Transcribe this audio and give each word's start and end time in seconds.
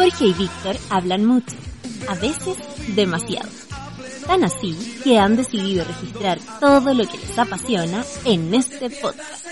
Jorge 0.00 0.28
y 0.28 0.32
Víctor 0.32 0.78
hablan 0.88 1.26
mucho, 1.26 1.54
a 2.08 2.14
veces 2.14 2.56
demasiado. 2.96 3.50
Tan 4.26 4.44
así 4.44 4.74
que 5.04 5.18
han 5.18 5.36
decidido 5.36 5.84
registrar 5.84 6.38
todo 6.58 6.94
lo 6.94 7.06
que 7.06 7.18
les 7.18 7.38
apasiona 7.38 8.02
en 8.24 8.54
este 8.54 8.88
podcast. 8.88 9.44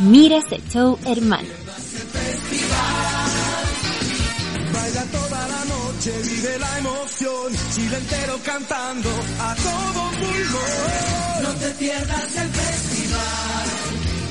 Mira 0.00 0.38
ese 0.38 0.60
show, 0.72 0.98
hermano. 1.06 1.46
Baila 4.72 5.04
toda 5.04 5.46
la 5.46 5.64
noche, 5.66 6.12
vive 6.24 6.58
la 6.58 6.78
emoción, 6.78 7.52
Chile 7.76 7.96
entero 7.96 8.36
cantando 8.44 9.10
a 9.38 9.54
todo 9.54 10.10
pulmón. 10.18 11.42
No 11.44 11.50
te 11.60 11.70
pierdas 11.74 12.36
el 12.36 12.48
festival, 12.48 13.66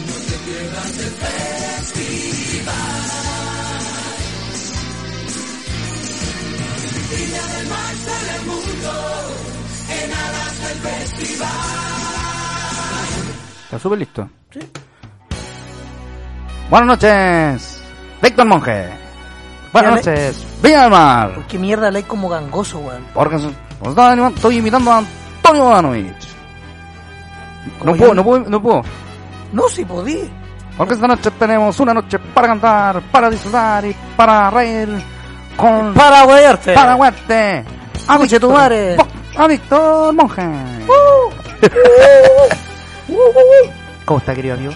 no 0.05 0.15
te 0.27 0.37
pierdas 0.51 0.97
el 0.97 1.11
festival. 1.11 3.02
Viña 7.33 7.47
del 7.47 7.67
Mar 7.67 7.95
sale 7.95 8.35
el 8.35 8.45
mundo, 8.45 8.91
en 9.89 10.13
alas 10.13 10.61
del 10.61 10.77
festival. 10.77 11.49
¿Está 13.63 13.79
súper 13.79 13.99
listo? 13.99 14.29
Sí. 14.51 14.59
Buenas 16.69 16.87
noches, 16.87 17.81
Víctor 18.21 18.45
Monge. 18.45 18.89
Buenas 19.71 19.95
noches, 19.95 20.45
Viña 20.61 20.81
del 20.83 20.91
Mar. 20.91 21.33
¿Por 21.33 21.47
qué 21.47 21.57
mierda 21.57 21.89
le 21.89 21.97
hay 21.97 22.03
como 22.03 22.29
gangoso, 22.29 22.77
weón? 22.77 23.03
Porque 23.15 23.37
estoy 24.35 24.57
imitando 24.57 24.91
a 24.91 24.99
Antonio 24.99 25.63
Bodanovich. 25.63 26.27
No 27.83 27.95
puedo, 27.95 28.13
no 28.13 28.23
puedo, 28.23 28.47
no 28.47 28.61
puedo. 28.61 28.83
No, 29.53 29.67
si 29.69 29.83
podí. 29.85 30.29
Porque 30.77 30.93
esta 30.93 31.07
noche 31.07 31.31
tenemos 31.31 31.79
una 31.79 31.95
noche 31.95 32.19
para 32.19 32.47
cantar, 32.47 33.01
para 33.11 33.31
disfrutar 33.31 33.85
y 33.85 33.95
para 34.15 34.51
reír 34.51 34.89
con... 35.57 35.93
Para 35.93 36.25
weyarte. 36.25 36.73
Para 36.73 36.95
huerte. 36.95 37.63
A 38.07 38.17
tu 38.17 38.23
Víctor- 38.23 38.51
madre. 38.53 38.95
Bo- 38.97 39.07
A 39.37 39.47
Víctor 39.47 40.13
Monge. 40.13 40.41
¿Cómo 44.05 44.19
está, 44.19 44.35
querido 44.35 44.55
amigo? 44.55 44.73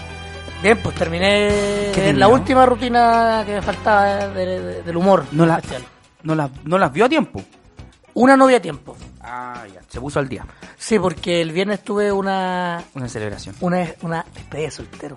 Bien, 0.62 0.78
pues 0.82 0.94
terminé 0.96 1.90
¿Qué 1.94 2.12
la 2.14 2.28
última 2.28 2.66
rutina 2.66 3.42
que 3.46 3.54
me 3.54 3.62
faltaba 3.62 4.20
eh, 4.24 4.28
de- 4.30 4.60
de- 4.60 4.82
del 4.82 4.96
humor. 4.96 5.24
No 5.32 5.46
la-. 5.46 5.60
¿No 6.22 6.34
las, 6.34 6.50
no 6.64 6.78
las 6.78 6.92
vio 6.92 7.04
a 7.04 7.08
tiempo? 7.08 7.40
Una 8.14 8.36
novia 8.36 8.56
a 8.56 8.60
tiempo. 8.60 8.96
Ah, 9.20 9.62
ya. 9.72 9.80
Se 9.88 10.00
puso 10.00 10.18
al 10.18 10.28
día. 10.28 10.44
Sí, 10.76 10.98
porque 10.98 11.40
el 11.40 11.52
viernes 11.52 11.84
tuve 11.84 12.10
una 12.10 12.82
Una 12.94 13.08
celebración. 13.08 13.54
una, 13.60 13.86
una 14.02 14.24
despedida 14.34 14.64
de 14.66 14.70
soltero. 14.72 15.16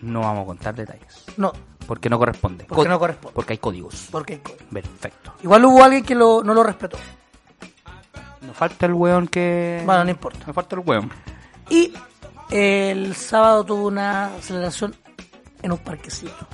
No 0.00 0.20
vamos 0.20 0.44
a 0.44 0.46
contar 0.46 0.74
detalles. 0.74 1.24
No, 1.36 1.52
Porque 1.90 2.08
no 2.08 2.20
corresponde. 2.20 2.66
Porque 2.66 2.84
Co- 2.84 2.88
no 2.88 2.98
corresponde. 3.00 3.34
Porque 3.34 3.54
hay 3.54 3.58
códigos. 3.58 4.06
porque 4.12 4.40
Perfecto. 4.72 5.34
igual 5.42 5.64
hubo 5.64 5.82
alguien 5.82 6.04
que 6.04 6.14
lo, 6.14 6.40
no 6.44 6.54
lo 6.54 6.62
respetó. 6.62 6.96
Nos 8.42 8.56
falta 8.56 8.86
el 8.86 8.92
weón 8.94 9.26
que... 9.26 9.82
Bueno, 9.84 10.04
no 10.04 10.10
importa. 10.10 10.38
Nos 10.46 10.54
falta 10.54 10.76
el 10.76 10.82
weón. 10.86 11.10
Y 11.68 11.92
el 12.52 13.12
sábado 13.16 13.64
tuve 13.64 13.86
una 13.86 14.30
celebración 14.40 14.94
en 15.62 15.72
un 15.72 15.78
parquecito. 15.78 16.46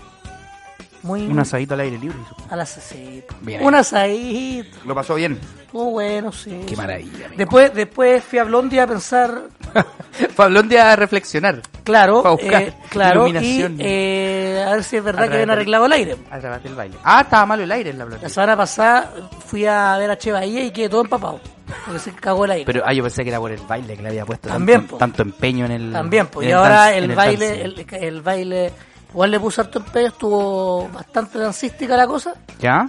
Muy 1.07 1.27
Un 1.27 1.39
asadito 1.39 1.75
al 1.75 1.81
aire 1.81 1.99
libre. 1.99 2.19
a 2.51 2.57
las 2.57 2.69
sí, 2.71 3.23
Bien 3.43 3.63
Un 3.65 3.75
asadito. 3.75 4.77
Lo 4.85 4.95
pasó 4.95 5.15
bien. 5.15 5.39
Estuvo 5.67 5.91
bueno, 5.93 6.33
sí. 6.33 6.63
Qué 6.67 6.77
maravilla, 6.77 7.27
amigo. 7.27 7.35
Después, 7.39 7.75
después 7.75 8.25
fui 8.25 8.39
a 8.39 8.45
Blondie 8.45 8.81
a 8.81 8.87
pensar, 8.87 9.43
Pablo, 10.37 10.61
un 10.61 10.69
día 10.69 10.93
a 10.93 10.97
reflexionar. 10.97 11.61
claro, 11.85 12.23
Fue 12.23 12.31
a 12.31 12.35
buscar 12.35 12.63
eh, 12.63 12.75
claro, 12.89 13.27
y 13.27 13.31
iluminación. 13.31 13.77
eh, 13.81 14.65
a 14.67 14.71
ver 14.73 14.85
si 14.85 14.97
es 14.97 15.05
verdad 15.05 15.25
A 15.25 15.29
que 15.29 15.35
habían 15.35 15.51
arreglado 15.51 15.87
el 15.87 15.93
aire. 15.93 16.17
A 16.31 16.39
través 16.39 16.63
del 16.63 16.75
baile. 16.75 16.97
Ah, 17.05 17.21
estaba 17.23 17.47
malo 17.47 17.63
el 17.63 17.73
aire 17.73 17.91
en 17.91 17.99
la 17.99 18.05
La 18.05 18.09
blondie. 18.11 18.29
semana 18.31 18.57
pasada 18.57 19.13
fui 19.47 19.67
a 19.67 19.97
ver 19.99 20.11
a 20.11 20.17
Che 20.19 20.33
Bahía 20.33 20.65
y 20.65 20.71
quedé 20.71 20.89
todo 20.89 21.03
empapado, 21.03 21.41
porque 21.85 21.99
se 22.01 22.13
cagó 22.13 22.45
el 22.47 22.53
aire. 22.53 22.65
Pero, 22.67 22.83
ah, 22.87 22.93
yo 22.93 23.03
pensé 23.03 23.23
que 23.23 23.31
era 23.31 23.39
por 23.39 23.51
el 23.53 23.61
baile 23.61 23.97
que 23.97 24.03
le 24.03 24.09
había 24.09 24.25
puesto 24.25 24.49
También, 24.49 24.81
tanto, 24.81 24.91
po. 24.93 24.99
tanto 24.99 25.23
empeño 25.23 25.67
en 25.67 25.73
el... 25.73 25.93
También, 25.93 26.27
pues, 26.29 26.45
en 26.45 26.49
y 26.51 26.53
el 26.53 26.59
ahora 26.59 26.87
dance- 26.91 26.97
el, 26.99 27.15
baile, 27.15 27.49
dance. 27.49 27.97
el, 27.97 28.05
el 28.05 28.23
baile, 28.23 28.73
igual 29.17 29.31
le 29.31 29.41
puse 29.41 29.63
harto 29.63 29.79
empeño, 29.79 30.09
estuvo 30.09 30.89
bastante 30.91 31.39
dancística 31.39 31.97
la 31.97 32.07
cosa, 32.07 32.35
¿Ya? 32.61 32.87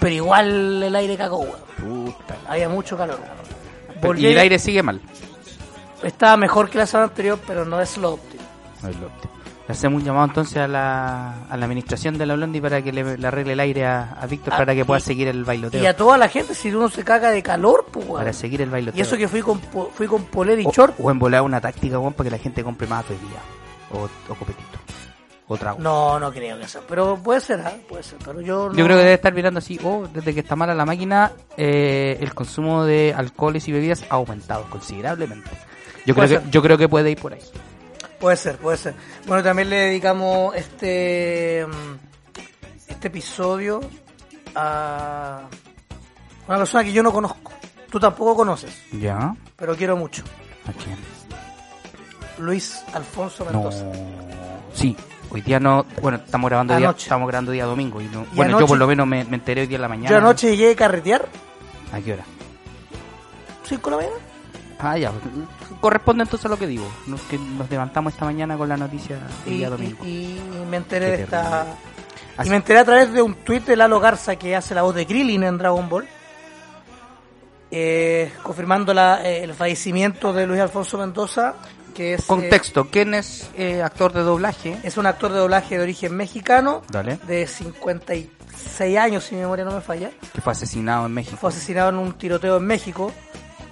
pero 0.00 0.14
igual 0.14 0.82
el 0.82 0.96
aire 0.96 1.18
cagó, 1.18 1.40
weón. 1.40 1.60
Puta. 2.06 2.34
Había 2.48 2.68
mucho 2.70 2.96
calor. 2.96 3.18
Volví- 4.00 4.20
y 4.22 4.26
el 4.28 4.38
aire 4.38 4.58
sigue 4.58 4.82
mal. 4.82 5.00
Estaba 6.02 6.38
mejor 6.38 6.70
que 6.70 6.78
la 6.78 6.86
semana 6.86 7.08
anterior, 7.10 7.38
pero 7.46 7.66
no 7.66 7.78
es 7.80 7.98
lo 7.98 8.14
óptimo. 8.14 8.42
No 8.82 8.88
es 8.88 8.96
lo 8.98 9.06
óptimo. 9.08 9.32
Le 9.68 9.72
hacemos 9.72 10.00
un 10.00 10.06
llamado 10.06 10.24
entonces 10.28 10.56
a 10.56 10.66
la, 10.66 11.44
a 11.50 11.56
la 11.58 11.64
administración 11.66 12.16
de 12.16 12.24
la 12.26 12.34
Blondie 12.36 12.62
para 12.62 12.80
que 12.82 12.90
le, 12.92 13.18
le 13.18 13.26
arregle 13.26 13.52
el 13.52 13.60
aire 13.60 13.84
a, 13.86 14.16
a 14.18 14.26
Víctor 14.26 14.54
Ah, 14.54 14.56
para 14.56 14.74
que 14.74 14.84
pueda 14.86 14.98
y- 14.98 15.02
seguir 15.02 15.28
el 15.28 15.44
bailoteo. 15.44 15.82
Y 15.82 15.86
a 15.86 15.94
toda 15.94 16.16
la 16.16 16.28
gente, 16.28 16.54
si 16.54 16.72
uno 16.74 16.88
se 16.88 17.04
caga 17.04 17.30
de 17.30 17.42
calor, 17.42 17.84
pues, 17.92 18.06
weón. 18.06 18.18
Para 18.20 18.32
seguir 18.32 18.62
el 18.62 18.70
bailoteo. 18.70 18.98
Y 18.98 19.02
eso 19.02 19.16
que 19.18 19.28
fui 19.28 19.42
con, 19.42 19.60
fui 19.94 20.06
con 20.06 20.24
polera 20.24 20.60
y 20.62 20.64
o, 20.66 20.72
short. 20.72 20.94
o 20.98 21.10
en 21.10 21.18
volar 21.18 21.42
una 21.42 21.60
táctica, 21.60 21.98
weón, 21.98 22.14
para 22.14 22.30
que 22.30 22.36
la 22.36 22.42
gente 22.42 22.64
compre 22.64 22.86
más 22.88 23.06
bebida. 23.06 23.40
O, 23.92 24.04
o 24.32 24.34
copetito. 24.34 24.78
O 25.52 25.56
trago. 25.56 25.80
No, 25.80 26.20
no 26.20 26.30
creo 26.30 26.60
que 26.60 26.68
sea. 26.68 26.80
Pero 26.86 27.16
puede 27.16 27.40
ser, 27.40 27.60
¿ah? 27.62 27.72
puede 27.88 28.04
ser. 28.04 28.18
Pero 28.24 28.40
yo 28.40 28.68
no... 28.68 28.74
Yo 28.76 28.84
creo 28.84 28.96
que 28.96 29.02
debe 29.02 29.14
estar 29.14 29.34
mirando 29.34 29.58
así, 29.58 29.80
oh, 29.82 30.06
desde 30.06 30.32
que 30.32 30.38
está 30.38 30.54
mala 30.54 30.76
la 30.76 30.86
máquina, 30.86 31.32
eh, 31.56 32.18
el 32.20 32.32
consumo 32.34 32.84
de 32.84 33.12
alcoholes 33.16 33.66
y 33.66 33.72
bebidas 33.72 34.04
ha 34.10 34.14
aumentado 34.14 34.70
considerablemente. 34.70 35.50
Yo 36.06 36.14
creo, 36.14 36.28
que, 36.28 36.50
yo 36.50 36.62
creo 36.62 36.78
que 36.78 36.88
puede 36.88 37.10
ir 37.10 37.20
por 37.20 37.32
ahí. 37.32 37.40
Puede 38.20 38.36
ser, 38.36 38.58
puede 38.58 38.76
ser. 38.76 38.94
Bueno, 39.26 39.42
también 39.42 39.70
le 39.70 39.76
dedicamos 39.76 40.54
este 40.54 41.66
mm, 41.66 41.94
este 42.86 43.08
episodio 43.08 43.80
a 44.54 45.48
una 46.46 46.58
persona 46.58 46.84
que 46.84 46.92
yo 46.92 47.02
no 47.02 47.10
conozco. 47.10 47.50
Tú 47.90 47.98
tampoco 47.98 48.36
conoces, 48.36 48.80
¿Ya? 48.92 49.34
pero 49.56 49.74
quiero 49.74 49.96
mucho. 49.96 50.22
¿A 50.68 50.72
quién? 50.72 50.96
Luis 52.38 52.84
Alfonso 52.92 53.44
No. 53.46 53.50
Mendoza. 53.50 53.84
Sí, 54.72 54.96
hoy 55.30 55.40
día 55.40 55.58
no. 55.60 55.84
Bueno, 56.02 56.18
estamos 56.24 56.48
grabando 56.50 56.76
día, 56.76 56.90
estamos 56.96 57.28
grabando 57.28 57.52
día 57.52 57.64
domingo. 57.64 58.00
Y 58.00 58.04
no- 58.06 58.26
Y 58.32 58.36
bueno, 58.36 58.60
yo 58.60 58.66
por 58.66 58.78
lo 58.78 58.86
menos 58.86 59.06
me, 59.06 59.24
me 59.24 59.36
enteré 59.36 59.62
hoy 59.62 59.66
día 59.66 59.76
en 59.76 59.82
la 59.82 59.88
mañana. 59.88 60.10
Yo 60.10 60.16
anoche 60.18 60.56
llegué 60.56 60.72
a 60.72 60.76
carretear, 60.76 61.26
¿A 61.92 62.00
qué 62.00 62.12
hora? 62.12 62.24
5 63.64 63.90
de 63.90 63.96
la 63.96 64.02
mañana. 64.02 64.16
Ah, 64.78 64.96
ya. 64.98 65.12
Corresponde 65.80 66.22
entonces 66.24 66.46
a 66.46 66.48
lo 66.48 66.58
que 66.58 66.66
digo. 66.66 66.88
Nos, 67.06 67.20
que 67.22 67.36
nos 67.38 67.70
levantamos 67.70 68.12
esta 68.12 68.24
mañana 68.24 68.56
con 68.56 68.68
la 68.68 68.76
noticia 68.76 69.18
del 69.44 69.54
día 69.58 69.70
domingo. 69.70 70.04
y 70.04 70.40
me 70.70 70.76
enteré 70.78 71.06
Qué 71.10 71.16
de 71.18 71.22
esta... 71.24 71.66
Así- 72.36 72.48
Y 72.48 72.50
me 72.50 72.56
enteré 72.56 72.78
a 72.78 72.84
través 72.84 73.12
de 73.12 73.20
un 73.22 73.34
tuit 73.34 73.64
de 73.66 73.76
Lalo 73.76 74.00
Garza 74.00 74.36
que 74.36 74.56
hace 74.56 74.74
la 74.74 74.82
voz 74.82 74.94
de 74.94 75.06
Krillin 75.06 75.42
en 75.44 75.58
Dragon 75.58 75.88
Ball. 75.88 76.08
eh, 77.70 78.32
confirmando 78.42 78.92
la, 78.94 79.24
eh, 79.28 79.44
el 79.44 79.54
fallecimiento 79.54 80.32
de 80.32 80.46
Luis 80.46 80.60
Alfonso 80.60 80.98
Mendoza, 80.98 81.54
que 81.90 82.14
es, 82.14 82.20
eh, 82.20 82.24
Contexto, 82.26 82.88
¿quién 82.90 83.14
es 83.14 83.48
eh, 83.56 83.82
actor 83.82 84.12
de 84.12 84.22
doblaje? 84.22 84.78
es 84.82 84.96
un 84.96 85.06
actor 85.06 85.32
de 85.32 85.38
doblaje 85.38 85.76
de 85.76 85.82
origen 85.82 86.16
mexicano, 86.16 86.82
Dale. 86.90 87.18
de 87.26 87.46
56 87.46 88.98
años, 88.98 89.24
si 89.24 89.34
mi 89.34 89.42
memoria 89.42 89.64
no 89.64 89.72
me 89.72 89.80
falla. 89.80 90.10
Que 90.32 90.40
fue 90.40 90.52
asesinado 90.52 91.06
en 91.06 91.12
México. 91.12 91.36
Fue 91.40 91.50
asesinado 91.50 91.90
en 91.90 91.96
un 91.96 92.12
tiroteo 92.14 92.56
en 92.56 92.66
México. 92.66 93.12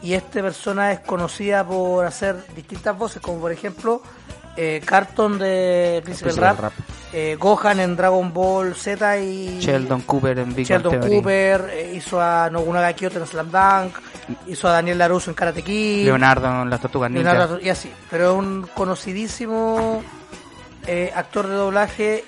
Y 0.01 0.13
esta 0.13 0.41
persona 0.43 0.93
es 0.93 1.01
conocida 1.01 1.67
por 1.67 2.07
hacer 2.07 2.37
distintas 2.55 2.97
voces, 2.97 3.21
como 3.21 3.41
por 3.41 3.51
ejemplo 3.51 4.01
eh, 4.61 4.83
Carton 4.85 5.39
de 5.39 6.01
Príncipe 6.05 6.31
del 6.31 6.35
Príncipe 6.35 6.47
del 6.47 6.57
Rap, 6.57 6.61
Rap. 6.61 6.73
eh, 7.13 7.37
Gohan 7.39 7.79
en 7.79 7.95
Dragon 7.97 8.33
Ball 8.33 8.75
Z 8.75 9.19
y 9.21 9.61
Sheldon 9.61 10.01
Cooper 10.03 10.41
en 10.41 10.55
Big 10.55 10.67
Sheldon 10.67 10.99
Theory. 11.01 11.17
Cooper, 11.17 11.71
eh, 11.73 11.93
hizo 11.95 12.21
a 12.21 12.51
Nobunaga 12.51 12.93
Kyoto 12.93 13.21
en 13.21 13.27
Slam 13.27 13.51
Dunk, 13.53 13.97
hizo 14.49 14.67
a 14.67 14.73
Daniel 14.73 14.99
LaRusso 14.99 15.31
en 15.31 15.35
Karate 15.37 15.63
Kid, 15.63 16.05
Leonardo 16.05 16.63
en 16.63 16.71
Las 16.71 16.81
Tortugas 16.81 17.11
Ninja. 17.11 17.49
Y 17.63 17.69
así. 17.69 17.91
Pero 18.11 18.33
es 18.33 18.37
un 18.39 18.69
conocidísimo 18.75 20.03
eh, 20.87 21.13
actor 21.15 21.47
de 21.47 21.55
doblaje, 21.55 22.25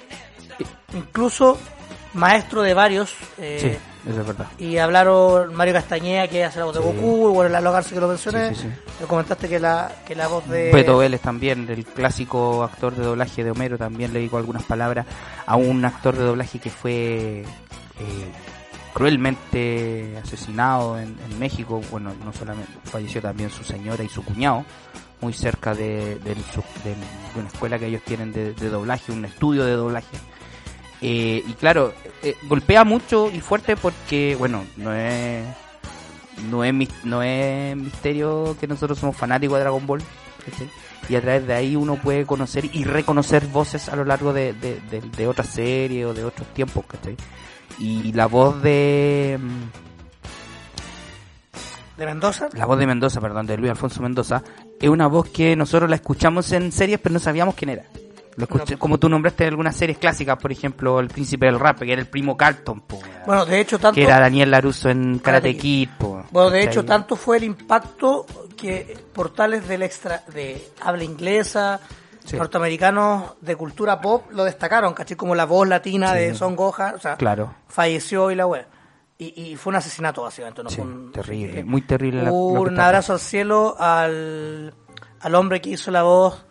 incluso 0.95 1.59
maestro 2.15 2.63
de 2.63 2.75
varios. 2.75 3.15
Sí, 3.37 3.77
eso 4.09 4.21
es 4.21 4.27
verdad. 4.27 4.47
Y 4.59 4.79
hablaron 4.79 5.55
Mario 5.55 5.75
Castañeda, 5.75 6.27
que 6.29 6.45
hace 6.45 6.59
la 6.59 6.65
voz 6.67 6.75
de 6.77 6.81
Sí. 6.83 6.87
Goku, 6.87 7.33
bueno, 7.35 7.51
la 7.51 7.61
Garza 7.71 7.95
que 7.95 8.01
lo 8.01 8.09
mencioné. 8.09 8.49
Sí, 8.51 8.55
sí, 8.55 8.63
sí. 8.63 8.91
Me 9.01 9.07
comentaste 9.07 9.49
que 9.49 9.61
la, 9.61 9.91
que 10.07 10.15
la 10.15 10.29
voz 10.29 10.49
de... 10.49 10.73
Beto 10.73 10.97
Vélez 10.99 11.21
también, 11.21 11.69
el 11.69 11.85
clásico 11.85 12.63
actor 12.65 12.95
de 12.95 13.05
doblaje 13.05 13.45
de 13.45 13.51
Homero, 13.51 13.77
también 13.79 14.13
le 14.13 14.21
digo 14.21 14.39
algunas 14.39 14.63
palabras 14.63 15.07
a 15.47 15.57
un 15.57 15.85
actor 15.85 16.17
de 16.17 16.25
doblaje 16.25 16.59
que 16.59 16.71
fue 16.71 17.43
eh, 17.43 17.45
cruelmente 18.95 20.19
asesinado 20.23 20.99
en, 20.99 21.17
en 21.31 21.39
México. 21.39 21.81
Bueno, 21.91 22.13
no 22.25 22.33
solamente 22.33 22.71
falleció 22.85 23.21
también 23.23 23.51
su 23.51 23.65
señora 23.65 24.03
y 24.05 24.09
su 24.09 24.23
cuñado, 24.25 24.65
muy 25.21 25.33
cerca 25.33 25.75
de, 25.75 26.17
del- 26.17 26.37
de 26.85 26.95
una 27.39 27.49
escuela 27.49 27.79
que 27.79 27.87
ellos 27.87 28.03
tienen 28.05 28.33
de, 28.33 28.53
de 28.55 28.69
doblaje, 28.69 29.13
un 29.13 29.25
estudio 29.25 29.65
de 29.65 29.73
doblaje. 29.73 30.17
Eh, 31.03 31.43
y 31.47 31.53
claro, 31.55 31.95
eh, 32.23 32.37
golpea 32.49 32.85
mucho 32.85 33.31
y 33.33 33.41
fuerte 33.41 33.77
porque, 33.77 34.37
bueno, 34.39 34.65
no 34.77 34.93
es 34.95 35.45
no 36.51 36.65
es, 36.65 36.75
no 37.05 37.23
es 37.23 37.77
misterio 37.77 38.57
que 38.59 38.67
nosotros 38.67 38.99
somos 38.99 39.17
fanáticos 39.17 39.57
de 39.57 39.61
Dragon 39.61 39.87
Ball. 39.87 40.03
¿cachai? 40.45 40.69
Y 41.09 41.17
a 41.17 41.21
través 41.21 41.47
de 41.47 41.55
ahí 41.55 41.77
uno 41.77 41.97
puede 41.97 42.25
conocer 42.25 42.65
y 42.73 42.85
reconocer 42.85 43.47
voces 43.47 43.89
a 43.89 43.97
lo 43.97 44.05
largo 44.05 44.33
de, 44.33 44.53
de, 44.55 44.81
de- 44.91 45.01
de 45.01 45.27
otras 45.27 45.49
series 45.49 46.07
o 46.07 46.15
de 46.15 46.25
otros 46.25 46.47
tiempos. 46.55 46.85
¿cachai? 46.87 47.17
Y 47.79 48.13
la 48.13 48.27
voz 48.27 48.63
de... 48.63 49.39
mm, 49.41 49.61
¿De 51.99 52.07
Mendoza? 52.07 52.49
La 52.55 52.65
voz 52.67 52.79
de 52.79 52.87
Mendoza, 52.87 53.21
perdón, 53.21 53.47
de 53.47 53.57
Luis 53.59 53.71
Alfonso 53.71 54.01
Mendoza, 54.03 54.43
es 54.81 54.89
una 54.89 55.07
voz 55.07 55.29
que 55.29 55.55
nosotros 55.57 55.91
la 55.91 55.97
escuchamos 55.97 56.51
en 56.53 56.73
series, 56.73 56.99
pero 56.99 57.13
no 57.13 57.19
sabíamos 57.19 57.55
quién 57.55 57.71
era. 57.71 57.85
Lo 58.37 58.47
escuché- 58.47 58.73
No. 58.75 58.79
como 58.79 58.99
tú 58.99 59.09
nombraste 59.09 59.45
en 59.45 59.51
algunas 59.51 59.75
series 59.77 59.99
clásicas, 59.99 60.37
por 60.39 60.53
ejemplo, 60.53 61.01
El 61.01 61.09
Príncipe 61.09 61.47
del 61.47 61.59
Rap, 61.59 61.81
que 61.81 61.93
era 61.93 62.01
el 62.01 62.07
primo 62.07 62.37
Carlton, 62.37 62.81
po. 62.83 62.99
Bueno, 63.27 63.45
de 63.45 63.61
hecho, 63.61 63.79
tanto... 63.79 63.95
que 63.97 64.05
era 64.05 64.21
Daniel 64.21 64.51
Laruso 64.51 64.89
en 64.89 65.19
Karate 65.19 65.49
Karate 65.53 65.57
Kid. 65.57 65.89
po, 65.99 66.25
Bueno, 66.31 66.51
de 66.51 66.63
hecho, 66.63 66.85
tanto 66.85 67.17
fue 67.17 67.39
el 67.39 67.45
impacto 67.45 68.25
que 68.57 68.97
portales 69.13 69.67
del 69.69 69.83
extra 69.83 70.23
de 70.33 70.65
habla 70.81 71.05
inglesa, 71.05 71.81
Sí. 72.25 72.37
norteamericanos 72.37 73.33
de 73.41 73.57
cultura 73.57 74.01
pop 74.01 74.31
lo 74.31 74.45
destacaron, 74.45 74.93
¿cachai? 74.95 75.17
Como 75.17 75.35
la 75.35 75.47
voz 75.47 75.67
latina 75.67 76.13
de 76.15 76.35
Son 76.35 76.55
Goja, 76.55 76.93
o 76.95 76.99
sea, 77.01 77.17
Claro. 77.17 77.55
falleció 77.67 78.31
y 78.31 78.35
la 78.37 78.47
web. 78.47 78.67
Y, 79.19 79.53
y 79.53 79.57
fue 79.57 79.71
un 79.73 79.77
asesinato, 79.77 80.23
básicamente. 80.23 80.63
¿no? 80.63 80.71
Sí, 80.71 80.77
Fue 80.77 80.85
un- 80.85 81.13
terrible, 81.13 81.61
eh, 81.61 81.65
muy 81.65 81.83
terrible. 81.83 82.31
un 82.31 82.79
abrazo 82.79 83.15
al 83.15 83.21
cielo 83.21 83.75
al, 83.79 84.73
al 85.21 85.35
hombre 85.35 85.61
que 85.61 85.71
hizo 85.71 85.91
la 85.91 86.03
voz 86.05 86.45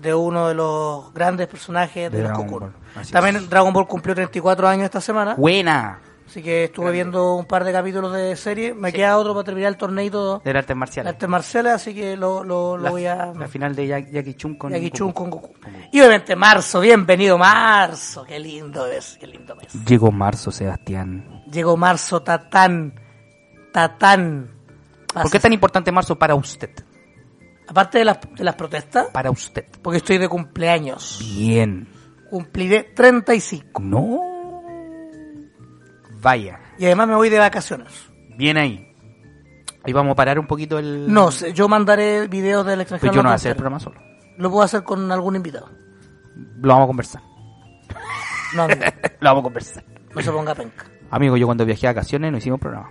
de 0.00 0.14
uno 0.14 0.48
de 0.48 0.54
los 0.54 1.12
grandes 1.12 1.46
personajes 1.48 2.10
de, 2.10 2.18
De 2.18 2.22
los 2.24 2.28
Dragon 2.32 2.46
Cocoon. 2.46 2.72
Ball, 2.72 2.82
así 3.02 3.12
También 3.12 3.36
es. 3.36 3.48
Dragon 3.50 3.72
Ball 3.72 3.86
cumplió 3.86 4.14
34 4.14 4.68
años 4.68 4.84
esta 4.84 5.00
semana. 5.00 5.34
Buena. 5.34 6.00
Así 6.26 6.44
que 6.44 6.62
estuve 6.64 6.92
viendo 6.92 7.34
un 7.34 7.44
par 7.44 7.64
de 7.64 7.72
capítulos 7.72 8.12
de 8.12 8.36
serie. 8.36 8.72
Me 8.72 8.92
queda 8.92 9.18
otro 9.18 9.34
para 9.34 9.42
terminar 9.42 9.70
el 9.70 9.76
torneo 9.76 10.40
De 10.44 10.50
artes 10.56 10.76
marciales. 10.76 11.12
artes 11.14 11.28
marciales, 11.28 11.72
así 11.72 11.92
que 11.92 12.16
lo, 12.16 12.44
lo, 12.44 12.76
lo 12.76 12.84
La, 12.84 12.90
voy 12.90 13.04
a... 13.06 13.32
la 13.36 13.48
final 13.48 13.74
de 13.74 13.88
Ya- 13.88 13.98
Jackie 13.98 14.34
Chun 14.34 14.54
con 14.54 14.70
Jackie 14.70 14.92
Chun 14.92 15.08
Goku. 15.08 15.22
con 15.22 15.30
Goku. 15.30 15.54
Y 15.90 15.98
obviamente 15.98 16.36
marzo, 16.36 16.78
bienvenido 16.78 17.36
marzo. 17.36 18.22
Qué 18.24 18.38
lindo 18.38 18.86
es, 18.86 19.16
qué 19.18 19.26
lindo 19.26 19.56
mes. 19.56 19.72
Llegó 19.84 20.12
marzo, 20.12 20.52
Sebastián. 20.52 21.42
Llegó 21.50 21.76
marzo, 21.76 22.22
tatán, 22.22 22.94
tatán. 23.72 24.50
¿Por 25.12 25.30
qué 25.32 25.38
es 25.38 25.42
tan 25.42 25.52
importante 25.52 25.90
marzo 25.90 26.16
para 26.16 26.36
usted? 26.36 26.70
Aparte 27.70 27.98
de 27.98 28.04
las, 28.04 28.18
de 28.36 28.42
las 28.44 28.56
protestas, 28.56 29.06
Para 29.12 29.30
usted. 29.30 29.64
porque 29.80 29.98
estoy 29.98 30.18
de 30.18 30.28
cumpleaños. 30.28 31.20
Bien. 31.36 31.86
Cumpliré 32.28 32.82
35. 32.82 33.80
No. 33.80 34.20
Vaya. 36.20 36.60
Y 36.78 36.84
además 36.86 37.08
me 37.08 37.14
voy 37.14 37.28
de 37.30 37.38
vacaciones. 37.38 37.88
Bien 38.36 38.56
ahí. 38.56 38.86
Ahí 39.84 39.92
vamos 39.92 40.12
a 40.12 40.14
parar 40.14 40.38
un 40.38 40.46
poquito 40.46 40.78
el... 40.78 41.10
No 41.12 41.30
sé, 41.30 41.52
yo 41.52 41.68
mandaré 41.68 42.26
videos 42.28 42.66
del 42.66 42.74
Pero 42.78 42.82
extranjero. 42.82 43.12
yo 43.14 43.22
no 43.22 43.28
voy 43.28 43.32
a 43.32 43.36
hacer 43.36 43.50
el 43.52 43.56
programa 43.56 43.80
solo. 43.80 44.00
Lo 44.36 44.50
puedo 44.50 44.62
hacer 44.62 44.82
con 44.82 45.10
algún 45.10 45.36
invitado. 45.36 45.70
Lo 46.60 46.68
vamos 46.68 46.84
a 46.84 46.86
conversar. 46.88 47.22
No, 48.54 48.64
amigo, 48.64 48.80
Lo 49.20 49.28
vamos 49.30 49.40
a 49.40 49.44
conversar. 49.44 49.84
no 50.14 50.20
se 50.22 50.30
ponga 50.32 50.54
penca. 50.54 50.84
Amigo, 51.10 51.36
yo 51.36 51.46
cuando 51.46 51.64
viajé 51.64 51.86
a 51.86 51.90
vacaciones 51.90 52.30
no 52.32 52.38
hicimos 52.38 52.60
programa. 52.60 52.90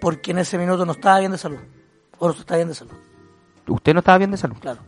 Porque 0.00 0.32
en 0.32 0.38
ese 0.38 0.58
minuto 0.58 0.84
no 0.84 0.92
estaba 0.92 1.20
bien 1.20 1.32
de 1.32 1.38
salud. 1.38 1.60
Ahora 2.20 2.34
está 2.38 2.56
bien 2.56 2.68
de 2.68 2.74
salud, 2.74 2.92
Usted 3.68 3.92
no 3.94 4.00
estaba 4.00 4.18
bien 4.18 4.30
de 4.30 4.36
salud. 4.36 4.56
claro. 4.60 4.80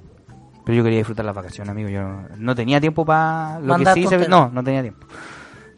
Pero 0.64 0.78
yo 0.78 0.82
quería 0.82 0.98
disfrutar 0.98 1.26
las 1.26 1.34
vacaciones, 1.34 1.70
amigo. 1.70 1.90
Yo 1.90 2.02
no, 2.38 2.54
tenía 2.54 2.80
tiempo 2.80 3.04
para 3.04 3.58
lo 3.60 3.76
que 3.76 3.84
sí 3.92 4.06
se. 4.06 4.28
No, 4.28 4.48
no 4.48 4.64
tenía 4.64 4.80
tiempo. 4.80 5.06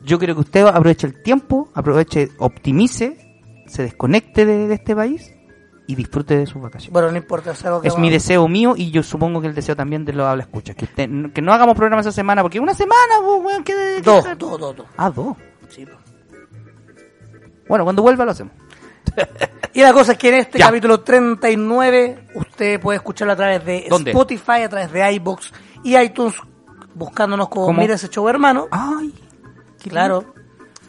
Yo 0.05 0.17
creo 0.17 0.37
que 0.37 0.43
usted 0.43 0.65
aproveche 0.65 1.09
el 1.09 1.23
tiempo, 1.25 1.69
aproveche, 1.75 2.29
optimice, 2.39 3.43
se 3.67 3.83
desconecte 3.83 4.47
de, 4.47 4.69
de 4.69 4.75
este 4.75 4.95
país 4.95 5.35
y 5.89 5.97
disfrute 5.97 6.37
de 6.39 6.47
sus 6.47 6.63
vacaciones. 6.63 6.93
Bueno, 6.93 7.11
no 7.11 7.17
importa, 7.17 7.51
es 7.51 7.65
algo 7.65 7.81
que 7.81 7.89
es 7.89 7.99
mi 7.99 8.11
deseo 8.11 8.47
mío 8.47 8.75
y 8.77 8.93
yo 8.93 9.03
supongo 9.03 9.41
que 9.41 9.49
el 9.49 9.57
deseo 9.57 9.75
también 9.75 10.05
de 10.05 10.13
los 10.13 10.25
habla 10.25 10.45
escucha. 10.45 10.75
Que, 10.75 10.85
usted, 10.85 11.33
que 11.33 11.43
no 11.43 11.53
hagamos 11.53 11.75
programa 11.75 12.03
esa 12.03 12.13
semana, 12.13 12.43
porque 12.43 12.61
una 12.61 12.75
semana, 12.75 13.19
weón, 13.21 13.65
¿qué 13.65 13.75
de- 13.75 14.03
Dos, 14.03 14.25
dos, 14.39 14.61
dos, 14.61 14.77
dos. 14.77 14.87
Ah, 14.97 15.11
dos. 15.11 15.37
Sí, 15.69 15.85
pues. 15.85 15.97
Bueno, 17.69 17.83
cuando 17.83 18.03
vuelva 18.03 18.25
lo 18.25 18.31
hacemos. 18.31 18.53
Y 19.73 19.83
la 19.83 19.93
cosa 19.93 20.13
es 20.13 20.19
que 20.19 20.29
en 20.31 20.35
este 20.37 20.59
Ya. 20.59 20.69
capítulo 20.69 21.01
39 21.01 22.29
usted 22.57 22.81
puede 22.81 22.97
escucharlo 22.97 23.35
a 23.35 23.37
través 23.37 23.65
de 23.67 23.87
¿Dónde? 23.91 24.13
Spotify, 24.13 24.63
a 24.65 24.69
través 24.71 24.91
de 24.91 25.13
iBox 25.13 25.53
y 25.85 25.97
iTunes, 25.97 26.35
buscándonos 26.95 27.49
como 27.51 27.67
¿Cómo? 27.67 27.81
Mira 27.83 27.95
ese 27.95 28.09
show 28.09 28.27
hermano. 28.29 28.67
Ay, 28.71 29.13
qué 29.83 29.91
claro. 29.91 30.33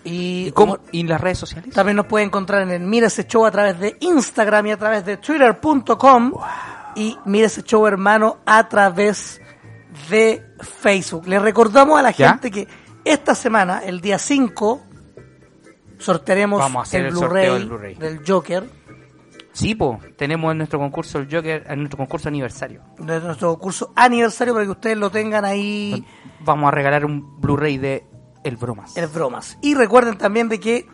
Y, 0.06 0.48
¿Y, 0.48 0.52
cómo? 0.54 0.78
¿Y 0.94 1.04
las 1.04 1.20
redes 1.20 1.38
sociales? 1.40 1.74
también 1.74 1.98
nos 1.98 2.06
puede 2.06 2.24
encontrar 2.24 2.62
en 2.62 2.72
el 2.72 2.82
Mira 2.84 3.08
ese 3.08 3.28
show 3.28 3.46
a 3.46 3.52
través 3.52 3.78
de 3.80 3.98
Instagram 4.00 4.68
y 4.68 4.72
a 4.72 4.78
través 4.78 5.06
de 5.06 5.18
Twitter.com 5.18 6.32
y 6.96 7.18
Mira 7.26 7.48
ese 7.48 7.64
show 7.64 7.86
hermano 7.86 8.38
a 8.46 8.70
través 8.70 9.42
de 10.10 10.42
Facebook. 10.82 11.28
Le 11.28 11.38
recordamos 11.40 12.00
a 12.00 12.02
la 12.02 12.12
¿Ya? 12.12 12.30
gente 12.30 12.50
que 12.50 12.68
esta 13.04 13.36
semana, 13.36 13.82
el 13.84 14.00
día 14.00 14.18
5, 14.18 14.82
sortearemos 16.00 16.60
Vamos 16.60 16.80
a 16.80 16.84
hacer 16.84 17.06
el 17.08 17.14
Blu-ray. 17.14 17.96
del 17.96 18.22
Joker. 18.26 18.77
Sí, 19.58 19.74
po, 19.76 20.00
tenemos 20.18 20.52
en 20.52 20.60
nuestro 20.60 20.78
concurso 20.80 21.18
el 21.20 21.26
Joker, 21.34 21.64
en 21.68 21.80
nuestro 21.80 21.98
concurso 21.98 22.28
aniversario. 22.30 22.84
de 23.00 23.20
nuestro 23.22 23.58
curso 23.58 23.92
aniversario 23.96 24.54
para 24.54 24.66
que 24.66 24.72
ustedes 24.72 24.98
lo 24.98 25.10
tengan 25.10 25.46
ahí 25.46 26.06
Vamos 26.42 26.68
a 26.68 26.72
regalar 26.72 27.06
un 27.06 27.40
Blu-ray 27.42 27.78
de 27.78 28.06
El 28.44 28.58
Bromas. 28.58 28.96
en 28.96 29.12
bromas. 29.12 29.58
Y 29.62 29.74
recuerden 29.74 30.18
también 30.18 30.48
de 30.50 30.60
que 30.60 30.86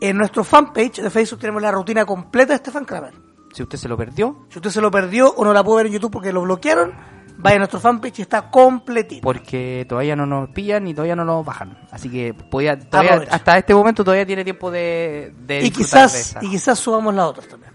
en 0.00 0.16
nuestro 0.16 0.44
fanpage 0.44 1.00
de 1.02 1.10
Facebook 1.10 1.40
tenemos 1.40 1.60
la 1.62 1.72
rutina 1.72 2.04
completa 2.06 2.52
de 2.52 2.58
Stefan 2.58 2.84
Kramer. 2.84 3.14
Si 3.52 3.62
usted 3.62 3.78
se 3.78 3.88
lo 3.88 3.96
perdió, 3.96 4.46
Si 4.48 4.58
usted 4.58 4.70
se 4.70 4.80
lo 4.80 4.90
perdió 4.90 5.32
o 5.34 5.44
no 5.44 5.52
la 5.52 5.62
puede 5.64 5.78
ver 5.78 5.86
en 5.86 5.92
YouTube 5.94 6.12
porque 6.12 6.32
lo 6.32 6.42
bloquearon, 6.42 6.92
vaya 7.36 7.56
a 7.56 7.58
nuestro 7.58 7.80
fanpage 7.80 8.20
y 8.20 8.22
está 8.22 8.48
completito. 8.50 9.22
porque 9.22 9.86
todavía 9.88 10.14
no 10.14 10.24
nos 10.26 10.50
pillan 10.50 10.86
y 10.86 10.94
todavía 10.94 11.16
no 11.16 11.24
nos 11.24 11.44
bajan. 11.44 11.78
Así 11.90 12.08
que 12.08 12.32
podía- 12.32 12.78
todavía- 12.78 13.26
hasta 13.30 13.58
este 13.58 13.74
momento 13.74 14.04
todavía 14.04 14.24
tiene 14.26 14.44
tiempo 14.44 14.70
de, 14.70 15.34
de 15.40 15.58
Y 15.58 15.70
disfrutar 15.70 16.02
de 16.02 16.06
quizás, 16.08 16.14
esa. 16.14 16.44
y 16.44 16.50
quizás 16.50 16.78
subamos 16.78 17.12
las 17.14 17.26
otras 17.26 17.48
también. 17.48 17.73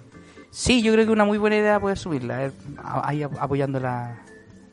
Sí, 0.52 0.82
yo 0.82 0.94
creo 0.94 1.06
que 1.06 1.12
una 1.12 1.26
muy 1.26 1.38
buena 1.38 1.58
idea 1.58 1.80
poder 1.80 1.98
subirla, 1.98 2.46
eh, 2.46 2.52
ahí 2.84 3.24
ap- 3.24 3.38
apoyando 3.40 3.80
la, 3.80 4.22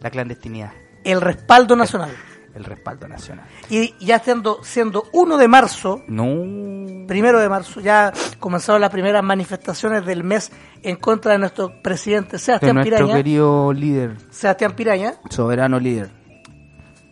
la 0.00 0.10
clandestinidad, 0.10 0.72
El 1.04 1.20
respaldo 1.20 1.76
nacional. 1.76 2.10
el 2.54 2.64
respaldo 2.64 3.06
nacional. 3.06 3.44
Y 3.68 3.94
ya 4.04 4.18
siendo, 4.20 4.64
siendo 4.64 5.04
1 5.12 5.36
de 5.36 5.46
marzo, 5.48 6.02
No. 6.08 7.06
primero 7.06 7.38
de 7.38 7.48
marzo, 7.50 7.80
ya 7.80 8.12
comenzaron 8.40 8.80
las 8.80 8.88
primeras 8.90 9.22
manifestaciones 9.22 10.06
del 10.06 10.24
mes 10.24 10.50
en 10.82 10.96
contra 10.96 11.32
de 11.32 11.38
nuestro 11.38 11.82
presidente 11.82 12.32
De 12.32 12.38
Sebastián 12.38 12.76
nuestro 12.76 12.96
Piraña. 12.96 13.14
querido 13.16 13.72
líder, 13.74 14.16
Sebastián 14.30 14.72
Piraña. 14.74 15.14
soberano 15.28 15.78
líder. 15.78 16.08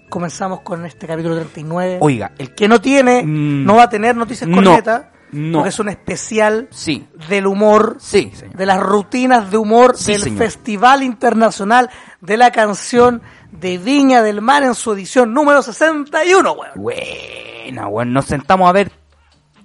Comenzamos 0.09 0.61
con 0.61 0.87
este 0.87 1.07
capítulo 1.07 1.35
39. 1.37 1.99
Oiga, 2.01 2.33
el 2.39 2.55
que 2.55 2.69
no 2.69 2.81
tiene, 2.81 3.23
Mm. 3.25 3.65
no 3.65 3.77
va 3.77 3.85
a 3.85 3.89
tener 3.89 4.17
noticias 4.17 4.49
No. 4.49 4.57
cornetas, 4.57 5.03
No. 5.03 5.14
Porque 5.53 5.69
es 5.69 5.79
un 5.79 5.89
especial 5.89 6.69
Sí, 6.71 7.07
del 7.29 7.47
humor, 7.47 7.97
sí, 7.99 8.31
señor. 8.35 8.57
de 8.57 8.67
las 8.67 8.81
rutinas 8.81 9.51
de 9.51 9.57
humor 9.59 9.97
Sí, 9.97 10.13
del 10.13 10.23
señor. 10.23 10.39
Festival 10.39 11.03
Internacional 11.03 11.91
de 12.21 12.37
la 12.37 12.51
Canción 12.51 13.23
de 13.53 13.79
Viña 13.79 14.23
del 14.23 14.41
Mar 14.41 14.63
en 14.63 14.75
su 14.75 14.93
edición 14.93 15.33
número 15.33 15.63
61, 15.63 16.53
weón. 16.53 16.73
Buena, 16.77 17.87
bueno, 17.87 18.13
nos 18.13 18.25
sentamos 18.27 18.69
a 18.69 18.73
ver 18.73 18.91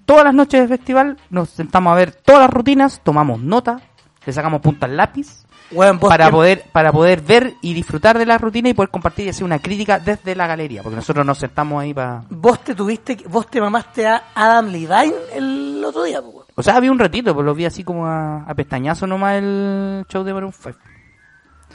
todas 0.05 0.23
las 0.25 0.33
noches 0.33 0.61
del 0.61 0.69
festival, 0.77 1.17
nos 1.29 1.49
sentamos 1.49 1.91
a 1.91 1.95
ver 1.95 2.11
todas 2.11 2.41
las 2.41 2.49
rutinas, 2.49 3.01
tomamos 3.03 3.39
nota, 3.41 3.79
le 4.25 4.33
sacamos 4.33 4.61
punta 4.61 4.85
al 4.85 4.97
lápiz 4.97 5.45
Weón, 5.71 5.99
para 5.99 6.31
poder 6.31 6.63
para 6.71 6.91
poder 6.91 7.21
ver 7.21 7.53
y 7.61 7.73
disfrutar 7.73 8.17
de 8.17 8.25
la 8.25 8.37
rutina 8.39 8.69
y 8.69 8.73
poder 8.73 8.89
compartir 8.89 9.27
y 9.27 9.29
hacer 9.29 9.43
una 9.43 9.59
crítica 9.59 9.99
desde 9.99 10.35
la 10.35 10.47
galería, 10.47 10.81
porque 10.81 10.95
nosotros 10.95 11.23
nos 11.25 11.37
sentamos 11.37 11.81
ahí 11.81 11.93
para... 11.93 12.23
vos 12.29 12.63
te 12.63 12.73
tuviste, 12.73 13.15
que- 13.17 13.27
vos 13.27 13.47
te 13.47 13.61
mamaste 13.61 14.07
a 14.07 14.23
Adam 14.33 14.67
Levine 14.67 15.13
el 15.33 15.83
otro 15.85 16.03
día, 16.03 16.21
pues, 16.21 16.33
weón. 16.33 16.45
O 16.55 16.63
sea, 16.63 16.75
había 16.77 16.91
un 16.91 16.97
ratito, 16.99 17.33
pues 17.35 17.45
lo 17.45 17.53
vi 17.53 17.65
así 17.65 17.83
como 17.83 18.07
a, 18.07 18.43
a 18.43 18.53
pestañazo 18.55 19.05
nomás 19.05 19.35
el 19.35 20.05
show 20.09 20.23
de 20.23 20.33
Maroon 20.33 20.51
5. 20.53 20.77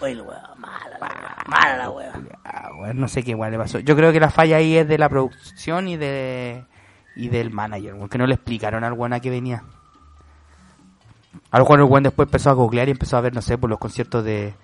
Oye, 0.01 0.21
weón, 0.21 0.29
mala 0.59 0.89
la 0.91 0.99
weón, 1.01 1.23
mala 1.47 1.77
la 1.77 1.91
weón. 1.91 2.29
Ah, 2.45 2.71
bueno, 2.77 2.95
no 3.03 3.09
sé 3.09 3.23
qué 3.23 3.31
igual 3.31 3.53
le 3.53 3.59
pasó. 3.59 3.79
Yo 3.79 3.95
creo 3.95 4.13
que 4.13 4.19
la 4.21 4.31
falla 4.31 4.57
ahí 4.57 4.77
es 4.77 4.89
de 4.89 4.99
la 4.99 5.09
producción 5.09 5.87
y 5.89 5.97
de 5.97 6.65
y 7.17 7.29
del 7.29 7.53
manager, 7.53 7.95
porque 7.97 8.19
no 8.19 8.27
le 8.27 8.35
explicaron 8.35 8.83
al 8.83 8.93
weón 8.95 9.13
a 9.13 9.21
qué 9.21 9.31
venía. 9.31 9.63
A 11.55 11.59
lo 11.59 11.67
mejor 11.67 11.79
el 11.79 11.85
weón 11.85 12.03
después 12.03 12.27
empezó 12.27 12.51
a 12.51 12.55
googlear 12.55 12.89
y 12.89 12.91
empezó 12.91 13.17
a 13.17 13.21
ver, 13.21 13.33
no 13.33 13.41
sé, 13.41 13.57
por 13.57 13.71
los 13.71 13.79
conciertos 13.79 14.25
de, 14.25 14.55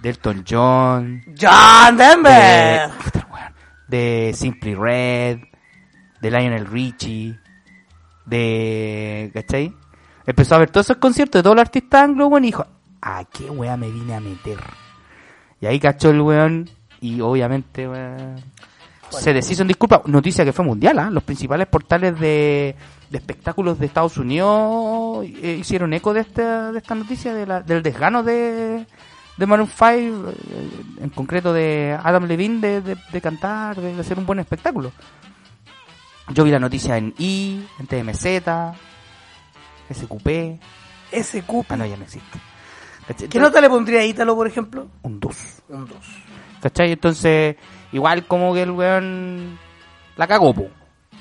de 0.00 0.08
Elton 0.08 0.44
John, 0.48 1.24
John 1.36 1.96
de, 1.96 2.04
Denver. 2.04 2.90
weón, 3.28 3.54
de 3.88 4.32
Simply 4.36 4.76
Red, 4.76 5.40
de 6.20 6.30
Lionel 6.30 6.66
Richie, 6.66 7.36
de... 8.24 9.32
¿cachai? 9.34 9.74
Empezó 10.26 10.54
a 10.54 10.58
ver 10.58 10.70
todos 10.70 10.86
esos 10.86 10.98
conciertos 10.98 11.40
de 11.40 11.42
todos 11.42 11.56
los 11.56 11.62
artistas 11.62 12.04
anglo, 12.04 12.28
weón, 12.28 12.44
y 12.44 12.46
dijo, 12.46 12.64
¿a 13.02 13.24
qué 13.24 13.50
weá 13.50 13.76
me 13.76 13.90
vine 13.90 14.14
a 14.14 14.20
meter? 14.20 14.58
Y 15.60 15.66
ahí 15.66 15.80
cachó 15.80 16.10
el 16.10 16.20
weón 16.20 16.70
y 17.00 17.20
obviamente 17.20 17.88
weón, 17.88 18.36
se 19.10 19.32
deshizo 19.32 19.62
en 19.62 19.68
disculpa. 19.68 20.02
Noticia 20.04 20.44
que 20.44 20.52
fue 20.52 20.64
mundial, 20.64 21.00
¿ah? 21.00 21.10
los 21.10 21.24
principales 21.24 21.66
portales 21.66 22.16
de, 22.20 22.76
de 23.10 23.18
espectáculos 23.18 23.78
de 23.78 23.86
Estados 23.86 24.16
Unidos 24.18 25.24
eh, 25.24 25.56
hicieron 25.60 25.92
eco 25.94 26.12
de 26.12 26.20
esta, 26.20 26.72
de 26.72 26.78
esta 26.78 26.94
noticia, 26.94 27.32
de 27.34 27.46
la- 27.46 27.60
del 27.62 27.82
desgano 27.82 28.22
de, 28.22 28.86
de 29.36 29.46
Maroon 29.46 29.68
5, 29.68 29.86
eh, 29.88 30.34
en 31.00 31.08
concreto 31.10 31.52
de 31.52 31.98
Adam 32.02 32.24
Levine, 32.24 32.60
de, 32.60 32.80
de, 32.82 32.96
de 33.12 33.20
cantar, 33.20 33.76
de, 33.80 33.98
hacer 34.00 34.18
un 34.18 34.26
buen 34.26 34.38
espectáculo. 34.40 34.92
Yo 36.34 36.44
vi 36.44 36.50
la 36.50 36.58
noticia 36.58 36.96
en 36.98 37.14
I, 37.18 37.64
en 37.78 37.86
TMZ, 37.86 38.24
SQP. 39.90 40.60
SQ. 41.12 41.64
Ah, 41.70 41.76
no, 41.76 41.86
ya 41.86 41.96
no 41.96 42.04
existe. 42.04 42.38
¿Cachai? 43.06 43.28
¿Qué 43.28 43.38
nota 43.40 43.60
le 43.62 43.70
pondría 43.70 44.00
a 44.00 44.04
Ítalo, 44.04 44.34
por 44.36 44.46
ejemplo? 44.46 44.88
Un 45.02 45.18
2. 45.18 45.36
Un 45.70 45.86
2. 45.86 45.96
¿Cachai? 46.60 46.92
Entonces, 46.92 47.56
igual 47.92 48.26
como 48.26 48.52
que 48.52 48.62
el 48.62 48.70
weón 48.72 49.58
la 50.16 50.26
cagó, 50.26 50.52
po. 50.52 50.68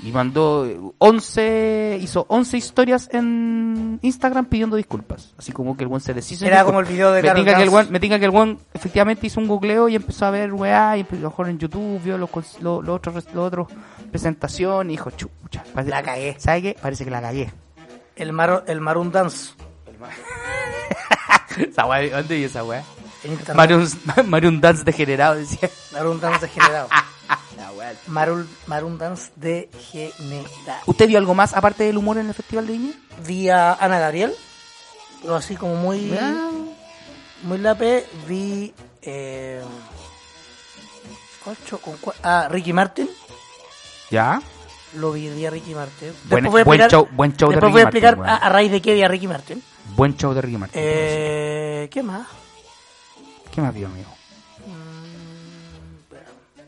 Y 0.04 0.12
mandó 0.12 0.94
11, 1.00 1.98
hizo 2.02 2.26
11 2.30 2.58
historias 2.58 3.10
en 3.12 4.00
Instagram 4.04 4.46
pidiendo 4.46 4.76
disculpas. 4.76 5.34
Así 5.38 5.52
como 5.52 5.76
que 5.76 5.84
el 5.84 5.88
weón 5.90 6.02
se 6.02 6.14
deshizo. 6.14 6.46
Era 6.46 6.58
disculpas. 6.58 6.66
como 6.68 6.80
el 6.82 6.86
video 6.86 7.12
de 7.12 7.24
me 7.24 7.34
tinca 7.34 7.56
que 7.58 7.64
el 7.64 7.70
weón, 7.70 7.88
me 7.92 8.00
tinca 8.00 8.20
que 8.20 8.26
el 8.26 8.32
weón 8.32 8.60
efectivamente 8.74 9.26
hizo 9.28 9.40
un 9.40 9.48
googleo 9.48 9.90
y 9.90 9.96
empezó 9.96 10.28
a 10.28 10.32
ver 10.32 10.54
weá, 10.54 10.96
y 10.98 11.02
a 11.02 11.08
lo 11.16 11.30
mejor 11.30 11.50
en 11.50 11.58
YouTube 11.58 12.00
vio 12.04 12.18
los, 12.18 12.30
los, 12.62 12.84
los 12.84 12.90
otros, 12.96 13.26
los 13.34 13.48
otros 13.48 13.68
presentaciones 14.12 14.90
y 14.94 14.98
dijo, 14.98 15.10
chucha, 15.12 15.64
parece- 15.74 15.90
La 15.90 16.04
cagué. 16.04 16.36
¿Sabe 16.40 16.62
qué? 16.62 16.78
Parece 16.80 17.04
que 17.04 17.12
la 17.12 17.22
cagué. 17.22 17.52
El, 18.16 18.34
Mar 18.34 18.64
el 18.68 18.82
Maroon 18.82 19.12
Dance. 19.12 19.54
esa 21.58 21.86
weá, 21.86 22.10
¿dónde 22.18 22.36
vi 22.38 22.44
esa 22.44 22.64
weá? 22.64 22.84
Mario 23.56 24.50
un 24.50 24.62
dance 24.62 24.84
degenerado, 24.84 25.36
decía. 25.36 25.70
Maroon 25.92 26.20
Dance 26.20 26.42
degenerado. 26.42 26.88
Maroon, 28.08 28.48
Maroon 28.68 28.98
Dance 28.98 29.32
degenerado. 29.36 30.82
¿Usted 30.86 31.08
vio 31.08 31.18
algo 31.18 31.34
más 31.34 31.54
aparte 31.54 31.84
del 31.84 31.98
humor 31.98 32.18
en 32.18 32.28
el 32.28 32.34
Festival 32.34 32.68
de 32.68 32.74
Viña? 32.74 32.94
Vi 33.26 33.50
a 33.50 33.74
Ana 33.74 34.00
Gabriel. 34.00 34.34
Pero 35.22 35.36
así 35.36 35.56
como 35.56 35.76
muy... 35.76 36.14
Muy 37.44 37.58
lape. 37.60 38.06
Vi... 38.28 38.74
Eh, 39.02 39.62
ocho, 41.46 41.80
con 41.80 41.98
cua- 42.00 42.16
ah, 42.24 42.48
Ricky 42.50 42.74
Martin. 42.74 43.10
¿Ya? 44.12 44.42
Lo 44.96 45.12
vi, 45.12 45.30
vi 45.30 45.46
a 45.46 45.50
Ricky 45.50 45.74
Martin. 45.76 46.14
Buen- 46.26 46.44
Después 46.44 46.52
voy 46.52 46.62
a 46.62 46.64
buen 46.66 46.82
explicar, 46.82 46.92
show- 46.92 47.16
buen 47.16 47.36
show 47.38 47.50
de 47.50 47.56
después 47.56 47.68
Ricky 47.70 47.74
voy 47.74 47.80
a 47.82 47.84
explicar 47.84 48.18
Martin, 48.18 48.34
a, 48.34 48.38
a 48.46 48.50
raíz 48.50 48.72
de 48.72 48.82
qué 48.82 48.94
vi 48.94 49.04
a 49.04 49.08
Ricky 49.08 49.28
Martin. 49.28 49.64
Buen 49.96 50.18
show 50.18 50.34
de 50.34 50.42
Ricky 50.42 50.58
Martin. 50.58 50.82
Eh, 50.84 51.90
¿Qué 51.92 52.04
más? 52.04 52.28
¿Qué 53.54 53.62
más 53.62 53.74
vio, 53.74 53.88
amigo? 53.88 54.10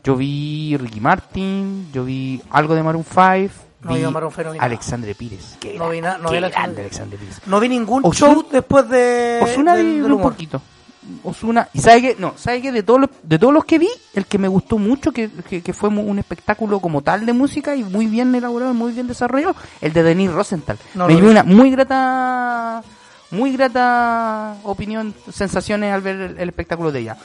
Yo 0.04 0.16
vi 0.16 0.76
Ricky 0.78 1.00
Martin, 1.00 1.90
yo 1.92 2.04
vi 2.04 2.40
algo 2.50 2.74
de 2.74 2.82
Maroon 2.82 3.04
5, 3.04 3.54
No 3.82 3.92
vi 3.94 3.98
vi 4.00 4.04
a 4.04 4.10
Maroon 4.10 4.32
5, 4.32 4.44
no 4.44 4.52
vi. 4.52 4.58
Alexandre 4.60 5.14
Pires. 5.14 5.56
Qué 5.60 5.76
No 5.78 5.88
vi 5.90 6.00
nada, 6.00 6.18
no 6.18 6.30
vi 6.30 6.36
Alexandre 6.38 6.74
Pires. 6.84 6.86
Alexandre 7.00 7.18
Pires. 7.18 7.40
No 7.46 7.60
vi 7.60 7.68
ningún 7.68 8.02
Ozuna- 8.04 8.14
show 8.34 8.46
después 8.50 8.88
de... 8.88 9.40
Osuna 9.42 9.74
vi 9.76 9.98
del 10.00 10.12
un 10.12 10.22
poquito. 10.22 10.62
Osuna, 11.24 11.68
y 11.72 11.80
sabe 11.80 12.02
que, 12.02 12.16
no, 12.18 12.34
sabe 12.36 12.60
que 12.62 12.70
de 12.72 12.82
todos 12.82 13.00
los, 13.00 13.10
de 13.22 13.38
todos 13.38 13.52
los 13.54 13.64
que 13.64 13.78
vi, 13.78 13.88
el 14.14 14.26
que 14.26 14.38
me 14.38 14.48
gustó 14.48 14.78
mucho, 14.78 15.12
que, 15.12 15.28
que, 15.48 15.62
que 15.62 15.72
fue 15.72 15.88
un 15.88 16.18
espectáculo 16.18 16.78
como 16.78 17.00
tal 17.02 17.24
de 17.26 17.32
música 17.32 17.74
y 17.74 17.82
muy 17.82 18.06
bien 18.06 18.34
elaborado, 18.34 18.74
muy 18.74 18.92
bien 18.92 19.06
desarrollado, 19.08 19.56
el 19.80 19.92
de 19.92 20.02
Denis 20.02 20.30
Rosenthal. 20.30 20.78
No 20.94 21.06
me 21.08 21.16
dio 21.16 21.30
una 21.30 21.42
muy 21.42 21.70
grata, 21.70 22.82
muy 23.30 23.52
grata 23.54 24.56
opinión, 24.62 25.14
sensaciones 25.32 25.92
al 25.92 26.02
ver 26.02 26.16
el, 26.20 26.38
el 26.38 26.48
espectáculo 26.50 26.92
de 26.92 27.00
ella. 27.00 27.16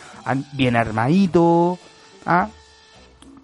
Bien 0.53 0.75
armadito, 0.77 1.77
¿ah? 2.25 2.48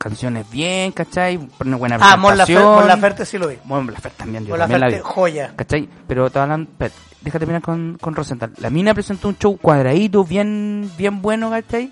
Canciones 0.02 0.50
bien, 0.50 0.92
¿cachai? 0.92 1.38
Una 1.60 1.78
buena 1.78 1.96
Ah, 2.02 2.18
presentación. 2.18 2.64
Mon 2.64 2.88
Laferte 2.88 3.26
sí 3.26 3.38
lo 3.38 3.48
vi. 3.48 3.58
Mon 3.66 3.86
Laferte 3.88 4.18
también, 4.18 4.44
yo 4.46 4.50
Mon 4.52 4.60
también 4.60 4.82
la 4.82 4.88
vi. 4.90 4.96
Joya. 5.02 5.54
¿Cachai? 5.56 5.88
Pero 6.08 6.30
te 6.30 6.40
hablan, 6.40 6.64
espérate, 6.64 6.96
déjate 7.22 7.40
terminar 7.40 7.62
con, 7.62 7.98
con 8.02 8.16
Rosenthal. 8.16 8.54
La 8.58 8.70
mina 8.70 8.94
presentó 8.94 9.28
un 9.28 9.38
show 9.38 9.58
cuadradito, 9.58 10.24
bien, 10.24 10.90
bien 10.98 11.22
bueno, 11.22 11.50
¿cachai? 11.52 11.92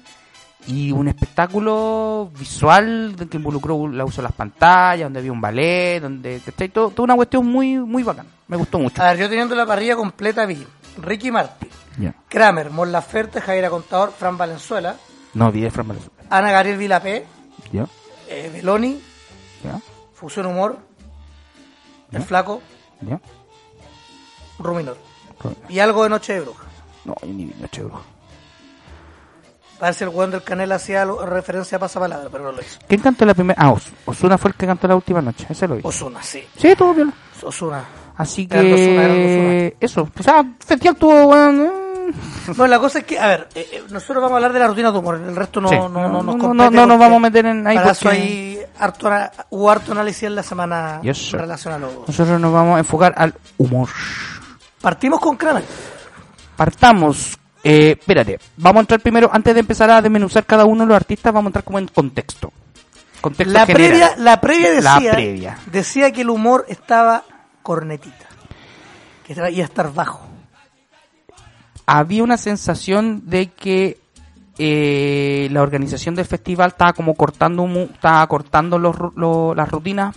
Y 0.68 0.92
un 0.92 1.08
espectáculo 1.08 2.32
visual 2.38 3.16
que 3.30 3.38
involucró 3.38 3.88
la 3.88 4.04
uso 4.06 4.18
de 4.18 4.24
las 4.24 4.34
pantallas, 4.34 5.06
donde 5.06 5.20
había 5.20 5.32
un 5.32 5.40
ballet, 5.42 6.02
donde, 6.02 6.42
¿cachai? 6.46 6.70
Todo, 6.70 6.90
toda 6.90 7.06
una 7.06 7.16
cuestión 7.16 7.46
muy, 7.48 7.78
muy 7.78 8.04
bacán. 8.04 8.28
Me 8.48 8.58
gustó 8.58 8.78
mucho. 8.80 9.02
A 9.02 9.12
ver, 9.12 9.18
yo 9.20 9.30
teniendo 9.30 9.56
la 9.56 9.66
parrilla 9.66 9.96
completa 9.96 10.46
vi 10.46 10.66
Ricky 11.02 11.32
Martin, 11.32 11.70
Ya. 11.98 12.14
Kramer, 12.28 12.72
Mon 12.72 12.92
Laferte, 12.92 13.40
Javier 13.40 13.70
Contador, 13.70 14.12
Fran 14.18 14.38
Valenzuela, 14.38 14.96
No, 15.34 15.52
vi 15.52 15.62
de 15.62 15.72
Fran 15.72 15.88
Valenzuela. 15.88 16.24
Ana 16.30 16.52
Gabriel 16.52 16.78
Vilapé, 16.78 17.26
Ya, 17.72 17.86
eh, 18.30 18.50
Beloni, 18.54 19.02
Fusión 20.14 20.46
Humor, 20.48 20.78
El. 22.12 22.24
Flaco, 22.24 22.62
ya. 23.02 23.20
Ruminor. 24.60 24.98
Y 25.70 25.80
algo 25.80 26.04
de 26.04 26.10
Noche 26.10 26.34
de 26.34 26.42
Bruja. 26.42 26.66
No, 27.06 27.16
yo 27.22 27.28
ni 27.28 27.46
vi 27.46 27.56
Noche 27.60 27.82
de 27.82 27.88
Bruja. 27.88 28.04
Parece 29.80 30.04
el 30.04 30.10
weón 30.10 30.32
del 30.32 30.44
canal 30.44 30.70
hacía 30.74 31.06
referencia 31.06 31.78
a 31.78 31.80
pasapalabra, 31.80 32.28
pero 32.30 32.44
no 32.44 32.52
lo 32.52 32.62
hizo. 32.62 32.80
¿Quién 32.86 33.00
cantó 33.00 33.26
la 33.26 33.34
primera? 33.34 33.62
Ah, 33.62 33.72
Os- 33.72 33.88
Osuna 34.06 34.38
fue 34.38 34.50
el 34.52 34.58
que 34.58 34.66
cantó 34.68 34.90
la 34.90 34.96
última 34.98 35.22
noche. 35.22 35.46
Ese 35.50 35.68
lo 35.70 35.76
vi. 35.78 35.82
Osuna, 35.86 36.22
sí. 36.22 36.44
Sí, 36.58 36.76
todo 36.76 36.94
bien. 36.94 37.14
Osuna. 37.42 37.86
Así 38.18 38.46
Eran 38.52 38.70
dos 38.70 38.80
Ozuna, 38.82 39.04
eran 39.04 39.16
dos 39.16 39.26
que... 39.26 39.78
Eso. 39.80 40.10
O 40.20 40.24
sea, 40.24 40.44
festival 40.60 40.98
tuvo, 40.98 41.28
weón, 41.28 41.62
eh. 41.62 41.72
No, 42.58 42.68
la 42.68 42.80
cosa 42.80 43.00
es 43.00 43.06
que, 43.06 43.20
a 43.20 43.28
ver, 43.28 43.48
eh, 43.56 43.68
eh, 43.74 43.84
nosotros 43.90 44.18
vamos 44.22 44.34
a 44.34 44.36
hablar 44.38 44.54
de 44.54 44.60
la 44.60 44.68
rutina 44.68 44.92
de 44.92 44.98
humor, 44.98 45.16
el 45.16 45.36
resto 45.36 45.62
no, 45.62 45.70
Sí. 45.70 45.76
no, 45.76 45.90
no, 45.90 46.10
nos 46.10 46.26
no, 46.26 46.38
compete 46.38 46.56
no, 46.56 46.72
no 46.72 46.86
nos 46.86 47.00
vamos 47.00 47.18
a 47.18 47.20
meter 47.20 47.46
en 47.46 47.66
ahí 47.68 47.76
Para 47.78 47.92
eso 47.92 48.10
hay 48.10 48.60
harto, 48.80 49.10
hubo 49.52 49.70
harto 49.70 49.92
análisis 49.92 50.24
en 50.24 50.36
la 50.36 50.44
semana 50.44 51.00
Yes, 51.04 51.34
en 51.34 51.40
relación 51.42 51.74
a 51.76 51.78
nosotros 51.80 52.40
nos 52.40 52.54
vamos 52.54 52.76
a 52.78 52.80
enfocar 52.80 53.14
al 53.18 53.34
humor. 53.58 53.90
Partimos 54.82 55.20
con 55.20 55.36
Kramer. 55.38 55.64
Partamos. 56.56 57.38
Eh, 57.64 57.98
espérate, 58.00 58.40
vamos 58.58 58.78
a 58.78 58.82
entrar 58.82 59.00
primero, 59.02 59.30
antes 59.32 59.54
de 59.54 59.60
empezar 59.60 59.90
a 59.92 60.02
desmenuzar 60.02 60.46
cada 60.46 60.64
uno 60.66 60.84
de 60.84 60.88
los 60.88 60.96
artistas, 60.96 61.34
vamos 61.34 61.48
a 61.48 61.50
entrar 61.50 61.64
como 61.66 61.80
en 61.80 61.88
contexto. 61.88 62.52
Contexto 63.20 63.52
La 63.54 63.66
general. 63.66 63.90
previa, 63.90 64.16
la 64.18 64.40
previa 64.42 64.82
La 64.82 64.96
decía, 64.96 65.12
previa. 65.12 65.58
decía 65.66 66.12
que 66.14 66.22
el 66.22 66.30
humor 66.30 66.66
estaba 66.70 67.24
cornetita, 67.62 68.28
que 69.28 69.34
iba 69.34 69.46
a 69.46 69.50
estar 69.50 69.94
bajo. 69.94 70.29
Había 71.98 72.24
una 72.24 72.38
sensación 72.38 73.24
de 73.26 73.48
que 73.48 73.98
eh, 74.60 75.48
la 75.52 75.64
organización 75.64 76.14
del 76.14 76.26
festival 76.26 76.70
estaba 76.70 76.94
como 76.94 77.16
cortando 77.16 77.66
estaba 77.92 78.28
cortando 78.28 78.78
los, 78.78 78.96
las 79.56 79.72
rutinas 79.72 80.16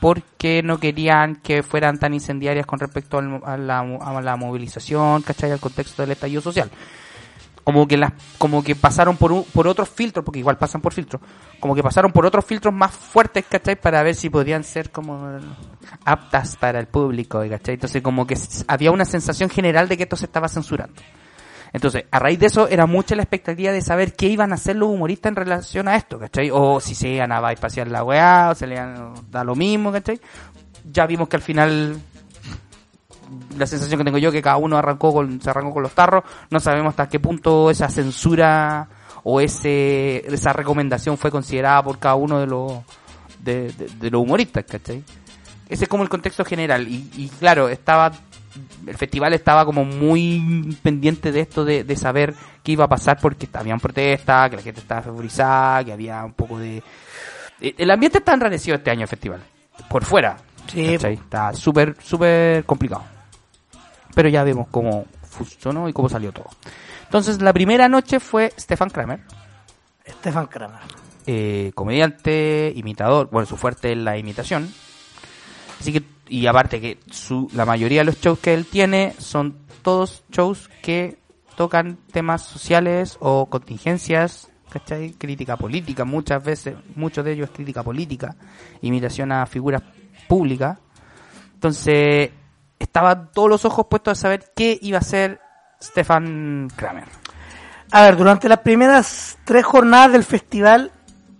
porque 0.00 0.62
no 0.62 0.78
querían 0.78 1.36
que 1.36 1.62
fueran 1.62 1.98
tan 1.98 2.14
incendiarias 2.14 2.64
con 2.64 2.78
respecto 2.78 3.18
al 3.18 3.40
a, 3.44 3.56
la, 3.58 3.80
a 3.80 4.22
la 4.22 4.36
movilización, 4.36 5.22
¿cachai? 5.22 5.50
Al 5.50 5.60
contexto 5.60 6.02
del 6.02 6.12
estallido 6.12 6.40
social. 6.40 6.70
Como 7.68 7.86
que 7.86 7.98
las, 7.98 8.14
como 8.38 8.64
que 8.64 8.74
pasaron 8.74 9.18
por 9.18 9.30
un, 9.30 9.44
por 9.44 9.68
otros 9.68 9.90
filtros, 9.90 10.24
porque 10.24 10.38
igual 10.38 10.56
pasan 10.56 10.80
por 10.80 10.94
filtros, 10.94 11.20
como 11.60 11.74
que 11.74 11.82
pasaron 11.82 12.12
por 12.12 12.24
otros 12.24 12.46
filtros 12.46 12.72
más 12.72 12.92
fuertes, 12.92 13.44
¿cachai? 13.46 13.78
Para 13.78 14.02
ver 14.02 14.14
si 14.14 14.30
podían 14.30 14.64
ser 14.64 14.90
como 14.90 15.38
aptas 16.02 16.56
para 16.56 16.80
el 16.80 16.86
público, 16.86 17.44
¿cachai? 17.46 17.74
Entonces 17.74 18.00
como 18.00 18.26
que 18.26 18.38
había 18.68 18.90
una 18.90 19.04
sensación 19.04 19.50
general 19.50 19.86
de 19.86 19.98
que 19.98 20.04
esto 20.04 20.16
se 20.16 20.24
estaba 20.24 20.48
censurando. 20.48 20.94
Entonces, 21.74 22.04
a 22.10 22.18
raíz 22.18 22.38
de 22.38 22.46
eso, 22.46 22.68
era 22.68 22.86
mucha 22.86 23.14
la 23.14 23.22
expectativa 23.22 23.70
de 23.70 23.82
saber 23.82 24.14
qué 24.14 24.28
iban 24.28 24.52
a 24.52 24.54
hacer 24.54 24.74
los 24.76 24.88
humoristas 24.88 25.28
en 25.28 25.36
relación 25.36 25.88
a 25.88 25.96
esto, 25.96 26.18
¿cachai? 26.18 26.48
O 26.50 26.80
si 26.80 26.94
se 26.94 27.10
iban 27.10 27.32
a 27.32 27.40
bypassar 27.42 27.88
la 27.88 28.02
weá, 28.02 28.48
o 28.50 28.54
se 28.54 28.66
le 28.66 28.76
iban 28.76 28.96
a 28.96 29.12
dar 29.30 29.44
lo 29.44 29.54
mismo, 29.54 29.92
¿cachai? 29.92 30.18
Ya 30.90 31.04
vimos 31.06 31.28
que 31.28 31.36
al 31.36 31.42
final, 31.42 32.00
la 33.56 33.66
sensación 33.66 33.98
que 33.98 34.04
tengo 34.04 34.18
yo 34.18 34.30
que 34.32 34.42
cada 34.42 34.56
uno 34.56 34.76
arrancó 34.76 35.12
con, 35.12 35.40
se 35.40 35.50
arrancó 35.50 35.72
con 35.74 35.82
los 35.82 35.92
tarros, 35.92 36.24
no 36.50 36.60
sabemos 36.60 36.90
hasta 36.90 37.08
qué 37.08 37.20
punto 37.20 37.70
esa 37.70 37.88
censura 37.88 38.88
o 39.24 39.40
ese, 39.40 40.24
esa 40.32 40.52
recomendación 40.52 41.18
fue 41.18 41.30
considerada 41.30 41.82
por 41.82 41.98
cada 41.98 42.14
uno 42.14 42.38
de 42.40 42.46
los, 42.46 42.72
de, 43.40 43.72
de- 43.72 43.88
de 43.88 44.10
los 44.10 44.22
humoristas, 44.22 44.64
¿cachai? 44.64 45.02
Ese 45.68 45.84
es 45.84 45.88
como 45.88 46.02
el 46.02 46.08
contexto 46.08 46.44
general. 46.44 46.88
Y, 46.88 47.10
y 47.16 47.28
claro, 47.28 47.68
estaba 47.68 48.10
el 48.86 48.96
festival 48.96 49.34
estaba 49.34 49.64
como 49.64 49.84
muy 49.84 50.76
pendiente 50.82 51.30
de 51.30 51.40
esto, 51.40 51.64
de, 51.64 51.84
de 51.84 51.96
saber 51.96 52.34
qué 52.64 52.72
iba 52.72 52.86
a 52.86 52.88
pasar 52.88 53.18
porque 53.20 53.46
habían 53.52 53.78
protestas, 53.78 54.50
que 54.50 54.56
la 54.56 54.62
gente 54.62 54.80
estaba 54.80 55.02
favorizada, 55.02 55.84
que 55.84 55.92
había 55.92 56.24
un 56.24 56.32
poco 56.32 56.58
de... 56.58 56.82
eh, 57.60 57.74
El 57.76 57.90
ambiente 57.90 58.18
está 58.18 58.32
enrarecido 58.34 58.76
este 58.78 58.90
año 58.90 59.02
el 59.02 59.08
festival. 59.08 59.40
Por 59.88 60.04
fuera. 60.04 60.38
Sí. 60.72 60.92
¿cachai? 60.94 61.14
Está 61.14 61.52
súper, 61.52 61.96
súper 62.02 62.64
complicado. 62.64 63.04
Pero 64.18 64.30
ya 64.30 64.42
vemos 64.42 64.66
cómo 64.68 65.06
funcionó 65.22 65.88
y 65.88 65.92
cómo 65.92 66.08
salió 66.08 66.32
todo. 66.32 66.48
Entonces, 67.04 67.40
la 67.40 67.52
primera 67.52 67.88
noche 67.88 68.18
fue 68.18 68.52
Stefan 68.58 68.90
Kramer, 68.90 69.20
Stefan 70.04 70.48
Kramer. 70.48 70.80
eh, 71.24 71.70
comediante, 71.72 72.72
imitador, 72.74 73.28
bueno, 73.30 73.46
su 73.46 73.56
fuerte 73.56 73.92
es 73.92 73.98
la 73.98 74.18
imitación. 74.18 74.74
Así 75.78 75.92
que, 75.92 76.02
y 76.28 76.48
aparte 76.48 76.80
que 76.80 76.98
su, 77.08 77.48
la 77.54 77.64
mayoría 77.64 78.00
de 78.00 78.06
los 78.06 78.20
shows 78.20 78.40
que 78.40 78.54
él 78.54 78.66
tiene 78.66 79.14
son 79.18 79.54
todos 79.82 80.24
shows 80.32 80.68
que 80.82 81.20
tocan 81.54 81.98
temas 82.10 82.42
sociales 82.42 83.18
o 83.20 83.46
contingencias, 83.46 84.50
¿cachai? 84.68 85.12
Crítica 85.12 85.56
política, 85.56 86.04
muchas 86.04 86.42
veces, 86.42 86.74
muchos 86.96 87.24
de 87.24 87.34
ellos 87.34 87.50
es 87.50 87.54
crítica 87.54 87.84
política, 87.84 88.34
imitación 88.82 89.30
a 89.30 89.46
figuras 89.46 89.80
públicas. 90.26 90.76
Entonces, 91.54 92.30
estaban 92.78 93.30
todos 93.32 93.48
los 93.48 93.64
ojos 93.64 93.86
puestos 93.90 94.18
a 94.18 94.20
saber 94.20 94.52
qué 94.56 94.78
iba 94.82 94.98
a 94.98 95.00
hacer 95.00 95.40
Stefan 95.82 96.68
Kramer. 96.76 97.04
A 97.90 98.02
ver, 98.02 98.16
durante 98.16 98.48
las 98.48 98.58
primeras 98.58 99.38
tres 99.44 99.64
jornadas 99.64 100.12
del 100.12 100.24
festival, 100.24 100.92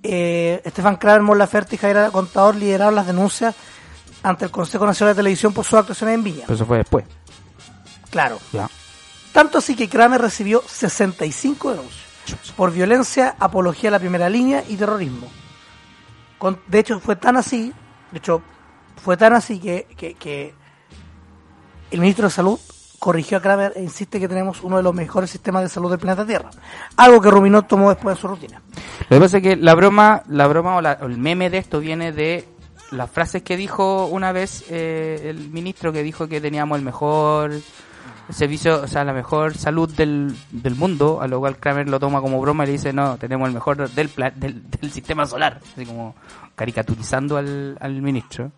eh, 0.02 0.60
Estefan 0.64 0.96
Kramer, 0.96 1.22
Mon 1.22 1.38
Laferte 1.38 1.74
y 1.74 1.78
Javier 1.78 2.10
Contador 2.10 2.54
lideraron 2.56 2.94
las 2.94 3.06
denuncias 3.06 3.54
ante 4.22 4.44
el 4.46 4.50
Consejo 4.50 4.86
Nacional 4.86 5.14
de 5.14 5.18
Televisión 5.20 5.52
por 5.52 5.64
sus 5.64 5.78
actuaciones 5.78 6.14
en 6.14 6.24
Viña. 6.24 6.42
Pero 6.46 6.54
eso 6.54 6.66
fue 6.66 6.78
después. 6.78 7.04
Claro. 8.10 8.38
Ya. 8.52 8.68
Tanto 9.32 9.58
así 9.58 9.76
que 9.76 9.88
Kramer 9.88 10.20
recibió 10.20 10.62
65 10.66 11.70
denuncias 11.70 12.04
por 12.56 12.72
violencia, 12.72 13.36
apología 13.38 13.90
a 13.90 13.92
la 13.92 13.98
primera 13.98 14.28
línea 14.28 14.64
y 14.68 14.76
terrorismo. 14.76 15.26
Con- 16.38 16.60
de 16.66 16.78
hecho, 16.78 17.00
fue 17.00 17.16
tan 17.16 17.36
así, 17.36 17.72
de 18.12 18.18
hecho, 18.18 18.42
fue 19.02 19.16
tan 19.16 19.32
así 19.34 19.58
que, 19.58 19.86
que- 19.96 20.14
que 20.14 20.54
el 21.90 22.00
ministro 22.00 22.26
de 22.26 22.30
Salud 22.30 22.58
corrigió 22.98 23.38
a 23.38 23.40
Kramer 23.40 23.72
e 23.76 23.82
insiste 23.82 24.18
que 24.18 24.26
tenemos 24.28 24.62
uno 24.62 24.76
de 24.76 24.82
los 24.82 24.94
mejores 24.94 25.30
sistemas 25.30 25.62
de 25.62 25.68
salud 25.68 25.88
del 25.90 26.00
planeta 26.00 26.26
Tierra. 26.26 26.50
Algo 26.96 27.20
que 27.20 27.30
Ruminot 27.30 27.68
tomó 27.68 27.90
después 27.90 28.16
de 28.16 28.20
su 28.20 28.26
rutina. 28.28 28.60
Lo 29.08 29.16
que 29.16 29.20
pasa 29.20 29.36
es 29.36 29.42
que 29.42 29.56
la 29.56 29.74
broma, 29.74 30.22
la 30.28 30.46
broma 30.48 30.76
o, 30.76 30.80
la- 30.80 30.98
o 31.00 31.06
el 31.06 31.16
meme 31.16 31.48
de 31.50 31.58
esto 31.58 31.78
viene 31.80 32.10
de 32.12 32.48
las 32.90 33.08
frases 33.10 33.42
que 33.42 33.56
dijo 33.56 34.06
una 34.06 34.32
vez 34.32 34.64
eh, 34.70 35.26
el 35.30 35.50
ministro 35.50 35.92
que 35.92 36.02
dijo 36.02 36.26
que 36.26 36.40
teníamos 36.40 36.78
el 36.78 36.84
mejor 36.84 37.52
servicio, 38.30 38.82
o 38.82 38.86
sea, 38.88 39.04
la 39.04 39.12
mejor 39.12 39.56
salud 39.56 39.88
del, 39.94 40.34
del 40.50 40.74
mundo, 40.74 41.20
a 41.22 41.28
lo 41.28 41.38
cual 41.38 41.56
Kramer 41.58 41.88
lo 41.88 41.98
toma 42.00 42.20
como 42.20 42.40
broma 42.40 42.64
y 42.64 42.66
le 42.66 42.72
dice, 42.72 42.92
no, 42.92 43.16
tenemos 43.16 43.46
el 43.48 43.54
mejor 43.54 43.88
del, 43.90 44.10
del, 44.36 44.70
del 44.70 44.92
sistema 44.92 45.24
solar, 45.24 45.60
así 45.72 45.86
como 45.86 46.14
caricaturizando 46.54 47.36
al, 47.38 47.78
al 47.80 48.02
ministro. 48.02 48.50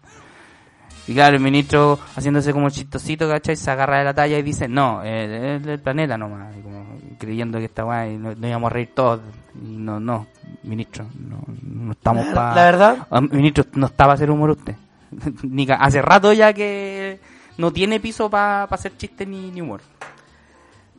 Y 1.09 1.15
claro, 1.15 1.37
el 1.37 1.43
ministro 1.43 1.99
haciéndose 2.15 2.53
como 2.53 2.71
chistosito, 2.71 3.29
¿cachai? 3.29 3.57
Se 3.57 3.71
agarra 3.71 3.99
de 3.99 4.05
la 4.05 4.15
talla 4.15 4.39
y 4.39 4.43
dice, 4.43 4.69
no, 4.69 5.03
eh, 5.03 5.57
es 5.57 5.63
del 5.65 5.81
planeta 5.81 6.17
nomás. 6.17 6.55
Y 6.57 6.63
como 6.63 6.85
creyendo 7.19 7.59
que 7.59 7.65
esta 7.65 7.85
weá, 7.85 8.07
no, 8.07 8.35
no 8.35 8.49
íbamos 8.49 8.71
a 8.71 8.75
reír 8.75 8.91
todos. 8.95 9.21
Y 9.55 9.77
no, 9.77 9.99
no, 9.99 10.27
ministro, 10.63 11.07
no, 11.19 11.43
no 11.63 11.93
estamos 11.93 12.27
para... 12.27 12.55
la 12.55 12.65
verdad- 12.65 13.07
ministro, 13.33 13.65
no 13.75 13.87
está 13.87 14.05
para 14.05 14.13
hacer 14.15 14.31
humor 14.31 14.51
usted. 14.51 14.77
ni 15.43 15.67
hace 15.69 16.01
rato 16.03 16.33
ya 16.33 16.53
que 16.53 17.21
no 17.59 17.73
tiene 17.73 17.99
piso 17.99 18.31
para 18.31 18.65
hacer 18.65 18.97
chistes 18.97 19.27
ni, 19.27 19.51
ni 19.51 19.61
humor. 19.61 19.81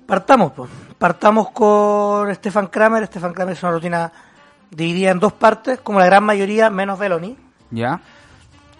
Partamos, 0.06 0.52
pues. 0.52 0.70
Partamos 0.98 1.52
con 1.52 2.34
Stefan 2.36 2.68
Kramer. 2.68 3.06
Stefan 3.08 3.34
Kramer 3.34 3.54
es 3.54 3.64
una 3.64 3.72
rutina 3.72 4.12
dividida 4.70 5.12
en 5.12 5.20
dos 5.20 5.32
partes, 5.34 5.80
como 5.80 6.00
la 6.00 6.06
gran 6.06 6.24
mayoría, 6.26 6.70
menos 6.70 7.00
Beloni. 7.00 7.38
¿Ya? 7.70 8.02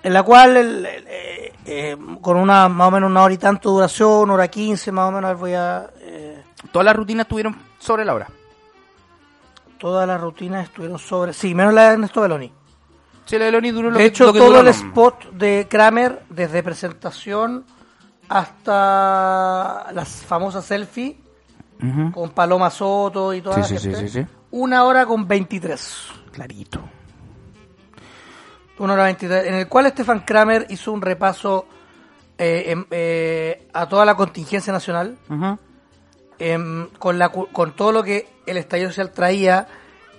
En 0.04 0.14
la 0.14 0.24
cual 0.24 0.58
el- 0.58 0.86
el- 0.86 1.06
eh, 1.08 1.54
eh, 1.66 1.98
con 2.22 2.38
una 2.38 2.68
más 2.70 2.88
o 2.88 2.92
menos 2.92 3.10
una 3.10 3.24
hora 3.24 3.34
y 3.34 3.38
tanto 3.38 3.70
duración, 3.72 4.10
una 4.24 4.34
hora 4.34 4.48
quince 4.50 4.92
más 4.92 5.10
o 5.10 5.12
menos 5.12 5.40
voy 5.40 5.54
a 5.54 5.90
eh, 6.00 6.44
Todas 6.72 6.86
las 6.86 6.96
rutinas 6.96 7.26
estuvieron 7.26 7.56
sobre 7.80 8.06
la 8.06 8.14
hora. 8.16 8.28
todas 9.80 10.08
las 10.08 10.20
rutinas 10.22 10.66
estuvieron 10.66 11.00
sobre 11.00 11.34
sí 11.34 11.54
menos 11.56 11.74
la 11.74 11.88
de 11.88 11.94
Ernesto 11.94 12.22
Beloni 12.22 12.52
Sí, 13.26 13.38
la 13.38 13.46
de 13.46 13.52
Loni 13.52 13.72
duró 13.72 13.90
lo 13.92 13.98
de 13.98 14.04
que- 14.04 14.08
hecho 14.08 14.26
lo 14.26 14.34
que 14.34 14.40
todo 14.40 14.50
duró, 14.50 14.62
el 14.62 14.68
spot 14.70 15.32
de 15.32 15.68
Kramer 15.70 16.24
desde 16.30 16.62
presentación 16.64 17.64
hasta 18.28 19.88
las 19.94 20.10
famosas 20.26 20.66
selfies 20.66 21.16
Ujú. 21.82 22.12
con 22.12 22.30
Paloma 22.32 22.70
Soto 22.70 23.34
y 23.34 23.42
toda 23.42 23.56
Sí, 23.56 23.62
la 23.62 23.68
sí, 23.68 23.78
sí, 23.78 23.84
gente, 23.96 24.08
sí, 24.10 24.22
sí. 24.24 24.28
una 24.52 24.84
hora 24.84 25.06
con 25.06 25.28
23 25.28 26.08
Clarito. 26.32 26.80
Una 28.80 28.94
hora 28.94 29.04
23, 29.06 29.46
en 29.48 29.54
el 29.56 29.68
cual 29.68 29.88
Stefan 29.90 30.22
Kramer 30.22 30.66
hizo 30.70 30.92
un 30.92 31.02
repaso 31.02 31.68
eh, 32.38 32.66
em- 32.72 32.86
eh, 32.90 33.68
a 33.74 33.88
toda 33.88 34.04
la 34.06 34.16
contingencia 34.16 34.74
nacional, 34.74 35.18
em, 36.40 36.88
con, 36.98 37.20
la, 37.20 37.30
con 37.30 37.76
todo 37.76 37.92
lo 37.92 38.04
que 38.04 38.28
el 38.48 38.58
estallido 38.58 38.90
social 38.90 39.12
traía, 39.12 39.68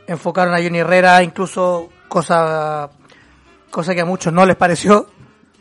enfocaron 0.07 0.55
a 0.55 0.59
Johnny 0.63 0.79
Herrera, 0.79 1.23
incluso 1.25 1.89
cosa, 2.09 2.91
cosa 3.71 3.95
que 3.95 4.01
a 4.03 4.05
muchos 4.05 4.33
no 4.33 4.47
les 4.47 4.55
pareció. 4.57 5.09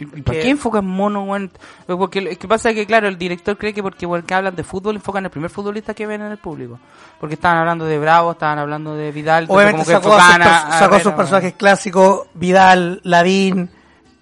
¿Y 0.03 0.21
¿Por 0.21 0.35
que- 0.35 0.41
qué 0.41 0.49
enfocan 0.49 0.85
mono, 0.85 1.23
weón? 1.23 1.51
Porque 1.85 2.21
lo 2.21 2.29
que 2.37 2.47
pasa 2.47 2.69
es 2.69 2.75
que, 2.75 2.85
claro, 2.85 3.07
el 3.07 3.17
director 3.17 3.57
cree 3.57 3.73
que 3.73 3.81
porque 3.83 4.05
weón, 4.05 4.23
que 4.23 4.33
hablan 4.33 4.55
de 4.55 4.63
fútbol 4.63 4.95
enfocan 4.95 5.23
el 5.25 5.31
primer 5.31 5.49
futbolista 5.49 5.93
que 5.93 6.05
ven 6.07 6.21
en 6.21 6.31
el 6.31 6.37
público. 6.37 6.79
Porque 7.19 7.35
estaban 7.35 7.57
hablando 7.57 7.85
de 7.85 7.99
Bravo, 7.99 8.31
estaban 8.31 8.59
hablando 8.59 8.95
de 8.95 9.11
Vidal, 9.11 9.45
Obviamente 9.47 9.83
como 9.83 9.85
que 9.85 9.91
sacó, 9.91 10.13
a- 10.15 10.75
a 10.75 10.79
sacó 10.79 10.95
a 10.95 10.99
sus 10.99 11.13
personajes 11.13 11.53
clásicos, 11.53 12.27
Vidal, 12.33 12.99
Lavín, 13.03 13.69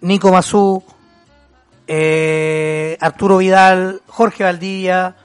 Nico 0.01 0.31
Mazú, 0.31 0.83
eh, 1.87 2.97
Arturo 2.99 3.37
Vidal, 3.37 4.01
Jorge 4.07 4.43
Valdivia, 4.43 5.15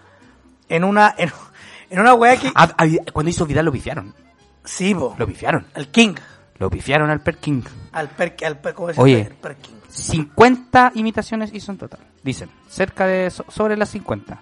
en 0.69 0.85
una, 0.85 1.15
en, 1.19 1.31
en 1.91 2.01
una 2.01 2.15
weá 2.15 2.37
que... 2.37 2.51
Ah, 2.55 2.69
cuando 3.13 3.31
hizo 3.31 3.47
Vidal 3.47 3.65
lo 3.67 3.73
pifiaron. 3.73 4.15
Sí, 4.65 4.95
po, 4.95 5.15
Lo 5.19 5.27
pifiaron. 5.27 5.67
al 5.75 5.89
King. 5.89 6.15
Lo 6.59 6.71
pifiaron 6.71 7.11
al 7.11 7.21
Perkin. 7.21 7.65
Al 7.93 8.09
per, 8.09 8.37
al 8.47 8.59
per- 8.59 8.75
¿cómo 8.75 8.93
se 8.93 9.01
Oye. 9.01 9.17
llama? 9.19 9.29
El 9.31 9.35
Perkin. 9.37 9.75
50 9.89 10.93
imitaciones 10.95 11.53
hizo 11.53 11.73
en 11.73 11.79
total. 11.79 12.01
Dicen, 12.23 12.49
cerca 12.69 13.07
de 13.07 13.31
so- 13.31 13.45
sobre 13.49 13.77
las 13.77 13.89
50. 13.91 14.41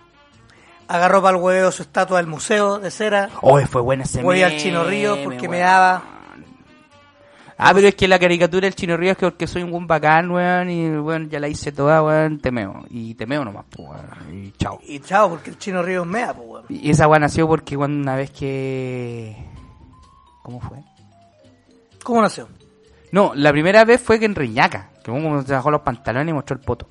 Agarró 0.89 1.23
para 1.23 1.37
el 1.37 1.43
huevo 1.43 1.71
su 1.71 1.83
estatua 1.83 2.19
del 2.19 2.27
museo 2.27 2.79
de 2.79 2.91
cera. 2.91 3.31
Oye, 3.41 3.67
fue 3.67 3.81
buena 3.81 4.03
ese 4.05 4.23
Voy 4.23 4.43
al 4.43 4.57
Chino 4.59 4.85
Río 4.85 5.17
porque 5.25 5.49
me 5.49 5.57
weón. 5.57 5.61
daba. 5.67 6.03
Ah, 7.59 7.71
pero 7.75 7.87
es 7.89 7.95
que 7.95 8.09
la 8.09 8.19
caricatura 8.19 8.67
del 8.67 8.75
Chino 8.75 8.97
Río 8.97 9.13
es 9.13 9.17
que 9.19 9.27
porque 9.27 9.47
soy 9.47 9.63
un 9.63 9.71
buen 9.71 9.87
bacán, 9.87 10.31
weón, 10.31 10.69
y 10.69 10.91
weón, 10.91 11.31
ya 11.31 11.39
la 11.39 11.49
hice 11.49 11.71
toda, 11.71 12.03
weón, 12.03 12.41
temeo. 12.41 12.85
Y 12.91 13.15
temeo 13.15 13.45
nomás, 13.45 13.65
pues, 13.71 13.89
weón, 13.89 14.35
y 14.45 14.51
chao. 14.53 14.81
Y 14.87 14.99
chao, 15.01 15.29
porque 15.31 15.51
el 15.51 15.59
chino 15.59 15.83
río 15.83 16.03
es 16.03 16.09
mea, 16.09 16.35
pues, 16.35 16.49
weón. 16.49 16.65
Y 16.69 16.91
esa 16.91 17.07
weón 17.07 17.21
nació 17.23 17.47
porque 17.47 17.77
cuando 17.77 18.01
una 18.03 18.17
vez 18.17 18.31
que... 18.33 19.37
¿Cómo 20.43 20.61
fue? 20.61 20.79
¿Cómo 22.03 22.21
nació? 22.21 22.49
No, 23.11 23.33
la 23.35 23.53
primera 23.53 23.85
vez 23.85 24.01
fue 24.01 24.19
que 24.19 24.25
en 24.25 24.35
Reñaca, 24.35 24.91
que 25.05 25.11
uno 25.11 25.43
se 25.43 25.53
bajó 25.53 25.71
los 25.71 25.83
pantalones 25.83 26.31
y 26.31 26.35
mostró 26.35 26.57
el 26.57 26.63
poto. 26.63 26.89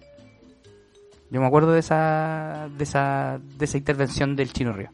Yo 1.29 1.39
me 1.39 1.47
acuerdo 1.47 1.71
de 1.71 1.79
esa, 1.79 2.67
de 2.77 2.83
esa, 2.83 3.39
de 3.41 3.65
esa 3.65 3.77
intervención 3.77 4.35
del 4.35 4.51
Chino 4.51 4.73
Río. 4.73 4.89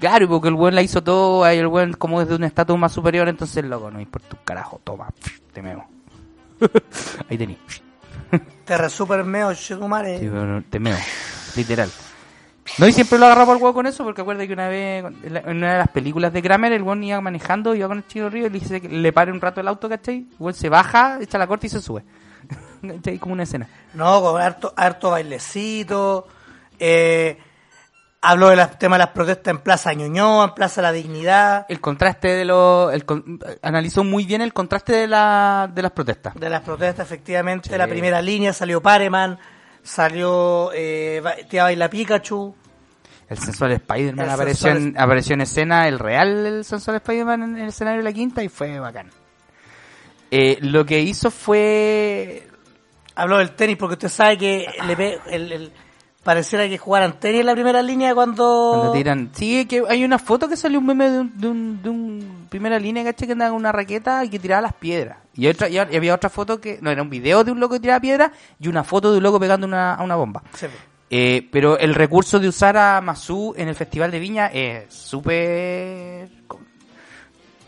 Claro, 0.00 0.26
porque 0.28 0.48
el 0.48 0.54
weón 0.54 0.74
la 0.74 0.82
hizo 0.82 1.02
todo, 1.02 1.46
el 1.46 1.66
weón 1.66 1.92
como 1.92 2.20
desde 2.20 2.34
un 2.34 2.44
estatus 2.44 2.76
más 2.76 2.92
superior, 2.92 3.28
entonces 3.28 3.64
loco, 3.64 3.90
no 3.90 4.00
importa 4.00 4.28
un 4.32 4.44
carajo, 4.44 4.80
toma, 4.82 5.08
te 5.52 5.62
meo. 5.62 5.86
ahí 7.28 7.38
tení. 7.38 7.56
Te 8.64 8.76
re 8.76 8.90
super 8.90 9.22
meo. 9.24 9.54
Sí, 9.54 9.74
pero 9.78 10.62
te 10.68 10.80
meo, 10.80 10.96
literal. 11.54 11.90
No, 12.78 12.86
y 12.86 12.92
siempre 12.92 13.18
lo 13.18 13.26
agarraba 13.26 13.52
al 13.52 13.58
huevo 13.58 13.74
con 13.74 13.86
eso, 13.86 14.04
porque 14.04 14.20
acuerda 14.20 14.46
que 14.46 14.52
una 14.52 14.68
vez, 14.68 15.04
en 15.22 15.56
una 15.56 15.72
de 15.72 15.78
las 15.78 15.88
películas 15.88 16.32
de 16.32 16.42
Kramer, 16.42 16.72
el 16.72 16.82
weón 16.82 17.02
iba 17.04 17.20
manejando, 17.20 17.74
iba 17.74 17.88
con 17.88 17.98
el 17.98 18.06
chino 18.06 18.28
río 18.28 18.46
y 18.46 18.50
le 18.50 18.58
dice 18.58 18.80
que 18.80 18.88
le 18.88 19.12
pare 19.12 19.32
un 19.32 19.40
rato 19.40 19.60
el 19.60 19.68
auto, 19.68 19.88
¿cachai? 19.88 20.26
El 20.38 20.54
se 20.54 20.68
baja, 20.68 21.18
echa 21.20 21.38
la 21.38 21.46
corte 21.46 21.66
y 21.68 21.70
se 21.70 21.80
sube. 21.80 22.04
¿Cachai? 22.86 23.18
Como 23.18 23.34
una 23.34 23.44
escena. 23.44 23.68
No, 23.94 24.20
con 24.20 24.40
harto, 24.40 24.72
harto 24.76 25.10
bailecito. 25.10 26.26
Eh, 26.78 27.38
habló 28.20 28.48
del 28.48 28.68
tema 28.78 28.96
de 28.96 29.04
las 29.04 29.10
protestas 29.10 29.52
en 29.52 29.58
Plaza 29.60 29.92
Ñuñoa, 29.94 30.44
en 30.46 30.54
Plaza 30.54 30.82
La 30.82 30.92
Dignidad. 30.92 31.66
El 31.68 31.80
contraste 31.80 32.28
de 32.28 32.44
los... 32.44 32.92
El, 32.92 33.04
analizó 33.62 34.04
muy 34.04 34.26
bien 34.26 34.42
el 34.42 34.52
contraste 34.52 34.92
de, 34.92 35.06
la, 35.06 35.70
de 35.72 35.82
las 35.82 35.92
protestas. 35.92 36.34
De 36.34 36.50
las 36.50 36.62
protestas, 36.62 37.06
efectivamente, 37.06 37.70
Sí. 37.70 37.76
la 37.78 37.86
primera 37.86 38.20
línea 38.20 38.52
salió 38.52 38.82
Pareman, 38.82 39.38
salió 39.86 40.70
eh, 40.74 41.22
Tía 41.48 41.62
Baila 41.64 41.88
Pikachu. 41.88 42.54
El 43.28 43.38
sensual 43.38 43.72
Spider-Man 43.72 44.28
apareció, 44.30 44.68
sensual 44.70 44.88
en, 44.94 44.98
apareció 45.00 45.34
en 45.34 45.40
escena, 45.40 45.88
el 45.88 45.98
real 45.98 46.46
el 46.46 46.64
sensual 46.64 46.96
Spider-Man 46.98 47.42
en 47.42 47.58
el 47.58 47.68
escenario 47.68 47.98
de 47.98 48.04
la 48.04 48.12
quinta 48.12 48.42
y 48.42 48.48
fue 48.48 48.78
bacán. 48.78 49.10
Eh, 50.30 50.58
lo 50.60 50.84
que 50.84 51.00
hizo 51.00 51.30
fue... 51.30 52.48
Habló 53.14 53.38
del 53.38 53.52
tenis 53.52 53.76
porque 53.78 53.94
usted 53.94 54.08
sabe 54.08 54.36
que 54.38 54.66
le 54.86 54.96
pe- 54.96 55.18
el, 55.30 55.52
el- 55.52 55.72
pareciera 56.26 56.68
que 56.68 56.76
jugaran 56.76 57.20
tenis 57.20 57.42
en 57.42 57.46
la 57.46 57.52
primera 57.52 57.80
línea 57.80 58.12
cuando... 58.12 58.72
Cuando 58.74 58.92
tiran. 58.92 59.30
Sí, 59.32 59.64
que 59.66 59.84
hay 59.88 60.04
una 60.04 60.18
foto 60.18 60.48
que 60.48 60.56
salió 60.56 60.80
un 60.80 60.86
meme 60.86 61.08
de 61.08 61.20
un, 61.20 61.40
de 61.40 61.48
un, 61.48 61.82
de 61.84 61.88
un 61.88 62.46
primera 62.48 62.80
línea, 62.80 63.04
¿cachai? 63.04 63.28
Que 63.28 63.32
andaba 63.32 63.52
con 63.52 63.60
una 63.60 63.70
raqueta 63.70 64.24
y 64.24 64.28
que 64.28 64.40
tiraba 64.40 64.60
las 64.60 64.72
piedras. 64.72 65.18
Y, 65.34 65.46
otra, 65.46 65.68
y 65.68 65.78
había 65.78 66.16
otra 66.16 66.28
foto 66.28 66.60
que, 66.60 66.80
no, 66.82 66.90
era 66.90 67.00
un 67.00 67.10
video 67.10 67.44
de 67.44 67.52
un 67.52 67.60
loco 67.60 67.74
que 67.74 67.80
tiraba 67.80 68.00
piedras 68.00 68.32
y 68.58 68.66
una 68.66 68.82
foto 68.82 69.12
de 69.12 69.18
un 69.18 69.22
loco 69.22 69.38
pegando 69.38 69.68
una, 69.68 69.94
a 69.94 70.02
una 70.02 70.16
bomba. 70.16 70.42
Sí. 70.52 70.66
Eh, 71.10 71.48
pero 71.52 71.78
el 71.78 71.94
recurso 71.94 72.40
de 72.40 72.48
usar 72.48 72.76
a 72.76 73.00
Masu 73.00 73.54
en 73.56 73.68
el 73.68 73.76
Festival 73.76 74.10
de 74.10 74.18
Viña 74.18 74.46
es 74.48 74.92
súper... 74.92 76.28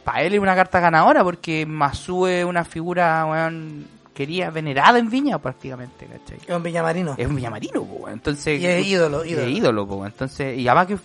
Para 0.03 0.23
él 0.23 0.35
es 0.35 0.41
una 0.41 0.57
carta 0.57 0.81
ganadora 0.81 1.23
porque 1.23 1.65
Masu 1.65 2.27
es 2.27 2.45
una 2.45 2.65
figura, 2.65 3.25
weón, 3.25 3.87
quería, 4.19 4.51
venerada 4.51 4.99
en 4.99 5.09
Viña 5.09 5.39
prácticamente, 5.39 6.05
¿cachai? 6.07 6.41
Es 6.45 6.57
un 6.57 6.61
villamarino. 6.61 7.15
Es 7.17 7.29
un 7.29 7.37
villamarino, 7.37 7.85
po, 7.85 7.95
weón. 7.95 8.15
entonces... 8.15 8.61
Y 8.61 8.67
es 8.67 8.85
ídolo, 8.85 9.25
y 9.25 9.31
ídolo. 9.31 9.47
es 9.47 9.57
ídolo, 9.57 10.07
entonces... 10.07 10.59
Y 10.59 10.67
además 10.67 10.87
que 10.89 10.95
es 10.95 11.01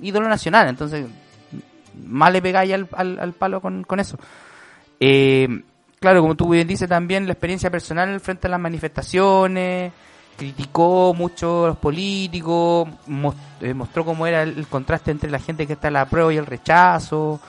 ídolo 0.00 0.28
nacional, 0.28 0.68
entonces... 0.68 1.06
Más 2.06 2.32
le 2.32 2.40
pegáis 2.40 2.72
al, 2.72 2.88
al, 2.92 3.18
al 3.18 3.32
palo 3.32 3.60
con, 3.60 3.82
con 3.82 3.98
eso. 3.98 4.16
Eh, 5.00 5.48
claro, 5.98 6.20
como 6.20 6.36
tú 6.36 6.50
bien 6.50 6.68
dices 6.68 6.88
también, 6.88 7.26
la 7.26 7.32
experiencia 7.32 7.68
personal 7.68 8.20
frente 8.20 8.46
a 8.46 8.50
las 8.50 8.60
manifestaciones, 8.60 9.92
criticó 10.36 11.14
mucho 11.14 11.64
a 11.64 11.68
los 11.68 11.78
políticos, 11.78 12.88
eh, 13.60 13.74
mostró 13.74 14.04
cómo 14.04 14.24
era 14.24 14.44
el, 14.44 14.56
el 14.56 14.68
contraste 14.68 15.10
entre 15.10 15.32
la 15.32 15.40
gente 15.40 15.66
que 15.66 15.72
está 15.72 15.88
a 15.88 15.90
la 15.90 16.06
prueba 16.06 16.32
y 16.32 16.36
el 16.36 16.46
rechazo. 16.46 17.40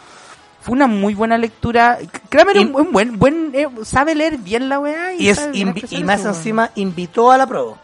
Fue 0.64 0.74
una 0.74 0.88
muy 0.88 1.14
buena 1.14 1.38
lectura. 1.38 2.00
Kramer 2.30 2.58
es 2.58 2.66
un 2.66 2.72
buen, 2.72 2.92
buen, 2.92 3.20
buen, 3.20 3.52
eh, 3.54 3.68
sabe 3.84 4.16
leer 4.16 4.38
bien 4.38 4.70
la 4.70 4.80
weá. 4.80 5.14
Y, 5.14 5.26
Y, 5.26 5.30
es 5.30 5.50
y 5.92 6.04
más 6.04 6.24
encima 6.26 6.72
invitó 6.76 7.32
a 7.32 7.38
la 7.38 7.46
prueba. 7.46 7.76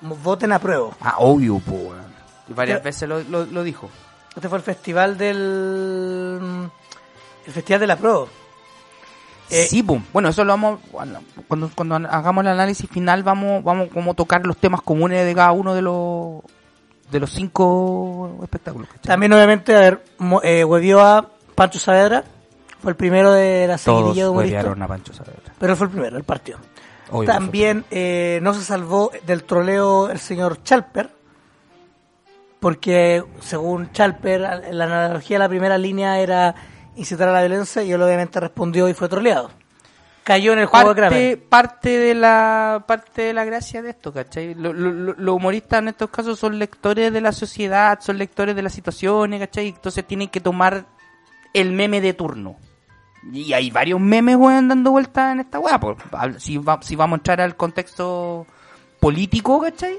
Voten 0.00 0.52
a 0.52 0.58
prueba. 0.58 0.90
Ah, 1.00 1.14
obvio, 1.18 1.58
po. 1.58 1.94
Y 2.48 2.52
varias 2.52 2.78
Pero- 2.80 2.84
veces 2.84 3.08
lo, 3.08 3.20
lo, 3.24 3.46
lo 3.46 3.62
dijo. 3.64 3.88
Este 4.36 4.48
fue 4.48 4.58
el 4.58 4.64
festival 4.64 5.16
del. 5.18 6.68
El 7.46 7.52
festival 7.52 7.80
de 7.80 7.86
la 7.86 7.96
prueba. 7.96 8.26
Eh, 9.50 9.66
sí, 9.68 9.82
pum. 9.82 10.02
Bueno, 10.12 10.28
eso 10.28 10.44
lo 10.44 10.52
vamos 10.52 10.80
bueno, 10.92 11.20
cuando 11.48 11.70
cuando 11.74 11.94
hagamos 11.96 12.42
el 12.44 12.48
análisis 12.50 12.88
final 12.90 13.22
vamos 13.22 13.64
vamos 13.64 13.88
como 13.92 14.12
tocar 14.12 14.46
los 14.46 14.58
temas 14.58 14.82
comunes 14.82 15.24
de 15.24 15.34
cada 15.34 15.52
uno 15.52 15.74
de 15.74 15.80
los 15.80 16.42
de 17.10 17.18
los 17.20 17.30
cinco 17.32 18.38
espectáculos. 18.42 18.88
¿cachai? 18.88 19.02
También, 19.08 19.32
obviamente, 19.32 19.74
a 19.74 19.80
ver, 19.80 20.04
mo- 20.18 20.42
eh, 20.44 20.62
huevió 20.64 21.00
a 21.00 21.26
Pancho 21.58 21.78
Saavedra. 21.78 22.24
Fue 22.80 22.90
el 22.92 22.96
primero 22.96 23.32
de 23.32 23.66
la 23.66 23.76
todos 23.76 24.00
seguidilla 24.02 24.24
de 24.24 24.30
humoristas. 24.30 24.64
a 24.80 24.86
Pancho 24.88 25.12
Saavedra. 25.12 25.52
Pero 25.58 25.76
fue 25.76 25.86
el 25.88 25.92
primero, 25.92 26.16
el 26.16 26.24
partido. 26.24 26.58
Obvio, 27.10 27.26
También 27.26 27.84
eh, 27.90 28.38
no 28.42 28.54
se 28.54 28.62
salvó 28.62 29.10
del 29.26 29.44
troleo 29.44 30.10
el 30.10 30.18
señor 30.18 30.62
Chalper, 30.62 31.10
porque 32.60 33.24
según 33.40 33.90
Chalper, 33.92 34.40
la 34.72 34.84
analogía 34.84 35.36
de 35.36 35.38
la 35.44 35.48
primera 35.48 35.78
línea 35.78 36.18
era 36.20 36.54
incitar 36.96 37.28
a 37.28 37.32
la 37.32 37.40
violencia 37.40 37.82
y 37.82 37.92
él 37.92 38.02
obviamente 38.02 38.40
respondió 38.40 38.88
y 38.88 38.94
fue 38.94 39.08
troleado. 39.08 39.50
Cayó 40.24 40.52
en 40.52 40.58
el 40.58 40.66
juego 40.66 40.92
de 40.92 41.00
parte, 41.00 41.16
Kramer. 41.16 41.48
parte 41.48 41.98
de 41.98 42.14
la 42.14 42.84
parte 42.86 43.22
de 43.22 43.32
la 43.32 43.44
gracia 43.46 43.80
de 43.80 43.90
esto, 43.90 44.12
¿cachai? 44.12 44.54
Lo- 44.54 44.72
lo- 44.74 44.90
lo- 44.92 45.14
Los 45.14 45.34
humoristas 45.36 45.78
en 45.78 45.88
estos 45.88 46.10
casos 46.10 46.38
son 46.38 46.58
lectores 46.58 47.12
de 47.12 47.20
la 47.22 47.32
sociedad, 47.32 47.98
son 48.02 48.18
lectores 48.18 48.54
de 48.54 48.60
las 48.62 48.72
situaciones, 48.74 49.40
¿cachai? 49.40 49.68
Entonces 49.68 50.06
tienen 50.06 50.28
que 50.28 50.40
tomar 50.40 50.84
el 51.54 51.72
meme 51.72 52.00
de 52.00 52.14
turno. 52.14 52.56
Y 53.32 53.52
hay 53.52 53.70
varios 53.70 54.00
memes, 54.00 54.36
weón, 54.36 54.68
dando 54.68 54.90
vueltas 54.92 55.32
en 55.32 55.40
esta 55.40 55.58
weá. 55.58 55.80
Si, 56.38 56.56
va- 56.58 56.80
si 56.82 56.96
vamos 56.96 57.16
a 57.16 57.18
entrar 57.20 57.40
al 57.40 57.56
contexto 57.56 58.46
político, 59.00 59.60
¿cachai? 59.60 59.98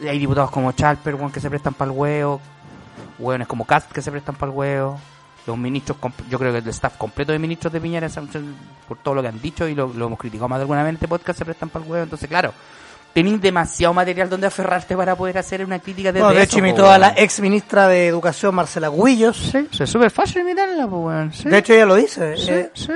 Hay 0.00 0.18
diputados 0.18 0.50
como 0.50 0.72
Chalper, 0.72 1.14
weón, 1.14 1.32
que 1.32 1.40
se 1.40 1.48
prestan 1.48 1.74
para 1.74 1.90
el 1.90 1.96
huevo. 1.96 2.40
Weones 3.18 3.46
como 3.46 3.64
Cast 3.64 3.90
que 3.92 4.02
se 4.02 4.10
prestan 4.10 4.34
para 4.34 4.50
el 4.52 4.58
huevo. 4.58 4.98
Los 5.46 5.58
ministros, 5.58 5.98
yo 6.28 6.38
creo 6.38 6.52
que 6.52 6.58
el 6.58 6.68
staff 6.68 6.96
completo 6.96 7.32
de 7.32 7.38
ministros 7.38 7.72
de 7.72 7.80
Piñera, 7.80 8.08
por 8.86 8.98
todo 8.98 9.14
lo 9.14 9.22
que 9.22 9.28
han 9.28 9.40
dicho 9.40 9.66
y 9.66 9.74
lo, 9.74 9.88
lo 9.92 10.06
hemos 10.06 10.18
criticado 10.18 10.48
más 10.48 10.58
de 10.58 10.62
alguna 10.62 10.82
vez 10.82 10.90
en 10.90 10.94
este 10.96 11.08
podcast, 11.08 11.38
se 11.38 11.44
prestan 11.44 11.68
para 11.68 11.84
el 11.84 11.90
huevo. 11.90 12.04
Entonces, 12.04 12.28
claro, 12.28 12.52
tenéis 13.12 13.40
demasiado 13.40 13.92
material 13.94 14.28
donde 14.30 14.46
aferrarte 14.46 14.96
para 14.96 15.14
poder 15.16 15.38
hacer 15.38 15.64
una 15.64 15.78
crítica 15.78 16.12
desde 16.12 16.24
Bueno, 16.24 16.38
de 16.38 16.44
hecho, 16.44 16.58
imitó 16.58 16.90
a 16.90 16.98
la 16.98 17.14
ex 17.16 17.40
ministra 17.40 17.88
de 17.88 18.06
Educación, 18.08 18.54
Marcela 18.54 18.90
Cubillos. 18.90 19.36
Sí, 19.36 19.68
es 19.82 19.90
súper 19.90 20.10
fácil 20.10 20.42
imitarla, 20.42 20.86
pues. 20.86 21.36
Sí, 21.36 21.48
De 21.48 21.58
hecho, 21.58 21.74
ella 21.74 21.86
lo 21.86 21.94
dice. 21.96 22.36
sí, 22.36 22.50
Eh, 22.50 22.70
sí. 22.74 22.92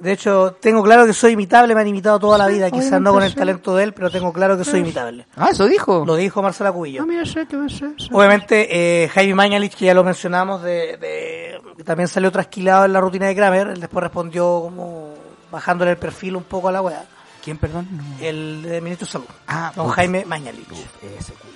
de 0.00 0.12
hecho, 0.12 0.56
tengo 0.60 0.82
claro 0.82 1.06
que 1.06 1.12
soy 1.14 1.32
imitable, 1.32 1.74
me 1.74 1.80
han 1.80 1.88
imitado 1.88 2.18
toda 2.18 2.36
la 2.36 2.48
Sí, 2.48 2.54
vida. 2.54 2.70
Quizás 2.70 3.00
no 3.00 3.12
con 3.12 3.22
el 3.22 3.30
sí. 3.30 3.36
talento 3.36 3.74
de 3.76 3.84
él, 3.84 3.92
pero 3.94 4.10
tengo 4.10 4.32
claro 4.32 4.58
que 4.58 4.64
soy 4.64 4.80
imitable. 4.80 5.26
Ah, 5.36 5.48
eso 5.52 5.66
dijo. 5.66 6.04
Lo 6.06 6.16
dijo 6.16 6.42
Marcela 6.42 6.70
Cubillos. 6.72 7.06
Ah. 7.06 8.08
Obviamente, 8.12 9.04
eh, 9.04 9.08
Jaime 9.08 9.34
Mañalich, 9.34 9.74
que 9.74 9.86
ya 9.86 9.94
lo 9.94 10.04
mencionamos, 10.04 10.62
de, 10.62 10.96
de- 10.98 11.60
que 11.76 11.84
también 11.84 12.08
salió 12.08 12.30
trasquilado 12.30 12.84
en 12.84 12.92
la 12.92 13.00
rutina 13.00 13.26
de 13.26 13.34
Kramer, 13.34 13.68
él 13.68 13.80
después 13.80 14.02
respondió 14.02 14.60
como 14.62 15.14
bajándole 15.50 15.92
el 15.92 15.96
perfil 15.96 16.36
un 16.36 16.44
poco 16.44 16.68
a 16.68 16.72
la 16.72 16.82
weá. 16.82 17.04
¿Quién, 17.44 17.58
perdón? 17.58 17.86
No. 17.92 18.02
El 18.24 18.80
Ministro 18.82 19.06
de 19.06 19.12
Salud, 19.12 19.26
Ah, 19.46 19.70
don 19.76 19.86
uf. 19.88 19.94
Jaime 19.94 20.24
Mañalich. 20.24 20.66
Ese 21.02 21.34
culiao. 21.34 21.54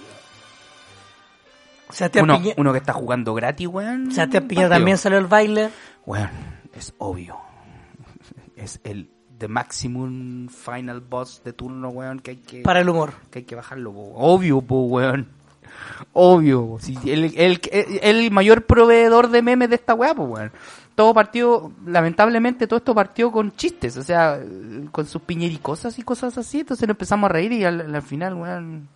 Sebastián, 1.90 2.26
uno 2.58 2.72
que 2.72 2.78
está 2.78 2.92
jugando 2.92 3.32
gratis, 3.34 3.66
weón. 3.66 4.12
Sebastián 4.12 4.46
Piñera 4.46 4.68
partido. 4.68 4.78
también 4.78 4.98
salió 4.98 5.18
al 5.18 5.26
baile. 5.26 5.70
Weón, 6.04 6.28
es 6.74 6.92
obvio. 6.98 7.36
Es 8.56 8.80
el 8.84 9.10
the 9.38 9.48
maximum 9.48 10.48
final 10.48 11.00
boss 11.00 11.40
de 11.44 11.52
turno, 11.54 11.88
weón, 11.90 12.20
que 12.20 12.32
hay 12.32 12.36
que, 12.38 12.60
Para 12.62 12.80
el 12.80 12.88
humor. 12.90 13.14
que, 13.30 13.38
hay 13.40 13.44
que 13.46 13.54
bajarlo, 13.54 13.92
po. 13.92 14.12
Obvio, 14.16 14.60
po, 14.60 14.82
weón. 14.82 15.28
Obvio. 16.12 16.76
Si 16.80 16.94
el, 17.10 17.24
el, 17.36 17.60
el, 17.72 18.00
el 18.02 18.30
mayor 18.32 18.66
proveedor 18.66 19.28
de 19.30 19.40
memes 19.42 19.70
de 19.70 19.76
esta 19.76 19.94
weá, 19.94 20.14
pues, 20.14 20.28
weón. 20.28 20.52
Todo 20.98 21.14
partió, 21.14 21.70
lamentablemente, 21.86 22.66
todo 22.66 22.78
esto 22.78 22.92
partió 22.92 23.30
con 23.30 23.54
chistes, 23.54 23.96
o 23.98 24.02
sea, 24.02 24.40
con 24.90 25.06
sus 25.06 25.22
piñericosas 25.22 25.96
y 25.96 26.02
cosas 26.02 26.36
así. 26.36 26.58
Entonces 26.58 26.88
nos 26.88 26.94
empezamos 26.94 27.30
a 27.30 27.32
reír 27.34 27.52
y 27.52 27.64
al, 27.64 27.94
al 27.94 28.02
final, 28.02 28.34
weón. 28.34 28.88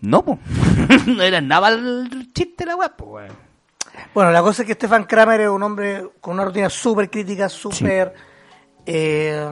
No, 0.00 0.24
pues. 0.24 0.38
no 1.06 1.22
era 1.22 1.42
nada 1.42 1.68
el 1.68 2.32
chiste 2.32 2.64
la 2.64 2.76
weá, 2.76 2.96
pues, 2.96 3.10
weón. 3.10 3.36
Bueno, 4.14 4.32
la 4.32 4.40
cosa 4.40 4.62
es 4.62 4.68
que 4.68 4.72
Stefan 4.72 5.04
Kramer 5.04 5.42
es 5.42 5.48
un 5.50 5.62
hombre 5.62 6.12
con 6.18 6.32
una 6.32 6.46
rutina 6.46 6.70
súper 6.70 7.10
crítica, 7.10 7.50
súper... 7.50 8.14
eh, 8.86 9.50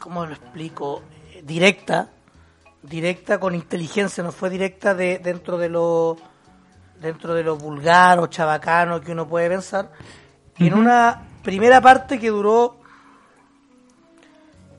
¿Cómo 0.00 0.24
lo 0.24 0.32
explico? 0.32 1.02
Eh, 1.34 1.42
Directa. 1.44 2.08
Directa 2.82 3.38
con 3.38 3.54
inteligencia, 3.54 4.24
no 4.24 4.32
fue 4.32 4.48
directa 4.48 4.94
de 4.94 5.18
dentro 5.18 5.58
de 5.58 5.68
lo 5.68 6.16
dentro 7.00 7.34
de 7.34 7.42
lo 7.44 7.56
vulgar 7.56 8.18
o 8.18 8.26
chabacano 8.26 9.00
que 9.00 9.12
uno 9.12 9.26
puede 9.28 9.48
pensar. 9.48 9.90
En 10.58 10.74
una 10.74 11.22
primera 11.42 11.80
parte 11.80 12.18
que 12.18 12.28
duró 12.30 12.78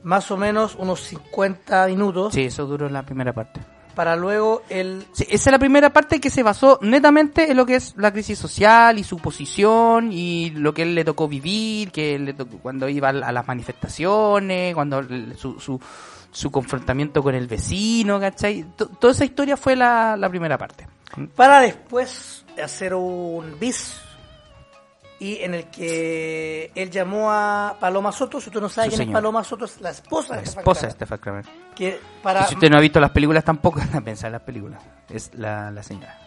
más 0.02 0.30
o 0.30 0.36
menos 0.36 0.74
unos 0.78 1.00
50 1.00 1.86
minutos, 1.88 2.34
Sí, 2.34 2.44
eso 2.44 2.66
duró 2.66 2.88
la 2.88 3.02
primera 3.02 3.32
parte. 3.32 3.60
para 3.94 4.16
luego 4.16 4.62
el... 4.70 5.04
Sí, 5.12 5.24
esa 5.28 5.50
es 5.50 5.52
la 5.52 5.58
primera 5.58 5.90
parte 5.90 6.20
que 6.20 6.30
se 6.30 6.42
basó 6.42 6.78
netamente 6.80 7.50
en 7.50 7.56
lo 7.56 7.66
que 7.66 7.74
es 7.76 7.94
la 7.98 8.10
crisis 8.12 8.38
social 8.38 8.98
y 8.98 9.04
su 9.04 9.18
posición 9.18 10.10
y 10.12 10.50
lo 10.50 10.72
que 10.72 10.82
él 10.82 10.94
le 10.94 11.04
tocó 11.04 11.28
vivir, 11.28 11.90
que 11.92 12.18
le 12.18 12.32
tocó 12.32 12.58
cuando 12.58 12.88
iba 12.88 13.08
a 13.10 13.32
las 13.32 13.46
manifestaciones, 13.46 14.74
cuando 14.74 15.02
su, 15.36 15.60
su, 15.60 15.78
su 16.30 16.50
confrontamiento 16.50 17.22
con 17.22 17.34
el 17.34 17.46
vecino, 17.46 18.18
¿cachai? 18.20 18.64
To- 18.76 18.86
toda 18.88 19.12
esa 19.12 19.24
historia 19.26 19.56
fue 19.58 19.76
la, 19.76 20.16
la 20.16 20.30
primera 20.30 20.56
parte. 20.56 20.86
Para 21.36 21.60
después 21.60 22.44
hacer 22.62 22.94
un 22.94 23.58
bis 23.58 24.00
y 25.18 25.42
en 25.42 25.54
el 25.54 25.64
que 25.70 26.70
él 26.74 26.90
llamó 26.90 27.30
a 27.30 27.76
Paloma 27.78 28.10
Soto, 28.10 28.40
si 28.40 28.48
usted 28.48 28.60
no 28.60 28.68
sabe 28.70 28.88
quién 28.88 29.02
es. 29.02 29.12
Paloma 29.12 29.44
Soto, 29.44 29.66
es 29.66 29.80
la 29.80 29.90
esposa 29.90 30.36
La 30.36 30.40
de 30.42 30.48
esposa 30.48 30.86
de 30.86 30.92
Stefan 30.92 31.18
Kramer. 31.18 31.44
que 31.74 32.00
para 32.22 32.42
Y 32.42 32.44
si 32.48 32.54
usted 32.54 32.70
no 32.70 32.78
ha 32.78 32.80
visto 32.80 33.00
las 33.00 33.10
películas 33.10 33.44
tampoco, 33.44 33.80
piensa 34.04 34.28
en 34.28 34.32
las 34.32 34.42
películas. 34.42 34.82
Es 35.10 35.30
la, 35.34 35.70
la 35.70 35.82
señora. 35.82 36.18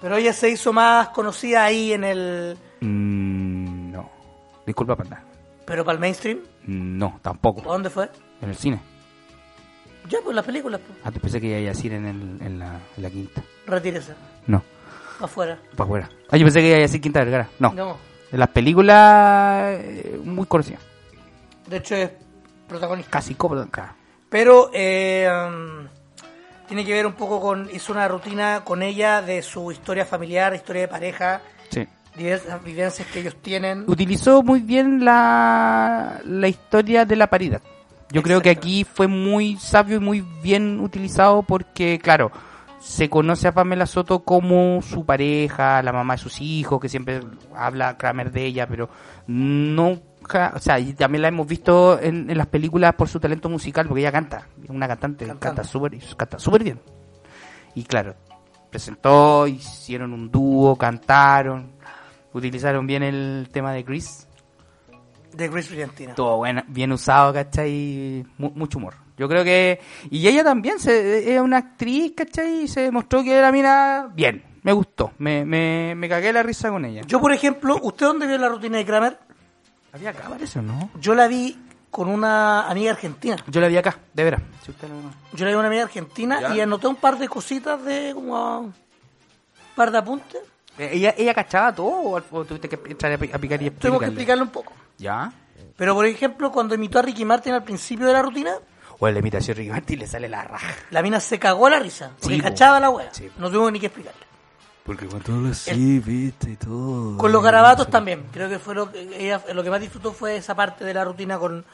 pero 0.00 0.16
ella 0.16 0.32
se 0.34 0.50
hizo 0.50 0.72
más 0.74 1.08
conocida 1.10 1.64
ahí 1.64 1.92
en 1.94 2.04
el 2.04 2.58
Mm, 2.80 3.92
no. 3.92 4.10
Disculpa, 4.66 4.94
panda. 4.96 5.22
pero 5.64 5.84
para 5.84 5.94
el 5.94 6.00
mainstream, 6.00 6.40
No, 6.66 7.14
¿a 7.16 7.22
tampoco. 7.22 7.62
dónde 7.62 7.88
fue? 7.88 8.10
En 8.42 8.50
el 8.50 8.56
cine. 8.56 8.80
Ya 10.08 10.18
pues 10.22 10.36
las 10.36 10.44
películas, 10.44 10.80
pues. 10.86 10.98
Ah, 11.04 11.10
te 11.10 11.18
pensé 11.20 11.40
que 11.40 11.46
iba 11.46 11.56
a 11.56 11.60
decir 11.74 11.92
en, 11.92 12.06
el, 12.06 12.46
en, 12.46 12.58
la, 12.58 12.78
en 12.96 13.02
la 13.02 13.10
quinta. 13.10 13.42
retírese, 13.66 14.12
No. 14.46 14.62
pa' 15.18 15.24
afuera. 15.26 15.58
Para 15.76 15.84
afuera. 15.84 16.10
Ah, 16.30 16.36
yo 16.36 16.44
pensé 16.44 16.60
que 16.60 16.68
iba 16.68 16.76
a 16.76 16.80
decir 16.80 17.00
Quinta 17.00 17.20
Vergara. 17.20 17.48
No. 17.58 17.72
No, 17.72 17.96
las 18.32 18.48
películas 18.48 19.78
eh, 19.80 20.20
muy 20.24 20.46
conocidas. 20.46 20.80
de 21.66 21.76
hecho 21.78 21.94
es 21.94 22.10
protagonista. 22.68 23.10
Casi 23.10 23.34
claro. 23.34 23.66
Pero 24.28 24.70
eh, 24.74 25.28
um, 25.30 25.86
tiene 26.66 26.84
que 26.84 26.92
ver 26.92 27.06
un 27.06 27.12
poco 27.12 27.40
con, 27.40 27.68
hizo 27.72 27.92
una 27.92 28.08
rutina 28.08 28.62
con 28.64 28.82
ella 28.82 29.22
de 29.22 29.40
su 29.42 29.70
historia 29.70 30.04
familiar, 30.04 30.54
historia 30.54 30.82
de 30.82 30.88
pareja, 30.88 31.40
Sí. 31.70 31.86
diversas 32.16 32.62
vivencias 32.64 33.06
que 33.08 33.20
ellos 33.20 33.36
tienen. 33.40 33.84
Utilizó 33.86 34.42
muy 34.42 34.60
bien 34.60 35.04
la, 35.04 36.20
la 36.24 36.48
historia 36.48 37.04
de 37.04 37.16
la 37.16 37.28
paridad. 37.28 37.62
Yo 38.14 38.22
creo 38.22 38.40
que 38.40 38.50
aquí 38.50 38.84
fue 38.84 39.08
muy 39.08 39.56
sabio 39.56 39.96
y 39.96 40.00
muy 40.00 40.20
bien 40.40 40.78
utilizado 40.78 41.42
porque, 41.42 41.98
claro, 41.98 42.30
se 42.78 43.10
conoce 43.10 43.48
a 43.48 43.52
Pamela 43.52 43.86
Soto 43.86 44.22
como 44.22 44.80
su 44.82 45.04
pareja, 45.04 45.82
la 45.82 45.92
mamá 45.92 46.14
de 46.14 46.18
sus 46.18 46.40
hijos, 46.40 46.80
que 46.80 46.88
siempre 46.88 47.20
habla 47.56 47.96
Kramer 47.96 48.30
de 48.30 48.44
ella, 48.44 48.68
pero 48.68 48.88
nunca, 49.26 50.52
o 50.54 50.60
sea, 50.60 50.78
y 50.78 50.92
también 50.92 51.22
la 51.22 51.28
hemos 51.28 51.48
visto 51.48 51.98
en, 52.00 52.30
en 52.30 52.38
las 52.38 52.46
películas 52.46 52.94
por 52.94 53.08
su 53.08 53.18
talento 53.18 53.48
musical, 53.48 53.88
porque 53.88 54.02
ella 54.02 54.12
canta, 54.12 54.46
es 54.62 54.70
una 54.70 54.86
cantante, 54.86 55.26
Cantante. 55.26 55.46
canta 55.48 55.64
súper 55.64 55.98
canta 56.16 56.38
súper 56.38 56.62
bien. 56.62 56.80
Y 57.74 57.82
claro, 57.82 58.14
presentó, 58.70 59.48
hicieron 59.48 60.12
un 60.12 60.30
dúo, 60.30 60.76
cantaron, 60.76 61.72
utilizaron 62.32 62.86
bien 62.86 63.02
el 63.02 63.48
tema 63.50 63.72
de 63.72 63.84
Chris, 63.84 64.28
De 65.36 65.48
Grace 65.48 65.68
Brillantina. 65.68 66.14
todo 66.14 66.36
bueno, 66.38 66.62
bien 66.68 66.92
usado, 66.92 67.32
¿cachai? 67.32 68.24
Mu- 68.38 68.52
mucho 68.54 68.78
humor. 68.78 68.94
Yo 69.16 69.28
creo 69.28 69.44
que... 69.44 69.80
Y 70.10 70.26
ella 70.26 70.42
también 70.42 70.78
se, 70.80 71.34
es 71.34 71.40
una 71.40 71.58
actriz, 71.58 72.12
¿cachai? 72.16 72.62
Y 72.62 72.68
se 72.68 72.80
demostró 72.82 73.22
que 73.22 73.32
era, 73.34 73.52
mira, 73.52 74.08
bien. 74.14 74.42
Me 74.62 74.72
gustó. 74.72 75.12
Me, 75.18 75.44
me, 75.44 75.94
me 75.94 76.08
cagué 76.08 76.32
la 76.32 76.42
risa 76.42 76.70
con 76.70 76.84
ella. 76.84 77.02
Yo, 77.06 77.20
por 77.20 77.32
ejemplo, 77.32 77.78
¿usted 77.82 78.06
dónde 78.06 78.26
vio 78.26 78.38
la 78.38 78.48
rutina 78.48 78.78
de 78.78 78.84
Kramer? 78.84 79.18
¿Había 79.92 80.10
acá, 80.10 80.28
parece 80.28 80.58
o 80.58 80.62
no? 80.62 80.90
Yo 81.00 81.14
la 81.14 81.28
vi 81.28 81.56
con 81.90 82.08
una 82.08 82.68
amiga 82.68 82.90
argentina. 82.92 83.36
Yo 83.46 83.60
la 83.60 83.68
vi 83.68 83.76
acá, 83.76 83.96
de 84.12 84.24
veras. 84.24 84.42
Si 84.64 84.70
usted 84.72 84.88
no... 84.88 85.12
Yo 85.32 85.44
la 85.44 85.50
vi 85.50 85.54
con 85.54 85.58
una 85.60 85.68
amiga 85.68 85.82
argentina 85.84 86.40
Ya. 86.40 86.56
y 86.56 86.60
anoté 86.60 86.88
un 86.88 86.96
par 86.96 87.18
de 87.18 87.28
cositas 87.28 87.84
de 87.84 88.10
como 88.14 88.58
un 88.60 88.74
par 89.76 89.92
de 89.92 89.98
apuntes. 89.98 90.40
Eh, 90.76 90.90
¿Ella, 90.94 91.14
ella 91.16 91.32
cachaba 91.34 91.72
todo 91.72 92.20
o, 92.32 92.44
tuviste 92.44 92.68
que 92.68 92.80
entrar 92.90 93.12
a, 93.12 93.18
pi- 93.18 93.30
a 93.32 93.38
picar 93.38 93.62
y 93.62 93.70
Tengo 93.70 94.00
que 94.00 94.06
explicarle? 94.06 94.06
explicarle 94.08 94.42
un 94.42 94.48
poco. 94.48 94.72
¿Ya? 94.98 95.32
Pero, 95.76 95.94
por 95.94 96.06
ejemplo, 96.06 96.50
cuando 96.52 96.74
imitó 96.74 96.98
a 96.98 97.02
Ricky 97.02 97.24
Martin 97.24 97.52
al 97.54 97.64
principio 97.64 98.06
de 98.06 98.12
la 98.12 98.22
rutina, 98.22 98.52
O 98.98 99.08
en 99.08 99.14
la 99.14 99.20
imitación 99.20 99.56
de 99.56 99.62
Ricky 99.62 99.72
Martin 99.72 99.98
le 99.98 100.06
sale 100.06 100.28
la 100.28 100.42
raja. 100.44 100.72
la 100.90 101.02
mina 101.02 101.18
se 101.20 101.38
cagó 101.38 101.68
la 101.68 101.78
risa. 101.78 102.10
Porque 102.20 102.36
Sí, 102.36 102.42
po. 102.42 102.48
cachaba 102.48 102.78
la 102.80 102.90
wea. 102.90 103.12
Sí. 103.12 103.28
No 103.38 103.50
tuvo 103.50 103.70
ni 103.70 103.80
que 103.80 103.86
explicarle. 103.86 104.20
Porque 104.84 105.06
con 105.06 105.20
todo 105.22 105.50
así, 105.50 105.98
viste, 105.98 106.50
y 106.50 106.56
todo. 106.56 107.16
Con 107.16 107.32
los 107.32 107.42
garabatos 107.42 107.88
también. 107.88 108.26
Creo 108.32 108.48
que 108.50 108.58
fue 108.58 108.74
lo 108.74 108.92
que 108.92 109.00
ella 109.18 109.42
lo 109.54 109.62
que 109.64 109.70
más 109.70 109.80
disfrutó 109.80 110.12
fue 110.12 110.36
esa 110.36 110.54
parte 110.54 110.84
de 110.84 110.92
la 110.92 111.04
rutina 111.04 111.38
con, 111.38 111.64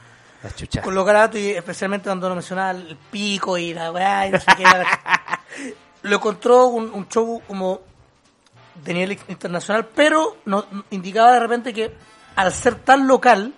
los 0.87 1.04
garabatos 1.04 1.40
y 1.40 1.50
especialmente 1.50 2.04
cuando 2.09 2.28
nos 2.28 2.37
mencionaba 2.37 2.70
el 2.70 2.96
pico 3.11 3.59
y 3.59 3.74
la 3.74 3.90
weá 3.90 4.28
y 4.28 4.30
no 4.30 4.38
sé 4.40 4.46
qué. 4.56 4.62
la- 4.62 5.40
Lo 6.02 6.16
encontró 6.16 6.66
un, 6.68 6.88
un 6.94 7.09
show 7.09 7.42
como 7.48 7.80
de 8.85 8.94
nivel 8.94 9.18
internacional, 9.28 9.87
pero 9.94 10.37
nos 10.46 10.64
indicaba 10.90 11.33
de 11.33 11.40
repente 11.40 11.74
que 11.74 11.92
al 12.36 12.52
ser 12.52 12.74
tan 12.76 13.06
local, 13.06 13.52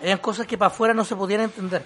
habían 0.00 0.18
cosas 0.18 0.46
que 0.46 0.56
para 0.58 0.68
afuera 0.68 0.94
no 0.94 1.04
se 1.04 1.16
podían 1.16 1.42
entender. 1.42 1.84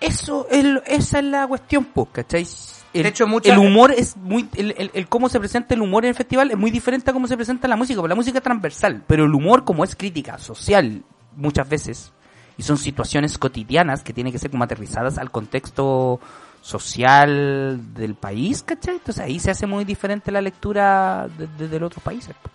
Eso 0.00 0.46
es, 0.50 0.64
esa 0.86 1.18
es 1.18 1.24
la 1.24 1.46
cuestión, 1.46 1.84
pues, 1.86 2.08
¿cachai? 2.12 2.46
El, 2.94 3.02
De 3.02 3.08
hecho, 3.10 3.26
el 3.44 3.58
humor 3.58 3.92
es 3.92 4.16
muy, 4.16 4.48
el, 4.54 4.74
el- 4.78 4.90
el 4.94 5.08
cómo 5.08 5.28
se 5.28 5.38
presenta 5.38 5.74
el 5.74 5.82
humor 5.82 6.04
en 6.04 6.10
el 6.10 6.14
festival 6.14 6.50
es 6.50 6.56
muy 6.56 6.70
diferente 6.70 7.10
a 7.10 7.12
cómo 7.12 7.26
se 7.26 7.36
presenta 7.36 7.68
la 7.68 7.76
música, 7.76 8.00
porque 8.00 8.08
la 8.10 8.14
música 8.14 8.38
es 8.38 8.44
transversal, 8.44 9.02
pero 9.06 9.24
el 9.24 9.34
humor 9.34 9.64
como 9.64 9.84
es 9.84 9.94
crítica 9.94 10.38
social 10.38 11.02
muchas 11.36 11.68
veces, 11.68 12.12
y 12.56 12.62
son 12.62 12.78
situaciones 12.78 13.36
cotidianas 13.38 14.02
que 14.02 14.12
tienen 14.12 14.32
que 14.32 14.38
ser 14.38 14.50
como 14.50 14.64
aterrizadas 14.64 15.18
al 15.18 15.30
contexto 15.30 16.18
social 16.62 17.92
del 17.94 18.14
país, 18.14 18.62
¿cachai? 18.62 18.94
Entonces 18.96 19.22
ahí 19.22 19.38
se 19.38 19.50
hace 19.50 19.66
muy 19.66 19.84
diferente 19.84 20.30
la 20.32 20.40
lectura 20.40 21.28
desde 21.36 21.68
de, 21.68 21.78
los 21.80 21.88
otros 21.88 22.02
países. 22.02 22.34
po. 22.42 22.50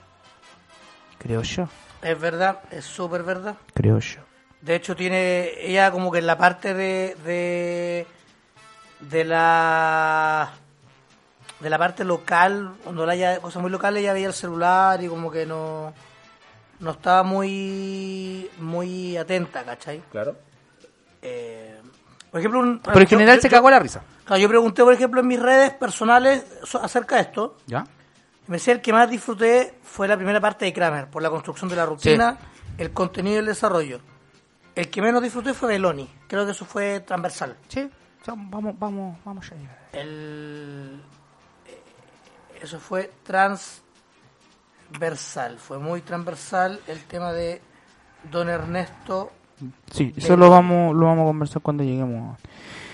Creo 1.19 1.41
yo, 1.43 1.67
Es 2.04 2.20
verdad, 2.20 2.60
es 2.72 2.86
súper 2.86 3.24
verdad. 3.24 3.56
creo 3.74 4.00
yo. 4.00 4.20
De 4.62 4.76
hecho, 4.76 4.96
tiene 4.96 5.52
ella 5.60 5.92
como 5.92 6.12
que 6.12 6.20
en 6.20 6.28
la 6.28 6.38
parte 6.38 6.74
de, 6.74 7.16
de, 7.26 8.06
de 9.02 9.24
la 9.26 10.52
de 11.60 11.70
la 11.70 11.78
parte 11.78 12.04
local, 12.04 12.74
cuando 12.84 13.08
haya 13.10 13.39
cosas 13.39 13.62
muy 13.62 13.72
locales, 13.72 14.02
ella 14.02 14.13
veía 14.13 14.28
el 14.28 14.34
celular 14.34 15.02
y 15.04 15.08
como 15.08 15.32
que 15.32 15.46
no 15.46 15.94
no 16.80 16.92
estaba 16.92 17.24
muy 17.24 18.50
muy 18.60 19.16
atenta, 19.18 19.63
¿cachai? 19.63 20.02
Claro. 20.12 20.36
Eh, 21.22 21.80
por 22.32 22.39
ejemplo, 22.39 22.60
un- 22.60 22.80
Pero 22.80 23.00
en 23.00 23.06
yo- 23.06 23.10
general 23.18 23.38
yo- 23.38 23.42
se 23.42 23.50
cagó 23.50 23.70
la 23.70 23.80
risa. 23.80 24.02
Claro, 24.26 24.42
yo 24.42 24.50
pregunté, 24.50 24.84
por 24.84 24.94
ejemplo, 24.94 25.22
en 25.22 25.28
mis 25.28 25.39
redes 25.42 25.72
personales 25.74 26.44
so- 26.63 26.82
acerca 26.84 27.16
de 27.16 27.22
esto. 27.22 27.58
¿Ya? 27.68 27.86
Me 28.47 28.58
decía 28.58 28.73
el 28.73 28.82
que 28.82 28.91
más 28.91 29.10
disfruté 29.10 29.73
fue 29.84 30.06
la 30.08 30.17
primera 30.17 30.41
parte 30.41 30.65
de 30.65 30.73
Kramer, 30.73 31.10
por 31.10 31.21
la 31.21 31.29
construcción 31.29 31.69
de 31.69 31.77
la 31.77 31.86
rutina, 31.86 32.38
el 32.77 32.91
contenido 32.91 33.38
y 33.38 33.39
el 33.39 33.45
desarrollo. 33.45 34.01
El 34.75 34.89
que 34.89 35.01
menos 35.01 35.23
disfruté 35.23 35.53
fue 35.53 35.69
Beloni. 35.69 36.10
Creo 36.27 36.45
que 36.45 36.51
eso 36.51 36.65
fue 36.65 36.99
transversal. 37.01 37.56
Sí, 37.67 37.89
o 38.21 38.25
sea, 38.25 38.34
vamos, 38.38 38.77
vamos, 38.77 39.17
vamos 39.23 39.49
allá. 39.51 39.88
El, 39.93 41.01
eh, 41.67 41.82
eso 42.62 42.79
fue 42.79 43.12
transversal. 43.23 45.58
Fue 45.58 45.79
muy 45.79 46.01
transversal 46.01 46.82
el 46.88 47.06
tema 47.06 47.32
de 47.32 47.62
Don 48.29 48.49
Ernesto. 48.49 49.32
Sí, 49.91 50.13
eso 50.17 50.36
lo 50.36 50.49
vamos, 50.49 50.93
lo 50.95 51.06
vamos 51.06 51.23
a 51.23 51.27
conversar 51.27 51.62
cuando 51.62 51.84
lleguemos. 51.84 52.38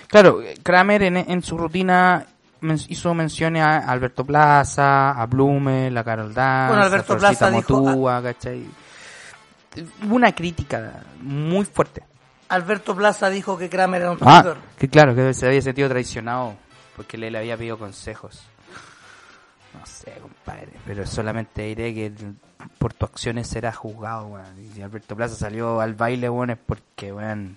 Claro, 0.06 0.40
Kramer 0.62 1.02
en, 1.02 1.16
en 1.16 1.42
su 1.42 1.56
rutina 1.56 2.26
hizo 2.88 3.14
menciones 3.14 3.62
a 3.62 3.78
Alberto 3.78 4.24
Plaza, 4.24 5.10
a 5.12 5.26
Blume, 5.26 5.90
la 5.90 6.04
Carol 6.04 6.32
Dance, 6.34 6.68
Bueno, 6.72 6.82
Alberto 6.84 7.12
a 7.14 7.16
Plaza 7.18 7.50
dijo- 7.50 7.80
Motúa, 7.80 8.22
¿cachai? 8.22 8.64
Hubo 10.04 10.16
una 10.16 10.32
crítica 10.34 11.02
muy 11.20 11.64
fuerte. 11.64 12.02
Alberto 12.48 12.96
Plaza 12.96 13.30
dijo 13.30 13.56
que 13.56 13.70
Kramer 13.70 14.02
era 14.02 14.10
un 14.10 14.18
Ah, 14.22 14.42
traidor. 14.42 14.56
que 14.76 14.88
claro, 14.88 15.14
que 15.14 15.32
se 15.34 15.46
había 15.46 15.62
sentido 15.62 15.88
traicionado 15.88 16.54
porque 16.96 17.16
le, 17.16 17.30
le 17.30 17.38
había 17.38 17.56
pedido 17.56 17.78
consejos. 17.78 18.42
No 19.72 19.86
sé, 19.86 20.12
compadre, 20.20 20.72
pero 20.84 21.06
solamente 21.06 21.62
diré 21.62 21.94
que 21.94 22.12
por 22.78 22.92
tus 22.92 23.08
acciones 23.08 23.46
será 23.46 23.72
juzgado, 23.72 24.26
weón. 24.26 24.60
Y 24.60 24.68
si 24.74 24.82
Alberto 24.82 25.14
Plaza 25.14 25.36
salió 25.36 25.80
al 25.80 25.94
baile, 25.94 26.28
weón, 26.28 26.50
es 26.50 26.58
porque, 26.58 27.12
weón, 27.12 27.56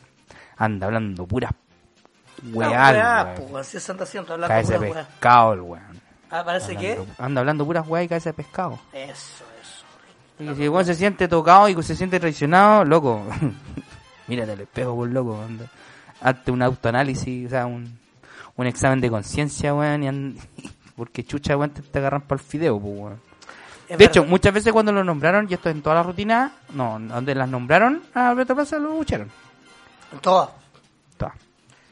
anda 0.58 0.86
hablando 0.86 1.26
puras 1.26 1.52
Weá, 2.51 2.69
weá, 2.69 3.36
weón. 3.38 3.51
pues, 3.51 3.75
es 3.75 3.84
Santa 3.84 4.06
Siento, 4.06 4.34
hablando 4.34 4.53
Cabeza 4.53 4.77
de 4.77 4.91
pescado, 4.91 5.53
el 5.53 5.62
weón. 5.62 6.01
Ah, 6.29 6.43
parece 6.43 6.75
que... 6.75 6.99
Anda 7.19 7.41
hablando 7.41 7.65
puras 7.65 7.88
weá 7.88 8.03
y 8.03 8.08
cabeza 8.08 8.29
de 8.29 8.34
pescado. 8.34 8.79
Eso, 8.91 9.43
eso. 9.62 10.43
Y 10.51 10.56
si 10.56 10.63
el 10.63 10.69
weón 10.69 10.86
se 10.86 10.95
siente 10.95 11.27
tocado 11.27 11.69
y 11.69 11.84
se 11.84 11.95
siente 11.95 12.19
traicionado, 12.19 12.84
loco. 12.86 13.21
Mírate 14.27 14.51
al 14.53 14.62
espejo, 14.62 14.95
por 14.95 15.10
loco. 15.10 15.39
anda. 15.41 15.65
Hazte 16.21 16.51
un 16.51 16.62
autoanálisis, 16.62 17.47
o 17.47 17.49
sea, 17.49 17.65
un, 17.65 17.99
un 18.56 18.65
examen 18.67 18.99
de 18.99 19.10
conciencia, 19.10 19.73
weón. 19.75 20.03
Y 20.03 20.08
and- 20.08 20.39
porque 20.95 21.23
chucha, 21.23 21.56
weón, 21.56 21.69
te, 21.71 21.82
te 21.82 21.99
agarran 21.99 22.21
para 22.21 22.41
el 22.41 22.47
fideo, 22.47 22.79
pues, 22.79 22.93
weón. 22.97 23.21
De 23.95 24.06
hecho, 24.06 24.23
muchas 24.25 24.53
veces 24.53 24.73
cuando 24.73 24.91
lo 24.91 25.03
nombraron, 25.03 25.45
y 25.49 25.53
esto 25.53 25.69
en 25.69 25.82
toda 25.84 25.95
la 25.95 26.03
rutina, 26.03 26.51
no, 26.73 26.97
donde 26.99 27.36
las 27.36 27.47
nombraron 27.47 28.01
a 28.15 28.29
Alberto 28.29 28.56
Plaza 28.56 28.79
lo 28.79 28.91
bucharon. 28.93 29.29
Todas. 30.21 30.49
Todas. 30.49 30.62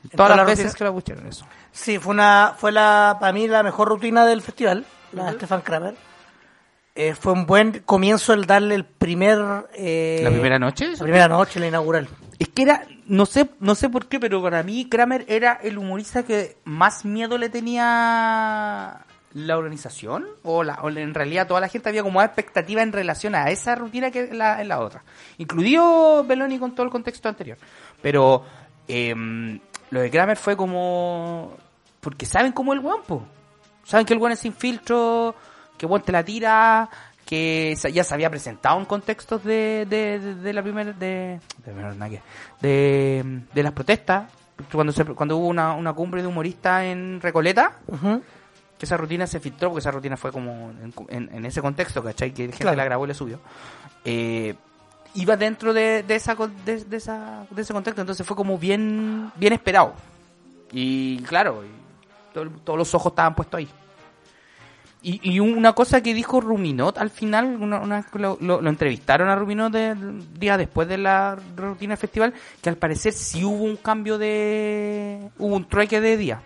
Todas 0.01 0.15
toda 0.15 0.29
las 0.29 0.37
la 0.37 0.43
veces 0.45 0.65
rutina. 0.65 0.77
que 0.77 0.83
la 0.83 0.89
bucharon, 0.89 1.27
eso. 1.27 1.45
Sí, 1.71 1.99
fue 1.99 2.13
una, 2.13 2.53
fue 2.57 2.71
la, 2.71 3.17
para 3.19 3.31
mí 3.33 3.47
la 3.47 3.63
mejor 3.63 3.87
rutina 3.89 4.25
del 4.25 4.41
festival, 4.41 4.85
la 5.13 5.25
de 5.25 5.33
Stefan 5.33 5.61
Kramer. 5.61 5.95
Eh, 6.95 7.15
fue 7.15 7.31
un 7.33 7.45
buen 7.45 7.79
comienzo 7.85 8.33
el 8.33 8.45
darle 8.45 8.75
el 8.75 8.83
primer... 8.83 9.39
eh, 9.75 10.19
¿La 10.23 10.29
primera 10.29 10.59
noche? 10.59 10.91
La 10.91 10.97
primera 11.03 11.27
noche, 11.29 11.59
la 11.59 11.67
inaugural. 11.67 12.07
Es 12.37 12.49
que 12.49 12.63
era, 12.63 12.85
no 13.05 13.25
sé, 13.25 13.49
no 13.59 13.75
sé 13.75 13.87
por 13.89 14.07
qué, 14.07 14.19
pero 14.19 14.41
para 14.41 14.61
mí 14.63 14.89
Kramer 14.89 15.23
era 15.29 15.53
el 15.63 15.77
humorista 15.77 16.23
que 16.23 16.57
más 16.65 17.05
miedo 17.05 17.37
le 17.37 17.49
tenía 17.49 19.05
la 19.33 19.57
organización 19.57 20.25
o, 20.43 20.63
la, 20.63 20.73
o 20.81 20.89
en 20.89 21.13
realidad 21.13 21.47
toda 21.47 21.61
la 21.61 21.69
gente 21.69 21.87
había 21.87 22.03
como 22.03 22.15
más 22.15 22.25
expectativa 22.25 22.81
en 22.81 22.91
relación 22.91 23.33
a 23.35 23.49
esa 23.49 23.75
rutina 23.75 24.11
que 24.11 24.25
en 24.25 24.37
la, 24.37 24.61
en 24.61 24.67
la 24.67 24.79
otra, 24.81 25.03
incluido 25.37 26.25
Beloni 26.25 26.59
con 26.59 26.75
todo 26.75 26.85
el 26.85 26.91
contexto 26.91 27.29
anterior. 27.29 27.57
Pero 28.01 28.43
em, 28.89 29.59
lo 29.91 30.01
de 30.01 30.09
Kramer 30.09 30.37
fue 30.37 30.57
como 30.57 31.53
porque 31.99 32.25
saben 32.25 32.51
cómo 32.51 32.73
es 32.73 32.79
el 32.79 32.85
weón, 32.85 33.01
po. 33.07 33.23
saben 33.83 34.05
que 34.05 34.13
el 34.13 34.19
weón 34.19 34.31
es 34.33 34.39
sin 34.39 34.53
filtro, 34.53 35.35
que 35.77 35.85
weón 35.85 36.01
te 36.01 36.11
la 36.11 36.23
tira, 36.23 36.89
que 37.25 37.75
ya 37.93 38.03
se 38.03 38.13
había 38.13 38.29
presentado 38.29 38.79
en 38.79 38.85
contextos 38.85 39.43
de, 39.43 39.85
de, 39.89 40.19
de- 40.19 40.35
de 40.35 40.53
la 40.53 40.63
primera 40.63 40.91
de 40.93 41.39
de, 42.61 43.63
las 43.63 43.71
protestas 43.73 44.31
cuando 44.71 44.91
se, 44.91 45.05
cuando 45.05 45.37
hubo 45.37 45.47
una, 45.47 45.73
una 45.73 45.93
cumbre 45.93 46.21
de 46.21 46.27
humoristas 46.27 46.83
en 46.83 47.19
Recoleta 47.21 47.79
que 48.77 48.85
esa 48.85 48.97
rutina 48.97 49.27
se 49.27 49.39
filtró 49.39 49.69
porque 49.69 49.79
esa 49.81 49.91
rutina 49.91 50.17
fue 50.17 50.31
como 50.31 50.71
en, 50.81 50.93
en- 51.09 51.29
en 51.35 51.45
ese 51.45 51.61
contexto 51.61 52.03
¿cachai? 52.03 52.31
que 52.33 52.43
gente 52.45 52.57
Claro. 52.57 52.77
la 52.77 52.85
grabó 52.85 53.05
y 53.05 53.07
la 53.09 53.13
subió 53.13 53.39
eh, 54.05 54.55
iba 55.15 55.35
dentro 55.37 55.73
de, 55.73 56.03
de 56.03 56.15
esa 56.15 56.35
de, 56.65 56.83
de 56.85 56.97
esa 56.97 57.45
de 57.49 57.61
ese 57.61 57.73
contexto 57.73 58.01
entonces 58.01 58.25
fue 58.25 58.35
como 58.35 58.57
bien 58.57 59.31
bien 59.35 59.53
esperado 59.53 59.93
y 60.71 61.19
claro 61.23 61.63
y 61.65 62.33
todo- 62.33 62.49
todos 62.63 62.79
los 62.79 62.93
ojos 62.95 63.11
estaban 63.11 63.35
puestos 63.35 63.57
ahí 63.59 63.69
y, 65.03 65.19
y 65.33 65.39
una 65.39 65.73
cosa 65.73 66.01
que 66.01 66.13
dijo 66.13 66.39
Ruminot 66.41 66.99
al 66.99 67.09
final, 67.09 67.57
una, 67.59 67.79
una 67.79 68.05
lo, 68.13 68.37
lo- 68.39 68.61
lo 68.61 68.69
entrevistaron 68.69 69.29
a 69.29 69.35
Ruminot 69.35 69.73
el 69.73 70.31
día 70.39 70.57
después 70.57 70.87
de 70.87 70.99
la 70.99 71.37
rutina 71.57 71.93
del 71.93 71.97
festival, 71.97 72.33
que 72.61 72.69
al 72.69 72.77
parecer 72.77 73.11
sí 73.11 73.43
hubo 73.43 73.63
un 73.63 73.77
cambio 73.77 74.19
de... 74.19 75.27
hubo 75.39 75.55
un 75.55 75.67
trueque 75.67 75.99
de 76.01 76.17
día, 76.17 76.39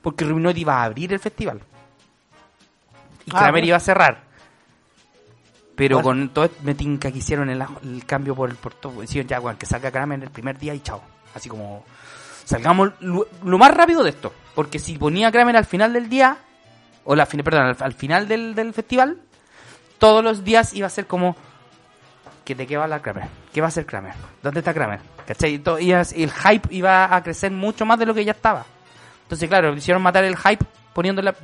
porque 0.00 0.24
Ruminot 0.24 0.56
iba 0.56 0.76
a 0.80 0.84
abrir 0.84 1.12
el 1.12 1.18
festival. 1.18 1.60
Y 3.26 3.30
Ah, 3.32 3.38
Kramer 3.38 3.50
bueno. 3.54 3.66
iba 3.66 3.76
a 3.78 3.80
cerrar. 3.80 4.27
Pero 5.78 6.02
Bueno. 6.02 6.08
con 6.20 6.28
todo 6.30 6.44
este 6.46 6.62
metinca 6.62 7.10
que 7.10 7.18
hicieron 7.18 7.48
el, 7.48 7.64
el 7.84 8.04
cambio 8.04 8.34
por 8.34 8.50
el 8.50 8.56
por 8.56 8.74
todo, 8.74 9.00
decían 9.00 9.26
ya, 9.26 9.38
bueno, 9.38 9.58
que 9.58 9.64
salga 9.64 9.90
Kramer 9.90 10.22
el 10.24 10.30
primer 10.30 10.58
día 10.58 10.74
y 10.74 10.80
chao. 10.80 11.00
Así 11.34 11.48
como, 11.48 11.84
salgamos 12.44 12.90
lo, 13.00 13.26
lo 13.44 13.58
más 13.58 13.72
rápido 13.72 14.02
de 14.02 14.10
esto. 14.10 14.34
Porque 14.56 14.78
si 14.80 14.98
ponía 14.98 15.30
Kramer 15.32 15.56
al 15.56 15.64
final 15.66 15.92
del 15.92 16.08
día, 16.10 16.36
o 17.04 17.14
la 17.14 17.24
fin- 17.26 17.42
perdón, 17.44 17.62
al, 17.66 17.76
al 17.78 17.92
final 17.94 18.26
del, 18.28 18.54
del 18.56 18.74
festival, 18.74 19.18
todos 19.98 20.22
los 20.24 20.42
días 20.44 20.74
iba 20.74 20.86
a 20.88 20.90
ser 20.90 21.06
como 21.06 21.36
que 22.44 22.54
de 22.56 22.66
qué 22.66 22.76
va 22.76 22.82
a 22.82 22.84
hablar 22.86 23.02
Kramer, 23.02 23.28
qué 23.52 23.60
va 23.60 23.66
a 23.66 23.68
hacer 23.68 23.86
Kramer, 23.86 24.14
dónde 24.42 24.60
está 24.60 24.72
Kramer, 24.74 25.00
¿cachai? 25.26 25.62
Y 25.80 25.92
el 25.92 26.30
hype 26.32 26.68
iba 26.74 27.14
a 27.14 27.22
crecer 27.22 27.52
mucho 27.52 27.84
más 27.86 27.98
de 27.98 28.06
lo 28.06 28.14
que 28.14 28.24
ya 28.24 28.32
estaba. 28.32 28.64
Entonces, 29.24 29.48
claro, 29.48 29.74
hicieron 29.76 30.02
matar 30.02 30.24
el 30.24 30.36
hype 30.36 30.64
poniéndola, 30.94 31.34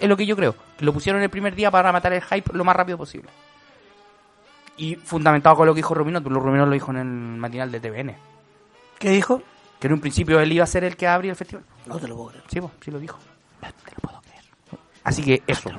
es 0.00 0.08
lo 0.08 0.16
que 0.16 0.26
yo 0.26 0.34
creo, 0.36 0.54
lo 0.80 0.92
pusieron 0.92 1.22
el 1.22 1.30
primer 1.30 1.54
día 1.54 1.70
para 1.70 1.90
matar 1.92 2.12
el 2.12 2.22
hype 2.22 2.50
lo 2.52 2.64
más 2.64 2.74
rápido 2.76 2.98
posible. 2.98 3.30
Y 4.76 4.96
fundamentado 4.96 5.56
con 5.56 5.66
lo 5.66 5.74
que 5.74 5.78
dijo 5.78 5.94
Rumino, 5.94 6.20
lo 6.20 6.40
Rumino 6.40 6.66
lo 6.66 6.72
dijo 6.72 6.90
en 6.90 6.96
el 6.98 7.06
matinal 7.06 7.70
de 7.70 7.80
TVN, 7.80 8.16
¿Qué 8.98 9.10
dijo? 9.10 9.42
que 9.78 9.86
en 9.88 9.94
un 9.94 10.00
principio 10.00 10.38
él 10.40 10.52
iba 10.52 10.64
a 10.64 10.66
ser 10.66 10.84
el 10.84 10.96
que 10.96 11.06
abría 11.08 11.30
el 11.32 11.36
festival. 11.36 11.64
No 11.86 11.98
te 11.98 12.06
lo 12.08 12.14
puedo 12.16 12.28
creer. 12.30 12.44
Sí, 12.48 12.60
po, 12.60 12.70
sí 12.84 12.90
lo 12.90 12.98
dijo. 13.00 13.18
Así 15.04 15.22
que 15.22 15.42
eso. 15.46 15.70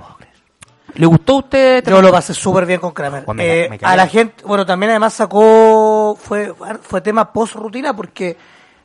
¿Le 0.95 1.05
gustó 1.05 1.33
a 1.33 1.37
usted? 1.37 1.83
Yo 1.89 2.01
lo 2.01 2.11
pasé 2.11 2.33
súper 2.33 2.65
bien 2.65 2.79
con 2.79 2.91
Kramer. 2.91 3.25
Pues 3.25 3.35
me- 3.35 3.63
Eh, 3.65 3.69
me 3.69 3.79
a 3.81 3.95
la 3.95 4.07
gente, 4.07 4.43
bueno, 4.45 4.65
también 4.65 4.91
además 4.91 5.13
sacó, 5.13 6.15
fue, 6.21 6.53
fue 6.81 7.01
tema 7.01 7.31
post 7.33 7.55
rutina 7.55 7.95
porque 7.95 8.37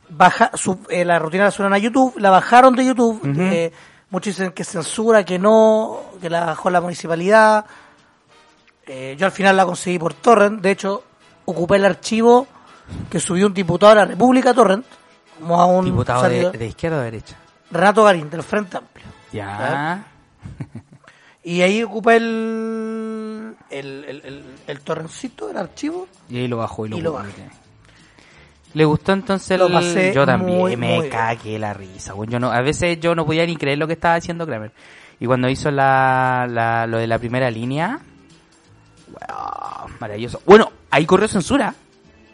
baja, 0.09 0.51
su- 0.55 0.79
eh, 0.89 1.05
la 1.05 1.19
rutina 1.19 1.45
la 1.45 1.51
subieron 1.51 1.75
a 1.75 1.79
YouTube, 1.79 2.15
la 2.19 2.31
bajaron 2.31 2.75
de 2.77 2.87
YouTube, 2.87 3.17
Ujú. 3.21 3.41
eh, 3.43 3.73
muchos 4.11 4.37
dicen 4.37 4.53
que 4.53 4.65
censura, 4.65 5.25
que 5.25 5.39
no, 5.39 6.01
que 6.21 6.31
la 6.31 6.47
bajó 6.47 6.71
la 6.71 6.81
municipalidad. 6.81 7.67
Eh, 8.89 9.17
yo 9.19 9.27
al 9.27 9.33
final 9.33 9.57
la 9.57 9.65
conseguí 9.67 9.99
por 9.99 10.15
Torrent, 10.15 10.61
de 10.63 10.71
hecho, 10.71 11.05
ocupé 11.45 11.77
el 11.77 11.85
archivo 11.85 12.47
que 13.11 13.21
subió 13.21 13.47
un 13.47 13.55
diputado 13.55 13.91
de 13.95 13.97
la 14.01 14.05
República 14.07 14.55
Torrent, 14.55 14.85
como 15.39 15.61
a 15.61 15.67
un 15.67 15.85
Diputado 15.85 16.23
de, 16.29 16.51
de 16.51 16.67
izquierda 16.67 16.99
o 16.99 17.01
derecha. 17.03 17.37
Renato 17.71 18.03
Garín, 18.05 18.31
del 18.31 18.43
Frente 18.43 18.79
Amplio. 18.79 19.07
Ya. 19.33 20.05
Y 21.45 21.61
ahí 21.63 21.83
ocupé 21.83 22.17
el, 22.17 23.55
el, 23.71 24.05
el, 24.05 24.23
el, 24.25 24.45
el 24.67 24.81
torrencito, 24.81 25.51
el 25.51 25.57
archivo. 25.59 26.09
Y 26.29 26.39
ahí 26.39 26.49
lo 26.49 26.57
bajó 26.59 26.87
y 26.87 26.91
lo, 26.91 26.97
Y 26.99 27.01
lo 27.03 27.13
publiqué. 27.17 27.43
bajé. 27.43 27.55
¿Le 28.75 28.85
gustó 28.85 29.13
entonces 29.13 29.59
Lo 29.59 29.73
pasé 29.73 30.13
Yo 30.13 30.27
también 30.27 30.59
muy, 30.59 30.77
me 30.77 30.89
muy 30.89 30.99
bien. 31.01 31.11
cagué 31.11 31.59
la 31.59 31.73
risa. 31.73 32.13
güey. 32.13 32.29
Yo 32.29 32.39
no, 32.39 32.51
a 32.53 32.61
veces 32.61 33.01
yo 33.01 33.15
no 33.15 33.25
podía 33.25 33.47
ni 33.47 33.57
creer 33.57 33.79
lo 33.79 33.87
que 33.87 33.95
estaba 33.95 34.17
haciendo 34.17 34.47
Kramer. 34.47 34.73
Y 35.21 35.27
cuando 35.27 35.49
hizo 35.49 35.71
la, 35.71 36.47
la, 36.49 36.87
lo 36.87 36.99
de 36.99 37.07
la 37.07 37.19
primera 37.19 37.51
línea, 37.51 37.99
wow, 39.29 39.89
maravilloso. 40.01 40.41
Bueno, 40.47 40.71
ahí 40.91 41.07
corrió 41.07 41.29
censura. 41.29 41.75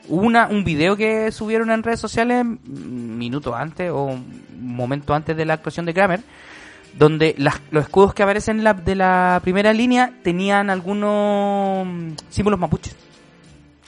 Hubo 0.09 0.23
una, 0.23 0.49
un 0.49 0.65
video 0.65 0.97
que 0.97 1.33
subieron 1.33 1.71
en 1.71 1.83
redes 1.83 2.01
sociales 2.01 2.45
mm, 2.45 2.59
minutos 2.65 3.55
antes 3.57 3.91
o 3.91 4.05
un 4.05 4.45
momento 4.61 5.15
antes 5.15 5.37
de 5.37 5.45
la 5.47 5.55
actuación 5.55 5.87
de 5.87 5.95
Kramer, 5.95 6.21
donde 6.99 7.35
las- 7.39 7.61
los 7.71 7.85
escudos 7.85 8.13
que 8.15 8.23
aparecen 8.23 8.59
en 8.59 8.65
la, 8.65 8.75
de 8.75 8.95
la 8.95 9.41
primera 9.43 9.73
línea 9.73 10.13
tenían 10.23 10.69
algunos 10.71 11.87
mm, 11.87 12.11
símbolos 12.29 12.61
mapuches. 12.61 12.95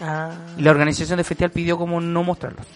Ah, 0.00 0.30
Y 0.58 0.62
la 0.62 0.70
organización 0.70 1.16
del 1.18 1.24
festival 1.26 1.50
pidió 1.50 1.76
como 1.78 2.00
no 2.00 2.22
mostrarlos. 2.22 2.66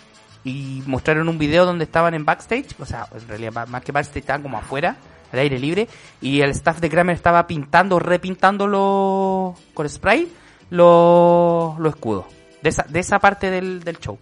Y 0.45 0.83
mostraron 0.87 1.29
un 1.29 1.39
video 1.39 1.67
donde 1.67 1.85
estaban 1.85 2.15
en 2.15 2.25
backstage, 2.25 2.75
o 2.79 2.87
sea, 2.87 3.07
en 3.15 3.27
realidad 3.29 3.53
más- 3.53 3.69
más 3.69 3.83
que 3.83 3.93
backstage 3.93 4.21
estaban 4.21 4.43
como 4.43 4.59
afuera, 4.59 4.97
al 5.33 5.39
aire 5.39 5.59
libre, 5.59 5.89
y 6.21 6.41
el 6.41 6.51
staff 6.51 6.81
de 6.81 6.89
Kramer 6.91 7.15
estaba 7.17 7.47
pintando, 7.47 7.99
repintando 7.99 8.67
los, 8.67 9.59
con 9.75 9.89
spray 9.89 10.29
los, 10.71 11.79
los 11.79 11.95
escudos. 11.95 12.25
De 12.63 12.69
esa, 12.69 12.83
de 12.89 12.99
esa 13.01 13.19
parte 13.19 13.51
del, 13.51 13.83
del 13.85 13.99
show. 13.99 14.19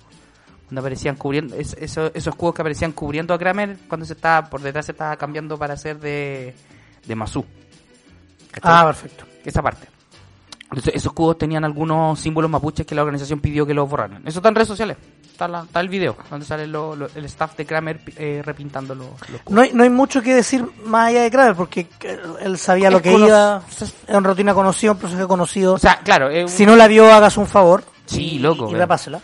Donde 0.68 0.80
aparecían 0.80 1.16
cubriendo, 1.16 1.56
es- 1.56 1.74
eso- 1.80 2.08
esos 2.14 2.28
escudos 2.34 2.54
que 2.54 2.62
aparecían 2.62 2.92
cubriendo 2.92 3.32
a 3.34 3.38
Kramer 3.38 3.76
cuando 3.88 4.04
se 4.06 4.12
estaba, 4.12 4.48
por 4.50 4.60
detrás 4.60 4.86
se 4.86 4.92
estaba 4.92 5.16
cambiando 5.16 5.56
para 5.58 5.76
ser 5.76 5.98
de, 5.98 6.54
de 7.06 7.14
Masu. 7.14 7.44
Ah, 8.62 8.84
perfecto. 8.86 9.24
esa 9.44 9.62
parte. 9.62 9.86
Entonces, 10.64 10.94
esos 10.94 11.12
cubos 11.14 11.38
tenían 11.38 11.64
algunos 11.64 12.20
símbolos 12.20 12.50
mapuches 12.50 12.84
que 12.86 12.94
la 12.94 13.02
organización 13.02 13.40
pidió 13.40 13.64
que 13.64 13.72
los 13.72 13.88
borraran. 13.88 14.26
Eso 14.26 14.40
está 14.40 14.50
en 14.50 14.54
redes 14.54 14.68
sociales. 14.68 14.96
Está, 15.38 15.46
la- 15.46 15.62
está 15.62 15.78
el 15.78 15.88
video 15.88 16.16
donde 16.30 16.44
sale 16.44 16.66
lo- 16.66 16.96
lo- 16.96 17.08
el 17.14 17.24
staff 17.26 17.56
de 17.56 17.64
Kramer 17.64 18.00
eh, 18.16 18.42
repintando 18.44 18.92
los, 18.96 19.06
los. 19.30 19.40
No 19.48 19.60
hay, 19.60 19.70
no 19.72 19.84
hay 19.84 19.88
mucho 19.88 20.20
que 20.20 20.34
decir 20.34 20.64
más 20.84 21.10
allá 21.10 21.22
de 21.22 21.30
Kramer, 21.30 21.54
porque 21.54 21.86
eh, 22.00 22.20
él 22.40 22.58
sabía 22.58 22.88
Es 22.88 22.94
lo 22.94 23.00
que 23.00 23.12
iba, 23.12 23.62
es 23.70 23.94
una 24.08 24.18
rutina 24.28 24.52
conocida, 24.52 24.90
un 24.90 24.98
personaje 24.98 25.28
conocido. 25.28 25.74
O 25.74 25.78
sea, 25.78 26.00
claro, 26.02 26.26
un- 26.28 26.48
si 26.48 26.66
no 26.66 26.74
la 26.74 26.88
vio, 26.88 27.12
hagas 27.12 27.36
un 27.36 27.46
favor. 27.46 27.84
Sí, 28.06 28.32
y- 28.32 28.38
loco, 28.40 28.68
Y, 28.68 28.74
repásela. 28.74 29.20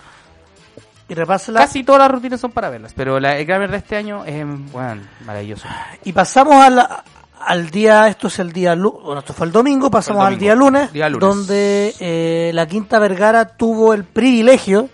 Y 1.09 1.15
repásela. 1.15 1.59
casi 1.59 1.83
todas 1.83 2.03
las 2.03 2.13
rutinas 2.13 2.39
son 2.41 2.53
para 2.53 2.71
verlas, 2.71 2.93
pero 2.95 3.19
la 3.19 3.37
el 3.37 3.45
Kramer 3.45 3.73
de 3.73 3.79
este 3.79 3.97
año 3.97 4.25
es 4.25 4.45
bueno, 4.71 5.03
maravilloso. 5.27 5.67
Y 6.05 6.13
pasamos 6.13 6.55
a 6.65 6.71
la- 6.71 7.05
al 7.45 7.71
día, 7.71 8.07
esto 8.07 8.29
es 8.29 8.39
el 8.39 8.53
día, 8.53 8.77
bueno, 8.77 9.19
esto 9.19 9.35
fue 9.35 9.47
el 9.49 9.53
domingo, 9.53 9.91
pasamos 9.91 10.21
El 10.21 10.27
al 10.29 10.33
domingo. 10.35 10.45
día 10.45 10.55
lunes, 10.55 10.93
Día 10.93 11.09
lunes. 11.09 11.21
donde 11.29 11.95
eh, 11.99 12.53
la 12.55 12.67
Quinta 12.69 13.01
Vergara 13.01 13.49
tuvo 13.49 13.93
el 13.93 14.05
privilegio, 14.05 14.89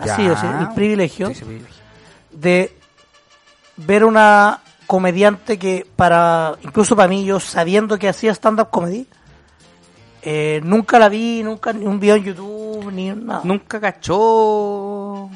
así 0.00 0.24
Ya. 0.24 0.32
o 0.32 0.36
sí, 0.36 0.46
el 0.60 0.68
privilegio, 0.74 1.28
Sí, 1.28 1.34
sí, 1.34 1.44
privilegio. 1.44 1.76
de 2.32 2.76
ver 3.76 4.04
una 4.04 4.60
comediante 4.86 5.58
que 5.58 5.86
para, 5.96 6.54
incluso 6.62 6.96
para 6.96 7.08
mí, 7.08 7.24
yo 7.24 7.38
sabiendo 7.40 7.98
que 7.98 8.08
hacía 8.08 8.32
stand-up 8.34 8.70
comedy, 8.70 9.06
eh, 10.22 10.60
nunca 10.64 10.98
la 10.98 11.08
vi, 11.08 11.42
nunca 11.42 11.72
ni 11.72 11.86
un 11.86 11.98
video 12.00 12.16
en 12.16 12.24
YouTube, 12.24 12.90
ni 12.92 13.10
nada. 13.10 13.40
Nunca 13.44 13.80
cachó. 13.80 15.30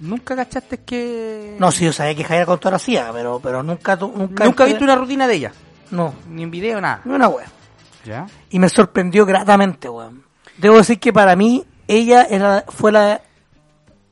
Nunca 0.00 0.36
cachaste 0.36 0.78
que. 0.78 1.56
No, 1.58 1.70
sí, 1.72 1.84
yo 1.84 1.92
sabía 1.92 2.14
que 2.14 2.24
Javier 2.24 2.46
Contor 2.46 2.74
hacía, 2.74 3.10
pero, 3.12 3.40
pero 3.42 3.62
nunca, 3.62 3.96
tu- 3.96 4.12
nunca, 4.14 4.44
Nunca 4.44 4.64
viste 4.64 4.84
una 4.84 4.94
rutina 4.94 5.26
de 5.26 5.34
ella. 5.34 5.52
No, 5.90 6.14
Ni 6.28 6.42
en 6.44 6.50
video, 6.50 6.80
nada. 6.80 7.00
ni 7.04 7.12
una 7.14 7.28
wea. 7.28 7.46
¿Ya? 8.04 8.26
Y 8.50 8.58
me 8.60 8.68
sorprendió 8.68 9.26
gratamente, 9.26 9.88
weón. 9.88 10.22
Debo 10.56 10.76
decir 10.76 11.00
que 11.00 11.12
para 11.12 11.34
mí, 11.34 11.64
ella 11.88 12.22
era, 12.30 12.64
fue 12.68 12.92
la, 12.92 13.20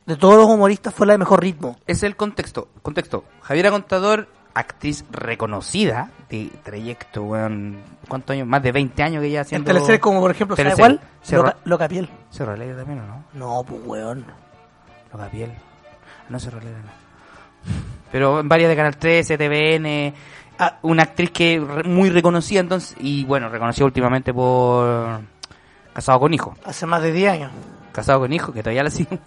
de 0.07 0.15
todos 0.15 0.35
los 0.37 0.45
humoristas, 0.47 0.93
fue 0.93 1.05
la 1.05 1.13
de 1.13 1.19
mejor 1.19 1.41
ritmo. 1.41 1.77
es 1.85 2.01
el 2.01 2.15
contexto. 2.15 2.69
Contexto. 2.81 3.23
Javiera 3.41 3.69
Contador, 3.69 4.27
actriz 4.55 5.05
reconocida 5.11 6.09
de 6.29 6.49
trayecto, 6.63 7.23
weón. 7.23 7.77
¿Cuántos 8.07 8.33
años? 8.33 8.47
Más 8.47 8.63
de 8.63 8.71
20 8.71 9.03
años 9.03 9.21
que 9.21 9.27
ella 9.27 9.39
En 9.39 9.45
haciendo... 9.45 9.67
teleseries 9.67 9.99
como, 9.99 10.19
por 10.21 10.31
ejemplo, 10.31 10.55
¿sabes 10.55 10.75
cuál? 10.75 10.99
Loca, 11.29 11.57
Loca 11.65 11.87
Piel. 11.87 12.09
Cerro 12.31 12.53
Alegre 12.53 12.75
también, 12.75 12.99
¿o 13.01 13.05
no? 13.05 13.23
No, 13.33 13.63
pues, 13.63 13.81
weón. 13.85 14.25
Loca 15.13 15.29
Piel. 15.29 15.51
No 16.29 16.39
Cerro 16.39 16.59
Alegre, 16.59 16.79
no. 16.81 17.07
Pero 18.11 18.39
en 18.39 18.47
varias 18.49 18.69
de 18.69 18.75
Canal 18.75 18.97
13, 18.97 19.37
TVN... 19.37 20.13
ah, 20.59 20.77
una 20.83 21.03
actriz 21.03 21.31
que 21.31 21.59
re- 21.59 21.83
muy 21.83 22.09
reconocida 22.09 22.61
entonces... 22.61 22.95
Y 22.99 23.25
bueno, 23.25 23.49
reconocida 23.49 23.85
últimamente 23.85 24.33
por... 24.33 25.19
Casado 25.93 26.19
con 26.19 26.33
hijo. 26.33 26.55
Hace 26.63 26.85
más 26.85 27.01
de 27.01 27.11
10 27.11 27.31
años. 27.33 27.51
Casado 27.97 28.19
con 28.19 28.31
hijo, 28.31 28.53
que 28.53 28.61
todavía 28.61 28.83
la 28.83 28.89
siguen. 28.91 29.19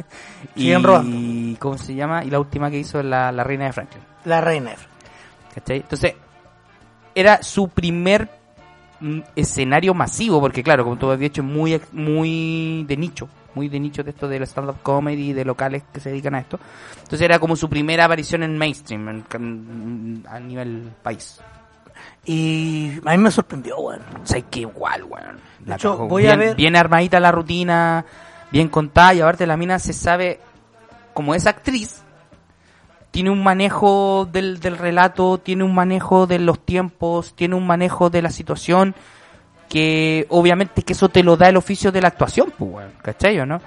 Y, 0.54 0.72
robando. 0.76 1.59
¿Cómo 1.59 1.76
se 1.76 1.92
llama? 1.92 2.22
Y 2.24 2.30
la 2.30 2.38
última 2.38 2.70
que 2.70 2.78
hizo 2.78 3.02
la, 3.02 3.33
la 3.33 3.42
Reina 3.42 3.64
de 3.64 3.72
Franklin. 3.72 4.02
La 4.24 4.40
reina. 4.40 4.70
¿Cachai? 5.52 5.78
Entonces, 5.78 6.14
era 7.12 7.42
su 7.42 7.66
primer 7.68 8.28
mm, 9.00 9.20
escenario 9.35 9.92
masivo, 9.92 10.38
porque 10.40 10.62
claro, 10.62 10.85
como 10.85 10.96
tú 10.96 11.11
has 11.11 11.18
dicho, 11.18 11.42
es 11.42 11.48
muy, 11.48 11.80
muy 11.90 12.85
de 12.87 12.96
nicho, 12.96 13.28
muy 13.56 13.68
de 13.68 13.80
nicho 13.80 14.04
de 14.04 14.11
esto 14.11 14.28
del 14.28 14.44
stand-up 14.44 14.76
comedy, 14.85 15.33
de 15.33 15.44
locales 15.44 15.83
que 15.92 15.98
se 15.98 16.11
dedican 16.11 16.37
a 16.37 16.38
esto. 16.38 16.61
Entonces 16.98 17.22
era 17.22 17.40
como 17.40 17.56
su 17.56 17.68
primera 17.68 18.04
aparición 18.04 18.44
en 18.44 18.56
mainstream, 18.56 19.09
en- 19.09 19.24
en- 19.35 20.24
a 20.30 20.38
nivel 20.38 20.92
país. 21.02 21.40
Y 22.24 22.92
a 23.04 23.11
mí 23.11 23.18
me 23.18 23.30
sorprendió, 23.33 23.78
weón. 23.78 24.02
O 24.22 24.26
sea, 24.26 24.40
que 24.42 24.61
igual, 24.61 25.02
weón. 25.02 25.38
La 25.66 25.74
hecho, 25.74 25.90
cagó. 25.96 26.06
voy 26.09 26.22
a 26.26 26.37
bien, 26.37 26.38
ver- 26.38 26.56
bien 26.56 26.76
armadita 26.76 27.18
la 27.18 27.33
rutina, 27.33 28.04
bien 28.51 28.69
contada, 28.69 29.15
y 29.15 29.21
aparte 29.21 29.47
la 29.47 29.57
mina 29.57 29.79
se 29.79 29.93
sabe, 29.93 30.41
como 31.15 31.35
es 31.35 31.47
actriz, 31.47 32.03
tiene 33.11 33.31
un 33.31 33.43
manejo 33.43 34.29
del, 34.31 34.61
del 34.61 34.79
relato, 34.79 35.39
tiene 35.39 35.65
un 35.65 35.75
manejo 35.75 36.27
de 36.27 36.39
los 36.39 36.59
tiempos, 36.65 37.35
tiene 37.35 37.55
un 37.57 37.67
manejo 37.67 38.09
de 38.11 38.23
la 38.23 38.31
situación, 38.31 38.95
que 39.69 40.27
obviamente 40.31 40.83
que 40.83 40.93
eso 40.95 41.09
te 41.09 41.23
lo 41.23 41.37
da 41.37 41.49
el 41.49 41.57
oficio 41.57 41.93
de 41.93 42.01
la 42.03 42.09
actuación, 42.09 42.53
pues, 42.57 42.71
weón, 42.73 42.93
¿cachai 43.03 43.39
o 43.41 43.47
no? 43.47 43.61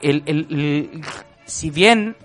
El, 0.00 0.22
el, 0.26 0.46
el- 0.50 1.00
si 1.44 1.70
bien 1.70 2.16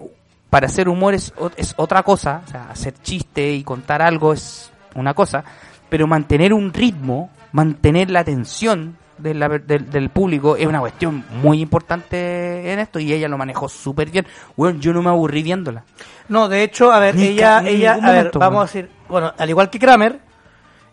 para 0.50 0.68
hacer 0.68 0.88
humor 0.90 1.14
es, 1.14 1.34
es 1.56 1.74
otra 1.78 2.04
cosa, 2.04 2.42
o 2.46 2.50
sea, 2.52 2.70
hacer 2.70 2.94
chiste 3.02 3.54
y 3.54 3.64
contar 3.64 4.02
algo 4.02 4.34
es 4.34 4.72
una 4.96 5.14
cosa, 5.14 5.44
pero 5.90 6.06
mantener 6.08 6.54
un 6.54 6.74
ritmo, 6.74 7.30
mantener 7.54 8.10
la 8.12 8.20
atención 8.20 8.98
de 9.18 9.34
la- 9.34 9.50
del, 9.50 9.90
del 9.90 10.10
público 10.10 10.56
es 10.58 10.66
una 10.66 10.80
cuestión 10.80 11.24
muy 11.42 11.62
importante 11.62 12.72
en 12.74 12.80
esto 12.80 13.00
y 13.00 13.14
ella 13.14 13.28
lo 13.28 13.38
manejó 13.38 13.70
súper 13.70 14.10
bien. 14.10 14.26
Bueno, 14.56 14.80
yo 14.80 14.94
no 14.94 15.02
me 15.02 15.10
aburrí 15.10 15.44
viéndola. 15.44 15.84
No, 16.30 16.50
de 16.50 16.64
hecho, 16.64 16.92
a 16.92 17.00
ver, 17.00 17.16
Ni 17.16 17.26
ella, 17.28 17.62
ni 17.62 17.70
ella, 17.70 18.00
a 18.02 18.12
ver, 18.12 18.32
vamos 18.36 18.62
a 18.62 18.66
decir, 18.66 18.90
bueno, 19.08 19.34
al 19.38 19.50
igual 19.50 19.70
que 19.70 19.80
Kramer, 19.80 20.20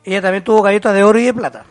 ella 0.04 0.20
también 0.22 0.44
tuvo 0.44 0.62
galletas 0.62 0.94
de 0.94 1.02
oro 1.02 1.18
y 1.18 1.24
de 1.24 1.34
plata. 1.34 1.64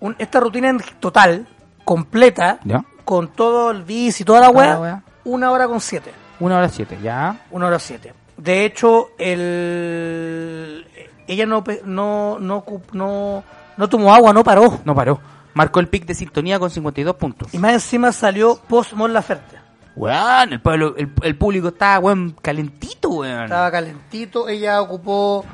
Un- 0.00 0.16
esta 0.18 0.40
rutina 0.40 0.68
en 0.70 0.78
total, 0.98 1.46
completa, 1.84 2.58
¿Ya? 2.64 2.84
con 3.04 3.28
todo 3.28 3.70
el 3.70 3.82
bis 3.82 4.20
y 4.20 4.24
toda 4.24 4.40
la 4.40 4.50
weá, 4.50 5.02
una 5.24 5.50
hora 5.50 5.66
con 5.68 5.80
siete. 5.80 6.12
Una 6.40 6.56
hora 6.58 6.68
siete, 6.68 6.98
ya. 7.02 7.36
Una 7.50 7.66
hora 7.66 7.78
siete. 7.78 8.14
De 8.36 8.64
hecho, 8.64 9.10
el 9.18 10.86
ella 11.26 11.46
no 11.46 11.62
no 11.84 12.38
no 12.40 12.64
no, 12.92 13.44
no 13.80 13.88
tomó 13.88 14.14
agua, 14.14 14.34
no 14.34 14.44
paró. 14.44 14.78
No 14.84 14.94
paró. 14.94 15.20
Marcó 15.54 15.80
el 15.80 15.88
pic 15.88 16.04
de 16.04 16.14
sintonía 16.14 16.58
con 16.58 16.70
52 16.70 17.16
puntos. 17.16 17.52
Y 17.54 17.58
más 17.58 17.72
encima 17.72 18.12
salió 18.12 18.60
post 18.68 18.92
Mon 18.92 19.12
Laferte. 19.12 19.58
Weón, 19.96 20.52
el, 20.52 20.60
pueblo, 20.60 20.94
el, 20.98 21.10
el 21.22 21.36
público 21.36 21.68
estaba, 21.68 21.98
weón, 21.98 22.36
calentito, 22.42 23.08
weón. 23.08 23.44
Estaba 23.44 23.70
calentito, 23.70 24.48
ella 24.48 24.82
ocupó 24.82 25.46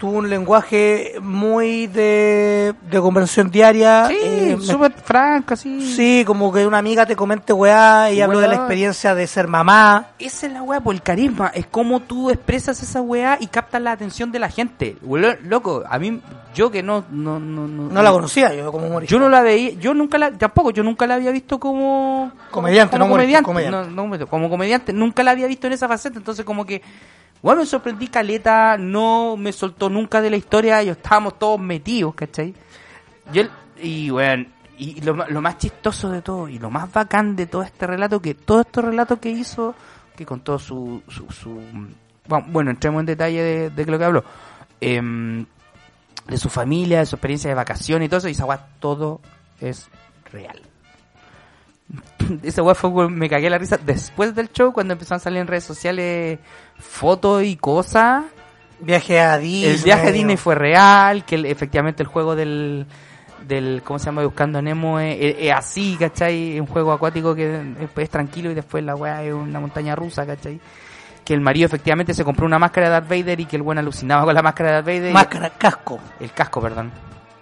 tuvo 0.00 0.12
un 0.16 0.30
lenguaje 0.30 1.12
muy 1.20 1.86
de, 1.86 2.72
de 2.90 3.00
conversación 3.00 3.50
diaria. 3.50 4.06
Sí, 4.08 4.16
eh, 4.18 4.56
súper 4.58 4.92
franco, 4.92 5.52
así. 5.52 5.94
sí, 5.94 6.24
como 6.26 6.50
que 6.50 6.66
una 6.66 6.78
amiga 6.78 7.04
te 7.04 7.14
comente 7.14 7.52
weá 7.52 8.10
y 8.10 8.22
hablo 8.22 8.38
de 8.40 8.46
la 8.48 8.54
Weá. 8.54 8.60
experiencia 8.62 9.14
de 9.14 9.26
ser 9.26 9.46
mamá. 9.46 10.12
Esa 10.18 10.46
es 10.46 10.52
la 10.54 10.62
weá, 10.62 10.80
por 10.80 10.94
el 10.94 11.02
carisma. 11.02 11.52
Es 11.54 11.66
como 11.66 12.00
tú 12.00 12.30
expresas 12.30 12.82
esa 12.82 13.02
weá 13.02 13.36
y 13.40 13.48
captas 13.48 13.82
la 13.82 13.92
atención 13.92 14.32
de 14.32 14.38
la 14.38 14.48
gente. 14.48 14.96
Weón, 15.02 15.36
Loco, 15.42 15.84
a 15.86 15.98
mí, 15.98 16.18
yo 16.54 16.70
que 16.70 16.82
no. 16.82 17.04
No, 17.10 17.38
no, 17.38 17.68
no, 17.68 17.90
No 17.92 18.02
la 18.02 18.10
conocía 18.10 18.54
yo 18.54 18.72
como 18.72 18.86
humorista. 18.86 19.12
Yo 19.12 19.18
no 19.20 19.28
la 19.28 19.42
veía, 19.42 19.72
yo 19.72 19.92
nunca 19.92 20.16
la, 20.16 20.32
tampoco, 20.32 20.70
yo 20.70 20.82
nunca 20.82 21.06
la 21.06 21.16
había 21.16 21.30
visto 21.30 21.60
como 21.60 22.32
Comediante, 22.50 22.92
como 22.92 23.00
no 23.00 23.12
humorista, 23.12 23.42
comediante, 23.42 23.70
comediante. 23.74 23.94
no, 23.94 24.16
no, 24.18 24.26
como 24.28 24.48
comediante, 24.48 24.92
nunca 24.94 25.22
la 25.22 25.32
había 25.32 25.46
visto 25.46 25.66
en 25.66 25.74
esa 25.74 25.88
faceta, 25.88 26.16
entonces 26.16 26.46
como 26.46 26.64
que, 26.64 26.80
bueno, 27.42 27.62
me 27.62 27.66
sorprendí 27.66 28.08
caleta, 28.08 28.76
no 28.78 29.36
me 29.36 29.52
soltó 29.52 29.88
nunca 29.88 30.20
de 30.20 30.30
la 30.30 30.36
historia, 30.36 30.80
ellos 30.80 30.96
estábamos 30.98 31.38
todos 31.38 31.58
metidos, 31.58 32.14
¿cachai? 32.14 32.54
Y 33.32 33.38
él, 33.38 33.50
y 33.80 34.10
bueno, 34.10 34.46
y 34.76 35.00
lo, 35.00 35.14
lo 35.14 35.40
más 35.40 35.58
chistoso 35.58 36.10
de 36.10 36.22
todo, 36.22 36.48
y 36.48 36.58
lo 36.58 36.70
más 36.70 36.92
bacán 36.92 37.36
de 37.36 37.46
todo 37.46 37.62
este 37.62 37.86
relato, 37.86 38.20
que 38.20 38.34
todo 38.34 38.60
este 38.60 38.82
relato 38.82 39.20
que 39.20 39.30
hizo, 39.30 39.74
que 40.16 40.26
contó 40.26 40.58
su, 40.58 41.02
su, 41.08 41.30
su 41.30 41.60
bueno, 42.48 42.70
entremos 42.70 43.00
en 43.00 43.06
detalle 43.06 43.42
de, 43.42 43.70
de 43.70 43.86
lo 43.86 43.98
que 43.98 44.04
habló, 44.04 44.24
em, 44.80 45.44
de 46.26 46.36
su 46.36 46.48
familia, 46.48 47.00
de 47.00 47.06
su 47.06 47.16
experiencia 47.16 47.48
de 47.48 47.54
vacaciones 47.54 48.06
y 48.06 48.08
todo 48.08 48.18
eso, 48.18 48.28
y 48.28 48.32
esa 48.32 48.66
todo 48.78 49.20
es 49.60 49.88
real. 50.32 50.69
Esa 52.42 52.62
weá 52.62 52.74
fue, 52.74 53.08
me 53.08 53.28
cagué 53.28 53.50
la 53.50 53.58
risa 53.58 53.76
después 53.84 54.34
del 54.34 54.50
show, 54.52 54.72
cuando 54.72 54.92
empezaron 54.92 55.16
a 55.20 55.24
salir 55.24 55.40
en 55.40 55.46
redes 55.46 55.64
sociales 55.64 56.38
fotos 56.78 57.42
y 57.44 57.56
cosas. 57.56 58.24
Viaje 58.80 59.20
a 59.20 59.36
Disney. 59.38 59.74
El 59.74 59.82
viaje 59.82 60.08
a 60.08 60.12
Disney 60.12 60.36
fue 60.36 60.54
real, 60.54 61.24
que 61.24 61.34
el- 61.34 61.46
efectivamente 61.46 62.02
el 62.02 62.06
juego 62.08 62.34
del, 62.34 62.86
del, 63.46 63.82
¿cómo 63.84 63.98
se 63.98 64.06
llama? 64.06 64.24
Buscando 64.24 64.58
a 64.58 64.62
Nemo 64.62 64.98
es, 65.00 65.16
es- 65.20 65.36
es 65.40 65.52
así, 65.52 65.96
¿cachai? 65.98 66.54
Es 66.54 66.60
un 66.60 66.66
juego 66.66 66.92
acuático 66.92 67.34
que 67.34 67.56
es, 67.56 67.90
es 67.94 68.10
tranquilo 68.10 68.50
y 68.50 68.54
después 68.54 68.82
la 68.84 68.94
weá 68.96 69.22
es 69.22 69.34
una 69.34 69.60
montaña 69.60 69.94
rusa, 69.96 70.24
¿cachai? 70.24 70.58
Que 71.24 71.34
el 71.34 71.40
marido 71.42 71.66
efectivamente 71.66 72.14
se 72.14 72.24
compró 72.24 72.46
una 72.46 72.58
máscara 72.58 72.86
de 72.86 72.92
Darth 72.92 73.08
Vader 73.08 73.40
y 73.40 73.44
que 73.44 73.56
el 73.56 73.62
buen 73.62 73.76
alucinaba 73.78 74.24
con 74.24 74.34
la 74.34 74.42
máscara 74.42 74.70
de 74.70 74.74
Darth 74.76 74.86
Vader. 74.86 75.12
Máscara, 75.12 75.50
casco. 75.50 76.00
el 76.18 76.32
casco, 76.32 76.60
perdón. 76.62 76.90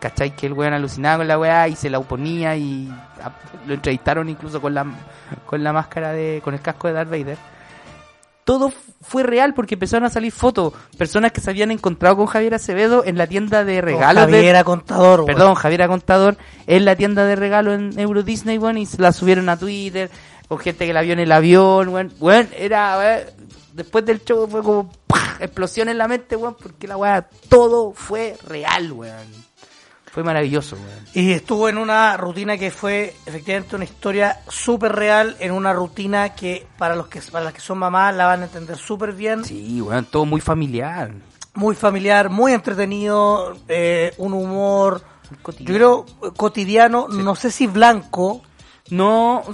¿Cachai? 0.00 0.34
Que 0.34 0.46
el 0.46 0.52
weón 0.54 0.72
alucinaba 0.74 1.18
con 1.18 1.28
la 1.28 1.38
weá 1.38 1.68
y 1.68 1.76
se 1.76 1.88
la 1.90 1.98
oponía 1.98 2.56
y 2.56 2.92
lo 3.66 3.74
entrevistaron 3.74 4.28
incluso 4.28 4.60
con 4.60 4.74
la, 4.74 4.86
con 5.46 5.62
la 5.62 5.72
máscara 5.72 6.12
de, 6.12 6.40
con 6.42 6.54
el 6.54 6.60
casco 6.60 6.88
de 6.88 6.94
Darth 6.94 7.10
Vader. 7.10 7.38
Todo 8.44 8.72
fue 9.02 9.22
real 9.22 9.52
porque 9.52 9.74
empezaron 9.74 10.06
a 10.06 10.10
salir 10.10 10.32
fotos, 10.32 10.72
personas 10.96 11.32
que 11.32 11.42
se 11.42 11.50
habían 11.50 11.70
encontrado 11.70 12.16
con 12.16 12.26
Javier 12.26 12.54
Acevedo 12.54 13.04
en 13.04 13.18
la 13.18 13.26
tienda 13.26 13.62
de 13.62 13.82
regalos 13.82 14.26
de, 14.26 14.32
Javier 14.32 14.44
era 14.46 14.64
contador. 14.64 15.26
Perdón, 15.26 15.54
Javier 15.54 15.86
Contador, 15.86 16.38
en 16.66 16.86
la 16.86 16.96
tienda 16.96 17.26
de 17.26 17.36
regalo 17.36 17.74
en 17.74 17.98
Euro 17.98 18.22
Disney, 18.22 18.56
weón, 18.56 18.78
y 18.78 18.86
se 18.86 19.02
la 19.02 19.12
subieron 19.12 19.50
a 19.50 19.58
Twitter, 19.58 20.10
con 20.48 20.58
gente 20.58 20.86
que 20.86 20.94
la 20.94 21.02
vio 21.02 21.12
en 21.12 21.20
el 21.20 21.30
avión, 21.30 21.88
weón, 21.88 22.12
weón, 22.20 22.48
era, 22.56 22.96
weón, 22.96 23.20
después 23.74 24.06
del 24.06 24.24
show 24.24 24.48
fue 24.48 24.62
como, 24.62 24.90
¡pah! 25.06 25.36
explosión 25.40 25.90
en 25.90 25.98
la 25.98 26.08
mente, 26.08 26.34
weón, 26.34 26.56
porque 26.60 26.88
la 26.88 26.96
weá, 26.96 27.28
todo 27.50 27.92
fue 27.92 28.36
real, 28.46 28.92
weón. 28.92 29.47
Fue 30.18 30.24
maravilloso, 30.24 30.74
weón. 30.74 30.88
Y 31.14 31.30
estuvo 31.30 31.68
en 31.68 31.78
una 31.78 32.16
rutina 32.16 32.58
que 32.58 32.72
fue 32.72 33.14
efectivamente 33.24 33.76
una 33.76 33.84
historia 33.84 34.40
súper 34.48 34.90
real, 34.96 35.36
en 35.38 35.52
una 35.52 35.72
rutina 35.72 36.34
que 36.34 36.66
para 36.76 36.96
los 36.96 37.06
que 37.06 37.20
para 37.22 37.44
las 37.44 37.54
que 37.54 37.60
son 37.60 37.78
mamás 37.78 38.16
la 38.16 38.26
van 38.26 38.40
a 38.42 38.46
entender 38.46 38.76
súper 38.76 39.12
bien, 39.12 39.44
Sí, 39.44 39.80
weón, 39.80 40.04
todo 40.06 40.24
muy 40.24 40.40
familiar. 40.40 41.12
muy 41.54 41.76
familiar, 41.76 42.30
muy 42.30 42.52
entretenido, 42.52 43.56
eh, 43.68 44.12
un 44.18 44.32
humor, 44.32 45.02
Muy 45.30 45.36
yo 45.38 45.42
cotidiano. 45.44 46.04
creo 46.16 46.32
cotidiano, 46.34 47.06
no 47.08 47.36
sé 47.36 47.52
si 47.52 47.68
blanco, 47.68 48.42
No, 48.90 49.44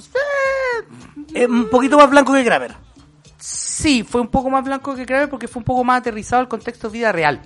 eh, 1.35 1.47
un 1.47 1.69
poquito 1.69 1.99
más 1.99 2.09
blanco 2.09 2.33
que 2.33 2.43
Kramer. 2.43 2.75
sí, 3.39 4.03
fue 4.03 4.23
un 4.23 4.29
poco 4.29 4.49
más 4.49 4.65
blanco 4.65 4.95
que 4.95 5.05
Kramer 5.05 5.29
porque 5.29 5.47
fue 5.47 5.61
un 5.61 5.65
poco 5.65 5.85
más 5.85 5.99
aterrizado 6.01 6.41
al 6.41 6.49
contexto 6.49 6.89
de 6.89 6.93
vida 6.99 7.13
real. 7.13 7.43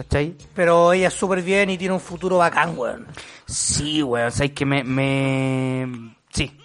¿Cachai? 0.00 0.34
Pero 0.54 0.94
ella 0.94 1.08
es 1.08 1.14
súper 1.14 1.42
bien 1.42 1.68
y 1.68 1.76
tiene 1.76 1.92
un 1.92 2.00
futuro 2.00 2.38
bacán, 2.38 2.72
weón. 2.78 3.06
Sí, 3.46 4.02
weón, 4.02 4.32
sabes 4.32 4.52
que 4.52 4.64
me, 4.64 4.82
me... 4.82 6.14
Sí, 6.32 6.58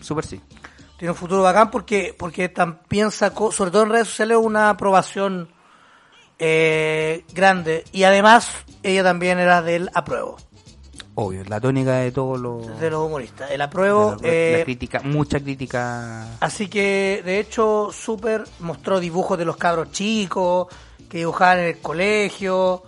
súper 0.00 0.26
sí. 0.26 0.40
Tiene 0.98 1.12
un 1.12 1.16
futuro 1.16 1.42
bacán 1.42 1.70
porque, 1.70 2.16
porque 2.18 2.48
también 2.48 3.12
sacó, 3.12 3.52
sobre 3.52 3.70
todo 3.70 3.84
en 3.84 3.90
redes 3.90 4.08
sociales, 4.08 4.38
una 4.40 4.70
aprobación 4.70 5.50
eh, 6.40 7.24
grande. 7.32 7.84
Y 7.92 8.02
además, 8.02 8.50
ella 8.82 9.04
también 9.04 9.38
era 9.38 9.62
del 9.62 9.88
apruebo, 9.94 10.36
Obvio, 11.16 11.44
la 11.44 11.60
tónica 11.60 11.98
de 11.98 12.10
todos 12.10 12.40
los... 12.40 12.80
de 12.80 12.90
los 12.90 13.06
humoristas. 13.06 13.48
El 13.52 13.60
apruebo. 13.62 14.16
la, 14.20 14.28
eh, 14.28 14.56
la 14.58 14.64
crítica, 14.64 15.00
mucha 15.04 15.38
crítica... 15.38 16.26
Así 16.40 16.66
que, 16.66 17.22
de 17.24 17.38
hecho, 17.38 17.90
Super 17.92 18.42
mostró 18.58 18.98
dibujos 18.98 19.38
de 19.38 19.44
los 19.44 19.56
cabros 19.56 19.92
chicos 19.92 20.66
que 21.14 21.18
dibujaban 21.18 21.60
en 21.60 21.66
el 21.66 21.78
colegio. 21.78 22.82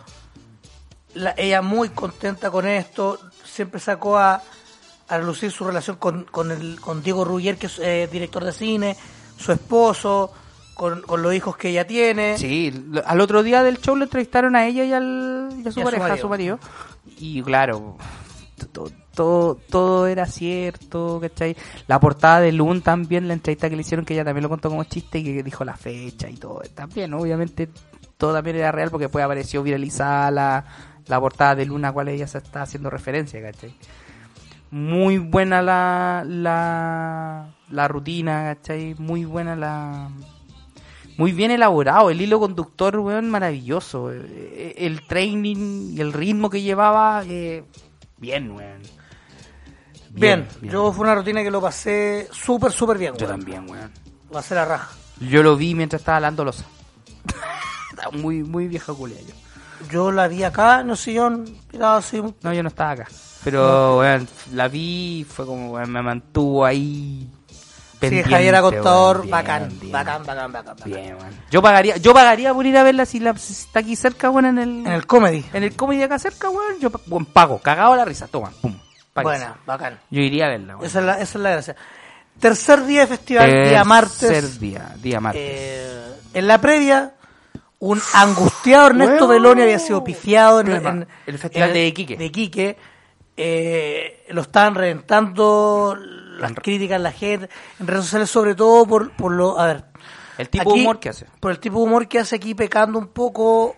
La- 1.15 1.35
ella 1.37 1.63
muy 1.63 1.91
contenta 1.91 2.51
con 2.51 2.67
esto. 2.67 3.21
Siempre 3.45 3.79
sacó 3.79 4.19
a, 4.19 4.43
a 5.07 5.17
relucir 5.19 5.53
su 5.53 5.63
relación 5.65 5.95
con, 5.97 6.25
con, 6.25 6.51
el, 6.51 6.81
con 6.81 7.05
Diego 7.05 7.25
Ruggier, 7.25 7.57
que 7.57 7.67
es 7.67 7.79
eh, 7.79 8.09
director 8.11 8.43
de 8.45 8.53
cine, 8.53 8.97
su 9.39 9.53
esposo, 9.53 10.33
con, 10.75 11.03
con 11.03 11.23
los 11.23 11.33
hijos 11.35 11.57
que 11.57 11.69
ella 11.69 11.87
tiene. 11.87 12.37
Sí, 12.37 12.73
lo- 12.91 13.07
al 13.07 13.21
otro 13.21 13.45
día 13.45 13.63
del 13.63 13.79
show 13.81 13.95
le 13.95 14.07
entrevistaron 14.07 14.57
a 14.57 14.67
ella 14.67 14.83
y, 14.83 14.93
al, 14.93 15.51
y 15.65 15.69
a 15.69 15.71
su 15.71 15.79
Y 15.79 15.83
a 15.83 15.85
su 15.85 15.91
pareja, 15.93 16.13
a 16.15 16.17
su 16.17 16.29
marido. 16.29 16.59
Y 17.21 17.41
claro, 17.45 17.97
todo, 18.73 18.91
todo, 19.15 19.55
todo 19.71 20.07
era 20.09 20.27
cierto, 20.27 21.21
¿cachai? 21.21 21.57
La 21.87 22.01
portada 22.01 22.41
de 22.41 22.51
Loon 22.51 22.83
también, 22.83 23.29
la 23.29 23.35
entrevista 23.35 23.71
que 23.71 23.77
le 23.77 23.83
hicieron, 23.83 24.05
que 24.05 24.15
ella 24.15 24.25
también 24.25 24.43
lo 24.43 24.49
contó 24.49 24.69
como 24.69 24.83
chiste 24.83 25.21
y 25.21 25.25
que 25.25 25.43
dijo 25.45 25.65
la 25.65 25.77
fecha 25.77 26.29
y 26.29 26.35
todo. 26.37 26.61
También, 26.75 27.15
obviamente, 27.15 27.71
todo 28.17 28.33
también 28.35 28.57
era 28.57 28.73
real 28.73 28.91
porque 28.91 29.05
después 29.05 29.25
apareció 29.25 29.63
viralizada 29.63 30.31
la, 30.31 30.65
la 31.07 31.21
portada 31.21 31.55
de 31.55 31.67
Luna 31.67 31.89
a 31.89 31.93
cual 31.93 32.09
ella 32.09 32.27
se 32.27 32.39
está 32.39 32.63
haciendo 32.63 32.91
referencia, 32.91 33.41
¿cachai? 33.43 33.75
Muy 34.71 35.19
buena 35.19 35.63
la, 35.63 36.25
la, 36.27 37.55
la 37.71 37.89
rutina, 37.89 38.55
¿cachai? 38.55 38.95
Muy 38.99 39.25
buena 39.25 39.55
la, 39.55 40.11
muy 41.17 41.33
bien 41.33 41.51
elaborado, 41.51 42.11
el 42.11 42.21
hilo 42.21 42.39
conductor, 42.39 42.99
weón, 42.99 43.31
maravilloso. 43.31 44.13
Eh, 44.13 44.75
El 44.79 45.03
training 45.07 45.95
y 45.97 46.01
el 46.01 46.13
ritmo 46.13 46.51
que 46.51 46.61
llevaba, 46.61 47.23
eh, 47.27 47.65
bien, 48.19 48.51
weón. 48.51 48.83
Bien, 50.11 50.47
yo 50.63 50.93
fue 50.93 51.05
una 51.05 51.15
rutina 51.15 51.43
que 51.43 51.51
lo 51.51 51.61
pasé 51.61 52.29
súper, 52.33 52.73
súper 52.73 52.99
bien. 52.99 53.15
Yo 53.17 53.27
weón. 53.27 53.39
también, 53.41 53.71
weón. 53.71 53.91
Lo 54.27 54.33
pasé 54.33 54.55
la 54.55 54.65
raja. 54.65 54.91
Yo 55.21 55.43
lo 55.43 55.57
vi 55.57 55.75
mientras 55.75 56.01
estaba 56.03 56.17
hablando 56.17 56.45
losa. 56.45 56.65
Muy, 58.11 58.43
muy 58.43 58.69
vieja 58.69 58.93
culia 58.93 59.19
yo. 59.21 59.35
Yo 59.91 60.11
la 60.11 60.27
vi 60.29 60.43
acá 60.43 60.81
en 60.81 60.91
el 60.91 60.97
sillón, 60.97 61.45
miraba 61.73 61.99
así. 61.99 62.23
No, 62.43 62.53
yo 62.53 62.63
no 62.63 62.69
estaba 62.69 62.93
acá. 62.93 63.07
Pero, 63.45 63.99
weón, 63.99 64.27
la 64.55 64.69
vi 64.69 65.21
y 65.21 65.25
fue 65.25 65.47
como, 65.47 65.73
weón, 65.73 65.91
me 65.93 66.03
mantuvo 66.03 66.65
ahí. 66.65 67.29
Sí, 67.49 67.57
pendiente, 68.01 68.31
Javier 68.31 68.55
Acontador, 68.57 69.17
weón. 69.17 69.23
Bien, 69.23 69.31
bacán, 69.31 69.69
bien. 69.81 69.93
bacán, 69.93 70.23
bacán, 70.25 70.53
bacán, 70.53 70.77
bacán. 70.77 70.91
Bien. 70.93 71.17
Yo 71.51 71.63
pagaría, 71.63 71.97
yo 71.99 72.13
pagaría 72.15 72.53
por 72.55 72.67
ir 72.67 72.77
a 72.77 72.83
verla 72.83 73.07
si, 73.07 73.21
la, 73.21 73.37
si 73.37 73.53
está 73.53 73.81
aquí 73.81 73.95
cerca, 73.97 74.31
weón, 74.31 74.47
en 74.47 74.59
el, 74.59 74.69
En 74.87 74.93
el 74.93 75.07
comedy. 75.07 75.45
en 75.53 75.63
el 75.63 75.77
comedy 75.77 76.03
acá 76.03 76.19
cerca, 76.19 76.49
weón. 76.49 76.81
Yo, 76.81 76.91
weón, 77.07 77.27
pago, 77.27 77.59
cagado 77.59 77.95
la 77.97 78.05
risa, 78.05 78.27
toma, 78.29 78.51
pum. 78.61 78.75
páguese. 79.13 79.39
Buena, 79.45 79.57
bacán. 79.67 80.01
Yo 80.11 80.21
iría 80.23 80.47
a 80.47 80.49
verla. 80.49 80.79
Esa 80.83 80.99
es, 81.01 81.05
la, 81.05 81.13
esa 81.15 81.23
es 81.39 81.43
la 81.43 81.51
gracia. 81.51 81.77
Tercer 82.41 82.85
día 82.85 83.01
de 83.03 83.07
festival, 83.07 83.51
día 83.51 83.85
martes. 83.85 84.19
Tercer 84.19 84.59
día, 84.59 84.95
día 85.03 85.21
martes. 85.21 85.43
Eh, 85.45 86.13
en 86.35 86.47
la 86.47 86.61
previa, 86.61 87.15
un 87.79 88.01
angustiado 88.15 88.87
Ernesto. 88.89 89.29
Beloni 89.29 89.63
había 89.63 89.79
sido 89.79 90.03
pifiado 90.05 90.61
en, 90.61 90.67
Problema. 90.67 90.91
en- 90.91 91.09
El 91.27 91.39
festival 91.39 91.73
de 91.73 91.87
Iquique. 91.87 92.17
De 92.17 92.25
Iquique. 92.27 92.77
Eh, 93.37 94.25
lo 94.31 94.41
estaban 94.43 94.75
reventando 94.75 95.97
las 96.39 96.51
En- 96.51 96.57
críticas, 96.57 97.01
la 97.01 97.13
gente, 97.13 97.49
en 97.79 97.87
redes 97.87 98.05
sociales 98.05 98.31
sobre 98.31 98.55
todo 98.55 98.87
por, 98.87 99.13
por 99.13 99.33
lo... 99.33 99.59
A 99.59 99.67
ver. 99.67 99.85
el 100.39 100.49
tipo 100.49 100.73
de 100.73 100.81
humor 100.81 100.99
que 101.01 101.11
hace. 101.11 101.27
Por 101.41 101.51
el 101.51 101.59
tipo 101.59 101.79
de 101.79 101.85
humor 101.85 102.09
que 102.09 102.19
hace 102.19 102.37
aquí 102.37 102.55
pecando 102.55 102.99
un 102.99 103.09
poco, 103.09 103.77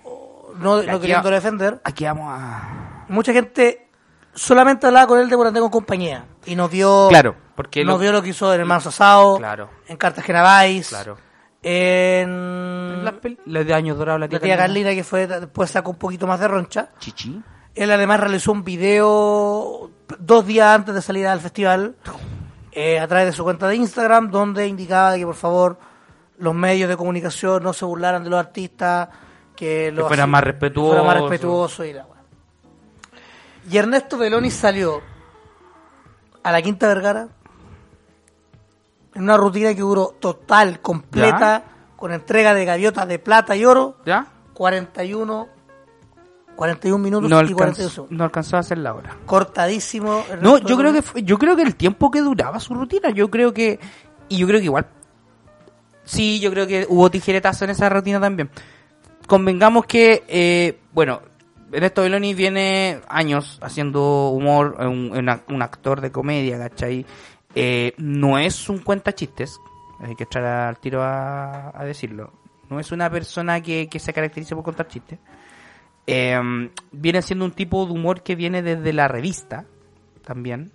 no, 0.59 0.81
no 0.83 0.93
Aquí 0.93 1.01
queriendo 1.01 1.31
defender. 1.31 1.81
Aquí 1.85 2.05
vamos 2.05 2.27
a... 2.31 3.05
Mucha 3.09 3.33
gente 3.33 3.89
solamente 4.35 4.87
hablaba 4.87 5.07
con 5.09 5.19
él 5.21 5.29
de 5.29 5.37
Morandé 5.37 5.59
con 5.61 5.71
compañía 5.71 6.25
y 6.47 6.55
nos 6.55 6.71
vio... 6.71 7.09
Claro, 7.09 7.35
porque 7.57 7.85
nos 7.85 7.95
lo- 7.95 7.99
vio 7.99 8.13
lo 8.13 8.23
que 8.23 8.29
hizo 8.29 8.55
en 8.55 8.61
Hermanos 8.61 8.87
Asado, 8.87 9.39
Claro. 9.39 9.71
en 9.89 9.97
Cartagena 9.97 10.63
Vice, 10.65 10.91
Claro. 10.91 11.17
En 11.63 13.05
Las 13.05 13.67
de 13.67 13.75
años 13.75 13.99
dorados, 13.99 14.21
la 14.21 14.27
la 14.29 14.39
tía 14.39 14.57
Carlina 14.57 14.91
que 14.95 15.05
fue 15.05 15.27
después 15.27 15.71
sacó 15.71 15.91
un 15.91 15.97
poquito 15.99 16.27
más 16.27 16.41
de 16.41 16.49
roncha. 16.49 16.91
Chichi. 16.99 17.43
Él 17.75 17.91
además 17.91 18.21
realizó 18.21 18.53
un 18.53 18.65
video 18.65 19.91
dos 20.19 20.47
días 20.47 20.75
antes 20.75 20.95
de 20.95 21.03
salir 21.03 21.27
al 21.27 21.41
festival 21.41 21.95
eh, 22.73 22.99
a 22.99 23.07
través 23.07 23.27
de 23.27 23.33
su 23.33 23.45
cuenta 23.45 23.69
de 23.69 23.77
Instagram 23.77 24.31
donde 24.31 24.67
indicaba 24.67 25.17
que 25.17 25.25
por 25.25 25.35
favor 25.35 25.79
los 26.39 26.55
medios 26.55 26.89
de 26.89 26.97
comunicación 26.97 27.63
no 27.63 27.73
se 27.73 27.85
burlaran 27.85 28.23
de 28.25 28.31
los 28.31 28.39
artistas, 28.39 29.09
que 29.57 29.91
lo 29.91 30.03
Que 30.03 30.09
fuera 30.09 30.23
hacía- 30.25 30.31
más 30.31 30.43
que 30.43 30.51
respetuoso. 30.53 30.89
fuera 30.91 31.03
más 31.05 31.21
respetuoso 31.21 31.85
y 31.85 31.93
la 31.93 32.05
weá. 32.07 32.19
Y 33.71 33.77
Ernesto 33.77 34.17
Beloni 34.19 34.51
salió 34.51 35.01
a 36.43 36.53
la 36.53 36.63
Quinta 36.63 36.87
Vergara 36.89 37.29
en 39.19 39.25
una 39.25 39.37
rutina 39.37 39.75
que 39.75 39.81
duró 39.81 40.15
total, 40.19 40.81
completa, 40.81 41.65
con 41.97 42.13
entrega 42.13 42.55
de 42.55 42.65
gaviotas 42.65 43.07
de 43.09 43.19
plata 43.19 43.57
y 43.57 43.65
oro, 43.65 43.97
¿Ya? 44.07 44.27
41, 44.55 45.49
41 46.57 46.99
minutos 47.03 47.29
No 47.31 47.37
y 47.43 47.53
42 47.53 47.61
alcanzó, 47.61 47.91
segundos. 47.95 48.19
no 48.19 48.25
alcanzó 48.25 48.57
a 48.57 48.61
hacer 48.61 48.79
la 48.79 48.95
hora. 48.95 49.17
Cortadísimo. 49.27 50.25
No, 50.41 50.59
yo 50.59 50.77
creo 50.77 50.93
que 50.93 51.03
fue- 51.03 51.23
yo 51.23 51.39
creo 51.39 51.55
que 51.57 51.63
el 51.63 51.75
tiempo 51.77 52.11
que 52.11 52.21
duraba 52.21 52.59
su 52.61 52.75
rutina, 52.75 53.11
yo 53.11 53.31
creo 53.31 53.53
que 53.53 53.79
y 54.29 54.39
yo 54.39 54.47
creo 54.47 54.59
que 54.61 54.65
igual 54.67 54.87
sí, 56.05 56.41
yo 56.41 56.51
creo 56.51 56.67
que 56.67 56.87
hubo 56.89 57.11
tijeretazo 57.11 57.65
en 57.65 57.71
esa 57.71 57.89
rutina 57.89 58.21
también. 58.21 58.51
Convengamos 59.27 59.85
que 59.87 60.25
eh, 60.29 60.81
bueno, 60.93 61.21
Ernesto 61.71 62.03
Beloni 62.03 62.33
viene 62.35 63.01
años 63.09 63.59
haciendo 63.63 64.29
humor, 64.31 64.77
un, 64.81 65.13
un- 65.17 65.41
un 65.55 65.63
actor 65.63 66.01
de 66.01 66.11
comedia, 66.11 66.59
¿cachai? 66.59 67.05
Eh, 67.55 67.95
no 67.99 68.39
es 68.39 68.69
un 68.69 68.79
cuenta 68.79 69.15
chistes, 69.15 69.59
hay 70.01 70.15
que 70.15 70.25
echar 70.25 70.45
al 70.45 70.79
tiro 70.79 71.03
a, 71.03 71.73
decirlo. 71.85 72.33
No 72.71 72.79
es 72.79 72.93
una 72.93 73.11
persona 73.11 73.61
que, 73.63 73.89
que 73.89 73.99
se 73.99 74.13
caracteriza 74.13 74.55
por 74.55 74.65
contar 74.65 74.89
chistes. 74.89 75.19
Eh, 76.07 76.39
viene 76.93 77.23
siendo 77.23 77.45
un 77.45 77.53
tipo 77.53 77.85
de 77.85 77.93
humor 77.93 78.23
que 78.23 78.35
viene 78.35 78.63
desde 78.63 78.93
la 78.93 79.09
revista 79.09 79.67
también. 80.25 80.73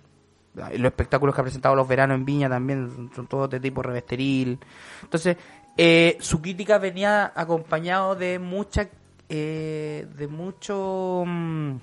Los 0.54 0.86
espectáculos 0.86 1.34
que 1.34 1.40
ha 1.40 1.44
presentado 1.44 1.74
los 1.74 1.88
veranos 1.88 2.16
en 2.16 2.24
Viña 2.24 2.48
también 2.48 2.88
son, 2.90 3.10
son 3.14 3.26
todos 3.26 3.50
de 3.50 3.58
tipo 3.58 3.82
revesteril. 3.82 4.58
Entonces, 5.02 5.36
eh, 5.76 6.16
su 6.20 6.40
crítica 6.40 6.78
venía 6.78 7.32
acompañado 7.34 8.14
de 8.14 8.38
mucha, 8.38 8.88
eh, 9.28 10.06
de 10.16 10.28
mucho, 10.28 11.24
mm, 11.26 11.76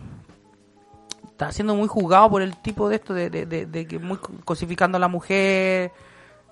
está 1.41 1.51
siendo 1.51 1.73
muy 1.75 1.87
juzgado 1.87 2.29
por 2.29 2.43
el 2.43 2.55
tipo 2.57 2.87
de 2.87 2.95
esto, 2.97 3.13
de, 3.15 3.29
de, 3.31 3.65
de- 3.65 3.87
que 3.87 3.97
muy 3.97 4.17
co- 4.17 4.31
cosificando 4.45 4.97
a 4.97 4.99
la 4.99 5.07
mujer, 5.07 5.91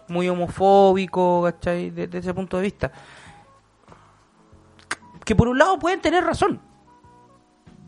muy 0.08 0.28
homofóbico, 0.28 1.44
¿cachai? 1.44 1.92
Desde 1.92 2.18
ese 2.18 2.34
punto 2.34 2.58
de 2.58 2.64
vista. 2.64 2.92
Que 5.24 5.36
por 5.36 5.48
un 5.48 5.60
lado 5.60 5.78
pueden 5.78 6.02
tener 6.02 6.24
razón. 6.24 6.60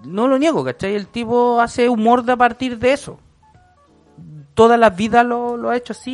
No 0.05 0.27
lo 0.27 0.37
niego, 0.37 0.63
¿cachai? 0.63 0.93
El 0.93 1.07
tipo 1.07 1.59
hace 1.59 1.89
humor 1.89 2.23
de 2.23 2.33
a 2.33 2.37
partir 2.37 2.77
de 2.77 2.93
eso. 2.93 3.19
Toda 4.53 4.77
la 4.77 4.91
vida 4.91 5.23
lo, 5.23 5.57
lo 5.57 5.71
ha 5.71 5.77
hecho 5.77 5.93
así 5.93 6.11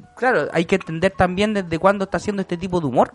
y 0.00 0.02
claro, 0.16 0.48
hay 0.52 0.64
que 0.64 0.74
entender 0.76 1.12
también 1.16 1.54
desde 1.54 1.78
cuándo 1.78 2.04
está 2.06 2.16
haciendo 2.16 2.42
este 2.42 2.56
tipo 2.56 2.80
de 2.80 2.86
humor. 2.86 3.12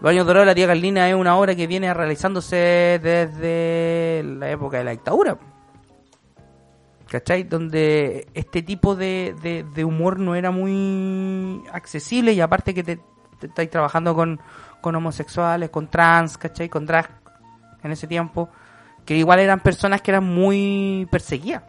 Los 0.00 0.10
años 0.10 0.26
dorados 0.26 0.42
de 0.44 0.50
la 0.50 0.54
tía 0.54 0.66
Carlina 0.66 1.08
es 1.08 1.14
una 1.14 1.36
obra 1.36 1.54
que 1.54 1.66
viene 1.66 1.92
realizándose 1.94 3.00
desde 3.02 4.22
la 4.24 4.50
época 4.50 4.78
de 4.78 4.84
la 4.84 4.90
dictadura. 4.90 5.38
¿Cachai? 7.08 7.44
Donde 7.44 8.28
este 8.34 8.62
tipo 8.62 8.96
de, 8.96 9.34
de- 9.40 9.64
de 9.74 9.84
humor 9.84 10.18
no 10.18 10.34
era 10.34 10.50
muy 10.50 11.62
accesible 11.72 12.32
y 12.32 12.40
aparte 12.40 12.74
que 12.74 12.82
te, 12.82 12.98
te 13.38 13.46
estáis 13.46 13.70
trabajando 13.70 14.14
con, 14.14 14.40
con 14.80 14.94
homosexuales, 14.96 15.70
con 15.70 15.88
trans, 15.88 16.36
¿cachai? 16.36 16.68
Con 16.68 16.86
drag 16.86 17.08
en 17.82 17.92
ese 17.92 18.06
tiempo, 18.06 18.48
que 19.04 19.14
igual 19.16 19.38
eran 19.38 19.60
personas 19.60 20.02
que 20.02 20.10
eran 20.10 20.24
muy 20.24 21.06
perseguidas. 21.10 21.62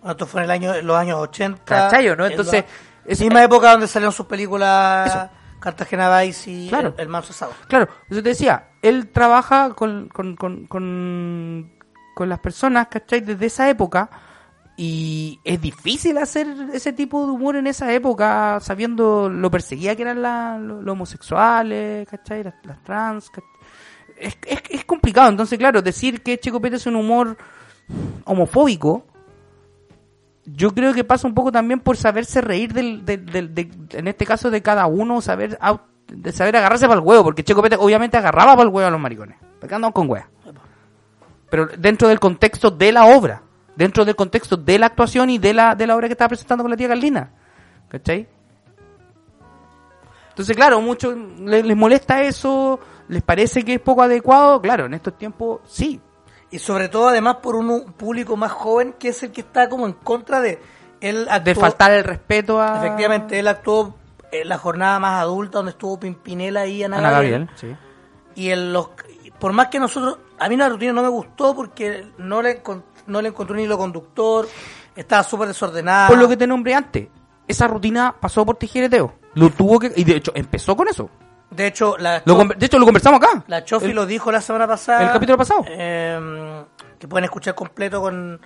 Bueno, 0.00 0.12
esto 0.12 0.26
fue 0.26 0.40
en 0.40 0.44
el 0.46 0.50
año, 0.50 0.74
en 0.74 0.86
los 0.86 0.96
años 0.96 1.18
80. 1.20 1.62
¿Cachai 1.64 2.08
o 2.08 2.16
no? 2.16 2.24
en 2.26 2.32
Entonces, 2.32 2.64
la 3.04 3.12
es- 3.12 3.20
misma 3.20 3.44
época 3.44 3.70
donde 3.72 3.86
salieron 3.86 4.12
sus 4.12 4.26
películas 4.26 5.08
Eso. 5.08 5.30
Cartagena 5.60 6.20
Vice 6.20 6.50
y 6.50 6.68
Claro. 6.68 6.94
El, 6.96 7.02
el 7.02 7.08
Manso 7.08 7.32
Asado. 7.32 7.52
Claro, 7.68 7.88
eso 8.08 8.22
te 8.22 8.30
decía, 8.30 8.68
él 8.82 9.08
trabaja 9.08 9.74
con, 9.74 10.08
con, 10.08 10.34
con, 10.36 10.66
con, 10.66 11.70
con 12.14 12.28
las 12.28 12.38
personas, 12.40 12.88
¿cachai? 12.88 13.20
Desde 13.20 13.46
esa 13.46 13.68
época. 13.68 14.08
Y 14.76 15.38
es 15.44 15.60
difícil 15.60 16.16
hacer 16.16 16.46
ese 16.72 16.94
tipo 16.94 17.26
de 17.26 17.32
humor 17.32 17.56
en 17.56 17.66
esa 17.66 17.92
época, 17.92 18.58
sabiendo 18.60 19.28
lo 19.28 19.50
perseguida 19.50 19.94
que 19.94 20.02
eran 20.02 20.22
la- 20.22 20.56
los 20.58 20.86
homosexuales, 20.88 22.08
¿cachai? 22.08 22.42
Las, 22.44 22.54
las 22.64 22.82
trans, 22.82 23.28
¿cachai? 23.28 23.50
Es, 24.16 24.38
es, 24.46 24.62
es 24.70 24.84
complicado. 24.86 25.28
Entonces, 25.28 25.58
claro, 25.58 25.82
decir 25.82 26.22
que 26.22 26.38
Checo 26.38 26.60
Pérez 26.62 26.80
es 26.80 26.86
un 26.86 26.96
humor 26.96 27.36
homofóbico, 28.24 29.04
yo 30.46 30.72
creo 30.74 30.92
que 30.94 31.04
pasa 31.04 31.26
un 31.28 31.34
poco 31.34 31.52
también 31.52 31.80
por 31.80 31.96
saberse 31.96 32.40
reír 32.40 32.72
del, 32.72 33.04
del, 33.04 33.26
del- 33.26 33.54
de- 33.54 33.70
en 33.92 34.08
este 34.08 34.24
caso 34.26 34.50
de 34.50 34.62
cada 34.62 34.86
uno, 34.86 35.20
saber 35.20 35.58
de 36.08 36.32
saber 36.32 36.56
agarrarse 36.56 36.88
para 36.88 36.98
el 37.00 37.06
huevo, 37.06 37.22
porque 37.24 37.44
Checo 37.44 37.62
Pérez 37.62 37.78
obviamente 37.80 38.16
agarraba 38.16 38.52
para 38.56 38.62
el 38.68 38.74
huevo 38.74 38.88
a 38.88 38.90
los 38.90 39.00
maricones, 39.00 39.36
porque 39.60 39.74
andaban 39.74 39.92
con 39.92 40.08
hueá. 40.10 40.28
Pero 41.50 41.66
dentro 41.78 42.08
del 42.08 42.18
contexto 42.18 42.70
de 42.70 42.90
la 42.92 43.04
obra, 43.06 43.42
dentro 43.76 44.04
del 44.04 44.16
contexto 44.16 44.56
de 44.56 44.78
la 44.78 44.86
actuación 44.86 45.30
y 45.30 45.38
de 45.38 45.54
la, 45.54 45.74
de 45.74 45.86
la 45.86 45.94
obra 45.96 46.08
que 46.08 46.12
estaba 46.12 46.28
presentando 46.30 46.64
con 46.64 46.70
la 46.70 46.76
tía 46.76 46.88
Carlina. 46.88 47.30
¿Cachai? 47.88 48.28
Entonces, 50.30 50.56
claro, 50.56 50.80
muchos 50.80 51.14
les, 51.40 51.64
les 51.64 51.76
molesta 51.76 52.22
eso, 52.22 52.80
les 53.08 53.22
parece 53.22 53.64
que 53.64 53.74
es 53.74 53.80
poco 53.80 54.02
adecuado, 54.02 54.60
claro, 54.62 54.86
en 54.86 54.94
estos 54.94 55.16
tiempos 55.18 55.60
sí, 55.66 56.00
Y 56.50 56.58
sobre 56.58 56.88
todo, 56.88 57.08
además, 57.08 57.36
por 57.36 57.54
un, 57.56 57.92
público 57.92 58.36
más 58.36 58.52
joven 58.52 58.94
que 58.98 59.08
es 59.08 59.22
el 59.22 59.32
que 59.32 59.42
está 59.42 59.68
como 59.68 59.86
en 59.86 59.92
contra 59.92 60.40
de. 60.40 60.60
Él 61.00 61.24
de 61.24 61.30
actuó- 61.30 61.60
faltar 61.60 61.92
el 61.92 62.04
respeto 62.04 62.60
a... 62.60 62.78
Efectivamente, 62.78 63.38
él 63.38 63.48
actuó 63.48 63.94
en 64.32 64.48
la 64.48 64.58
jornada 64.58 64.98
más 64.98 65.20
adulta 65.20 65.58
donde 65.58 65.70
estuvo 65.72 65.98
Pimpinela 65.98 66.66
y 66.66 66.82
Ana, 66.82 66.98
Ana 66.98 67.10
Gabriel. 67.10 67.46
Gabriel, 67.46 67.78
sí. 68.34 68.40
Y 68.40 68.50
en 68.50 68.72
los, 68.72 68.90
por 69.38 69.52
más 69.52 69.68
que 69.68 69.80
nosotros, 69.80 70.18
a 70.38 70.48
mí 70.48 70.56
la 70.56 70.68
rutina 70.68 70.92
no 70.92 71.02
me 71.02 71.08
gustó 71.08 71.54
porque 71.54 72.06
no 72.18 72.42
le, 72.42 72.62
no 73.06 73.22
le 73.22 73.28
encontré 73.28 73.54
un 73.54 73.60
hilo 73.60 73.78
conductor, 73.78 74.46
estaba 74.94 75.22
súper 75.22 75.48
desordenada. 75.48 76.08
Por 76.08 76.18
lo 76.18 76.28
que 76.28 76.36
te 76.36 76.46
nombré 76.46 76.74
antes, 76.74 77.08
esa 77.48 77.66
rutina 77.66 78.14
pasó 78.20 78.44
por 78.44 78.56
tijereteo. 78.56 79.14
Lo 79.34 79.50
tuvo 79.50 79.78
que... 79.78 79.92
Y 79.96 80.04
de 80.04 80.16
hecho, 80.16 80.32
empezó 80.34 80.76
con 80.76 80.88
eso. 80.88 81.08
De 81.50 81.66
hecho, 81.66 81.96
la, 81.98 82.22
Lo 82.24 82.36
de 82.44 82.66
hecho, 82.66 82.78
lo 82.78 82.84
conversamos 82.84 83.20
acá. 83.20 83.42
la 83.48 83.64
Chofi 83.64 83.86
El- 83.86 83.96
lo 83.96 84.06
dijo 84.06 84.30
la 84.30 84.40
semana 84.40 84.66
pasada. 84.68 85.02
el 85.04 85.12
capítulo 85.12 85.36
pasado. 85.38 85.64
eh, 85.68 86.64
que 86.98 87.08
pueden 87.08 87.24
escuchar 87.24 87.54
completo 87.54 88.00
con 88.00 88.40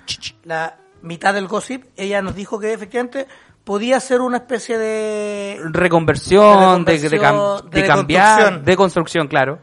la 0.44 0.76
mitad 1.02 1.34
del 1.34 1.46
gossip. 1.48 1.84
Ella 1.96 2.22
nos 2.22 2.34
dijo 2.34 2.58
que 2.58 2.72
efectivamente 2.72 3.26
podía 3.64 3.98
ser 4.00 4.20
una 4.20 4.38
especie 4.38 4.78
de... 4.78 5.60
Reconversión, 5.64 6.84
de, 6.84 6.92
De 6.92 6.98
de, 6.98 7.20
cam- 7.20 7.60
reconversión, 7.60 7.70
de 7.70 7.80
de 7.82 7.86
cambiar, 7.86 8.62
de 8.62 8.76
construcción, 8.76 9.26
claro. 9.28 9.58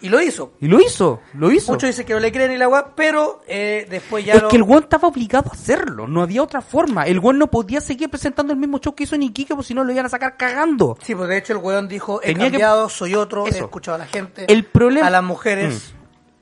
Y 0.00 0.08
lo 0.10 0.20
hizo. 0.20 0.52
Y 0.60 0.68
lo 0.68 0.78
hizo, 0.80 1.20
lo 1.34 1.50
hizo. 1.50 1.72
Muchos 1.72 1.88
dicen 1.88 2.04
que 2.04 2.12
no 2.12 2.20
le 2.20 2.30
creen 2.30 2.50
ni 2.50 2.58
la 2.58 2.92
pero 2.94 3.40
eh, 3.48 3.86
después 3.88 4.24
ya 4.24 4.34
es 4.34 4.42
lo- 4.42 4.48
que 4.48 4.56
el 4.56 4.62
One 4.62 4.80
estaba 4.80 5.08
obligado 5.08 5.48
a 5.50 5.54
hacerlo, 5.54 6.06
no 6.06 6.22
había 6.22 6.42
otra 6.42 6.60
forma. 6.60 7.04
El 7.06 7.18
One 7.22 7.38
no 7.38 7.46
podía 7.46 7.80
seguir 7.80 8.10
presentando 8.10 8.52
el 8.52 8.58
mismo 8.58 8.78
show 8.78 8.94
que 8.94 9.04
hizo 9.04 9.14
en 9.14 9.22
Iquique, 9.22 9.54
porque 9.54 9.68
si 9.68 9.74
no 9.74 9.84
lo 9.84 9.92
iban 9.92 10.04
a 10.06 10.08
sacar 10.10 10.36
cagando. 10.36 10.98
Sí, 11.02 11.14
pues 11.14 11.28
de 11.28 11.38
hecho 11.38 11.54
el 11.54 11.60
weón 11.60 11.88
dijo, 11.88 12.20
he 12.22 12.26
Tenía 12.34 12.46
que- 12.46 12.50
cambiado, 12.52 12.88
soy 12.90 13.14
otro, 13.14 13.46
he 13.46 13.50
Eso. 13.50 13.64
escuchado 13.64 13.94
a 13.94 13.98
la 13.98 14.06
gente, 14.06 14.44
El 14.52 14.64
problema- 14.66 15.06
a 15.06 15.10
las 15.10 15.24
mujeres. 15.24 15.94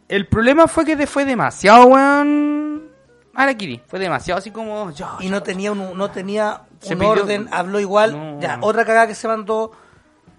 El 0.08 0.26
problema 0.26 0.66
fue 0.66 0.84
que 0.84 1.06
fue 1.06 1.24
demasiado, 1.24 1.86
weón. 1.86 2.90
Arakiri, 3.36 3.80
fue 3.86 3.98
demasiado 3.98 4.38
así 4.38 4.50
como. 4.50 4.92
y 5.20 5.28
no 5.28 5.42
tenía 5.42 5.72
un, 5.72 5.96
no 5.96 6.10
tenía 6.10 6.62
Se 6.80 6.94
un 6.94 7.00
pidió- 7.00 7.10
orden, 7.22 7.48
habló 7.50 7.80
igual. 7.80 8.12
No. 8.12 8.40
Ya, 8.40 8.58
otra 8.60 8.84
cagada 8.84 9.06
que 9.06 9.14
se 9.14 9.26
mandó 9.26 9.72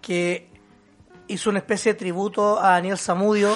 que 0.02 0.50
hizo 1.28 1.50
una 1.50 1.60
especie 1.60 1.94
de 1.94 2.00
tributo 2.00 2.60
a 2.60 2.72
Daniel 2.72 2.98
Zamudio 2.98 3.56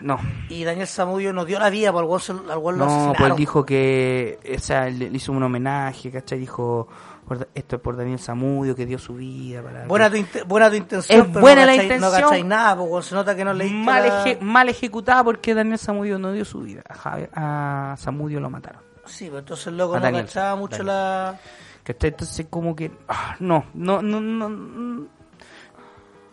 No, 0.00 0.18
y 0.48 0.64
Daniel 0.64 0.86
Zamudio 0.86 1.32
nos 1.32 1.46
dio 1.46 1.58
la 1.58 1.70
vida, 1.70 1.92
por 1.92 2.04
el 2.04 2.08
weón 2.10 2.20
se- 2.20 2.32
al 2.32 2.78
no, 2.78 3.12
pues 3.16 3.30
él 3.30 3.36
dijo 3.36 3.64
que. 3.64 4.38
O 4.56 4.58
sea, 4.60 4.88
le, 4.90 5.06
hizo 5.06 5.32
un 5.32 5.42
homenaje, 5.42 6.10
¿cachai? 6.10 6.38
Dijo. 6.38 6.88
por- 7.26 7.48
esto 7.54 7.76
es 7.76 7.82
por 7.82 7.96
Daniel 7.96 8.18
Zamudio, 8.18 8.74
que 8.76 8.84
dio 8.86 8.98
su 8.98 9.14
vida 9.14 9.62
para. 9.62 9.86
Buena 9.86 10.10
tu, 10.10 10.16
inte- 10.16 10.42
buena 10.44 10.68
tu 10.68 10.76
intención, 10.76 11.20
Es 11.20 11.26
pero 11.28 11.40
buena 11.40 11.62
no 11.62 11.66
la 11.66 11.72
cachai- 11.72 11.76
No 11.88 11.94
intención. 11.94 12.22
cachai 12.22 12.42
nada, 12.44 12.76
pues, 12.76 12.90
weón, 12.90 13.02
se 13.02 13.14
nota 13.14 13.34
que 13.36 13.44
no 13.44 13.54
leíste 13.54 13.76
mal, 13.78 14.04
eje- 14.04 14.40
mal 14.40 14.68
ejecutada 14.68 15.24
porque 15.24 15.54
Daniel 15.54 15.78
Zamudio 15.78 16.18
no 16.18 16.32
dio 16.32 16.44
su 16.44 16.60
vida. 16.60 16.82
A, 16.88 16.94
Javier- 16.94 17.30
a 17.34 17.94
Zamudio 17.98 18.40
lo 18.40 18.50
mataron. 18.50 18.82
Sí, 19.06 19.28
pues 19.30 19.40
entonces 19.40 19.66
el 19.68 19.76
loco 19.76 19.94
A 19.94 19.98
no 19.98 20.04
Daniel, 20.04 20.24
cachaba 20.26 20.56
mucho 20.56 20.78
Daniel. 20.78 20.86
la... 20.88 21.38
¿Cachai? 21.82 22.10
Entonces 22.10 22.46
como 22.48 22.74
que... 22.74 22.90
ah, 23.08 23.36
no, 23.40 23.66
no, 23.74 24.00
no, 24.00 24.18
no, 24.20 25.06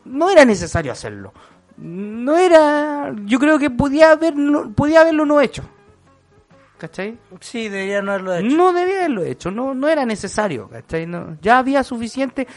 no, 0.05 0.29
era 0.29 0.45
necesario 0.45 0.91
hacerlo. 0.91 1.33
No 1.77 2.37
era... 2.37 3.13
Yo 3.25 3.39
creo 3.39 3.57
que 3.57 3.69
podía, 3.69 4.11
haber, 4.11 4.35
no- 4.35 4.71
podía 4.73 5.01
haberlo 5.01 5.25
no 5.25 5.41
hecho. 5.41 5.63
¿Cachai? 6.77 7.17
Sí, 7.39 7.69
debería 7.69 8.01
no 8.01 8.11
haberlo 8.11 8.35
hecho. 8.35 8.55
No 8.55 8.73
debía 8.73 8.97
haberlo 8.99 9.23
hecho, 9.23 9.51
no, 9.51 9.73
no 9.73 9.87
era 9.87 10.05
necesario, 10.05 10.67
¿cachai? 10.69 11.05
No, 11.07 11.37
ya 11.41 11.57
había 11.59 11.83
suficiente... 11.83 12.47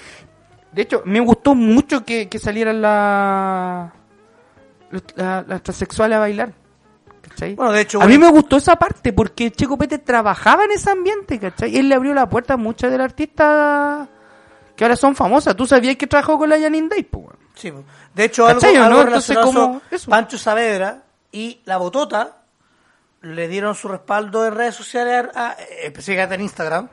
De 0.72 0.82
hecho, 0.82 1.02
me 1.04 1.20
gustó 1.20 1.54
mucho 1.54 2.04
que, 2.04 2.28
que 2.28 2.38
salieran 2.40 2.82
la, 2.82 3.92
la- 5.14 5.44
las 5.46 5.62
transexuales 5.62 6.16
a 6.16 6.20
bailar. 6.20 6.52
¿Cachai? 7.22 7.54
Bueno, 7.54 7.72
de 7.72 7.80
hecho, 7.82 8.02
a 8.02 8.06
mí 8.06 8.16
bueno, 8.16 8.26
me 8.26 8.32
gustó 8.40 8.56
esa 8.56 8.76
parte 8.76 9.12
porque 9.12 9.50
Checo 9.52 9.78
Pérez 9.78 10.02
trabajaba 10.04 10.64
en 10.64 10.72
ese 10.72 10.90
ambiente, 10.90 11.38
¿cachai? 11.38 11.76
Él 11.76 11.88
le 11.88 11.94
abrió 11.94 12.12
la 12.12 12.28
puerta 12.28 12.54
a 12.54 12.56
muchas 12.56 12.90
de 12.90 12.98
las 12.98 13.04
artistas 13.06 14.08
que 14.76 14.84
ahora 14.84 14.96
son 14.96 15.14
famosas. 15.14 15.56
Tú 15.56 15.66
sabías 15.66 15.96
que 15.96 16.06
trabajó 16.06 16.38
con 16.38 16.48
la 16.50 16.58
Janine 16.58 16.88
Day, 16.88 17.02
po, 17.04 17.18
weón? 17.18 17.36
Sí, 17.54 17.70
po. 17.70 17.84
de 18.14 18.24
hecho, 18.24 18.46
algo, 18.46 18.60
¿Cachai 18.60 18.76
o 18.78 18.84
algo 18.84 18.96
no? 18.96 19.02
Entonces, 19.04 19.28
relacionado 19.36 19.46
como 19.68 19.76
a 19.90 19.94
eso. 19.94 20.10
Pancho 20.10 20.38
Saavedra 20.38 21.02
y 21.32 21.60
La 21.64 21.76
Botota 21.76 22.38
le 23.22 23.48
dieron 23.48 23.74
su 23.74 23.88
respaldo 23.88 24.46
en 24.46 24.54
redes 24.54 24.74
sociales, 24.74 25.26
a- 25.34 25.50
a- 25.50 25.52
específicamente 25.82 26.34
en 26.34 26.40
Instagram, 26.42 26.88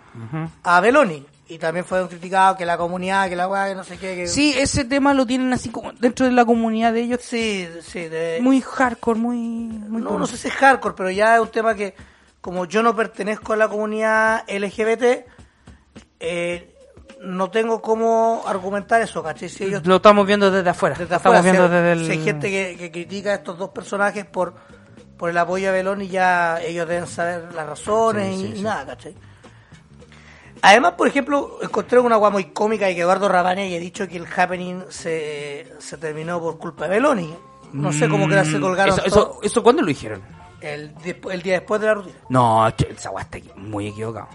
a 0.64 0.80
Beloni. 0.80 1.26
Y 1.50 1.58
también 1.58 1.84
fueron 1.84 2.08
criticados 2.08 2.58
que 2.58 2.66
la 2.66 2.78
comunidad, 2.78 3.28
que 3.28 3.36
la 3.36 3.46
weá, 3.50 3.68
que 3.68 3.76
no 3.76 3.84
sé 3.84 3.98
qué. 3.98 4.16
Que... 4.16 4.28
Sí, 4.28 4.54
ese 4.58 4.86
tema 4.86 5.14
lo 5.14 5.26
tienen 5.26 5.52
así 5.52 5.68
como 5.70 5.92
dentro 5.92 6.26
de 6.26 6.32
la 6.32 6.46
comunidad 6.46 6.94
de 6.94 7.02
ellos. 7.02 7.20
sí, 7.22 7.68
sí. 7.82 8.08
De... 8.08 8.40
Muy 8.42 8.62
hardcore, 8.62 9.20
muy... 9.20 9.36
muy 9.38 10.02
no, 10.02 10.18
no 10.18 10.26
sé 10.28 10.38
si 10.38 10.48
es 10.48 10.54
hardcore, 10.54 10.96
pero 10.96 11.10
ya 11.10 11.36
es 11.36 11.42
un 11.42 11.50
tema 11.50 11.76
que, 11.76 11.94
como 12.40 12.64
yo 12.64 12.82
no 12.82 12.96
pertenezco 12.96 13.52
a 13.52 13.58
la 13.58 13.68
comunidad 13.68 14.46
LGBT, 14.50 15.26
eh, 16.22 16.71
no 17.24 17.50
tengo 17.52 17.82
cómo 17.82 18.44
argumentar 18.48 19.02
eso, 19.02 19.22
¿cachai? 19.24 19.50
Si 19.50 19.64
ellos 19.66 19.86
Lo 19.86 19.98
estamos 19.98 20.26
viendo 20.26 20.50
desde 20.52 20.70
afuera. 20.70 20.96
desde 20.98 21.16
estamos 21.16 21.38
afuera, 21.38 21.42
viendo 21.42 21.68
si, 21.68 21.74
desde 21.74 21.92
el... 21.94 22.06
si 22.06 22.12
hay 22.12 22.24
gente 22.24 22.50
que, 22.50 22.78
que 22.78 22.92
critica 22.92 23.32
a 23.32 23.36
estos 23.36 23.58
dos 23.58 23.70
personajes 23.70 24.26
por, 24.26 24.54
por 25.18 25.30
el 25.30 25.38
apoyo 25.38 25.70
a 25.70 25.72
Belón 25.72 26.02
y 26.02 26.08
ya 26.08 26.60
ellos 26.62 26.88
deben 26.88 27.08
saber 27.08 27.54
las 27.54 27.68
razones 27.68 28.36
Sí, 28.36 28.42
y, 28.44 28.48
sí, 28.48 28.54
y 28.54 28.58
sí. 28.58 28.62
nada, 28.64 28.86
¿cachai? 28.88 29.16
Además, 30.64 30.94
por 30.94 31.08
ejemplo, 31.08 31.58
encontré 31.62 32.00
una 32.00 32.18
guay 32.18 32.32
muy 32.32 32.46
cómica 32.52 32.90
y 32.90 32.96
que 32.96 33.02
Eduardo 33.02 33.28
Rabani 33.28 33.64
haya 33.64 33.80
dicho 33.80 34.08
que 34.08 34.18
el 34.18 34.28
happening 34.28 34.84
se, 34.90 35.74
se 35.80 35.98
terminó 35.98 36.40
por 36.40 36.60
culpa 36.60 36.84
de 36.86 36.92
Beloni. 36.92 37.36
No 37.74 37.92
sé 37.92 38.08
cómo 38.10 38.28
que 38.28 38.44
se 38.46 38.60
colgaron 38.60 38.96
Mm, 38.96 39.00
Eso, 39.00 39.10
todo 39.10 39.32
eso, 39.32 39.40
¿Eso 39.42 39.64
cuándo 39.64 39.82
lo 39.82 39.88
dijeron? 39.88 40.22
el, 40.62 40.94
día 41.42 41.54
después 41.54 41.82
de 41.82 41.88
la 41.88 41.94
rutina. 41.96 42.16
No, 42.30 42.68
esa 42.68 43.10
weá 43.10 43.24
está 43.24 43.40
muy 43.56 43.88
equivocado. 43.88 44.28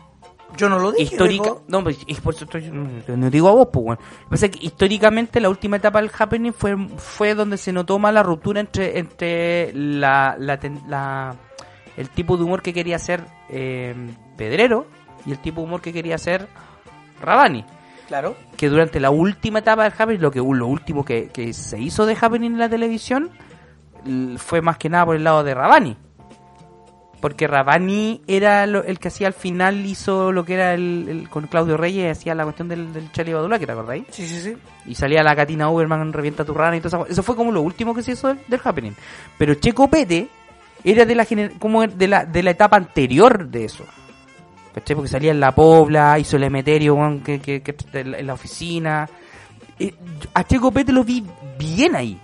Yo 0.57 0.69
no 0.69 0.79
lo 0.79 0.93
dije. 0.93 1.15
Histórica, 1.15 1.51
no, 1.69 1.83
pues, 1.83 1.99
es 2.07 2.21
por 2.21 2.35
eso 2.35 2.45
estoy, 2.45 2.71
no, 2.71 2.89
no 3.17 3.31
digo 3.31 3.49
a 3.49 3.53
vos, 3.53 3.69
pues, 3.73 3.85
bueno. 3.85 4.01
Lo 4.03 4.25
que 4.25 4.31
pasa 4.31 4.47
es 4.47 4.53
que 4.53 4.65
históricamente 4.67 5.41
la 5.41 5.49
última 5.51 5.77
etapa 5.77 6.01
del 6.01 6.11
happening 6.17 6.53
fue, 6.53 6.77
fue 6.97 7.35
donde 7.35 7.57
se 7.59 7.73
notó 7.73 7.99
más 7.99 8.15
la 8.15 8.23
ruptura 8.23 8.61
entre, 8.61 8.99
entre 8.99 9.73
la, 9.75 10.37
la, 10.39 10.59
ten- 10.59 10.83
la- 10.89 11.35
el 11.97 12.09
tipo 12.11 12.37
de 12.37 12.45
humor 12.45 12.63
que 12.63 12.73
quería 12.73 12.97
hacer 12.97 13.25
eh, 13.49 13.95
Pedrero 14.37 14.87
y 15.25 15.33
el 15.33 15.39
tipo 15.41 15.61
de 15.61 15.67
humor 15.67 15.81
que 15.81 15.93
quería 15.93 16.15
hacer 16.15 16.47
Rabani. 17.21 17.65
Claro. 18.07 18.37
Que 18.57 18.69
durante 18.69 19.01
la 19.01 19.11
última 19.11 19.59
etapa 19.59 19.83
del 19.83 19.93
happening, 19.99 20.21
lo 20.21 20.31
que 20.31 20.39
lo 20.39 20.67
último 20.69 21.05
que, 21.05 21.29
que 21.29 21.53
se 21.53 21.79
hizo 21.81 22.07
de 22.07 22.17
happening 22.21 22.53
en 22.53 22.59
la 22.59 22.69
televisión 22.69 23.31
fue 24.37 24.61
más 24.63 24.79
que 24.79 24.89
nada 24.89 25.07
por 25.07 25.17
el 25.17 25.25
lado 25.25 25.43
de 25.43 25.55
Rabani. 25.55 25.97
Porque 27.21 27.47
Rabani 27.47 28.21
era 28.27 28.67
lo- 28.67 28.85
el 28.85 28.99
que 28.99 29.09
hacía 29.09 29.27
al 29.27 29.33
final, 29.33 29.85
hizo 29.87 30.33
lo 30.33 30.45
que 30.45 30.55
era 30.55 30.75
el, 30.75 31.07
el- 31.09 31.29
con 31.31 31.47
Claudio 31.47 31.77
Reyes, 31.77 32.19
hacía 32.19 32.35
la 32.35 32.45
cuestión 32.45 32.69
del, 32.69 32.93
del 32.93 33.11
Charlie 33.13 33.33
Badula, 33.33 33.59
que 33.59 33.67
te 33.67 33.73
acordáis. 33.73 34.05
Sí, 34.11 34.27
sí, 34.29 34.41
sí. 34.43 34.57
Y 34.87 34.95
salía 34.95 35.23
la 35.23 35.35
Katina 35.35 35.71
Uberman, 35.71 36.13
revienta 36.13 36.45
tu 36.45 36.53
rana 36.55 36.77
y 36.77 36.81
todo 36.81 36.89
eso. 37.05 37.07
Eso 37.13 37.23
fue 37.23 37.35
como 37.35 37.51
lo 37.53 37.63
último 37.63 37.95
que 37.95 38.03
se 38.03 38.13
hizo 38.13 38.29
del, 38.29 38.39
del 38.47 38.61
happening. 38.63 38.93
Pero 39.39 39.55
Checo 39.55 39.89
Pete 39.89 40.29
era 40.85 41.05
de 41.07 41.15
la, 41.15 41.27
como 41.59 41.87
de 41.87 42.07
la, 42.07 42.25
de 42.27 42.43
la 42.43 42.51
etapa 42.51 42.77
anterior 42.77 43.49
de 43.49 43.65
eso. 43.65 43.85
¿Cachai? 44.75 44.95
Porque 44.95 45.09
salía 45.11 45.31
en 45.31 45.41
la 45.41 45.55
Pobla, 45.55 46.19
hizo 46.19 46.37
el 46.37 46.45
Emeterio 46.45 46.97
que, 47.25 47.41
que, 47.41 47.63
que- 47.63 47.75
en 47.99 48.27
la- 48.27 48.35
oficina. 48.35 49.09
Eh, 49.79 49.95
a 50.35 50.45
Checo 50.45 50.71
Pete 50.71 50.93
lo 50.93 51.03
vi 51.03 51.25
bien 51.59 51.97
ahí. 51.97 52.21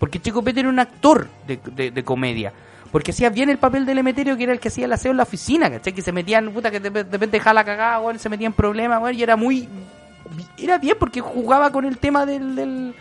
Porque 0.00 0.20
Checo 0.20 0.42
Pete 0.42 0.60
era 0.60 0.68
un 0.68 0.80
actor 0.80 1.28
de, 1.46 1.60
de- 1.72 1.92
de 1.92 2.04
comedia. 2.04 2.52
Porque 2.96 3.10
hacía 3.10 3.28
bien 3.28 3.50
el 3.50 3.58
papel 3.58 3.84
del 3.84 3.98
Emeterio, 3.98 4.38
que 4.38 4.44
era 4.44 4.54
el 4.54 4.58
que 4.58 4.68
hacía 4.68 4.86
el 4.86 4.92
aseo 4.94 5.10
en 5.10 5.18
la 5.18 5.24
oficina, 5.24 5.70
¿cachai? 5.70 5.92
Que 5.92 6.00
se 6.00 6.12
metían, 6.12 6.50
puta, 6.50 6.70
que 6.70 6.80
de, 6.80 7.02
repente 7.02 7.38
jala 7.38 7.62
cagada, 7.62 8.00
weón, 8.00 8.18
se 8.18 8.30
metía 8.30 8.46
en 8.46 8.54
problemas, 8.54 9.02
weón, 9.02 9.14
y 9.14 9.22
era 9.22 9.36
muy... 9.36 9.68
Era 10.56 10.78
bien 10.78 10.96
porque 10.98 11.20
jugaba 11.20 11.70
con 11.70 11.84
el 11.84 11.98
tema 11.98 12.24
del... 12.24 12.56
del 12.56 12.94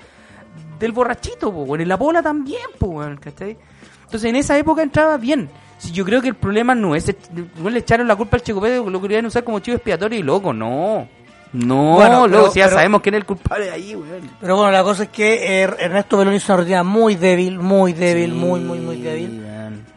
del 0.79 0.91
borrachito, 0.91 1.47
weón. 1.47 1.79
En 1.79 1.87
la 1.87 1.95
bola 1.95 2.21
también, 2.21 2.65
weón, 2.81 3.15
¿cachai? 3.15 3.55
Entonces 4.03 4.29
en 4.29 4.35
esa 4.35 4.57
época 4.57 4.83
entraba 4.83 5.15
bien. 5.15 5.49
Si 5.77 5.93
yo 5.93 6.03
creo 6.03 6.21
que 6.21 6.27
el 6.27 6.35
problema 6.35 6.75
no 6.75 6.93
es, 6.93 7.15
no 7.55 7.69
le 7.69 7.79
echaron 7.79 8.05
la 8.05 8.17
culpa 8.17 8.35
al 8.35 8.43
Checo 8.43 8.59
Pérez, 8.59 8.85
lo 8.85 9.01
querían 9.01 9.25
usar 9.27 9.45
como 9.45 9.59
chivo 9.59 9.77
expiatorio 9.77 10.19
y 10.19 10.23
loco, 10.23 10.51
no. 10.51 11.07
No, 11.55 11.93
Bueno, 11.93 12.25
pero- 12.29 12.51
si 12.51 12.59
ya 12.59 12.65
pero- 12.65 12.75
sabemos 12.77 13.01
quién 13.01 13.15
es 13.15 13.19
el 13.21 13.25
culpable 13.25 13.65
de 13.65 13.71
ahí, 13.71 13.95
weón. 13.95 14.29
Pero 14.41 14.55
bueno, 14.57 14.71
la 14.71 14.83
cosa 14.83 15.03
es 15.03 15.09
que 15.09 15.61
eh, 15.63 15.69
Ernesto 15.79 16.17
Belón 16.17 16.33
hizo 16.35 16.53
una 16.53 16.61
rutina 16.61 16.83
muy 16.83 17.15
débil, 17.15 17.59
muy 17.59 17.93
débil, 17.93 18.33
muy, 18.33 18.59
muy, 18.59 18.79
muy 18.79 18.97
débil. 19.01 19.45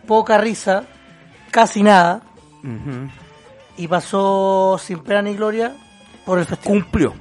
Poca 0.06 0.38
risa, 0.38 0.84
casi 1.50 1.82
nada. 1.82 2.20
Y 3.76 3.86
pasó 3.88 4.78
sin 4.82 4.98
pena 5.00 5.22
ni 5.22 5.34
gloria 5.34 5.74
por 6.24 6.38
el 6.38 6.44
festival. 6.46 6.80
Cumplió, 6.82 7.14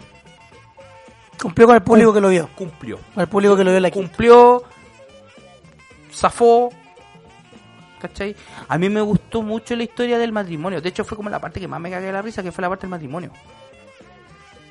Cumplió 1.42 1.68
con 1.68 1.76
el 1.76 1.84
público 1.84 2.14
que 2.14 2.22
lo 2.22 2.30
vio. 2.30 2.50
cumplió. 2.56 2.98
Con 3.14 3.22
el 3.22 3.28
público 3.28 3.56
que 3.56 3.64
lo 3.64 3.70
vio 3.72 3.78
en 3.78 3.84
la 3.84 3.92
quinta. 3.92 4.08
Cumplió, 4.10 4.64
zafó, 6.14 6.70
¿cachai? 8.02 8.36
A 8.68 8.78
mí 8.78 8.90
me 8.90 9.02
gustó 9.02 9.42
mucho 9.44 9.76
la 9.76 9.84
historia 9.84 10.18
del 10.18 10.32
matrimonio. 10.32 10.82
De 10.82 10.90
hecho, 10.90 11.04
fue 11.06 11.16
como 11.16 11.30
la 11.30 11.40
parte 11.40 11.60
que 11.60 11.68
más 11.68 11.80
me 11.80 11.90
cagué 11.92 12.08
de 12.08 12.12
la 12.14 12.22
risa, 12.22 12.42
que 12.44 12.52
fue 12.52 12.62
la 12.64 12.70
parte 12.70 12.82
del 12.84 12.92
matrimonio. 12.92 13.32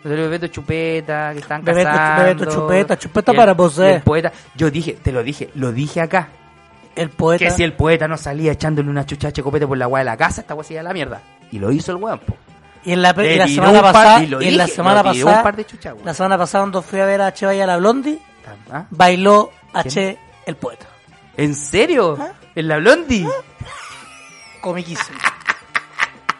Lo 0.07 0.13
del 0.13 0.21
Bebeto 0.21 0.47
Chupeta, 0.47 1.33
que 1.33 1.41
están 1.41 1.65
Bebeto- 1.65 1.91
casando. 1.91 2.23
Bebeto 2.23 2.45
Chupeta, 2.47 2.97
Chupeta 2.99 3.33
el- 3.33 3.37
para 3.37 3.53
eh. 3.53 3.95
el 3.97 4.03
poeta, 4.03 4.33
yo 4.55 4.71
dije, 4.71 4.93
te 5.03 5.11
lo 5.11 5.23
dije, 5.23 5.51
lo 5.55 5.73
dije 5.73 6.01
acá. 6.01 6.29
El 6.95 7.11
poeta. 7.11 7.45
Que 7.45 7.51
si 7.51 7.63
el 7.65 7.73
poeta 7.73 8.07
no 8.07 8.17
salía 8.17 8.53
echándole 8.53 8.89
una 8.89 9.05
chucha 9.05 9.29
a 9.29 9.33
Checopete 9.33 9.67
por 9.67 9.77
la 9.77 9.89
weá 9.89 10.01
de 10.01 10.05
la 10.07 10.17
casa, 10.17 10.41
esta 10.43 10.55
weá 10.55 10.65
se 10.65 10.75
iba 10.75 10.81
a 10.81 10.85
la 10.85 10.93
mierda. 10.93 11.21
Y 11.51 11.59
lo 11.59 11.71
hizo 11.73 11.91
el 11.93 11.99
weón. 11.99 12.21
Y 12.85 12.93
en 12.93 13.03
la, 13.03 13.11
y 13.19 13.37
la 13.37 13.49
semana 13.49 13.83
pasada, 13.83 14.23
y 14.23 14.45
y 14.45 14.49
en 14.49 14.57
la 14.57 14.67
semana 14.69 15.03
pasada, 15.03 15.37
un 15.39 15.43
par 15.43 15.57
de 15.57 15.65
chuchas, 15.67 15.93
weón. 15.95 16.07
la 16.07 16.15
semana 16.15 16.39
pasada 16.39 16.63
cuando 16.63 16.83
fui 16.83 17.01
a 17.01 17.05
ver 17.07 17.21
a 17.21 17.27
H. 17.27 17.45
Vaya 17.47 17.67
la 17.67 17.77
Blondie, 17.79 18.21
¿Ah? 18.71 18.85
bailó 18.91 19.51
H. 19.75 19.91
¿Quién? 19.91 20.19
el 20.47 20.55
poeta. 20.57 20.87
¿En 21.37 21.55
serio? 21.57 22.17
¿Ah? 22.21 22.29
¿En 22.55 22.69
la 22.69 22.79
Blondie? 22.79 23.27
Comiquísimo. 24.61 25.19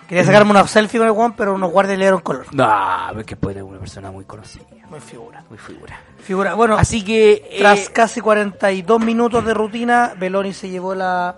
Quería 0.09 0.25
sacarme 0.25 0.53
una 0.53 0.67
selfie 0.67 0.99
con 1.01 1.09
el 1.09 1.15
Juan, 1.15 1.35
pero 1.37 1.55
unos 1.55 1.71
guardias 1.73 1.99
le 1.99 2.05
dieron 2.05 2.21
color. 2.21 2.47
No, 2.53 2.69
pero 3.09 3.21
es 3.21 3.27
que 3.27 3.37
puede 3.37 3.55
ser 3.57 3.65
una 3.65 3.79
persona 3.79 4.11
muy 4.11 4.25
conocida. 4.25 4.65
Muy 4.89 5.01
figura. 5.01 5.43
Muy 5.49 5.59
figura. 5.59 5.99
Figura. 6.19 6.55
Bueno, 6.55 6.77
Así 6.77 7.05
que. 7.05 7.33
eh, 7.51 7.57
tras 7.59 7.89
casi 7.91 8.21
42 8.21 9.01
minutos 9.01 9.45
de 9.45 9.53
rutina, 9.53 10.13
Beloni 10.17 10.53
se 10.53 10.69
llevó 10.69 10.95
la, 10.95 11.35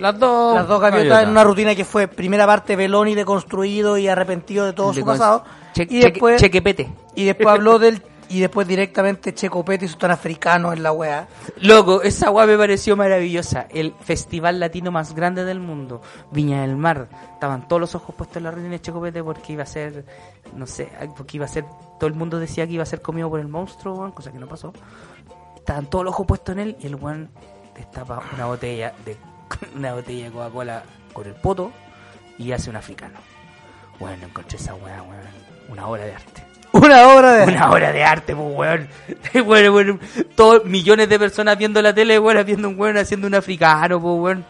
las 0.00 0.18
dos. 0.18 0.56
las 0.56 0.66
dos 0.66 0.80
gaviotas 0.80 1.22
en 1.22 1.28
una 1.30 1.44
rutina 1.44 1.74
que 1.74 1.84
fue 1.84 2.08
primera 2.08 2.46
parte 2.46 2.74
Beloni 2.76 3.14
deconstruido 3.14 3.96
y 3.98 4.08
arrepentido 4.08 4.64
de 4.66 4.72
todo 4.72 4.92
De 4.92 5.00
su 5.00 5.06
pasado. 5.06 5.44
Che- 5.74 5.86
y 5.88 6.00
después 6.00 6.40
chequepete. 6.40 6.90
y 7.14 7.24
después 7.24 7.48
habló 7.48 7.78
del 7.78 8.02
y 8.28 8.40
después 8.40 8.68
directamente 8.68 9.34
Checo 9.34 9.64
Pete 9.64 9.86
y 9.86 9.88
su 9.88 9.96
tan 9.96 10.10
africano 10.10 10.72
en 10.72 10.82
la 10.82 10.92
wea. 10.92 11.28
Loco, 11.60 12.02
esa 12.02 12.30
weá 12.30 12.46
me 12.46 12.56
pareció 12.56 12.96
maravillosa. 12.96 13.66
El 13.70 13.94
festival 14.00 14.60
latino 14.60 14.90
más 14.90 15.14
grande 15.14 15.44
del 15.44 15.60
mundo, 15.60 16.02
Viña 16.30 16.62
del 16.62 16.76
Mar. 16.76 17.08
Estaban 17.34 17.68
todos 17.68 17.80
los 17.80 17.94
ojos 17.94 18.14
puestos 18.14 18.38
en 18.38 18.44
la 18.44 18.50
rutina 18.50 18.72
de 18.72 18.80
Checopete 18.80 19.22
porque 19.22 19.52
iba 19.52 19.62
a 19.62 19.66
ser, 19.66 20.04
no 20.54 20.66
sé, 20.66 20.90
porque 21.16 21.36
iba 21.38 21.46
a 21.46 21.48
ser, 21.48 21.64
todo 21.98 22.06
el 22.06 22.14
mundo 22.14 22.38
decía 22.38 22.66
que 22.66 22.74
iba 22.74 22.82
a 22.82 22.86
ser 22.86 23.00
comido 23.00 23.30
por 23.30 23.40
el 23.40 23.48
monstruo, 23.48 24.14
cosa 24.14 24.32
que 24.32 24.38
no 24.38 24.46
pasó. 24.46 24.72
Estaban 25.56 25.86
todos 25.86 26.04
los 26.04 26.14
ojos 26.14 26.26
puestos 26.26 26.54
en 26.54 26.60
él 26.60 26.76
y 26.80 26.86
el 26.86 26.96
weón 26.96 27.30
destapa 27.74 28.22
una 28.34 28.46
botella 28.46 28.92
de 29.04 29.16
una 29.76 29.94
botella 29.94 30.24
de 30.24 30.30
Coca-Cola 30.30 30.82
con 31.12 31.26
el 31.26 31.34
poto 31.34 31.72
y 32.36 32.52
hace 32.52 32.70
un 32.70 32.76
africano. 32.76 33.18
Bueno, 33.98 34.26
encontré 34.26 34.56
esa 34.56 34.74
weá, 34.74 35.02
weón. 35.02 35.48
Una 35.68 35.86
obra 35.86 36.04
de 36.04 36.14
arte. 36.14 36.47
Una 36.82 37.08
obra 37.08 37.32
de 37.32 37.44
Una 37.52 37.70
obra 37.70 37.92
de 37.92 38.04
arte, 38.04 38.34
pues, 38.34 38.48
weón. 38.56 38.88
Bueno, 39.46 39.72
bueno, 39.72 39.98
todos, 40.34 40.64
millones 40.64 41.08
de 41.08 41.18
personas 41.18 41.56
viendo 41.58 41.80
la 41.82 41.94
tele, 41.94 42.18
weón, 42.18 42.44
viendo 42.44 42.68
un 42.68 42.78
weón 42.78 42.96
haciendo 42.98 43.26
un 43.26 43.34
africano, 43.34 44.00
pues, 44.00 44.14
weón. 44.18 44.44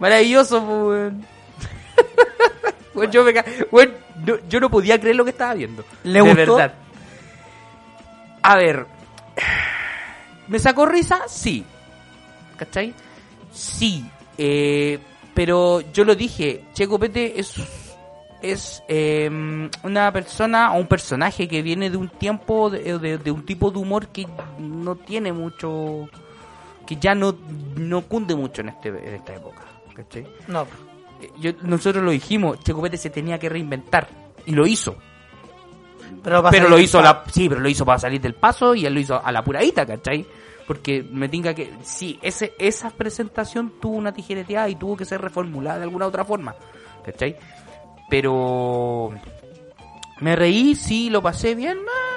Maravilloso, 0.00 0.58
pues, 0.64 0.78
weón. 0.82 1.26
Weón, 2.94 3.10
yo, 3.10 3.24
me 3.24 3.34
weón, 3.72 3.92
no- 4.24 4.38
yo 4.48 4.60
no 4.60 4.70
podía 4.70 5.00
creer 5.00 5.16
lo 5.16 5.24
que 5.24 5.30
estaba 5.30 5.54
viendo. 5.54 5.84
¿Le 6.04 6.12
de 6.12 6.20
gustó? 6.20 6.54
verdad. 6.56 6.74
A 8.42 8.56
ver. 8.56 8.86
¿Me 10.46 10.58
sacó 10.60 10.86
risa? 10.86 11.22
Sí. 11.26 11.64
¿Cachai? 12.56 12.94
Sí. 13.52 14.04
Eh, 14.38 14.98
pero 15.34 15.80
yo 15.92 16.04
lo 16.04 16.14
dije, 16.14 16.64
Checo 16.72 16.98
Pete 16.98 17.40
es 17.40 17.54
es 18.52 18.82
eh, 18.88 19.68
una 19.82 20.12
persona 20.12 20.72
o 20.72 20.78
un 20.78 20.86
personaje 20.86 21.48
que 21.48 21.62
viene 21.62 21.90
de 21.90 21.96
un 21.96 22.08
tiempo, 22.08 22.70
de, 22.70 22.98
de- 22.98 23.18
de 23.18 23.30
un 23.30 23.44
tipo 23.44 23.70
de 23.70 23.78
humor 23.78 24.08
que 24.08 24.26
no 24.58 24.96
tiene 24.96 25.32
mucho, 25.32 26.08
que 26.86 26.96
ya 26.96 27.14
no, 27.14 27.34
no 27.76 28.02
cunde 28.02 28.34
mucho 28.34 28.60
en, 28.62 28.68
este, 28.70 28.88
en 28.88 29.14
esta 29.14 29.34
época. 29.34 29.62
¿cachai? 29.94 30.26
No. 30.48 30.62
Eh, 31.20 31.30
yo- 31.40 31.52
nosotros 31.62 32.02
lo 32.04 32.10
dijimos, 32.10 32.60
Checo 32.60 32.82
Pete 32.82 32.96
se 32.96 33.10
tenía 33.10 33.38
que 33.38 33.48
reinventar 33.48 34.08
y 34.46 34.52
lo 34.52 34.66
hizo. 34.66 34.96
Pero, 36.22 36.42
Pero 36.50 36.68
lo 36.68 36.78
hizo, 36.78 37.00
la, 37.02 37.22
sí, 37.30 37.48
pero 37.48 37.60
lo 37.60 37.68
hizo 37.68 37.84
para 37.84 37.98
salir 37.98 38.20
del 38.20 38.34
paso 38.34 38.74
y 38.74 38.86
él 38.86 38.94
lo 38.94 39.00
hizo 39.00 39.20
a 39.24 39.30
la 39.32 39.42
puradita, 39.44 39.84
¿cachai? 39.86 40.24
Porque 40.66 41.02
me 41.02 41.28
tinga 41.28 41.52
que, 41.54 41.72
sí, 41.82 42.18
ese, 42.22 42.54
esa 42.58 42.90
presentación 42.90 43.74
tuvo 43.80 43.96
una 43.96 44.12
tijereteada 44.12 44.68
y 44.68 44.76
tuvo 44.76 44.96
que 44.96 45.04
ser 45.04 45.20
reformulada 45.20 45.78
de 45.78 45.84
alguna 45.84 46.06
otra 46.06 46.24
forma, 46.24 46.54
¿cachai? 47.04 47.36
Pero 48.08 49.12
me 50.20 50.36
reí, 50.36 50.74
sí, 50.74 51.10
lo 51.10 51.22
pasé 51.22 51.54
bien, 51.54 51.78
ah, 51.88 52.10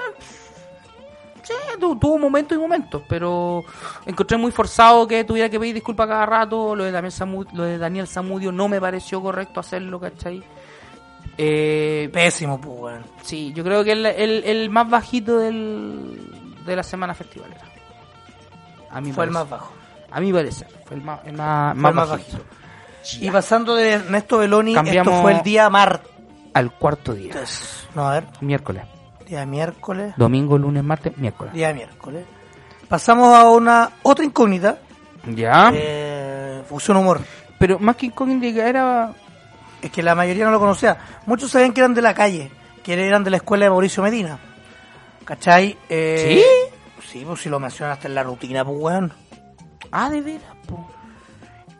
Sí, 1.43 1.53
tu- 1.79 1.95
tuvo 1.97 2.17
momentos 2.17 2.57
y 2.57 2.59
momentos, 2.59 3.03
pero 3.07 3.63
encontré 4.05 4.35
muy 4.35 4.51
forzado 4.51 5.07
que 5.07 5.23
tuviera 5.23 5.47
que 5.49 5.57
pedir 5.57 5.75
disculpas 5.75 6.05
cada 6.09 6.25
rato. 6.25 6.75
Lo 6.75 6.83
de 6.83 6.91
Daniel, 6.91 7.13
Samu- 7.13 7.47
lo 7.53 7.63
de 7.63 7.77
Daniel 7.77 8.05
Zamudio 8.05 8.51
no 8.51 8.67
me 8.67 8.81
pareció 8.81 9.21
correcto 9.21 9.61
hacerlo, 9.61 9.97
¿cachai? 9.97 10.43
Eh, 11.37 12.09
Pésimo, 12.11 12.59
pues, 12.59 12.99
sí, 13.21 13.53
yo 13.53 13.63
creo 13.63 13.81
que 13.85 13.93
el, 13.93 14.05
el, 14.07 14.43
el 14.43 14.69
más 14.69 14.89
bajito 14.89 15.37
del, 15.39 16.59
de 16.65 16.75
la 16.75 16.83
semana 16.83 17.13
festivalera. 17.13 17.61
A 18.91 18.99
mí 18.99 19.13
Fue 19.13 19.23
el 19.23 19.31
parece. 19.31 19.33
más 19.33 19.49
bajo. 19.49 19.71
A 20.11 20.19
mi 20.19 20.33
parecer, 20.33 20.67
fue 20.85 20.97
el 20.97 21.03
más, 21.03 21.19
el 21.25 21.33
más, 21.33 21.73
Fue 21.75 21.81
más 21.81 21.89
el 21.91 21.95
más 21.95 22.09
bajito. 22.09 22.37
Y 23.19 23.29
pasando 23.31 23.75
de 23.75 23.93
Ernesto 23.93 24.37
Beloni, 24.39 24.73
Cambiamos- 24.73 25.07
esto 25.13 25.21
fue 25.21 25.33
el 25.33 25.41
día 25.43 25.69
martes. 25.69 26.11
Al 26.53 26.71
cuarto 26.71 27.13
día, 27.13 27.35
No, 27.93 28.07
a 28.09 28.13
ver, 28.13 28.27
miércoles. 28.41 28.83
día 29.27 29.45
miércoles. 29.45 30.13
Domingo, 30.17 30.57
lunes, 30.57 30.83
martes, 30.83 31.15
miércoles. 31.17 31.53
Día 31.53 31.73
miércoles. 31.73 32.25
Pasamos 32.87 33.35
a 33.35 33.49
una 33.49 33.91
otra 34.03 34.25
incógnita. 34.25 34.79
Ya. 35.27 35.71
Eh, 35.73 36.63
Fusión 36.67 36.97
Humor. 36.97 37.21
Pero 37.59 37.77
más 37.79 37.95
que 37.95 38.07
incógnita 38.07 38.67
era 38.67 39.13
Es 39.81 39.91
que 39.91 40.01
la 40.01 40.15
mayoría 40.15 40.45
no 40.45 40.51
lo 40.51 40.59
conocía. 40.59 40.97
Muchos 41.27 41.51
sabían 41.51 41.71
que 41.73 41.81
eran 41.81 41.93
de 41.93 42.01
la 42.01 42.13
calle, 42.15 42.49
que 42.83 42.93
eran 42.93 43.23
de 43.23 43.29
la 43.29 43.37
escuela 43.37 43.65
de 43.65 43.69
Mauricio 43.69 44.01
Medina. 44.01 44.39
¿Cachai? 45.23 45.77
Eh, 45.89 46.43
¿Sí? 47.11 47.23
pues 47.27 47.41
si 47.41 47.49
lo 47.49 47.59
mencionaste 47.59 48.07
en 48.07 48.15
la 48.15 48.23
rutina, 48.23 48.65
pues 48.65 48.77
weón. 48.79 49.13
Ah, 49.91 50.09
de 50.09 50.21
veras, 50.21 50.55
po. 50.67 50.89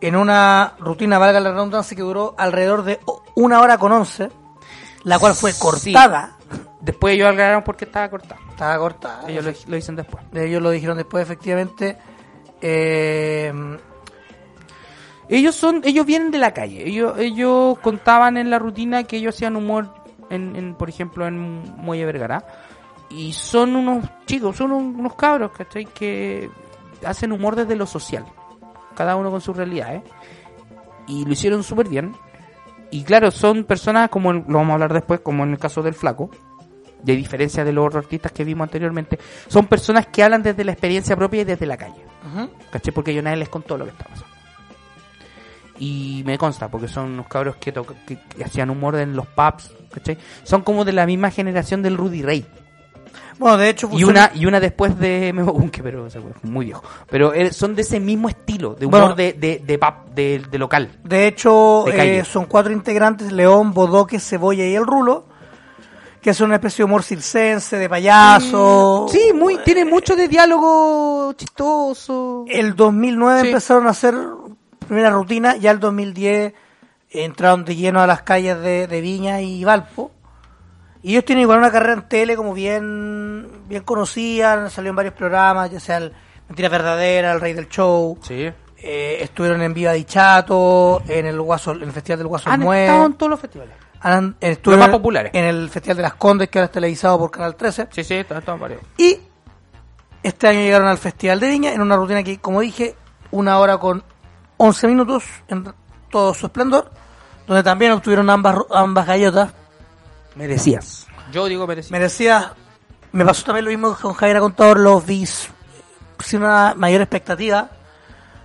En 0.02 0.16
una 0.16 0.74
rutina, 0.80 1.18
valga 1.18 1.40
la 1.40 1.52
redundancia, 1.52 1.96
que 1.96 2.04
duró 2.04 2.36
alrededor 2.38 2.84
de 2.84 3.00
una 3.36 3.60
hora 3.62 3.78
con 3.78 3.92
once, 3.92 4.30
la 5.04 5.18
cual 5.20 5.34
fue 5.34 5.52
Sí. 5.52 5.60
cortada. 5.62 6.34
Después 6.82 7.16
ellos 7.16 7.28
aclararon 7.30 7.64
por 7.64 7.76
qué 7.76 7.86
estaba 7.86 8.08
cortada. 8.10 8.40
Estaba 8.52 8.78
cortada. 8.78 9.24
Ellos 9.28 9.44
lo, 9.46 9.52
lo 9.68 9.76
dicen 9.76 9.96
después. 9.96 10.24
Ellos 10.34 10.62
lo 10.62 10.70
dijeron 10.70 10.98
después, 10.98 11.24
efectivamente. 11.24 11.98
Eh, 12.62 13.52
Ellos 15.30 15.56
son, 15.56 15.82
ellos 15.84 16.06
vienen 16.06 16.32
de 16.32 16.38
la 16.38 16.54
calle. 16.54 16.88
Ellos, 16.88 17.18
ellos 17.20 17.78
contaban 17.80 18.38
en 18.38 18.50
la 18.50 18.60
rutina 18.60 19.04
que 19.04 19.18
ellos 19.18 19.36
hacían 19.36 19.58
humor, 19.58 19.94
en, 20.30 20.56
en, 20.56 20.76
por 20.76 20.88
ejemplo, 20.90 21.28
en 21.28 21.76
Muelle 21.76 22.06
Vergara. 22.06 22.46
Y 23.10 23.34
son 23.34 23.76
unos 23.76 24.06
chicos, 24.26 24.56
son 24.56 24.72
un- 24.72 24.96
unos 24.98 25.16
cabros, 25.16 25.52
¿cachai? 25.52 25.86
Que 25.86 26.50
hacen 27.06 27.32
humor 27.34 27.56
desde 27.58 27.76
lo 27.76 27.86
social. 27.86 28.26
Cada 28.98 29.16
uno 29.16 29.30
con 29.32 29.40
su 29.42 29.54
realidad, 29.54 29.96
¿eh? 29.96 30.04
Y 31.08 31.24
lo 31.24 31.32
hicieron 31.32 31.64
súper 31.64 31.88
bien. 31.88 32.14
Y 32.92 33.04
claro, 33.04 33.30
son 33.32 33.64
personas, 33.64 34.10
como 34.10 34.32
el- 34.32 34.44
lo 34.48 34.58
vamos 34.58 34.72
a 34.72 34.74
hablar 34.74 34.94
después, 34.94 35.20
como 35.22 35.44
en 35.44 35.52
el 35.52 35.60
caso 35.60 35.82
del 35.84 35.94
flaco. 35.94 36.30
De 37.04 37.16
diferencia 37.16 37.64
de 37.64 37.72
los 37.72 37.86
otros 37.86 38.04
artistas 38.06 38.32
que 38.32 38.44
vimos 38.44 38.66
anteriormente. 38.66 39.20
Son 39.48 39.68
personas 39.68 40.08
que 40.08 40.24
hablan 40.24 40.42
desde 40.42 40.64
la 40.66 40.72
experiencia 40.72 41.16
propia 41.16 41.42
y 41.42 41.46
desde 41.46 41.68
la 41.68 41.78
calle. 41.78 42.04
¿Cachai? 42.72 42.92
Porque 42.94 43.14
yo 43.14 43.22
nadie 43.22 43.38
les 43.38 43.50
contó 43.50 43.78
lo 43.78 43.86
que 43.86 43.92
estaba 43.92 44.10
pasando. 44.10 44.34
Y 45.80 46.24
me 46.26 46.38
consta, 46.40 46.70
porque 46.70 46.88
son 46.88 47.12
unos 47.12 47.28
cabros 47.28 47.58
que, 47.58 47.72
que, 47.72 48.18
que 48.18 48.44
hacían 48.44 48.72
humor 48.72 48.96
en 48.96 49.16
los 49.16 49.28
pubs, 49.28 49.72
¿cachai? 49.94 50.18
Son 50.44 50.64
como 50.64 50.84
de 50.86 50.92
la 50.92 51.06
misma 51.06 51.30
generación 51.30 51.84
del 51.84 51.98
Rudy 51.98 52.24
Ray. 52.24 52.46
Bueno, 53.40 53.58
de 53.58 53.70
hecho, 53.70 53.90
Y 53.94 54.04
una, 54.04 54.32
y 54.34 54.46
una 54.46 54.60
después 54.60 54.98
de 54.98 55.32
Memo 55.36 55.54
Bunke, 55.54 55.84
pero 55.84 56.06
o 56.06 56.10
sea, 56.10 56.22
bueno, 56.22 56.36
muy 56.44 56.66
viejo. 56.66 56.84
Pero 57.10 57.34
eh, 57.34 57.54
son 57.54 57.76
de 57.76 57.84
ese 57.84 58.00
mismo 58.00 58.30
estilo, 58.30 58.74
de 58.76 58.86
humor 58.86 59.00
Bueno. 59.02 59.16
de, 59.16 59.34
de, 59.34 59.62
de 59.66 59.78
pub, 59.78 60.14
de, 60.16 60.44
de 60.50 60.58
local. 60.58 60.90
De 61.04 61.28
hecho, 61.28 61.84
De 61.86 62.20
eh, 62.20 62.26
son 62.26 62.46
cuatro 62.46 62.72
integrantes, 62.74 63.32
León, 63.32 63.74
Bodoque, 63.74 64.20
Cebolla 64.20 64.66
y 64.66 64.74
El 64.76 64.86
Rulo, 64.86 65.26
que 66.22 66.34
son 66.34 66.48
una 66.48 66.56
especie 66.56 66.78
de 66.80 66.86
humor 66.86 67.04
circense, 67.04 67.78
de 67.78 67.88
payaso. 67.88 69.06
Sí, 69.10 69.32
muy, 69.34 69.58
tiene 69.60 69.86
mucho 69.86 70.16
de 70.16 70.28
diálogo 70.28 71.32
chistoso. 71.34 72.46
El 72.50 72.76
2009 72.76 73.42
Sí. 73.42 73.48
empezaron 73.48 73.88
a 73.88 73.92
hacer 73.92 74.16
primera 74.88 75.12
rutina, 75.12 75.56
ya 75.58 75.72
el 75.72 75.80
2010 75.80 76.54
entraron 77.12 77.64
de 77.66 77.76
lleno 77.76 78.02
a 78.02 78.08
las 78.08 78.24
calles 78.24 78.60
de, 78.62 78.88
de 78.88 79.02
Viña 79.02 79.42
y 79.42 79.64
Valpo. 79.64 80.12
Y 81.04 81.12
ellos 81.12 81.26
tienen 81.26 81.44
igual 81.44 81.60
una 81.60 81.72
carrera 81.72 81.94
en 81.94 82.08
tele 82.10 82.36
como 82.36 82.54
bien, 82.54 83.48
bien 83.68 83.84
conocida, 83.84 84.54
han 84.54 84.70
salido 84.70 84.90
en 84.92 84.96
varios 84.96 85.14
programas, 85.14 85.72
ya 85.72 85.80
sea 85.80 85.98
el 85.98 86.14
Mentira 86.50 86.70
Verdadera, 86.70 87.34
El 87.34 87.42
Rey 87.42 87.54
del 87.54 87.68
Show. 87.70 88.18
Sí. 88.22 88.50
Eh, 88.80 89.18
estuvieron 89.22 89.62
en 89.62 89.74
Viva 89.74 89.92
Dichato, 89.94 91.02
en 91.08 91.26
el 91.26 91.40
Guaso, 91.42 91.72
en 91.72 91.84
el 91.84 91.92
Festival 91.92 92.20
del 92.20 92.28
Guaso 92.28 92.50
Han 92.50 92.60
Mue. 92.62 92.86
estado 92.86 93.06
en 93.06 93.14
todos 93.14 93.30
los 93.32 93.40
festivales. 93.40 93.74
Han- 94.02 94.36
estuvieron 94.40 94.80
más 94.82 94.90
populares. 94.90 95.32
En 95.34 95.46
el 95.46 95.70
Festival 95.70 95.98
de 95.98 96.04
las 96.04 96.14
Condes, 96.16 96.50
que 96.50 96.60
ahora 96.60 96.66
es 96.68 96.72
televisado 96.72 97.18
por 97.20 97.32
Canal 97.32 97.56
13. 97.56 97.88
Sí, 97.92 98.04
sí, 98.04 98.14
están 98.16 98.60
varios. 98.60 98.82
Y 98.98 99.18
este 100.24 100.48
año 100.48 100.60
llegaron 100.60 100.88
al 100.88 100.98
Festival 100.98 101.40
de 101.40 101.48
Viña 101.50 101.74
en 101.74 101.82
una 101.82 101.96
rutina 101.96 102.24
que, 102.24 102.38
como 102.40 102.62
dije, 102.62 102.96
una 103.32 103.58
hora 103.60 103.78
con 103.78 104.04
11 104.58 104.88
minutos 104.88 105.24
en 105.48 105.68
todo 106.12 106.34
su 106.34 106.46
esplendor, 106.48 106.92
donde 107.48 107.64
también 107.64 107.92
obtuvieron 107.92 108.30
ambas, 108.30 108.58
ambas 108.72 109.08
gallotas. 109.08 109.52
Merecías. 110.38 111.08
Yo 111.32 111.48
digo 111.48 111.68
merecías. 111.68 111.92
Merecía, 111.92 112.54
me 113.12 113.26
pasó 113.26 113.44
también 113.46 113.66
lo 113.66 113.72
mismo 113.72 113.96
con 113.96 114.14
Javier 114.14 114.40
Contador, 114.40 114.80
los 114.80 115.06
vi 115.06 115.26
sin 115.26 116.44
una 116.44 116.74
mayor 116.76 117.02
expectativa. 117.02 117.70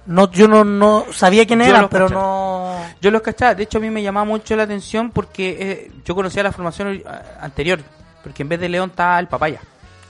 No, 0.04 0.30
yo 0.32 0.48
no, 0.48 0.64
no 0.64 1.06
sabía 1.12 1.46
quién 1.46 1.60
los 1.60 1.88
pero 1.88 2.06
cachaba. 2.06 2.10
no... 2.10 2.84
Yo 3.00 3.10
los 3.12 3.22
cachaba, 3.22 3.54
de 3.54 3.62
hecho 3.62 3.78
a 3.78 3.80
mí 3.80 3.88
me 3.90 4.02
llamaba 4.02 4.24
mucho 4.24 4.56
la 4.56 4.64
atención 4.64 5.10
porque 5.10 5.56
eh, 5.60 5.92
yo 6.04 6.14
conocía 6.16 6.42
la 6.42 6.50
formación 6.50 7.02
anterior, 7.40 7.80
porque 8.24 8.42
en 8.42 8.48
vez 8.48 8.58
de 8.58 8.68
León 8.68 8.90
estaba 8.90 9.20
el 9.20 9.28
papaya, 9.28 9.60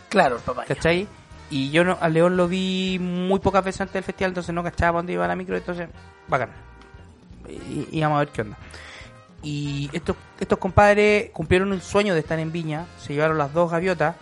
Claro, 0.09 0.37
el 0.37 0.43
papá. 0.43 0.65
¿cachai? 0.67 1.07
Y 1.51 1.71
yo 1.71 1.85
no, 1.85 1.99
a 2.01 2.09
León 2.09 2.37
lo 2.39 2.49
vi 2.49 2.99
muy 2.99 3.39
pocas 3.41 3.63
veces 3.63 3.83
antes 3.83 3.95
del 3.95 4.05
festival, 4.05 4.31
entonces 4.31 4.55
no 4.55 4.63
cachaba 4.63 4.99
dónde 4.99 5.13
iba 5.13 5.29
la 5.29 5.37
micro, 5.37 5.57
entonces, 5.57 5.89
bacán. 6.27 6.51
Y, 7.49 7.89
y 7.91 7.99
íbamos 7.99 8.17
a 8.17 8.19
ver 8.21 8.29
qué 8.29 8.41
onda. 8.43 8.57
Y 9.43 9.91
estos, 9.93 10.17
estos 10.39 10.59
compadres 10.59 11.31
cumplieron 11.31 11.73
el 11.73 11.83
sueño 11.83 12.15
de 12.15 12.21
estar 12.21 12.39
en 12.39 12.53
Viña, 12.53 12.87
se 12.99 13.15
llevaron 13.15 13.39
las 13.39 13.53
dos 13.53 13.71
gaviotas 13.71 14.15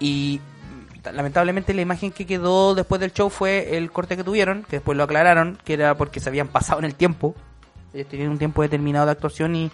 y 0.00 0.40
lamentablemente 1.12 1.72
la 1.74 1.82
imagen 1.82 2.10
que 2.10 2.26
quedó 2.26 2.74
después 2.74 3.00
del 3.00 3.12
show 3.12 3.30
fue 3.30 3.76
el 3.76 3.90
corte 3.92 4.16
que 4.16 4.24
tuvieron, 4.24 4.64
que 4.64 4.76
después 4.76 4.96
lo 4.96 5.04
aclararon, 5.04 5.58
que 5.64 5.74
era 5.74 5.96
porque 5.96 6.20
se 6.20 6.28
habían 6.28 6.48
pasado 6.48 6.80
en 6.80 6.86
el 6.86 6.94
tiempo. 6.94 7.34
Ellos 7.94 8.08
tenían 8.08 8.30
un 8.30 8.38
tiempo 8.38 8.62
determinado 8.62 9.06
de 9.06 9.12
actuación 9.12 9.54
y 9.54 9.70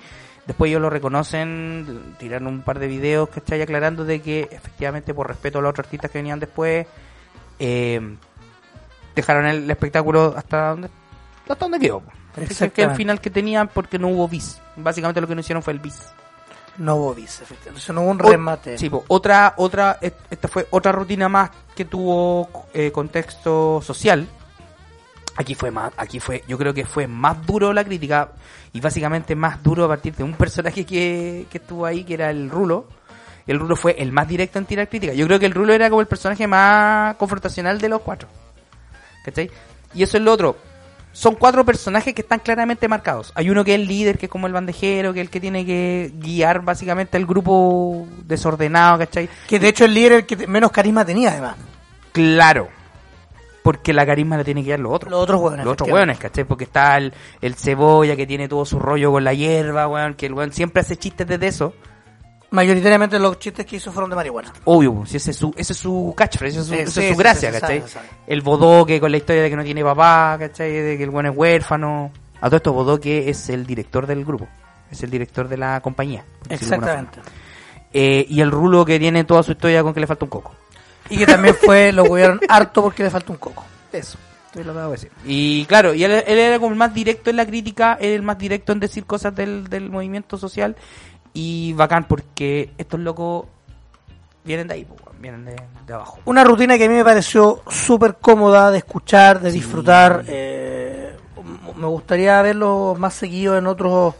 después 0.47 0.69
ellos 0.69 0.83
lo 0.83 0.91
reconocen, 0.91 2.15
tiraron 2.19 2.49
un 2.49 2.63
par 2.63 2.79
de 2.79 2.87
videos, 2.87 3.29
¿cachai? 3.29 3.63
Aclarando 3.63 4.05
de 4.05 4.21
que 4.21 4.49
efectivamente 4.51 5.15
por 5.15 5.29
respeto 5.29 5.59
a 5.59 5.63
los 5.63 5.71
otros 5.71 5.87
artistas 5.87 6.11
que 6.11 6.19
venían 6.19 6.39
después, 6.39 6.87
eh, 7.59 8.17
dejaron 9.15 9.47
el 9.47 9.71
espectáculo 9.71 10.35
hasta 10.37 10.71
donde, 10.71 10.91
hasta 11.49 11.65
donde 11.65 11.79
quedó. 11.79 12.03
Ese 12.37 12.71
que 12.71 12.83
el 12.83 12.95
final 12.95 13.21
que 13.21 13.31
tenían 13.31 13.69
porque 13.69 13.99
no 13.99 14.09
hubo 14.09 14.29
bis. 14.29 14.61
Básicamente 14.77 15.21
lo 15.21 15.27
que 15.27 15.35
no 15.35 15.41
hicieron 15.41 15.63
fue 15.63 15.73
el 15.75 15.79
bis. 15.81 16.01
No 16.79 16.97
hubo 16.97 17.15
bis, 17.15 17.43
efectivamente. 17.43 17.69
Entonces 17.69 17.95
no 17.95 18.01
hubo 18.03 18.11
un 18.11 18.21
O- 18.23 18.31
remate. 18.31 18.79
Sí, 18.79 18.89
po, 18.89 19.05
otra, 19.09 19.55
otra, 19.59 19.99
esta 20.01 20.49
fue 20.49 20.67
otra 20.71 20.93
rutina 20.93 21.29
más 21.29 21.51
que 21.75 21.85
tuvo 21.85 22.67
eh, 22.73 22.91
contexto 22.91 23.81
social. 23.83 24.27
Aquí 25.37 25.55
fue 25.55 25.71
más, 25.71 25.93
aquí 25.97 26.21
fue, 26.21 26.45
yo 26.47 26.59
creo 26.59 26.75
que 26.75 26.85
fue 26.85 27.07
más 27.07 27.45
duro 27.47 27.73
la 27.73 27.85
crítica 27.85 28.31
y 28.73 28.81
básicamente 28.81 29.35
más 29.35 29.63
duro 29.63 29.85
a 29.85 29.89
partir 29.89 30.15
de 30.15 30.23
un 30.23 30.35
personaje 30.35 30.85
que, 30.85 31.47
que 31.51 31.59
estuvo 31.59 31.87
ahí, 31.87 32.05
que 32.05 32.15
era 32.15 32.31
el 32.31 32.51
Rulo. 32.51 32.87
El 33.47 33.59
Rulo 33.59 33.75
fue 33.77 33.97
el 33.99 34.13
más 34.13 34.29
directo 34.29 34.59
en 34.59 34.67
tirar 34.67 34.89
crítica. 34.89 35.15
Yo 35.15 35.27
creo 35.27 35.39
que 35.39 35.47
el 35.47 35.53
Rulo 35.55 35.73
era 35.73 35.89
como 35.89 36.01
el 36.03 36.07
personaje 36.07 36.47
más 36.47 37.17
confrontacional 37.17 37.79
de 37.81 37.89
los 37.89 38.03
cuatro. 38.03 38.29
¿Cachai? 39.25 39.51
Y 39.95 40.03
eso 40.03 40.17
es 40.19 40.23
lo 40.23 40.33
otro. 40.33 40.57
Son 41.13 41.35
cuatro 41.35 41.65
personajes 41.65 42.15
que 42.15 42.23
están 42.23 42.41
claramente 42.41 42.89
marcados. 42.89 43.33
Hay 43.35 43.51
uno 43.51 43.65
que 43.65 43.75
es 43.75 43.81
el 43.81 43.87
líder, 43.87 44.19
que 44.19 44.27
es 44.27 44.33
como 44.33 44.47
el 44.47 44.53
bandejero, 44.53 45.13
que 45.13 45.21
es 45.21 45.27
el 45.27 45.31
que 45.31 45.41
tiene 45.41 45.67
que 45.67 46.11
guiar 46.15 46.63
básicamente 46.63 47.19
al 47.19 47.27
grupo 47.27 48.07
desordenado, 48.25 48.99
¿cachai? 48.99 49.29
Que 49.47 49.59
de 49.59 49.69
hecho 49.69 49.85
el 49.85 49.95
líder 49.95 50.13
el 50.13 50.27
que 50.27 50.47
menos 50.47 50.73
carisma 50.73 51.05
tenía, 51.05 51.31
además. 51.31 51.57
Claro. 52.13 52.69
Porque 53.63 53.93
la 53.93 54.05
carisma 54.07 54.37
la 54.39 54.45
tiene 54.45 54.65
que 54.65 54.71
dar 54.71 54.81
los 54.81 54.93
otros. 54.93 55.11
Los 55.11 55.23
otros 55.23 55.41
hueones. 55.41 55.65
Los 55.65 55.73
otros 55.75 55.91
hueones, 55.91 56.19
¿cachai? 56.19 56.45
Porque 56.45 56.65
está 56.65 56.97
el, 56.97 57.13
el 57.41 57.55
cebolla 57.55 58.17
que 58.17 58.27
tiene 58.27 58.49
todo 58.49 58.65
su 58.65 58.79
rollo 58.79 59.13
con 59.13 59.23
la 59.23 59.35
hierba, 59.35 59.87
weón, 59.87 60.15
que 60.15 60.27
el 60.27 60.35
weón 60.35 60.53
siempre 60.53 60.81
hace 60.81 60.97
chistes 60.97 61.27
desde 61.27 61.47
eso. 61.47 61.75
Mayoritariamente 62.53 63.19
los 63.19 63.39
chistes 63.39 63.65
que 63.65 63.77
hizo 63.77 63.91
fueron 63.91 64.11
de 64.11 64.17
marihuana. 64.17 64.53
Obvio, 64.65 65.05
si 65.07 65.17
ese 65.17 65.31
es 65.31 65.39
su, 65.39 65.55
ese 65.57 65.73
es 65.73 65.79
su 65.79 66.13
catchphrase, 66.15 66.61
ese 66.61 66.61
es 66.61 66.67
su, 66.67 66.75
Sí, 66.75 66.81
esa 66.81 67.01
sí, 67.01 67.07
es 67.07 67.13
su 67.13 67.19
gracia, 67.19 67.53
sí, 67.53 67.61
¿cachai? 67.61 67.83
El 68.27 68.43
bodoque 68.43 69.01
con 69.01 69.11
la 69.11 69.17
historia 69.17 69.43
de 69.43 69.51
que 69.51 69.57
no 69.57 69.65
tiene 69.65 69.83
papá, 69.83 70.37
¿cachai? 70.39 70.71
De 70.71 70.99
que 70.99 71.05
el 71.05 71.11
weón 71.11 71.27
es 71.27 71.37
huérfano. 71.37 72.13
A 72.43 72.47
todo 72.49 72.57
esto, 72.57 72.73
bodoque 72.75 73.31
es 73.31 73.49
el 73.49 73.65
director 73.67 74.07
del 74.07 74.25
grupo, 74.25 74.47
es 74.91 75.03
el 75.03 75.11
director 75.11 75.49
de 75.49 75.57
la 75.57 75.81
compañía. 75.81 76.25
Exactamente. 76.51 77.21
Eh, 77.91 78.27
y 78.29 78.41
el 78.43 78.51
rulo 78.51 78.85
que 78.85 78.99
tiene 78.99 79.25
toda 79.25 79.43
su 79.43 79.53
historia 79.53 79.83
con 79.83 79.95
que 79.95 80.01
le 80.01 80.07
falta 80.07 80.27
un 80.27 80.31
coco. 80.31 80.55
Y 81.09 81.17
que 81.17 81.27
también 81.27 81.55
fue, 81.55 81.91
lo 81.93 82.05
huevieron 82.05 82.39
harto 82.49 82.83
porque 82.83 83.03
le 83.03 83.11
falta 83.11 83.33
un 83.33 83.39
coco. 83.39 83.65
Eso, 83.91 84.19
lo 84.55 84.91
decir. 84.91 85.11
Y 85.25 85.65
claro, 85.65 85.95
y 85.95 86.05
él, 86.05 86.13
él 86.27 86.39
era 86.39 86.59
como 86.59 86.73
el 86.73 86.79
más 86.79 86.93
directo 86.93 87.31
en 87.31 87.37
la 87.37 87.47
crítica, 87.47 87.97
él 87.99 88.11
el 88.11 88.23
más 88.23 88.37
directo 88.37 88.73
en 88.73 88.81
decir 88.81 89.05
cosas 89.05 89.35
del, 89.35 89.69
del 89.69 89.89
movimiento 89.89 90.37
social. 90.37 90.77
Y 91.35 91.73
bacán, 91.75 92.05
porque 92.05 92.71
estos 92.79 93.01
locos 93.01 93.47
vienen 94.45 94.69
de 94.69 94.75
ahí, 94.75 94.85
pues, 94.85 95.01
vienen 95.19 95.45
de, 95.45 95.57
de 95.87 95.95
abajo. 95.95 96.19
Una 96.25 96.45
rutina 96.45 96.77
que 96.77 96.85
a 96.85 96.89
mí 96.89 96.95
me 96.95 97.05
pareció 97.05 97.63
súper 97.69 98.17
cómoda 98.21 98.71
de 98.71 98.79
escuchar, 98.79 99.41
de 99.41 99.51
disfrutar. 99.53 100.25
eh, 100.27 101.17
me 101.77 101.87
gustaría 101.87 102.41
verlo 102.43 102.95
más 102.99 103.15
seguido 103.15 103.57
en 103.57 103.67
otros 103.67 104.15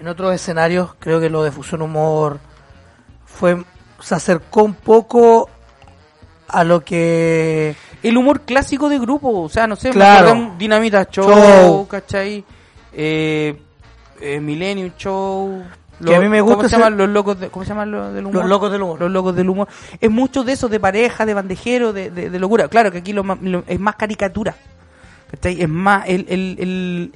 en 0.00 0.08
otros 0.08 0.34
escenarios. 0.34 0.94
Creo 0.98 1.18
que 1.20 1.30
lo 1.30 1.42
de 1.42 1.50
Fusión 1.50 1.82
Humor 1.82 2.38
fue 3.24 3.64
se 4.00 4.14
acercó 4.14 4.62
un 4.64 4.74
poco 4.74 5.48
a 6.48 6.62
lo 6.62 6.84
que 6.84 7.74
El 8.02 8.16
humor 8.18 8.42
clásico 8.42 8.88
de 8.88 8.98
grupo, 8.98 9.42
o 9.42 9.48
sea, 9.48 9.66
no 9.66 9.76
sé, 9.76 9.90
Claro. 9.90 10.52
Dinamita 10.58 11.06
Show, 11.10 11.26
Show. 11.28 11.88
¿cachai? 11.88 12.44
Eh, 12.92 13.58
eh, 14.20 14.40
Millennium 14.40 14.92
Show. 14.96 15.64
Que 16.04 16.16
a 16.16 16.20
mí 16.20 16.28
me 16.28 16.40
gusta 16.40 16.56
¿Cómo 16.56 16.68
se 16.68 16.76
llaman 16.76 16.96
los 16.96 17.08
locos, 17.08 17.38
de, 17.40 17.48
¿cómo 17.50 17.64
se 17.64 17.68
llaman 17.70 17.90
los 17.90 18.14
del 18.14 18.26
humor? 18.26 18.40
Los 18.42 18.48
locos 18.48 18.72
del 18.72 18.82
humor. 18.82 19.00
Los 19.00 19.10
locos 19.10 19.36
del 19.36 19.48
humor. 19.48 19.68
Es 20.00 20.10
mucho 20.10 20.42
de 20.44 20.52
eso, 20.52 20.68
de 20.68 20.80
pareja, 20.80 21.24
de 21.24 21.34
bandejero, 21.34 21.92
de, 21.92 22.10
de, 22.10 22.30
de 22.30 22.38
locura. 22.38 22.68
Claro 22.68 22.90
que 22.90 22.98
aquí 22.98 23.12
lo, 23.12 23.22
lo- 23.22 23.64
es 23.66 23.78
más 23.80 23.94
caricatura. 23.96 24.54
¿cachai? 25.30 25.60
Es 25.62 25.68
más, 25.68 26.04
el, 26.06 26.26
el, 26.28 26.56
el- 26.58 27.14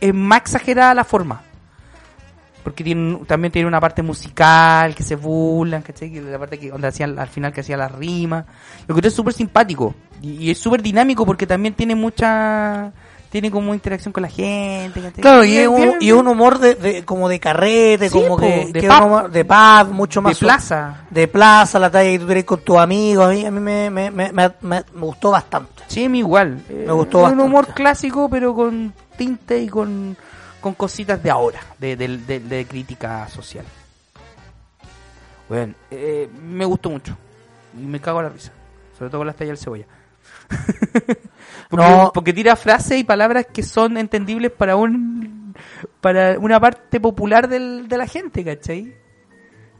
es 0.00 0.14
más 0.14 0.40
exagerada 0.40 0.94
la 0.94 1.04
forma. 1.04 1.42
Porque 2.62 2.82
tiene, 2.82 3.20
también 3.26 3.52
tiene 3.52 3.68
una 3.68 3.78
parte 3.80 4.02
musical 4.02 4.94
que 4.94 5.02
se 5.02 5.16
burlan, 5.16 5.82
¿cachai? 5.82 6.08
La 6.20 6.38
parte 6.38 6.58
que 6.58 6.70
donde 6.70 6.88
hacían 6.88 7.18
al 7.18 7.28
final 7.28 7.52
que 7.52 7.60
hacía 7.60 7.76
las 7.76 7.92
rimas. 7.92 8.46
Lo 8.88 8.94
que 8.94 9.06
es 9.06 9.12
súper 9.14 9.34
simpático. 9.34 9.94
Y, 10.22 10.30
y 10.46 10.50
es 10.50 10.58
súper 10.58 10.80
dinámico 10.82 11.26
porque 11.26 11.46
también 11.46 11.74
tiene 11.74 11.94
mucha. 11.94 12.90
Tiene 13.34 13.50
como 13.50 13.74
interacción 13.74 14.12
con 14.12 14.22
la 14.22 14.28
gente. 14.28 15.10
claro 15.20 15.42
y 15.44 15.56
es 15.58 15.66
un, 15.66 15.74
bien, 15.76 15.96
y 16.00 16.12
un 16.12 16.28
humor 16.28 16.60
de, 16.60 16.76
de- 16.76 17.04
como 17.04 17.28
de 17.28 17.40
carrete 17.40 18.08
Sí, 18.08 18.14
como 18.14 18.36
po, 18.36 18.36
que 18.36 18.66
de 18.72 18.80
que 18.80 18.86
pub. 18.86 18.96
un 18.98 19.02
humor 19.02 19.28
de 19.32 19.44
pub 19.44 19.88
mucho 19.92 20.20
de 20.20 20.22
más 20.22 20.36
su- 20.36 20.44
plaza. 20.46 21.00
de 21.10 21.26
plaza 21.26 21.80
la 21.80 21.90
talla 21.90 22.10
que 22.12 22.18
tú 22.20 22.28
tenés 22.28 22.44
con 22.44 22.60
tus 22.60 22.76
amigos 22.76 23.26
a 23.26 23.30
mí, 23.30 23.44
a 23.44 23.50
mí 23.50 23.58
me, 23.58 23.90
me, 23.90 24.10
me, 24.12 24.30
me- 24.32 24.52
me- 24.60 24.84
me 24.94 25.00
gustó 25.00 25.32
bastante 25.32 25.82
Sí, 25.88 26.08
mí 26.08 26.20
igual. 26.20 26.62
Me 26.68 26.92
gustó 26.92 27.22
bastante. 27.22 27.42
un 27.42 27.48
humor 27.50 27.66
clásico, 27.74 28.28
pero 28.30 28.54
con 28.54 28.94
tinte 29.16 29.58
y 29.58 29.68
con, 29.68 30.16
con 30.60 30.74
cositas 30.74 31.20
de 31.20 31.30
ahora, 31.32 31.58
de, 31.76 31.96
de- 31.96 32.18
de- 32.18 32.38
de 32.38 32.66
crítica 32.66 33.28
social. 33.28 33.64
Bueno, 35.48 35.74
eh, 35.90 36.28
me 36.40 36.64
gustó 36.64 36.88
mucho. 36.88 37.16
Y 37.76 37.84
me 37.84 37.98
cago 38.00 38.20
a 38.20 38.22
la 38.22 38.28
risa. 38.28 38.52
Sobre 38.96 39.10
todo 39.10 39.22
con 39.22 39.26
las 39.26 39.34
tallas 39.34 39.48
del 39.48 39.58
cebolla. 39.58 39.86
porque, 41.70 41.86
No. 41.86 42.10
porque 42.14 42.32
tira 42.32 42.56
frases 42.56 42.98
y 42.98 43.04
palabras 43.04 43.46
que 43.52 43.62
son 43.62 43.96
entendibles 43.96 44.50
para 44.52 44.76
un 44.76 45.54
para 46.00 46.38
una 46.38 46.58
parte 46.58 46.98
popular 47.00 47.48
del, 47.48 47.86
de 47.88 47.96
la 47.98 48.06
gente, 48.06 48.44
¿cachai? 48.44 48.94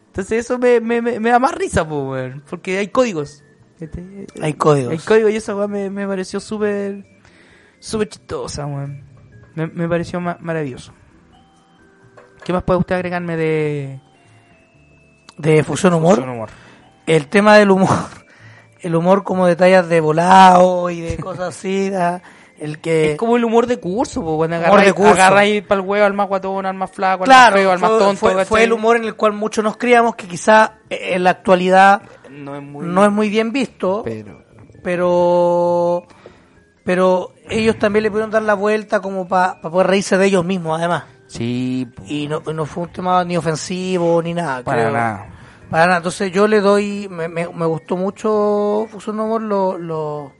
Entonces 0.07 0.45
eso 0.45 0.59
me, 0.59 0.81
me, 0.81 1.19
da 1.31 1.39
más 1.41 1.53
risa, 1.55 1.85
porque 1.89 2.79
hay 2.79 2.89
códigos. 2.89 3.43
hay 4.41 4.55
códigos 4.55 4.93
El 4.93 5.03
código 5.03 5.29
y 5.29 5.37
esa 5.37 5.57
weá 5.57 5.67
me, 5.67 5.91
me 5.91 6.07
pareció 6.07 6.39
súper 6.39 7.05
súper 7.81 8.09
chistosa, 8.09 8.65
weón. 8.67 9.03
Me, 9.57 9.67
me 9.67 9.89
pareció 9.89 10.21
ma- 10.21 10.39
maravilloso. 10.41 10.93
¿Qué 12.45 12.53
más 12.53 12.63
puede 12.63 12.79
usted 12.81 12.95
agregarme 12.95 13.37
de 13.37 14.01
de 15.39 15.65
fusión 15.65 15.95
humor 15.95 16.15
Fusión 16.17 16.31
humor? 16.31 16.51
el 17.07 17.27
tema 17.29 17.57
del 17.57 17.71
humor 17.73 17.89
el 18.85 18.95
humor 18.95 19.25
como 19.25 19.47
detalles 19.47 19.89
de 19.89 20.01
volado 20.01 20.91
y 20.91 21.01
de 21.01 21.17
cosas 21.19 21.49
así 21.57 21.91
da- 21.91 22.23
el 22.57 22.79
que 22.81 23.13
Es 23.13 23.19
como 23.19 23.37
el 23.37 23.45
humor 23.45 23.67
de 23.67 23.81
curso, 23.81 24.23
po, 24.23 24.37
cuando 24.37 24.55
agarráis 24.57 25.55
de 25.55 25.63
para 25.63 25.81
el 25.81 25.87
huevo 25.87 26.07
al 26.07 26.15
más 26.15 26.29
guatón, 26.29 26.65
al 26.67 26.75
más 26.75 26.91
flaco, 26.93 27.25
al 27.25 27.29
claro 27.29 27.53
más 27.57 27.61
feo, 27.61 27.73
al 27.73 27.79
más 27.81 27.91
tonto. 27.91 28.45
fue- 28.47 28.63
el 28.65 28.73
humor 28.73 28.97
en 28.97 29.05
el 29.05 29.15
cual 29.17 29.33
muchos 29.33 29.65
nos 29.65 29.77
criamos 29.77 30.15
que 30.15 30.29
quizá 30.29 30.75
eh, 30.89 31.15
en 31.15 31.25
la 31.25 31.31
actualidad 31.31 32.03
no 32.31 32.55
es 32.55 32.63
muy... 32.63 32.87
no 32.87 33.05
es 33.05 33.11
muy 33.11 33.29
bien 33.29 33.53
visto 33.53 34.03
Pero... 34.05 34.43
pero 34.83 36.07
pero 36.85 37.33
ellos 37.49 37.79
también 37.79 38.03
le 38.03 38.11
pudieron 38.11 38.31
dar 38.31 38.43
la 38.43 38.55
vuelta 38.55 39.01
como 39.01 39.27
para 39.27 39.61
poder 39.61 39.87
reírse 39.89 40.19
de 40.19 40.27
ellos 40.27 40.45
mismos 40.45 40.79
además 40.79 41.05
Sí, 41.27 41.89
po, 41.95 42.03
y 42.07 42.29
no, 42.29 42.41
no 42.41 42.67
fue 42.67 42.85
un 42.85 42.91
tema 42.91 43.25
ni 43.25 43.37
ofensivo 43.37 44.23
ni 44.23 44.35
nada 44.35 44.63
para 44.63 44.83
creo. 44.83 44.93
nada. 44.93 45.27
Para 45.75 45.87
nada, 45.87 45.97
entonces 45.97 46.31
yo 46.31 46.47
le 46.47 46.61
doy, 46.61 47.09
me, 47.11 47.27
me, 47.27 47.49
me 47.49 47.67
gustó 47.67 47.97
mucho 47.97 48.87
Fusión 48.93 49.19
Humor, 49.19 49.43
lo, 49.43 49.77
lo, 49.77 50.33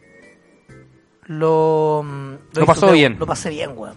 lo, 1.25 2.05
mm, 2.05 2.35
Lo 2.55 2.67
pasó 2.67 2.93
bien. 2.93 3.17
Lo 3.19 3.27
pasé 3.27 3.51
bien, 3.51 3.73
weón. 3.75 3.97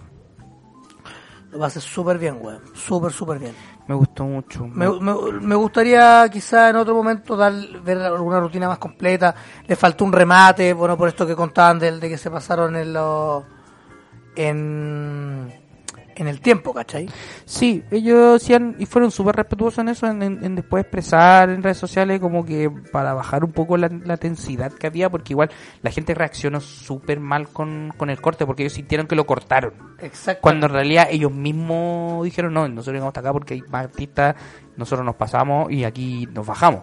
Lo 1.51 1.59
pasé 1.59 1.79
súper 1.79 2.17
bien, 2.17 2.39
weón. 2.41 2.63
Súper, 2.73 3.11
súper 3.11 3.37
bien. 3.37 3.53
Me 3.87 3.93
gustó 3.93 4.23
mucho. 4.23 4.65
Me, 4.65 4.89
me, 4.89 5.53
gustaría 5.53 6.27
quizá 6.27 6.71
en 6.71 6.77
otro 6.77 6.95
momento 6.95 7.37
dar, 7.37 7.53
ver 7.83 7.99
alguna 7.99 8.39
rutina 8.39 8.67
más 8.67 8.79
completa. 8.79 9.35
Le 9.67 9.75
faltó 9.75 10.05
un 10.05 10.13
remate, 10.13 10.73
bueno, 10.73 10.97
por 10.97 11.07
esto 11.07 11.27
que 11.27 11.35
contaban 11.35 11.77
del 11.77 11.99
de 11.99 12.09
que 12.09 12.17
se 12.17 12.31
pasaron 12.31 12.75
en 12.75 12.93
los, 12.93 13.43
en, 14.35 15.53
en 16.17 16.27
el 16.27 16.41
tiempo, 16.41 16.73
¿cachai? 16.73 17.07
Sí, 17.45 17.83
ellos 17.91 18.41
hacían 18.41 18.75
y 18.79 18.85
fueron 18.85 19.11
súper 19.11 19.35
respetuosos 19.35 19.79
en 19.79 19.89
eso, 19.89 20.07
en, 20.07 20.21
en- 20.23 20.43
en 20.43 20.55
después 20.55 20.81
expresar 20.83 21.49
en 21.49 21.61
redes 21.63 21.77
sociales 21.77 22.19
como 22.19 22.43
que 22.45 22.69
para 22.91 23.13
bajar 23.13 23.43
un 23.43 23.51
poco 23.51 23.77
la, 23.77 23.89
la 24.03 24.17
tensidad 24.17 24.71
que 24.73 24.87
había, 24.87 25.09
porque 25.09 25.33
igual 25.33 25.49
la 25.81 25.91
gente 25.91 26.13
reaccionó 26.13 26.59
súper 26.59 27.19
mal 27.19 27.47
con, 27.49 27.93
con 27.97 28.09
el 28.09 28.19
corte, 28.19 28.45
porque 28.45 28.63
ellos 28.63 28.73
sintieron 28.73 29.07
que 29.07 29.15
lo 29.15 29.25
cortaron. 29.25 29.73
Exacto. 30.01 30.41
Cuando 30.41 30.65
en 30.65 30.73
realidad 30.73 31.07
ellos 31.09 31.31
mismos 31.31 32.23
dijeron, 32.25 32.53
no, 32.53 32.67
nosotros 32.67 32.93
llegamos 32.93 33.11
hasta 33.11 33.19
acá 33.21 33.33
porque 33.33 33.53
hay 33.53 33.61
más 33.69 33.85
artistas, 33.85 34.35
nosotros 34.75 35.05
nos 35.05 35.15
pasamos 35.15 35.71
y 35.71 35.83
aquí 35.83 36.27
nos 36.33 36.45
bajamos. 36.45 36.81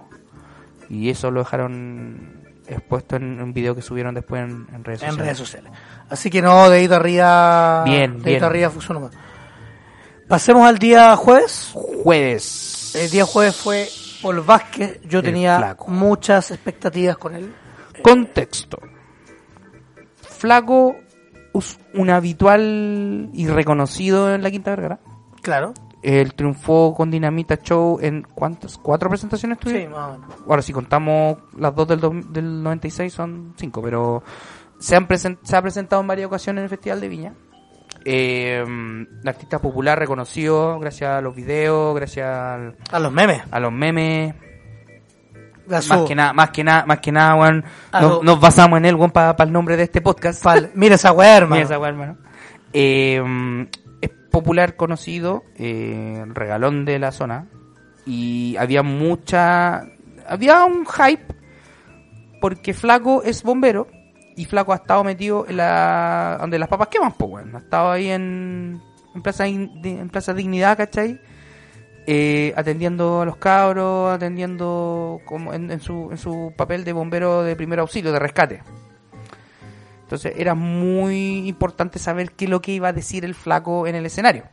Y 0.89 1.11
eso 1.11 1.31
lo 1.31 1.41
dejaron 1.41 2.45
expuesto 2.67 3.17
en 3.17 3.41
un 3.43 3.53
video 3.53 3.75
que 3.75 3.83
subieron 3.83 4.15
después 4.15 4.43
en, 4.43 4.67
en 4.75 4.85
redes 4.85 5.03
en 5.03 5.11
sociales. 5.11 5.19
redes 5.19 5.39
sociales. 5.39 5.73
Así 6.09 6.31
que 6.31 6.41
no, 6.43 6.69
dedito 6.71 6.95
arriba. 6.97 7.85
Bien, 7.85 8.13
dedito 8.13 8.25
bien. 8.31 8.45
arriba, 8.45 8.73
Humor. 8.91 9.11
Pasemos 10.29 10.67
al 10.67 10.79
día 10.79 11.15
jueves. 11.17 11.71
Jueves. 11.75 12.95
El 12.95 13.11
día 13.11 13.25
jueves 13.25 13.57
fue 13.57 13.89
Paul 14.23 14.41
Vázquez. 14.41 15.01
Yo 15.03 15.19
El 15.19 15.25
tenía 15.27 15.59
flaco. 15.59 15.89
muchas 15.91 16.51
expectativas 16.51 17.17
con 17.19 17.35
él. 17.35 17.55
Contexto. 18.03 18.79
Flaco, 20.23 20.97
un 21.95 22.11
habitual 22.11 23.31
y 23.33 23.47
reconocido 23.49 24.35
en 24.35 24.43
la 24.43 24.51
Quinta 24.51 24.71
Vergara. 24.71 25.01
Claro. 25.43 25.73
Él 26.03 26.35
triunfó 26.35 26.95
con 26.95 27.11
Dinamita 27.11 27.57
Show 27.63 27.99
en 28.01 28.23
¿cuántas? 28.35 28.77
¿Cuatro 28.77 29.09
presentaciones 29.09 29.57
Sí, 29.63 29.65
tuvieron? 29.71 29.93
más 29.93 30.09
o 30.09 30.19
menos. 30.19 30.35
Ahora, 30.47 30.63
si 30.63 30.73
contamos 30.73 31.39
las 31.57 31.75
dos 31.75 31.89
del, 31.89 32.01
dos- 32.01 32.33
del 32.33 32.63
96, 32.63 33.13
son 33.13 33.55
cinco, 33.57 33.81
pero 33.81 34.23
se, 34.79 34.97
han 34.97 35.07
se 35.43 35.57
ha 35.57 35.63
presentado 35.63 36.03
en 36.03 36.09
varias 36.09 36.27
ocasiones 36.27 36.61
en 36.61 36.65
el 36.65 36.71
Festival 36.71 37.01
de 37.01 37.09
Viña. 37.09 37.35
Eh, 38.05 38.63
un 38.67 39.09
artista 39.25 39.59
popular 39.59 39.99
reconocido 39.99 40.79
gracias 40.79 41.11
a 41.11 41.21
los 41.21 41.35
videos, 41.35 41.95
gracias 41.97 42.29
al- 42.29 42.77
A 42.93 42.99
los 42.99 43.11
memes. 43.13 43.43
a 43.51 43.61
los 43.61 43.73
memes, 43.73 44.35
más 45.67 45.89
que 46.07 46.15
nada, 46.15 46.33
más 46.35 46.51
que 46.51 46.63
nada, 46.65 46.85
más 46.85 46.99
que 47.01 47.11
nada, 47.13 47.35
weón, 47.37 47.65
nos, 48.23 48.39
basamos 48.41 48.77
en 48.79 48.85
él, 48.85 48.95
weón, 48.97 49.11
para 49.11 49.35
el 49.43 49.53
nombre 49.53 49.77
de 49.79 49.85
este 49.85 50.03
podcast. 50.03 50.45
Mira 50.75 50.97
esa 50.97 51.13
weá, 51.13 51.37
hermano. 51.39 51.55
Mira 51.57 51.65
esa 51.65 51.79
weá, 51.79 51.89
hermano. 51.89 52.19
Eh, 52.75 53.67
es 54.03 54.11
popular, 54.31 54.77
conocido, 54.77 55.45
eh, 55.57 56.25
regalón 56.29 56.85
de 56.85 56.99
la 56.99 57.13
zona. 57.13 57.47
Y 58.05 58.57
había 58.59 58.83
mucha. 58.83 59.85
Había 60.29 60.65
un 60.65 60.85
hype. 60.85 61.25
Porque 62.43 62.75
Flaco 62.75 63.23
es 63.23 63.43
bombero. 63.43 63.87
Y 64.37 64.45
Flaco 64.47 64.73
ha 64.73 64.77
estado 64.77 65.05
metido 65.05 65.47
en 65.49 65.59
la. 65.59 66.39
donde 66.41 66.59
las 66.59 66.69
papas 66.69 66.89
queman, 66.89 67.13
pues, 67.13 67.31
weón. 67.31 67.55
Ha 67.55 67.59
estado 67.59 67.91
ahí 67.91 68.11
en. 68.11 68.81
en 69.15 69.23
Plaza, 69.23 69.47
en 69.47 70.09
Plaza 70.11 70.35
Dignidad, 70.35 70.77
¿cachai? 70.77 71.21
Eh, 72.07 72.53
atendiendo 72.57 73.23
a 73.23 73.25
los 73.25 73.37
cabros, 73.37 74.13
atendiendo 74.13 75.21
como 75.25 75.55
en, 75.55 75.71
en 75.71 75.81
su, 75.81 76.09
en 76.11 76.19
su 76.19 76.53
papel 76.55 76.85
de 76.85 76.93
bombero 76.93 77.43
de 77.43 77.57
primer 77.57 77.79
auxilio, 77.79 78.13
de 78.13 78.19
rescate. 78.19 78.63
Entonces 80.03 80.35
era 80.37 80.55
muy 80.55 81.49
importante 81.49 81.99
saber 81.99 82.33
qué 82.33 82.45
es 82.45 82.51
lo 82.51 82.61
que 82.61 82.73
iba 82.73 82.89
a 82.89 82.93
decir 82.93 83.25
el 83.25 83.35
flaco 83.35 83.87
en 83.87 83.95
el 83.95 84.05
escenario. 84.05 84.45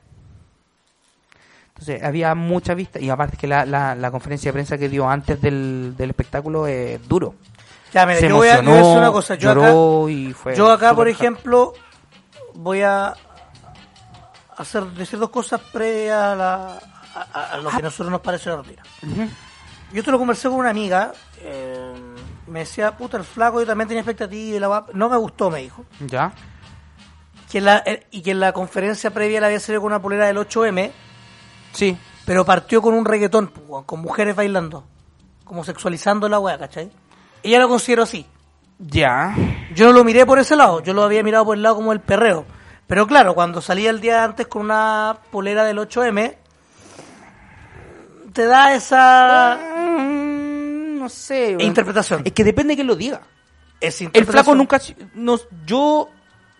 Entonces 1.69 2.03
había 2.03 2.35
mucha 2.35 2.73
vista 2.73 3.01
y 3.01 3.09
aparte 3.09 3.35
que 3.35 3.47
la, 3.47 3.65
la, 3.65 3.95
la 3.95 4.11
conferencia 4.11 4.49
de 4.49 4.53
prensa 4.53 4.77
que 4.77 4.87
dio 4.87 5.09
antes 5.09 5.41
del, 5.41 5.95
del 5.97 6.11
espectáculo 6.11 6.67
es 6.67 7.05
duro. 7.07 7.35
Ya, 7.93 8.05
mira, 8.05 8.19
Se 8.19 8.29
yo 8.29 8.35
voy, 8.37 8.47
a, 8.47 8.57
yo 8.57 8.63
voy 8.63 8.71
a 8.71 8.75
emocionó, 8.75 8.87
decir 8.87 8.97
una 8.99 9.11
cosa. 9.11 9.35
Yo 9.35 9.51
acá, 9.51 9.59
lloró 9.67 10.09
y 10.09 10.33
fue 10.33 10.55
yo 10.55 10.71
acá 10.71 10.93
por 10.95 11.07
ejemplo, 11.07 11.73
voy 12.53 12.81
a 12.81 13.13
hacer 14.57 14.83
decir 14.91 15.19
dos 15.19 15.29
cosas 15.29 15.59
previas 15.73 16.17
a, 16.21 16.35
la- 16.35 16.79
a- 17.15 17.27
a- 17.33 17.53
a 17.53 17.57
lo 17.57 17.69
que 17.69 17.75
a 17.77 17.79
nosotros 17.79 18.09
nos 18.11 18.21
parece 18.21 18.49
la 18.49 18.57
rutina. 18.57 18.83
Yo 19.93 20.03
te 20.03 20.11
lo 20.11 20.17
conversé 20.17 20.47
con 20.49 20.57
una 20.59 20.69
amiga. 20.69 21.11
eh, 21.43 21.93
me 22.47 22.59
decía, 22.59 22.95
puta, 22.95 23.17
el 23.17 23.23
flaco, 23.23 23.59
yo 23.61 23.65
también 23.67 23.87
tenía 23.87 24.01
expectativas. 24.01 24.55
y 24.57 24.59
la 24.59 24.85
No 24.93 25.09
me 25.09 25.17
gustó, 25.17 25.49
me 25.49 25.59
dijo. 25.61 25.85
Ya. 26.01 26.31
Que 27.51 27.59
la, 27.61 27.81
eh, 27.85 28.07
y 28.11 28.21
que 28.21 28.31
en 28.31 28.39
la 28.39 28.53
conferencia 28.53 29.09
previa 29.11 29.41
la 29.41 29.47
había 29.47 29.59
salido 29.59 29.81
con 29.81 29.91
una 29.91 30.01
polera 30.01 30.27
del 30.27 30.37
8M, 30.37 30.91
Sí. 31.73 31.97
pero 32.25 32.45
partió 32.45 32.81
con 32.81 32.93
un 32.93 33.03
reggaetón, 33.05 33.47
con 33.85 33.99
mujeres 34.01 34.35
bailando. 34.35 34.85
como 35.43 35.65
sexualizando 35.65 36.29
la 36.29 36.39
weá, 36.39 36.57
¿cachai? 36.57 36.89
Ella 37.43 37.59
lo 37.59 37.69
considero 37.69 38.03
así. 38.03 38.25
Ya. 38.79 39.35
Yo 39.75 39.85
no 39.87 39.93
lo 39.93 40.03
miré 40.03 40.25
por 40.25 40.39
ese 40.39 40.55
lado, 40.55 40.81
yo 40.81 40.93
lo 40.93 41.03
había 41.03 41.23
mirado 41.23 41.45
por 41.45 41.55
el 41.57 41.63
lado 41.63 41.75
como 41.75 41.93
el 41.93 41.99
perreo. 41.99 42.45
Pero 42.87 43.07
claro, 43.07 43.33
cuando 43.35 43.61
salía 43.61 43.89
el 43.89 44.01
día 44.01 44.23
antes 44.23 44.47
con 44.47 44.63
una 44.63 45.17
polera 45.31 45.63
del 45.63 45.77
8M, 45.77 46.35
te 48.33 48.45
da 48.45 48.73
esa 48.75 49.59
Mm, 49.97 50.99
no 50.99 51.09
sé. 51.09 51.55
interpretación. 51.59 52.21
Es 52.25 52.33
que 52.33 52.43
depende 52.43 52.71
de 52.71 52.75
quién 52.75 52.87
lo 52.87 52.95
diga. 52.95 53.21
Es 53.79 54.01
El 54.01 54.25
flaco 54.25 54.53
nunca... 54.55 54.79
Nos, 55.15 55.47
yo... 55.65 56.09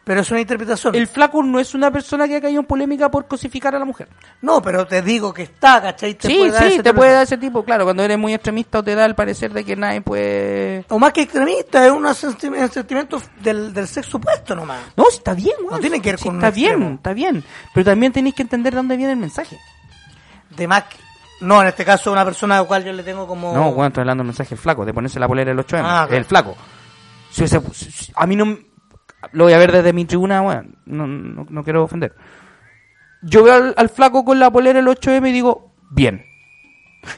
Pero 0.03 0.21
es 0.21 0.31
una 0.31 0.41
interpretación. 0.41 0.95
El 0.95 1.05
flaco 1.05 1.43
no 1.43 1.59
es 1.59 1.75
una 1.75 1.91
persona 1.91 2.27
que 2.27 2.35
ha 2.37 2.41
caído 2.41 2.59
en 2.59 2.65
polémica 2.65 3.11
por 3.11 3.27
cosificar 3.27 3.75
a 3.75 3.79
la 3.79 3.85
mujer. 3.85 4.07
No, 4.41 4.59
pero 4.59 4.87
te 4.87 5.03
digo 5.03 5.31
que 5.31 5.43
está, 5.43 5.79
¿cachai? 5.79 6.15
Te 6.15 6.27
sí, 6.27 6.37
puede 6.39 6.51
dar 6.51 6.63
sí, 6.67 6.73
esa 6.73 6.83
te 6.83 6.93
puede 6.93 7.11
dar 7.11 7.23
ese 7.23 7.37
tipo. 7.37 7.63
Claro, 7.63 7.83
cuando 7.83 8.01
eres 8.03 8.17
muy 8.17 8.33
extremista 8.33 8.79
o 8.79 8.83
te 8.83 8.95
da 8.95 9.05
el 9.05 9.13
parecer 9.13 9.53
de 9.53 9.63
que 9.63 9.75
nadie 9.75 10.01
puede... 10.01 10.85
O 10.89 10.97
más 10.97 11.13
que 11.13 11.21
extremista, 11.21 11.85
es 11.85 11.91
un 11.91 12.03
sentimi- 12.05 12.67
sentimiento 12.71 13.21
del, 13.43 13.71
del 13.71 13.87
sexo 13.87 14.17
opuesto 14.17 14.55
nomás. 14.55 14.79
No, 14.97 15.03
sí, 15.11 15.17
está 15.17 15.35
bien, 15.35 15.53
weón. 15.59 15.73
No 15.73 15.79
tiene 15.79 16.01
que 16.01 16.09
ver 16.13 16.19
Sí, 16.19 16.25
con 16.25 16.35
Está 16.37 16.49
bien, 16.49 16.71
extremo. 16.71 16.95
está 16.95 17.13
bien. 17.13 17.43
Pero 17.71 17.85
también 17.85 18.11
tenéis 18.11 18.33
que 18.33 18.41
entender 18.41 18.73
de 18.73 18.77
dónde 18.77 18.97
viene 18.97 19.13
el 19.13 19.19
mensaje. 19.19 19.59
De 20.49 20.67
más 20.67 20.85
que- 20.85 20.97
No, 21.41 21.61
en 21.61 21.67
este 21.67 21.85
caso 21.85 22.11
una 22.11 22.25
persona 22.25 22.57
a 22.57 22.61
la 22.61 22.67
cual 22.67 22.83
yo 22.83 22.91
le 22.91 23.03
tengo 23.03 23.27
como... 23.27 23.53
No, 23.53 23.71
bueno, 23.71 23.89
estoy 23.89 24.01
hablando 24.01 24.23
del 24.23 24.29
mensaje 24.29 24.55
flaco, 24.55 24.83
de 24.83 24.95
ponerse 24.95 25.19
la 25.19 25.27
polera 25.27 25.53
del 25.53 25.59
8M. 25.63 25.79
Ah, 25.83 26.05
claro. 26.07 26.15
El 26.15 26.25
flaco. 26.25 26.57
Si 27.29 27.41
hubiese- 27.43 27.61
si- 27.75 27.91
si- 27.91 28.11
a 28.15 28.25
mí 28.25 28.35
no... 28.35 28.57
Lo 29.31 29.45
voy 29.45 29.53
a 29.53 29.57
ver 29.57 29.71
desde 29.71 29.93
mi 29.93 30.05
tribuna, 30.05 30.41
bueno, 30.41 30.63
no, 30.85 31.07
no, 31.07 31.45
no 31.49 31.63
quiero 31.63 31.83
ofender. 31.83 32.15
Yo 33.21 33.43
veo 33.43 33.73
al, 33.75 33.89
flaco 33.89 34.25
con 34.25 34.39
la 34.39 34.51
polera 34.51 34.81
del 34.81 34.87
8M 34.87 35.29
y 35.29 35.31
digo, 35.31 35.73
bien. 35.91 36.25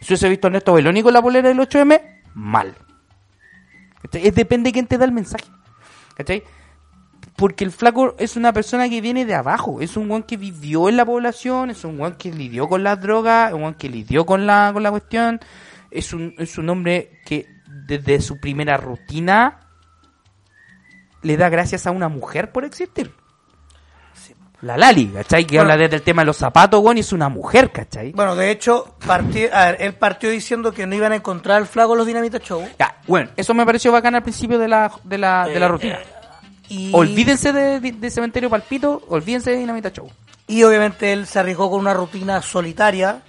Si 0.01 0.14
hubiese 0.14 0.30
visto 0.30 0.47
a 0.47 0.49
Ernesto 0.49 0.74
con 0.74 1.14
la 1.14 1.22
polera 1.22 1.47
del 1.47 1.60
8M, 1.60 2.01
mal. 2.34 2.76
Es 4.12 4.36
depende 4.36 4.70
de 4.70 4.74
quién 4.74 4.88
te 4.88 4.97
da 4.97 5.06
el 5.06 5.12
mensaje. 5.12 5.45
¿Cachai? 6.16 6.43
Porque 7.36 7.64
el 7.64 7.72
flaco 7.72 8.16
es 8.20 8.36
una 8.36 8.54
persona 8.54 8.88
que 8.89 9.01
viene 9.01 9.26
de 9.26 9.34
abajo, 9.34 9.82
es 9.82 9.97
un 9.97 10.10
weón 10.10 10.24
que 10.24 10.38
vivió 10.38 10.88
en 10.88 10.97
la 10.97 11.06
población, 11.06 11.72
es 11.72 11.84
un 11.84 11.99
weón 11.99 12.16
que 12.16 12.32
lidió 12.32 12.68
con 12.68 12.84
las 12.84 13.01
drogas, 13.01 13.54
un 13.54 13.62
weón 13.62 13.74
que 13.74 13.89
lidió 13.89 14.26
con 14.26 14.45
la, 14.45 14.72
con 14.72 14.84
la 14.84 14.91
cuestión, 14.91 15.39
es 15.89 16.14
un, 16.14 16.36
es 16.38 16.58
un 16.58 16.70
hombre 16.70 17.22
que 17.26 17.47
desde 17.88 18.22
su 18.22 18.39
primera 18.39 18.78
rutina 18.78 19.60
le 21.24 21.38
da 21.38 21.49
gracias 21.49 21.88
a 21.88 21.91
una 21.91 22.07
mujer 22.09 22.51
por 22.51 22.63
existir. 22.65 23.13
La 24.61 24.78
Lali, 24.78 25.07
¿cachai? 25.07 25.45
Que 25.45 25.57
Bueno. 25.57 25.74
habla 25.74 25.84
desde 25.84 25.97
el 25.97 26.01
tema 26.03 26.21
de 26.21 26.28
los 26.28 26.38
zapatos, 26.38 26.80
weón, 26.82 26.95
y 26.97 27.01
es 27.01 27.11
una 27.11 27.28
mujer, 27.28 27.69
¿cachai? 27.74 28.13
Bueno, 28.13 28.34
de 28.34 28.49
hecho, 28.49 28.95
partí- 29.05 29.49
a 29.51 29.65
ver, 29.71 29.78
él 29.82 29.93
partió 29.95 30.30
diciendo 30.30 30.71
que 30.71 30.88
no 30.88 30.95
iban 30.95 31.11
a 31.11 31.15
encontrar 31.17 31.57
al 31.57 31.67
flaco 31.67 31.95
los 31.95 32.07
Dinamita 32.07 32.39
Show. 32.39 32.65
Ya, 32.80 32.95
bueno, 33.05 33.30
eso 33.36 33.53
me 33.53 33.65
pareció 33.65 33.91
bacán 33.91 34.15
al 34.15 34.24
principio 34.24 34.57
de 34.57 34.69
la, 34.69 34.89
de 35.03 35.17
la, 35.17 35.47
de 35.47 35.59
la 35.59 35.65
Eh, 35.65 35.69
rutina. 35.69 35.95
eh, 35.95 36.05
y, 36.69 36.91
Olvídense 36.93 37.51
de, 37.51 37.82
de 37.82 38.09
Cementerio 38.09 38.49
Palpito, 38.49 39.01
olvídense 39.09 39.51
de 39.51 39.57
Dinamita 39.57 39.91
Show. 39.91 40.09
Y 40.47 40.63
obviamente 40.63 41.11
él 41.11 41.28
se 41.28 41.39
arriesgó 41.39 41.69
con 41.69 41.82
una 41.82 41.93
rutina 41.93 42.41
solitaria, 42.41 43.21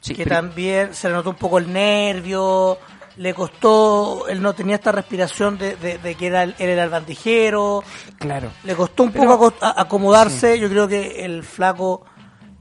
Sí, 0.00 0.14
que 0.14 0.22
pero- 0.24 0.36
también 0.36 0.94
se 0.94 1.08
le 1.08 1.14
notó 1.14 1.30
un 1.30 1.36
poco 1.36 1.58
el 1.58 1.72
nervio, 1.72 2.78
le 3.18 3.34
costó, 3.34 4.26
él 4.28 4.40
no 4.40 4.54
tenía 4.54 4.76
esta 4.76 4.92
respiración 4.92 5.58
de, 5.58 5.76
de- 5.76 5.98
de 5.98 6.14
que 6.14 6.26
era 6.28 6.44
el, 6.44 6.54
él 6.58 6.68
era 6.70 6.84
el 6.84 6.90
bandijero, 6.90 7.82
Claro. 8.18 8.50
le 8.64 8.74
costó 8.74 9.02
un 9.02 9.12
Pero- 9.12 9.38
poco 9.38 9.54
acomodarse, 9.60 10.58
yo 10.58 10.68
creo 10.68 10.88
que 10.88 11.24
el 11.24 11.42
flaco 11.42 12.04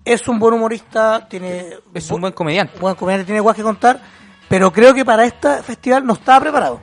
es 0.04 0.28
un 0.28 0.40
buen 0.40 0.54
humorista, 0.56 1.28
tiene 1.30 1.76
Es 1.94 2.10
un 2.12 2.22
buen 2.22 2.34
comediante. 2.34 2.80
buen 2.80 2.96
comediante, 2.96 3.26
tiene 3.26 3.40
guas 3.40 3.56
que 3.56 3.64
contar, 3.64 4.02
pero 4.50 4.72
creo 4.74 4.94
que 4.94 5.06
para 5.06 5.26
este 5.26 5.62
festival 5.64 6.06
no 6.06 6.14
estaba 6.14 6.40
preparado. 6.42 6.82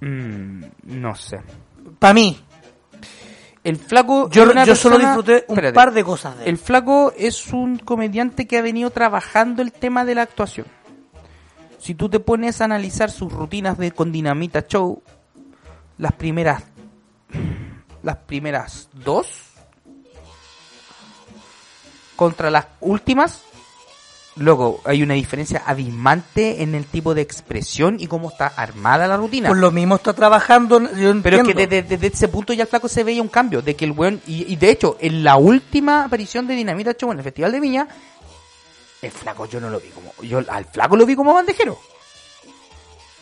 Mm, 0.00 0.64
no 0.84 1.14
sé. 1.14 1.40
Para 1.98 2.14
mí, 2.14 2.44
El 3.64 3.76
flaco. 3.76 4.28
yo, 4.30 4.42
es 4.44 4.50
una 4.50 4.64
yo 4.64 4.74
solo 4.74 4.98
disfruté 4.98 5.44
un 5.48 5.54
Espérate. 5.56 5.72
par 5.74 5.92
de 5.92 6.02
cosas 6.04 6.36
de 6.36 6.42
él. 6.44 6.48
El 6.50 6.58
flaco 6.58 7.12
es 7.16 7.52
un 7.52 7.78
comediante 7.78 8.46
que 8.46 8.58
ha 8.58 8.62
venido 8.62 8.90
trabajando 8.90 9.62
el 9.62 9.72
tema 9.72 10.04
de 10.04 10.14
la 10.16 10.22
actuación. 10.22 10.66
Si 11.82 11.96
tú 11.96 12.08
te 12.08 12.20
pones 12.20 12.60
a 12.60 12.66
analizar 12.66 13.10
sus 13.10 13.32
rutinas 13.32 13.76
de 13.76 13.90
con 13.90 14.12
Dinamita 14.12 14.64
Show, 14.68 15.02
las 15.98 16.12
primeras. 16.12 16.62
Las 18.04 18.18
primeras 18.18 18.88
dos. 18.92 19.26
Contra 22.14 22.52
las 22.52 22.66
últimas. 22.80 23.42
Luego, 24.36 24.80
hay 24.84 25.02
una 25.02 25.14
diferencia 25.14 25.64
abismante 25.66 26.62
en 26.62 26.76
el 26.76 26.86
tipo 26.86 27.14
de 27.14 27.22
expresión 27.22 27.96
y 27.98 28.06
cómo 28.06 28.30
está 28.30 28.46
armada 28.46 29.08
la 29.08 29.16
rutina. 29.16 29.48
Por 29.48 29.58
lo 29.58 29.72
mismo 29.72 29.96
está 29.96 30.12
trabajando, 30.12 30.80
yo 30.94 31.12
Pero 31.20 31.38
es 31.38 31.42
que 31.42 31.54
desde, 31.54 31.82
desde 31.82 32.06
ese 32.06 32.28
punto 32.28 32.52
ya 32.52 32.62
el 32.62 32.68
flaco 32.68 32.88
se 32.88 33.02
veía 33.02 33.20
un 33.20 33.28
cambio, 33.28 33.60
de 33.60 33.74
que 33.74 33.84
el 33.84 33.90
weón, 33.90 34.22
y, 34.26 34.50
y 34.50 34.56
de 34.56 34.70
hecho, 34.70 34.96
en 35.00 35.24
la 35.24 35.36
última 35.36 36.04
aparición 36.04 36.46
de 36.46 36.54
Dinamita 36.54 36.94
Show 36.94 37.10
en 37.10 37.18
el 37.18 37.24
Festival 37.24 37.52
de 37.52 37.60
Viña, 37.60 37.88
el 39.02 39.10
flaco 39.10 39.46
yo 39.46 39.60
no 39.60 39.68
lo 39.68 39.80
vi 39.80 39.88
como, 39.88 40.12
yo 40.22 40.40
al 40.48 40.64
flaco 40.64 40.96
lo 40.96 41.04
vi 41.04 41.14
como 41.16 41.34
bandejero. 41.34 41.78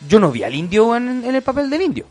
Yo 0.07 0.19
no 0.19 0.31
vi 0.31 0.43
al 0.43 0.55
indio 0.55 0.95
en, 0.95 1.23
en 1.25 1.35
el 1.35 1.41
papel 1.41 1.69
del 1.69 1.81
indio. 1.81 2.05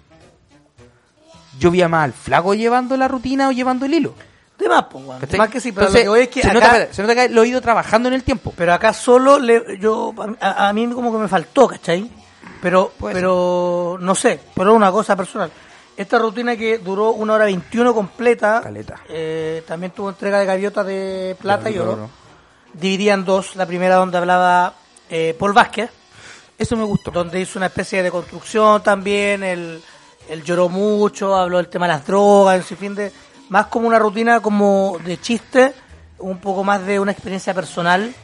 Yo 1.59 1.71
vi 1.71 1.83
a 1.83 1.89
más 1.89 2.05
al 2.05 2.13
flaco 2.13 2.55
llevando 2.55 2.97
la 2.97 3.09
rutina 3.09 3.49
o 3.49 3.53
llevando 3.53 3.87
el 3.87 3.95
hilo. 3.95 4.15
De 4.59 4.69
más, 4.69 4.85
pues, 4.91 5.05
más 5.39 5.49
que 5.49 5.61
sí, 5.61 5.73
pero 5.73 5.87
Entonces, 5.87 6.05
lo 6.07 6.13
que 6.13 6.19
voy 6.19 6.21
es 6.21 6.29
que 6.29 6.43
se, 6.43 6.49
acá, 6.51 6.55
nota, 6.55 6.93
se 6.93 7.03
nota 7.03 7.15
que 7.15 7.29
lo 7.31 7.43
he 7.43 7.49
ido 7.49 7.61
trabajando 7.63 8.09
en 8.09 8.15
el 8.15 8.23
tiempo. 8.23 8.53
pero 8.57 8.75
acá 8.75 8.93
solo 8.93 9.39
le, 9.39 9.79
yo, 9.79 10.15
a, 10.41 10.69
a 10.69 10.73
mí 10.75 10.87
como 10.93 11.11
que 11.11 11.19
me 11.19 11.29
faltó, 11.29 11.67
¿cachai? 11.67 12.11
Pero, 12.61 12.93
Puede 12.99 13.15
pero, 13.15 13.97
no 14.01 14.15
sé, 14.15 14.39
pero 14.55 14.75
una 14.75 14.93
cosa 14.93 15.17
personal. 15.17 15.51
Esta 15.97 16.19
rutina 16.19 16.57
que 16.57 16.79
duró 16.79 17.11
una 17.13 17.35
hora 17.35 17.47
21 17.47 17.95
completa, 17.95 18.61
Caleta. 18.63 19.01
eh, 19.09 19.65
también 19.67 19.93
tuvo 19.93 20.11
entrega 20.11 20.39
de 20.39 20.47
gaviotas 20.47 20.87
de 20.87 21.37
plata 21.41 21.71
y 21.71 21.79
oro. 21.79 22.11
Dividía 22.73 23.15
en 23.15 23.25
dos, 23.25 23.57
la 23.57 23.67
primera 23.67 23.97
donde 23.97 24.19
hablaba 24.19 24.75
eh, 25.09 25.35
Paul 25.39 25.53
Vázquez, 25.53 25.91
Eso 26.59 26.77
me 26.77 26.85
gustó. 26.85 27.11
donde 27.11 27.41
hizo 27.41 27.59
una 27.59 27.67
especie 27.67 28.03
de 28.03 28.11
construcción 28.11 28.83
también, 28.83 29.43
él, 29.43 29.83
él 30.29 30.45
lloró 30.45 30.69
mucho, 30.69 31.35
habló 31.35 31.57
del 31.57 31.69
tema 31.69 31.87
de 31.87 31.95
las 31.95 32.07
drogas, 32.07 32.71
en 32.71 32.77
fin 32.77 32.95
de 32.95 33.13
más 33.51 33.67
como 33.67 33.89
una 33.89 33.99
rutina 33.99 34.41
como 34.41 34.97
de 35.05 35.21
chiste, 35.21 35.75
un 36.19 36.39
poco 36.39 36.63
más 36.65 36.87
de 36.87 37.01
una 37.01 37.13
experiencia 37.13 37.53
personal 37.53 38.15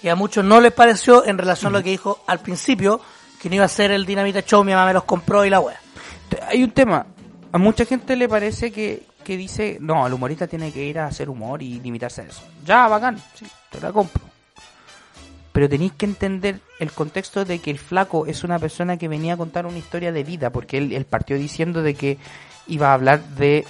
que 0.00 0.10
a 0.10 0.16
muchos 0.16 0.44
no 0.44 0.60
les 0.60 0.72
pareció 0.72 1.24
en 1.24 1.38
relación 1.38 1.72
a 1.74 1.78
lo 1.78 1.84
que 1.84 1.90
dijo 1.90 2.24
al 2.26 2.40
principio, 2.40 3.00
que 3.40 3.48
no 3.48 3.54
iba 3.56 3.64
a 3.64 3.68
ser 3.68 3.92
el 3.92 4.04
Dinamita 4.04 4.42
Show, 4.42 4.64
mi 4.64 4.72
mamá 4.72 4.86
me 4.86 4.94
los 4.94 5.04
compró 5.04 5.44
y 5.44 5.50
la 5.50 5.60
wea. 5.60 5.80
Hay 6.48 6.64
un 6.64 6.72
tema. 6.72 7.06
A 7.52 7.58
mucha 7.58 7.84
gente 7.84 8.16
le 8.16 8.28
parece 8.28 8.72
que, 8.72 9.06
que 9.22 9.36
dice, 9.36 9.78
no, 9.80 10.04
el 10.04 10.12
humorista 10.12 10.48
tiene 10.48 10.72
que 10.72 10.82
ir 10.82 10.98
a 10.98 11.06
hacer 11.06 11.28
humor 11.28 11.62
y 11.62 11.78
limitarse 11.78 12.22
a 12.22 12.24
eso. 12.24 12.42
Ya, 12.64 12.88
bacán, 12.88 13.16
sí, 13.34 13.46
la 13.80 13.92
compro. 13.92 14.22
Pero 15.52 15.68
tenéis 15.68 15.92
que 15.92 16.06
entender 16.06 16.60
el 16.78 16.92
contexto 16.92 17.44
de 17.44 17.58
que 17.58 17.70
el 17.70 17.78
flaco 17.78 18.26
es 18.26 18.42
una 18.42 18.58
persona 18.58 18.96
que 18.96 19.08
venía 19.08 19.34
a 19.34 19.36
contar 19.36 19.66
una 19.66 19.78
historia 19.78 20.10
de 20.10 20.24
vida, 20.24 20.50
porque 20.50 20.78
él, 20.78 21.06
partió 21.08 21.36
diciendo 21.36 21.82
de 21.82 21.94
que 21.94 22.18
iba 22.66 22.90
a 22.90 22.94
hablar 22.94 23.22
de 23.36 23.66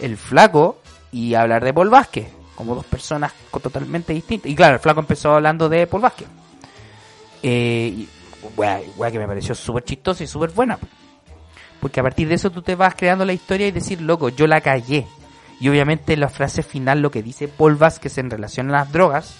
el 0.00 0.16
flaco 0.16 0.80
y 1.12 1.34
hablar 1.34 1.64
de 1.64 1.74
Paul 1.74 1.90
Vázquez, 1.90 2.28
como 2.54 2.74
dos 2.74 2.86
personas 2.86 3.32
totalmente 3.62 4.14
distintas. 4.14 4.50
Y 4.50 4.54
claro, 4.54 4.74
el 4.74 4.80
flaco 4.80 5.00
empezó 5.00 5.34
hablando 5.34 5.68
de 5.68 5.86
Paul 5.86 6.02
Vázquez. 6.02 6.28
Eh, 7.42 8.06
que 9.12 9.18
me 9.18 9.26
pareció 9.26 9.54
súper 9.54 9.84
chistosa 9.84 10.24
y 10.24 10.26
súper 10.26 10.50
buena. 10.50 10.78
Porque 11.80 12.00
a 12.00 12.02
partir 12.02 12.28
de 12.28 12.34
eso 12.34 12.50
tú 12.50 12.62
te 12.62 12.74
vas 12.74 12.94
creando 12.94 13.24
la 13.24 13.32
historia 13.32 13.66
y 13.66 13.70
decir, 13.70 14.00
loco, 14.00 14.30
yo 14.30 14.46
la 14.46 14.60
callé. 14.60 15.06
Y 15.60 15.68
obviamente 15.68 16.16
la 16.16 16.28
frase 16.28 16.62
final, 16.62 17.00
lo 17.00 17.10
que 17.10 17.22
dice 17.22 17.48
Paul 17.48 17.74
Vázquez 17.76 18.18
en 18.18 18.30
relación 18.30 18.68
a 18.70 18.72
las 18.78 18.92
drogas, 18.92 19.36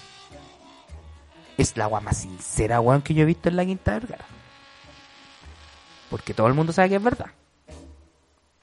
es 1.57 1.75
la 1.77 1.85
agua 1.85 2.01
más 2.01 2.17
sincera, 2.17 2.79
weón, 2.81 3.01
que 3.01 3.13
yo 3.13 3.23
he 3.23 3.25
visto 3.25 3.49
en 3.49 3.55
la 3.55 3.65
Quinta 3.65 3.93
Vergara. 3.93 4.25
Porque 6.09 6.33
todo 6.33 6.47
el 6.47 6.53
mundo 6.53 6.73
sabe 6.73 6.89
que 6.89 6.95
es 6.95 7.03
verdad. 7.03 7.27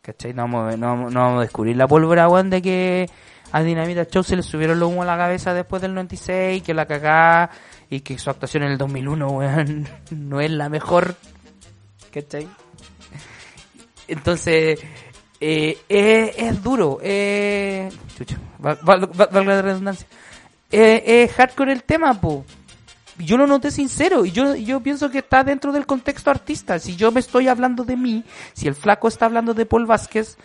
¿Cachai? 0.03 0.35
No 0.35 0.43
vamos, 0.43 0.79
no, 0.79 1.11
vamos- 1.11 1.39
a 1.39 1.43
descubrir 1.43 1.77
la 1.77 1.87
pólvora, 1.89 2.29
weón, 2.29 2.51
de 2.51 2.63
que 2.63 3.11
a 3.53 3.63
Dinamita 3.63 4.05
Show 4.07 4.23
se 4.23 4.37
le 4.37 4.43
subieron 4.43 4.79
los 4.79 4.89
humos 4.91 5.05
a 5.05 5.13
la 5.13 5.17
cabeza 5.17 5.55
después 5.55 5.81
del 5.83 5.95
96, 5.95 6.63
que 6.63 6.75
la 6.75 6.87
cagá 6.87 7.51
y 7.89 8.01
que 8.01 8.19
su 8.19 8.31
actuación 8.31 8.65
en 8.65 8.73
el 8.73 8.79
2001, 8.79 9.29
weón, 9.29 9.89
no 10.11 10.41
es 10.41 10.51
la 10.51 10.69
mejor. 10.69 11.15
¿Cachai? 12.13 12.49
Entonces, 14.09 14.81
eh, 15.41 15.79
eh, 15.89 16.35
es 16.37 16.63
duro. 16.63 16.99
Eh, 17.03 17.89
chucha, 18.17 18.37
val- 18.59 18.79
val- 18.83 19.07
val- 19.15 19.29
valga 19.33 19.55
la 19.57 19.63
redundancia. 19.63 20.07
Eh, 20.71 21.25
es 21.25 21.33
hardcore 21.33 21.73
el 21.73 21.83
tema, 21.85 22.21
po. 22.21 22.45
Yo 23.19 23.37
lo 23.39 23.47
noté 23.47 23.71
sincero 23.71 24.27
y 24.27 24.31
yo, 24.33 24.55
yo 24.57 24.81
pienso 24.81 25.11
que 25.11 25.19
está 25.19 25.43
dentro 25.43 25.73
del 25.73 25.87
contexto 25.87 26.31
artista. 26.31 26.79
Si 26.79 26.97
yo 26.97 27.11
me 27.13 27.21
estoy 27.21 27.49
hablando 27.49 27.85
de 27.85 27.97
mí, 27.97 28.25
si 28.53 28.69
el 28.69 28.75
flaco 28.75 29.09
está 29.09 29.25
hablando 29.27 29.55
de 29.55 29.65
Paul 29.65 29.87
Vázquez, 29.87 30.37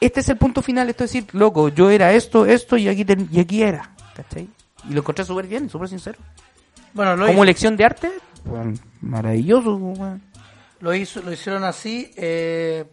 este 0.00 0.20
es 0.20 0.28
el 0.28 0.36
punto 0.38 0.60
final. 0.62 0.88
Esto 0.90 1.04
es 1.04 1.12
decir, 1.12 1.28
loco, 1.34 1.68
yo 1.68 1.90
era 1.90 2.12
esto, 2.14 2.46
esto 2.46 2.76
y 2.76 2.88
aquí, 2.88 3.04
ten- 3.04 3.28
y 3.30 3.38
aquí 3.40 3.62
era. 3.62 3.94
¿Cachai? 4.16 4.48
Y 4.88 4.92
lo 4.92 5.00
encontré 5.00 5.24
súper 5.24 5.46
bien, 5.46 5.70
súper 5.70 5.88
sincero. 5.88 6.18
Bueno, 6.94 7.14
lo 7.16 7.26
Como 7.26 7.38
hizo. 7.38 7.44
lección 7.44 7.76
de 7.76 7.84
arte, 7.84 8.10
weón, 8.44 8.80
maravilloso, 9.02 9.76
weón. 9.76 10.22
Lo, 10.80 10.94
hizo, 10.94 11.22
lo 11.22 11.32
hicieron 11.32 11.62
así. 11.64 12.10
eh, 12.16 12.86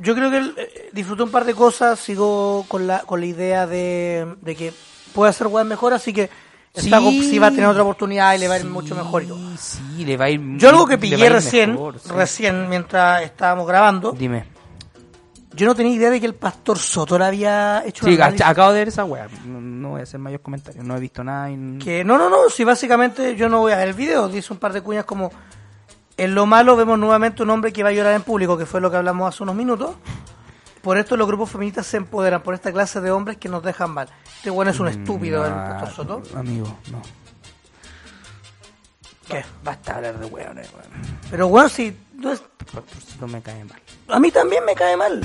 yo 0.00 0.14
creo 0.14 0.30
que 0.30 0.38
eh, 0.38 0.90
disfrutó 0.92 1.24
un 1.24 1.30
par 1.30 1.44
de 1.44 1.54
cosas. 1.54 1.98
Sigo 1.98 2.64
con 2.68 2.86
la, 2.86 3.00
con 3.00 3.20
la 3.20 3.26
idea 3.26 3.66
de, 3.66 4.34
de 4.40 4.56
que 4.56 4.72
puede 5.14 5.30
hacer 5.30 5.46
weas 5.46 5.66
mejor. 5.66 5.92
Así 5.92 6.12
que 6.12 6.30
Sí. 6.74 6.90
con- 6.90 7.02
sí 7.10 7.38
va 7.40 7.48
a 7.48 7.50
tener 7.50 7.66
otra 7.66 7.82
oportunidad 7.82 8.34
y 8.34 8.38
le 8.38 8.46
va 8.46 8.54
a 8.54 8.58
ir 8.58 8.66
mucho 8.66 8.94
mejor. 8.94 9.24
y 9.24 9.26
todo. 9.26 9.38
Sí, 9.58 10.04
le 10.04 10.16
va 10.16 10.26
a 10.26 10.30
ir 10.30 10.40
Yo 10.58 10.68
algo 10.68 10.86
que 10.86 10.96
pillé 10.98 11.28
recién, 11.28 11.72
mejor, 11.72 11.98
sí. 11.98 12.08
recién 12.10 12.68
mientras 12.68 13.22
estábamos 13.22 13.66
grabando, 13.66 14.12
Dime. 14.12 14.44
yo 15.54 15.66
no 15.66 15.74
tenía 15.74 15.94
idea 15.94 16.10
de 16.10 16.20
que 16.20 16.26
el 16.26 16.34
pastor 16.34 16.78
Soto 16.78 17.18
le 17.18 17.24
había 17.24 17.82
hecho 17.84 18.04
Sí, 18.06 18.16
acabo 18.20 18.72
de 18.72 18.78
ver 18.80 18.88
esa 18.88 19.04
weá. 19.04 19.26
No, 19.46 19.60
no 19.60 19.88
voy 19.90 20.00
a 20.00 20.02
hacer 20.04 20.20
mayores 20.20 20.44
comentarios. 20.44 20.84
No 20.84 20.96
he 20.96 21.00
visto 21.00 21.24
nada. 21.24 21.50
y- 21.50 21.78
Que 21.78 22.04
no, 22.04 22.16
no, 22.16 22.28
no, 22.30 22.48
si 22.48 22.62
básicamente 22.62 23.34
yo 23.34 23.48
no 23.48 23.58
voy 23.60 23.72
a 23.72 23.76
ver 23.78 23.88
el 23.88 23.94
video, 23.94 24.28
dice 24.28 24.52
un 24.52 24.60
par 24.60 24.72
de 24.72 24.80
cuñas 24.82 25.04
como 25.04 25.32
en 26.18 26.34
lo 26.34 26.44
malo 26.46 26.76
vemos 26.76 26.98
nuevamente 26.98 27.42
un 27.42 27.50
hombre 27.50 27.72
que 27.72 27.82
va 27.82 27.88
a 27.88 27.92
llorar 27.92 28.12
en 28.14 28.22
público, 28.22 28.58
que 28.58 28.66
fue 28.66 28.80
lo 28.80 28.90
que 28.90 28.96
hablamos 28.98 29.32
hace 29.34 29.42
unos 29.42 29.54
minutos. 29.54 29.96
Por 30.82 30.96
esto 30.98 31.16
los 31.16 31.26
grupos 31.26 31.50
feministas 31.50 31.86
se 31.86 31.96
empoderan 31.96 32.42
por 32.42 32.54
esta 32.54 32.72
clase 32.72 33.00
de 33.00 33.10
hombres 33.10 33.36
que 33.38 33.48
nos 33.48 33.62
dejan 33.62 33.90
mal. 33.90 34.08
Este 34.36 34.50
bueno 34.50 34.70
es 34.70 34.78
un 34.80 34.88
estúpido, 34.88 35.44
el 35.46 35.52
Ah, 35.52 35.78
pastor 35.80 36.06
Soto. 36.06 36.22
Amigo, 36.38 36.66
no. 36.92 37.00
¿Qué? 39.28 39.44
Basta 39.62 39.96
hablar 39.96 40.18
de 40.18 40.26
weones, 40.26 40.70
weón. 40.72 41.18
Pero 41.30 41.48
bueno, 41.48 41.68
si 41.68 41.96
no 42.14 42.32
es- 42.32 42.42
Pastorcito 42.72 43.26
me 43.26 43.42
cae 43.42 43.64
mal. 43.64 43.80
a 44.08 44.18
mí 44.20 44.30
también 44.30 44.64
me 44.64 44.74
cae 44.74 44.96
mal. 44.96 45.20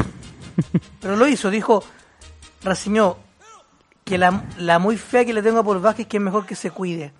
Pero 1.01 1.15
lo 1.15 1.27
hizo, 1.27 1.49
dijo, 1.49 1.83
reseñó 2.63 3.17
que 4.03 4.17
la, 4.17 4.43
la 4.57 4.79
muy 4.79 4.97
fea 4.97 5.23
que 5.25 5.33
le 5.33 5.41
tengo 5.41 5.59
a 5.59 5.63
Paul 5.63 5.79
Vázquez 5.79 6.07
que 6.07 6.17
es 6.17 6.23
mejor 6.23 6.45
que 6.45 6.55
se 6.55 6.71
cuide. 6.71 7.13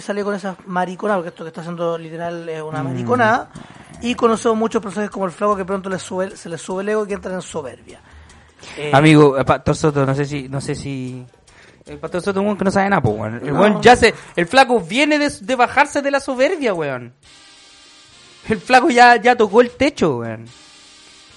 Salió 0.00 0.24
con 0.24 0.34
esas 0.34 0.56
mariconadas, 0.66 1.18
porque 1.20 1.28
esto 1.30 1.44
que 1.44 1.48
está 1.48 1.60
haciendo 1.62 1.98
literal 1.98 2.48
es 2.48 2.62
una 2.62 2.82
mariconada. 2.82 3.50
Y 4.02 4.14
conocemos 4.14 4.56
muchos 4.56 4.80
personajes 4.82 5.10
como 5.10 5.26
el 5.26 5.32
flaco 5.32 5.56
que 5.56 5.64
pronto 5.64 5.90
le 5.90 5.98
sube, 5.98 6.36
se 6.36 6.48
le 6.48 6.56
sube 6.58 6.82
el 6.82 6.88
ego 6.90 7.04
y 7.04 7.08
que 7.08 7.14
entran 7.14 7.34
en 7.34 7.42
soberbia. 7.42 8.00
Eh, 8.76 8.90
Amigo, 8.94 9.38
eh, 9.38 9.44
Pastor 9.44 9.76
Soto, 9.76 10.06
no 10.06 10.14
sé 10.14 10.24
si, 10.24 10.48
no 10.48 10.60
sé 10.60 10.74
si. 10.74 11.24
El 11.86 11.98
Pastor 11.98 12.22
Soto 12.22 12.40
es 12.40 12.46
un 12.46 12.56
que 12.56 12.64
no 12.64 12.70
sabe 12.70 12.88
nada, 12.88 13.02
po, 13.02 13.10
weón. 13.10 13.36
El 13.42 13.52
No. 13.52 13.60
weón 13.60 13.82
ya 13.82 13.96
se, 13.96 14.14
el 14.36 14.46
flaco 14.46 14.80
viene 14.80 15.18
de, 15.18 15.28
de 15.28 15.56
bajarse 15.56 16.02
de 16.02 16.10
la 16.10 16.20
soberbia, 16.20 16.72
weón. 16.72 17.14
El 18.48 18.58
flaco 18.58 18.90
ya, 18.90 19.16
ya 19.16 19.34
tocó 19.36 19.60
el 19.60 19.70
techo, 19.70 20.18
weón. 20.18 20.44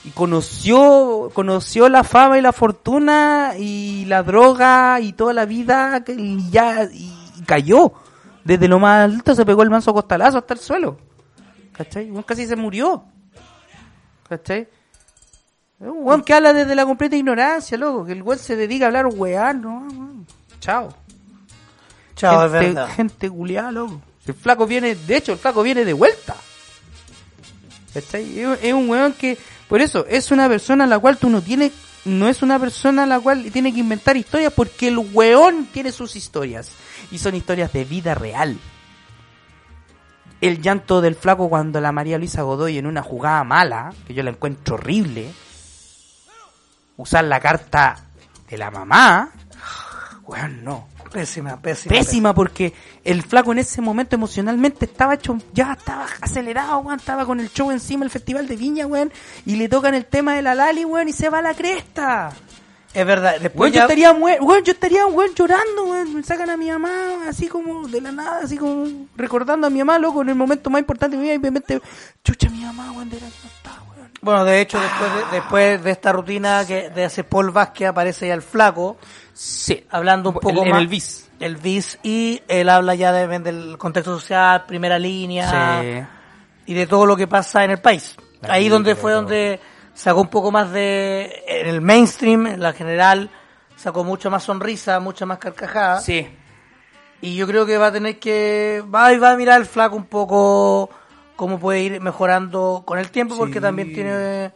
Y 0.05 0.09
conoció, 0.11 1.31
conoció 1.33 1.87
la 1.89 2.03
fama 2.03 2.37
y 2.37 2.41
la 2.41 2.51
fortuna 2.51 3.53
y 3.57 4.05
la 4.05 4.21
droga 4.21 4.99
y 4.99 5.13
toda 5.13 5.33
la 5.33 5.45
vida 5.45 6.03
y 6.07 6.49
ya, 6.51 6.83
y 6.91 7.11
cayó. 7.45 7.93
Desde 8.43 8.67
lo 8.67 8.79
más 8.79 9.05
alto 9.05 9.35
se 9.35 9.45
pegó 9.45 9.63
el 9.63 9.69
manso 9.69 9.93
costalazo 9.93 10.37
hasta 10.37 10.53
el 10.53 10.59
suelo. 10.59 10.97
¿Cachai? 11.71 12.11
Weón 12.11 12.23
casi 12.23 12.45
se 12.45 12.55
murió. 12.55 13.03
¿Cachai? 14.27 14.67
Es 15.79 15.87
un 15.87 16.05
weón 16.05 16.23
que 16.23 16.33
habla 16.33 16.53
desde 16.53 16.75
la 16.75 16.85
completa 16.85 17.15
ignorancia, 17.15 17.77
loco. 17.77 18.05
Que 18.05 18.13
el 18.13 18.21
weón 18.21 18.39
se 18.39 18.55
dedica 18.55 18.85
a 18.85 18.87
hablar 18.87 19.07
weá, 19.07 19.53
no, 19.53 19.87
weón. 19.89 20.27
Chao. 20.59 20.93
chao, 22.15 22.45
es 22.45 22.51
gente, 22.51 22.67
verdad. 22.67 22.89
gente 22.89 23.29
culiada, 23.29 23.71
loco. 23.71 24.01
El 24.25 24.33
flaco 24.33 24.65
viene, 24.65 24.95
de 24.95 25.17
hecho, 25.17 25.33
el 25.33 25.37
flaco 25.37 25.63
viene 25.63 25.83
de 25.83 25.93
vuelta. 25.93 26.35
¿Cachai? 27.93 28.39
Es, 28.39 28.59
es 28.61 28.73
un 28.73 28.89
weón 28.89 29.13
que, 29.13 29.37
por 29.67 29.81
eso, 29.81 30.05
es 30.07 30.31
una 30.31 30.47
persona 30.47 30.83
a 30.85 30.87
la 30.87 30.99
cual 30.99 31.17
tú 31.17 31.29
no 31.29 31.41
tienes, 31.41 31.71
no 32.05 32.27
es 32.27 32.41
una 32.41 32.59
persona 32.59 33.05
la 33.05 33.19
cual 33.19 33.49
tiene 33.51 33.73
que 33.73 33.79
inventar 33.79 34.17
historias 34.17 34.53
porque 34.53 34.89
el 34.89 34.97
weón 34.97 35.67
tiene 35.67 35.91
sus 35.91 36.15
historias. 36.15 36.71
Y 37.11 37.17
son 37.17 37.35
historias 37.35 37.71
de 37.73 37.85
vida 37.85 38.15
real. 38.15 38.57
El 40.41 40.61
llanto 40.61 40.99
del 40.99 41.15
flaco 41.15 41.49
cuando 41.49 41.79
la 41.79 41.91
María 41.91 42.17
Luisa 42.17 42.41
Godoy 42.41 42.77
en 42.77 42.85
una 42.85 43.01
jugada 43.01 43.43
mala, 43.43 43.93
que 44.05 44.13
yo 44.13 44.23
la 44.23 44.31
encuentro 44.31 44.75
horrible, 44.75 45.31
usar 46.97 47.23
la 47.23 47.39
carta 47.39 48.05
de 48.49 48.57
la 48.57 48.69
mamá, 48.69 49.31
weón, 50.25 50.63
no. 50.63 50.87
Pésima, 51.11 51.61
pésima. 51.61 51.93
Pésima 51.95 52.33
porque 52.33 52.73
el 53.03 53.21
flaco 53.23 53.51
en 53.51 53.59
ese 53.59 53.81
momento 53.81 54.15
emocionalmente 54.15 54.85
estaba 54.85 55.13
hecho, 55.13 55.37
ya 55.53 55.73
estaba 55.73 56.07
acelerado, 56.21 56.79
weón, 56.79 56.99
estaba 56.99 57.25
con 57.25 57.39
el 57.39 57.51
show 57.51 57.69
encima, 57.71 58.03
el 58.03 58.09
festival 58.11 58.47
de 58.47 58.55
Viña, 58.55 58.87
weón, 58.87 59.11
y 59.45 59.55
le 59.57 59.69
tocan 59.69 59.93
el 59.93 60.05
tema 60.05 60.33
de 60.35 60.41
la 60.41 60.55
Lali, 60.55 60.85
weón, 60.85 61.07
y 61.09 61.13
se 61.13 61.29
va 61.29 61.39
a 61.39 61.41
la 61.43 61.53
cresta. 61.53 62.31
Es 62.95 63.05
verdad. 63.07 63.33
Después 63.39 63.59
Weón, 63.59 63.71
yo 63.71 63.75
ya- 63.77 63.81
estaría, 63.83 64.13
mue- 64.13 64.39
weón, 64.39 64.63
yo 64.63 64.71
estaría, 64.71 65.05
weón, 65.07 65.33
llorando, 65.35 65.85
weón, 65.85 66.15
me 66.15 66.23
sacan 66.23 66.49
a 66.51 66.57
mi 66.57 66.69
mamá, 66.69 66.91
así 67.27 67.47
como 67.47 67.87
de 67.87 68.01
la 68.01 68.11
nada, 68.11 68.39
así 68.43 68.55
como 68.57 69.07
recordando 69.15 69.65
a 69.67 69.69
mi 69.71 69.79
mamá, 69.79 69.97
loco, 69.99 70.21
en 70.21 70.29
el 70.29 70.35
momento 70.35 70.69
más 70.69 70.79
importante 70.79 71.15
de 71.15 71.21
mi 71.21 71.27
vida, 71.27 71.35
y 71.35 71.39
me 71.39 71.51
mete, 71.51 71.81
chucha, 72.23 72.49
mi 72.49 72.61
mamá, 72.61 72.91
weón, 72.91 73.09
de 73.09 73.19
la 73.19 73.27
no. 73.27 73.82
Bueno, 74.23 74.45
de 74.45 74.61
hecho, 74.61 74.79
después 74.79 75.13
de, 75.13 75.35
después 75.37 75.83
de 75.83 75.91
esta 75.91 76.11
rutina 76.13 76.65
que 76.65 76.89
de 76.89 77.03
hace 77.05 77.23
Paul 77.25 77.51
Vázquez 77.51 77.89
aparece 77.89 78.27
ya 78.29 78.33
el 78.33 78.41
flaco, 78.41 78.97
Sí, 79.33 79.85
hablando 79.89 80.29
un 80.29 80.35
poco 80.39 80.63
más. 80.65 80.79
el 80.79 80.87
bis. 80.87 81.29
El 81.39 81.57
bis, 81.57 81.99
y 82.03 82.41
él 82.47 82.69
habla 82.69 82.95
ya 82.95 83.11
de- 83.11 83.39
del 83.39 83.77
contexto 83.77 84.17
social, 84.17 84.63
primera 84.65 84.97
línea, 84.97 85.81
Sí. 85.81 86.71
y 86.71 86.73
de 86.73 86.87
todo 86.87 87.05
lo 87.05 87.17
que 87.17 87.27
pasa 87.27 87.65
en 87.65 87.71
el 87.71 87.81
país. 87.81 88.15
La 88.41 88.53
Ahí 88.53 88.69
donde 88.69 88.95
fue 88.95 89.11
donde 89.11 89.59
sacó 89.93 90.21
un 90.21 90.29
poco 90.29 90.51
más 90.51 90.71
de, 90.71 91.43
en 91.47 91.67
el 91.67 91.81
mainstream, 91.81 92.47
en 92.47 92.61
la 92.61 92.71
general, 92.71 93.29
sacó 93.75 94.05
mucho 94.05 94.31
más 94.31 94.43
sonrisa, 94.43 94.99
mucha 95.01 95.25
más 95.25 95.37
carcajada. 95.39 95.99
Sí. 95.99 96.25
Y 97.21 97.35
yo 97.35 97.45
creo 97.47 97.65
que 97.65 97.77
va 97.77 97.87
a 97.87 97.91
tener 97.91 98.19
que, 98.19 98.81
va, 98.93 99.11
y 99.11 99.17
va 99.17 99.31
a 99.31 99.35
mirar 99.35 99.59
el 99.59 99.65
flaco 99.65 99.95
un 99.97 100.05
poco 100.05 100.89
cómo 101.35 101.59
puede 101.59 101.81
ir 101.81 102.01
mejorando 102.01 102.83
con 102.85 102.99
el 102.99 103.09
tiempo, 103.11 103.35
porque 103.37 103.59
también 103.61 103.93
tiene, 103.93 104.11
eh, 104.45 104.51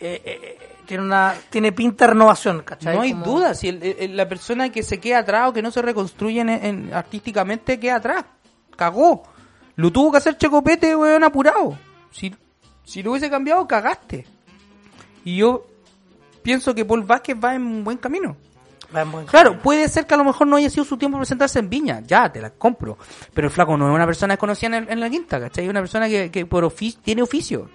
eh, 0.00 0.22
eh, 0.24 0.58
tiene 0.86 1.04
una, 1.04 1.34
tiene 1.50 1.72
pinta 1.72 2.04
de 2.06 2.12
renovación, 2.12 2.62
¿cachai? 2.62 2.96
No 2.96 3.02
hay 3.02 3.12
Como- 3.12 3.24
duda, 3.24 3.54
si 3.54 3.68
el- 3.68 3.82
el- 3.82 4.16
la 4.16 4.28
persona 4.28 4.70
que 4.70 4.82
se 4.82 4.98
queda 4.98 5.18
atrás 5.18 5.48
o 5.48 5.52
que 5.52 5.62
no 5.62 5.70
se 5.70 5.82
reconstruye 5.82 6.40
en, 6.40 6.48
en- 6.48 6.94
artísticamente 6.94 7.78
queda 7.78 7.96
atrás. 7.96 8.24
Cagó. 8.76 9.22
Lo 9.76 9.90
tuvo 9.92 10.10
que 10.12 10.18
hacer 10.18 10.36
Checopete, 10.36 10.94
weón, 10.96 11.22
apurado. 11.24 11.78
Si, 12.10 12.34
si 12.84 13.02
lo 13.02 13.12
hubiese 13.12 13.30
cambiado, 13.30 13.66
cagaste. 13.68 14.26
Y 15.24 15.36
yo 15.36 15.66
pienso 16.42 16.74
que 16.74 16.84
Paul 16.84 17.02
Vázquez 17.04 17.36
va 17.42 17.54
en 17.54 17.62
un 17.62 17.84
buen 17.84 17.98
camino. 17.98 18.36
Claro, 19.26 19.58
puede 19.60 19.88
ser 19.88 20.06
que 20.06 20.14
a 20.14 20.16
lo 20.16 20.24
mejor 20.24 20.46
no 20.46 20.56
haya 20.56 20.68
sido 20.70 20.84
su 20.84 20.96
tiempo 20.96 21.16
presentarse 21.18 21.58
en 21.58 21.70
Viña, 21.70 22.00
ya, 22.00 22.30
te 22.32 22.40
la 22.40 22.50
compro. 22.50 22.98
Pero 23.32 23.48
el 23.48 23.52
flaco 23.52 23.76
no 23.76 23.88
es 23.88 23.94
una 23.94 24.06
persona 24.06 24.34
desconocida 24.34 24.76
en, 24.76 24.90
en 24.90 25.00
la 25.00 25.08
quinta, 25.10 25.38
¿cachai? 25.40 25.64
Es 25.64 25.70
una 25.70 25.80
persona 25.80 26.08
que, 26.08 26.30
que 26.30 26.46
por 26.46 26.64
ofi- 26.64 26.96
tiene 27.02 27.22
oficio. 27.22 27.68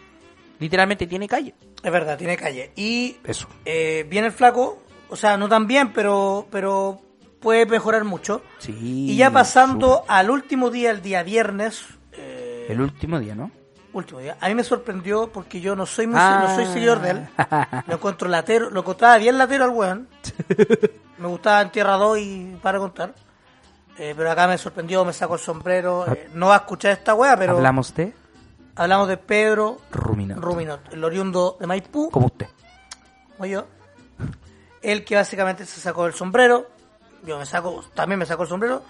Literalmente 0.59 1.07
tiene 1.07 1.27
calle. 1.27 1.53
Es 1.83 1.91
verdad, 1.91 2.17
tiene 2.17 2.37
calle. 2.37 2.71
Y 2.75 3.17
Eso. 3.23 3.47
eh, 3.65 4.05
viene 4.09 4.27
el 4.27 4.33
flaco, 4.33 4.81
o 5.09 5.15
sea, 5.15 5.37
no 5.37 5.47
tan 5.49 5.67
bien, 5.67 5.91
pero, 5.93 6.47
pero 6.49 7.01
puede 7.39 7.65
mejorar 7.65 8.03
mucho. 8.05 8.41
Sí. 8.57 8.73
Y 8.81 9.15
ya 9.17 9.31
pasando 9.31 10.03
al 10.07 10.29
último 10.29 10.69
día, 10.69 10.91
el 10.91 11.01
día 11.01 11.23
viernes, 11.23 11.85
eh, 12.13 12.67
El 12.69 12.81
último 12.81 13.19
día, 13.19 13.35
¿no? 13.35 13.51
Último 13.99 14.19
día, 14.19 14.37
a 14.39 14.47
mí 14.47 14.55
me 14.55 14.63
sorprendió 14.63 15.31
porque 15.31 15.59
yo 15.61 15.75
no 15.75 15.85
soy 15.85 16.07
muy, 16.07 16.17
Ah. 16.19 16.45
no 16.47 16.55
soy 16.55 16.65
seguidor 16.65 16.99
de 17.01 17.09
él. 17.11 17.27
Lo 17.87 17.95
encuentro 17.95 18.27
latero, 18.29 18.69
lo 18.69 18.81
encontraba 18.81 19.17
bien 19.17 19.37
latero 19.37 19.63
al 19.65 19.69
weón. 19.71 20.07
Me 21.17 21.27
gustaba 21.27 21.61
en 21.61 21.71
Tierra 21.71 21.93
2 21.93 22.17
y 22.19 22.59
para 22.61 22.77
contar. 22.77 23.13
Eh, 23.97 24.13
pero 24.17 24.29
acá 24.29 24.47
me 24.47 24.57
sorprendió, 24.57 25.05
me 25.05 25.13
sacó 25.13 25.35
el 25.35 25.39
sombrero. 25.39 26.05
eh, 26.11 26.29
no 26.33 26.47
va 26.47 26.55
a 26.55 26.57
escuchar 26.57 26.91
esta 26.91 27.13
wea, 27.13 27.37
pero 27.37 27.53
Hablamos 27.55 27.95
de 27.95 28.13
hablamos 28.75 29.07
de 29.07 29.15
Pedro 29.15 29.77
Ruminot. 29.91 30.37
Ruminot, 30.39 30.91
el 30.93 31.01
oriundo 31.05 31.55
de 31.57 31.67
Maipú, 31.67 32.09
Como 32.11 32.25
usted. 32.25 32.47
como 33.37 33.45
yo. 33.45 33.65
El 34.81 35.05
que 35.05 35.15
básicamente 35.15 35.65
se 35.65 35.79
sacó 35.79 36.05
el 36.05 36.13
sombrero. 36.13 36.67
Yo 37.25 37.39
me 37.39 37.45
saco, 37.45 37.85
también 37.93 38.19
me 38.19 38.25
sacó 38.25 38.43
el 38.43 38.49
sombrero. 38.49 38.83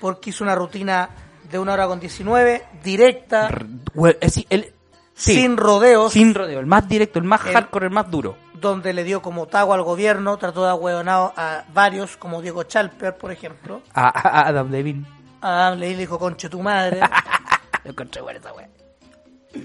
Porque 0.00 0.30
hizo 0.30 0.42
una 0.42 0.56
rutina 0.56 1.08
de 1.50 1.58
una 1.58 1.72
hora 1.74 1.86
con 1.86 2.00
19, 2.00 2.64
directa, 2.82 3.48
el- 4.50 4.72
sí, 5.14 5.34
sin 5.34 5.56
rodeos. 5.56 6.12
sin 6.12 6.34
rodeo, 6.34 6.60
el 6.60 6.66
más 6.66 6.88
directo, 6.88 7.18
el 7.18 7.24
más 7.24 7.44
El- 7.46 7.52
hardcore, 7.54 7.86
el 7.86 7.92
más 7.92 8.10
duro. 8.10 8.36
donde 8.54 8.92
le 8.92 9.04
dio 9.04 9.22
como 9.22 9.46
tago 9.46 9.72
al 9.72 9.82
gobierno, 9.82 10.36
trató 10.36 10.64
de 10.64 10.70
ahueonado 10.70 11.32
a 11.36 11.64
varios, 11.72 12.16
como 12.16 12.42
Diego 12.42 12.64
Chalper, 12.64 13.16
por 13.16 13.30
ejemplo. 13.30 13.82
A, 13.94 14.46
Adam 14.48 14.70
Levine. 14.70 15.06
A 15.40 15.68
Adam 15.68 15.78
le 15.78 15.96
dijo, 15.96 16.18
conche 16.18 16.48
tu 16.48 16.60
madre. 16.60 17.00
Lo 17.84 17.90
encontré 17.92 18.20
buena 18.20 18.40
esa 18.40 18.52
wea. 18.52 18.68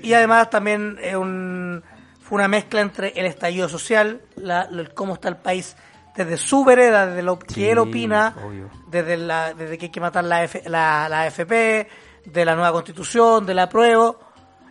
y 0.03 0.13
además 0.13 0.49
también 0.51 0.97
un, 1.17 1.83
fue 2.21 2.35
una 2.37 2.47
mezcla 2.47 2.81
entre 2.81 3.09
el 3.19 3.25
estallido 3.25 3.67
social, 3.67 4.21
la, 4.35 4.69
cómo 4.93 5.15
está 5.15 5.27
el 5.29 5.37
país 5.37 5.75
desde 6.15 6.37
su 6.37 6.63
vereda, 6.63 7.07
desde 7.07 7.23
lo 7.23 7.39
Sí, 7.47 7.55
que 7.55 7.71
él 7.71 7.77
opina, 7.79 8.35
obvio. 8.45 8.69
desde, 8.87 9.17
la, 9.17 9.53
desde 9.53 9.77
que 9.77 9.85
hay 9.85 9.91
que 9.91 9.99
matar 10.01 10.23
la, 10.23 10.43
F- 10.43 10.63
la, 10.67 11.07
la 11.09 11.21
AFP, 11.23 11.87
de 12.25 12.45
la 12.45 12.55
nueva 12.55 12.71
constitución, 12.71 13.45
del 13.45 13.59
apruebo, 13.59 14.19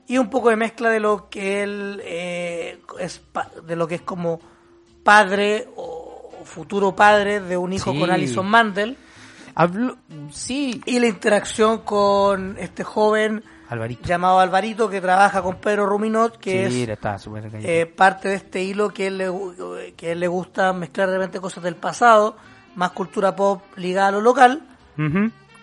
y 0.06 0.18
un 0.18 0.28
poco 0.30 0.48
de 0.50 0.56
mezcla 0.56 0.90
de 0.90 1.00
lo 1.00 1.28
que 1.28 1.62
él 1.62 2.00
eh, 2.04 2.80
es, 2.98 3.22
de 3.64 3.76
lo 3.76 3.86
que 3.86 3.96
es 3.96 4.02
como 4.02 4.40
padre 5.04 5.68
o 5.76 6.30
futuro 6.44 6.94
padre 6.94 7.40
de 7.40 7.56
un 7.56 7.72
hijo 7.72 7.92
Sí. 7.92 7.98
con 8.00 8.10
Alison 8.10 8.46
Mandel. 8.46 8.96
Habló, 9.54 9.96
sí, 10.30 10.80
Y 10.86 10.98
la 10.98 11.06
interacción 11.08 11.78
con 11.82 12.56
este 12.58 12.84
joven 12.84 13.44
Alvarito. 13.72 14.06
llamado 14.06 14.38
Alvarito 14.40 14.88
que 14.88 15.00
trabaja 15.00 15.42
con 15.42 15.56
Pedro 15.56 15.86
Ruminot, 15.86 16.38
que 16.38 16.70
sí, 16.70 16.82
es 16.82 16.98
eh, 17.64 17.86
parte 17.86 18.28
de 18.28 18.34
este 18.36 18.62
hilo 18.62 18.90
que 18.90 19.06
él 19.08 19.18
le, 19.18 19.94
que 19.96 20.12
él 20.12 20.20
le 20.20 20.28
gusta 20.28 20.72
mezclar 20.72 21.08
de 21.10 21.16
repente 21.18 21.40
cosas 21.40 21.62
del 21.64 21.76
pasado, 21.76 22.36
más 22.74 22.90
cultura 22.92 23.34
pop 23.36 23.62
ligada 23.76 24.08
a 24.08 24.12
lo 24.12 24.20
local, 24.20 24.62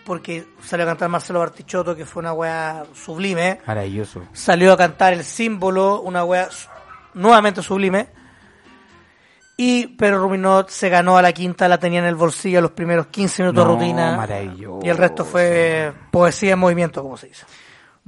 porque 0.04 0.46
salió 0.62 0.84
a 0.84 0.88
cantar 0.88 1.08
Marcelo 1.08 1.38
Bartichotto, 1.40 1.94
que 1.94 2.04
fue 2.04 2.20
una 2.20 2.32
wea 2.32 2.84
sublime. 2.94 3.60
Maravilloso. 3.66 4.22
Salió 4.32 4.72
a 4.72 4.76
cantar 4.76 5.12
El 5.12 5.24
Símbolo, 5.24 6.00
una 6.00 6.24
wea 6.24 6.50
su- 6.50 6.68
nuevamente 7.14 7.62
sublime. 7.62 8.08
Y 9.56 9.88
Pedro 9.88 10.20
Ruminot 10.20 10.70
se 10.70 10.88
ganó 10.88 11.18
a 11.18 11.22
la 11.22 11.32
quinta, 11.34 11.68
la 11.68 11.76
tenía 11.78 11.98
en 11.98 12.06
el 12.06 12.14
bolsillo 12.14 12.62
los 12.62 12.70
primeros 12.70 13.08
15 13.08 13.42
minutos 13.42 13.62
No, 13.66 13.72
de 13.74 13.78
rutina. 13.78 14.16
maravilloso. 14.16 14.80
Y 14.82 14.88
el 14.88 14.96
resto 14.96 15.22
fue 15.24 15.92
poesía 16.10 16.54
en 16.54 16.58
movimiento, 16.58 17.02
como 17.02 17.18
se 17.18 17.26
dice. 17.28 17.44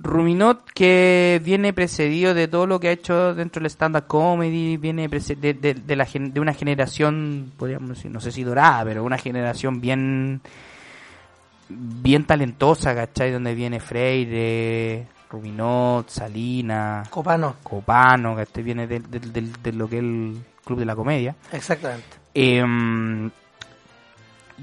Ruminot 0.02 0.70
que 0.72 1.40
viene 1.44 1.72
precedido 1.72 2.34
de 2.34 2.48
todo 2.48 2.66
lo 2.66 2.80
que 2.80 2.88
ha 2.88 2.92
hecho 2.92 3.34
dentro 3.34 3.60
del 3.60 3.70
stand-up 3.70 4.06
comedy, 4.08 4.76
viene 4.76 5.06
de, 5.08 5.54
de, 5.54 5.74
de 5.74 5.96
la 5.96 6.04
gen- 6.06 6.32
de 6.34 6.40
una 6.40 6.52
generación, 6.54 7.52
podríamos 7.56 7.90
decir, 7.90 8.10
no 8.10 8.20
sé 8.20 8.32
si 8.32 8.42
dorada, 8.42 8.84
pero 8.84 9.04
una 9.04 9.18
generación 9.18 9.80
bien 9.80 10.40
bien 11.68 12.24
talentosa, 12.24 12.94
¿cachai? 12.94 13.30
Donde 13.32 13.54
viene 13.54 13.80
Freire, 13.80 15.06
Ruminot, 15.30 16.08
Salina, 16.10 17.04
Copano, 17.08 17.56
Copano. 17.62 18.36
Viene 18.56 18.86
de, 18.86 19.00
de- 19.00 19.20
de- 19.20 19.52
de 19.62 19.72
lo 19.72 19.88
que 19.88 19.96
es 19.98 20.02
el 20.02 20.42
Club 20.64 20.78
de 20.80 20.84
la 20.84 20.94
Comedia. 20.96 21.34
exactamente. 21.52 22.04
Em, 22.34 23.30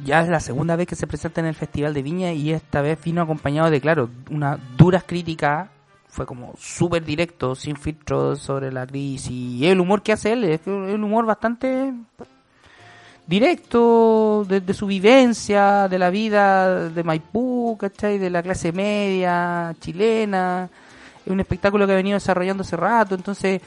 ya 0.04 0.22
es 0.22 0.30
la 0.30 0.40
segunda 0.40 0.76
vez 0.76 0.88
que 0.88 0.96
se 0.96 1.08
presenta 1.08 1.42
en 1.42 1.48
el 1.48 1.56
Festival 1.56 1.94
de 1.94 2.02
Viña 2.02 2.32
y 2.34 2.52
esta 2.52 2.82
vez 2.82 3.02
vino 3.04 3.22
acompañado 3.22 3.70
de, 3.70 3.82
claro, 3.82 4.10
unas 4.30 4.60
duras 4.78 5.04
críticas. 5.06 5.70
Fue 6.08 6.26
como 6.26 6.54
súper 6.58 7.06
directo, 7.06 7.54
sin 7.54 7.76
filtros 7.76 8.40
sobre 8.40 8.72
la 8.72 8.88
crisis. 8.88 9.30
Y 9.30 9.68
el 9.68 9.80
humor 9.80 10.02
que 10.02 10.14
hace 10.14 10.34
él 10.34 10.44
es 10.44 10.62
un 10.66 11.04
humor 11.04 11.26
bastante 11.26 11.94
directo, 13.28 14.44
de, 14.50 14.60
de 14.60 14.74
su 14.74 14.88
vivencia, 14.88 15.88
de 15.88 16.00
la 16.00 16.10
vida 16.10 16.90
de 16.90 17.04
Maipú, 17.04 17.78
¿cachai? 17.80 18.18
De 18.18 18.32
la 18.32 18.42
clase 18.42 18.72
media 18.72 19.76
chilena. 19.80 20.68
Es 21.24 21.32
un 21.32 21.40
espectáculo 21.40 21.86
que 21.86 21.94
ha 21.94 21.98
venido 21.98 22.16
desarrollando 22.16 22.62
hace 22.62 22.76
rato, 22.76 23.14
entonces 23.14 23.62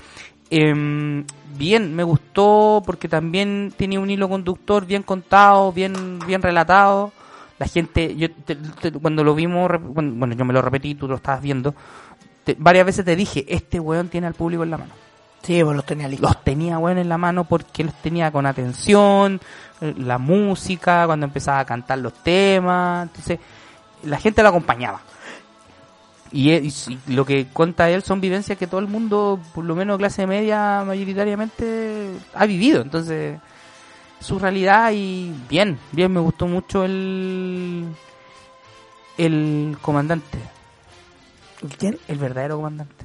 Em, 0.55 1.25
bien, 1.57 1.97
me 1.97 2.03
gustó 2.03 2.83
porque 2.85 3.09
también 3.09 3.73
tiene 3.75 3.99
un 3.99 4.11
hilo 4.11 4.29
conductor 4.29 4.85
bien 4.85 5.03
contado, 5.03 5.73
bien 5.73 6.19
bien 6.27 6.43
relatado. 6.43 7.11
La 7.59 7.67
gente, 7.67 8.15
yo 8.17 8.31
te- 8.31 8.57
te- 8.57 8.93
cuando 8.93 9.25
lo 9.25 9.35
vimos, 9.35 9.71
bueno, 9.81 10.35
yo 10.35 10.45
me 10.45 10.53
lo 10.53 10.61
repetí, 10.61 10.95
tú 10.95 11.09
lo 11.09 11.15
estabas 11.17 11.41
viendo, 11.41 11.75
te- 12.45 12.55
varias 12.59 12.85
veces 12.85 13.03
te 13.05 13.17
dije, 13.17 13.47
este 13.49 13.81
weón 13.81 14.09
tiene 14.11 14.27
al 14.27 14.35
público 14.35 14.63
en 14.63 14.71
la 14.73 14.77
mano. 14.79 14.93
Sí, 15.43 15.65
pues 15.65 15.75
los 15.75 15.87
tenía 15.87 16.07
listos. 16.07 16.29
Los 16.31 16.45
tenía 16.45 16.79
weón 16.79 16.99
en 16.99 17.09
la 17.09 17.17
mano 17.17 17.45
porque 17.45 17.85
los 17.85 17.95
tenía 17.95 18.31
con 18.31 18.45
atención, 18.45 19.41
eh, 19.81 19.95
la 19.97 20.19
música, 20.19 21.07
cuando 21.07 21.25
empezaba 21.25 21.61
a 21.61 21.65
cantar 21.65 21.99
los 21.99 22.13
temas, 22.23 23.05
entonces 23.09 23.39
la 24.05 24.19
gente 24.19 24.43
lo 24.43 24.51
acompañaba. 24.51 25.01
Y, 26.33 26.51
e- 26.51 26.63
y 26.65 26.99
lo 27.13 27.25
que 27.27 27.47
cuenta 27.47 27.91
él 27.91 28.03
son 28.03 28.21
vivencias 28.21 28.59
que 28.59 28.67
todo 28.67 28.81
el 28.81 28.89
mundo, 28.89 29.39
por 29.55 29.65
lo 29.65 29.75
menos 29.77 29.99
clase 29.99 30.27
media, 30.27 30.83
mayoritariamente 30.87 32.11
ha 32.35 32.47
vivido. 32.47 32.81
Entonces, 32.83 33.39
su 34.21 34.39
realidad 34.39 34.93
y 34.95 35.33
bien, 35.49 35.79
bien, 35.93 36.13
me 36.13 36.21
gustó 36.21 36.47
mucho 36.47 36.85
el, 36.85 37.85
el 39.19 39.77
comandante, 39.83 40.39
¿Quién? 41.79 41.99
el 42.09 42.19
verdadero 42.19 42.57
comandante. 42.57 43.05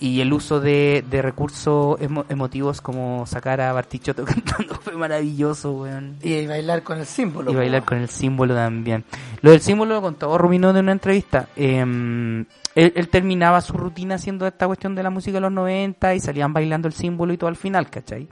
Y 0.00 0.20
el 0.20 0.32
uso 0.32 0.60
de, 0.60 1.04
de 1.10 1.22
recursos 1.22 1.98
emo- 2.00 2.24
emotivos 2.28 2.80
como 2.80 3.26
sacar 3.26 3.60
a 3.60 3.72
Bartichotto 3.72 4.24
cantando 4.26 4.76
fue 4.76 4.94
maravilloso, 4.96 5.72
weón. 5.72 6.16
Y 6.22 6.46
bailar 6.46 6.82
con 6.84 6.98
el 6.98 7.06
símbolo. 7.06 7.50
Y 7.50 7.56
bailar 7.56 7.84
con 7.84 7.98
el 7.98 8.08
símbolo 8.08 8.54
también. 8.54 9.04
Lo 9.42 9.50
del 9.50 9.60
símbolo 9.60 9.94
lo 9.94 10.02
contó 10.02 10.38
Rubino 10.38 10.70
en 10.70 10.76
una 10.76 10.92
entrevista. 10.92 11.48
Eh, 11.56 11.80
él, 11.80 12.92
él 12.94 13.08
terminaba 13.08 13.60
su 13.60 13.72
rutina 13.72 14.14
haciendo 14.14 14.46
esta 14.46 14.66
cuestión 14.68 14.94
de 14.94 15.02
la 15.02 15.10
música 15.10 15.34
de 15.38 15.40
los 15.40 15.52
90 15.52 16.14
y 16.14 16.20
salían 16.20 16.52
bailando 16.52 16.86
el 16.86 16.94
símbolo 16.94 17.32
y 17.32 17.36
todo 17.36 17.48
al 17.48 17.56
final, 17.56 17.90
¿cachai? 17.90 18.28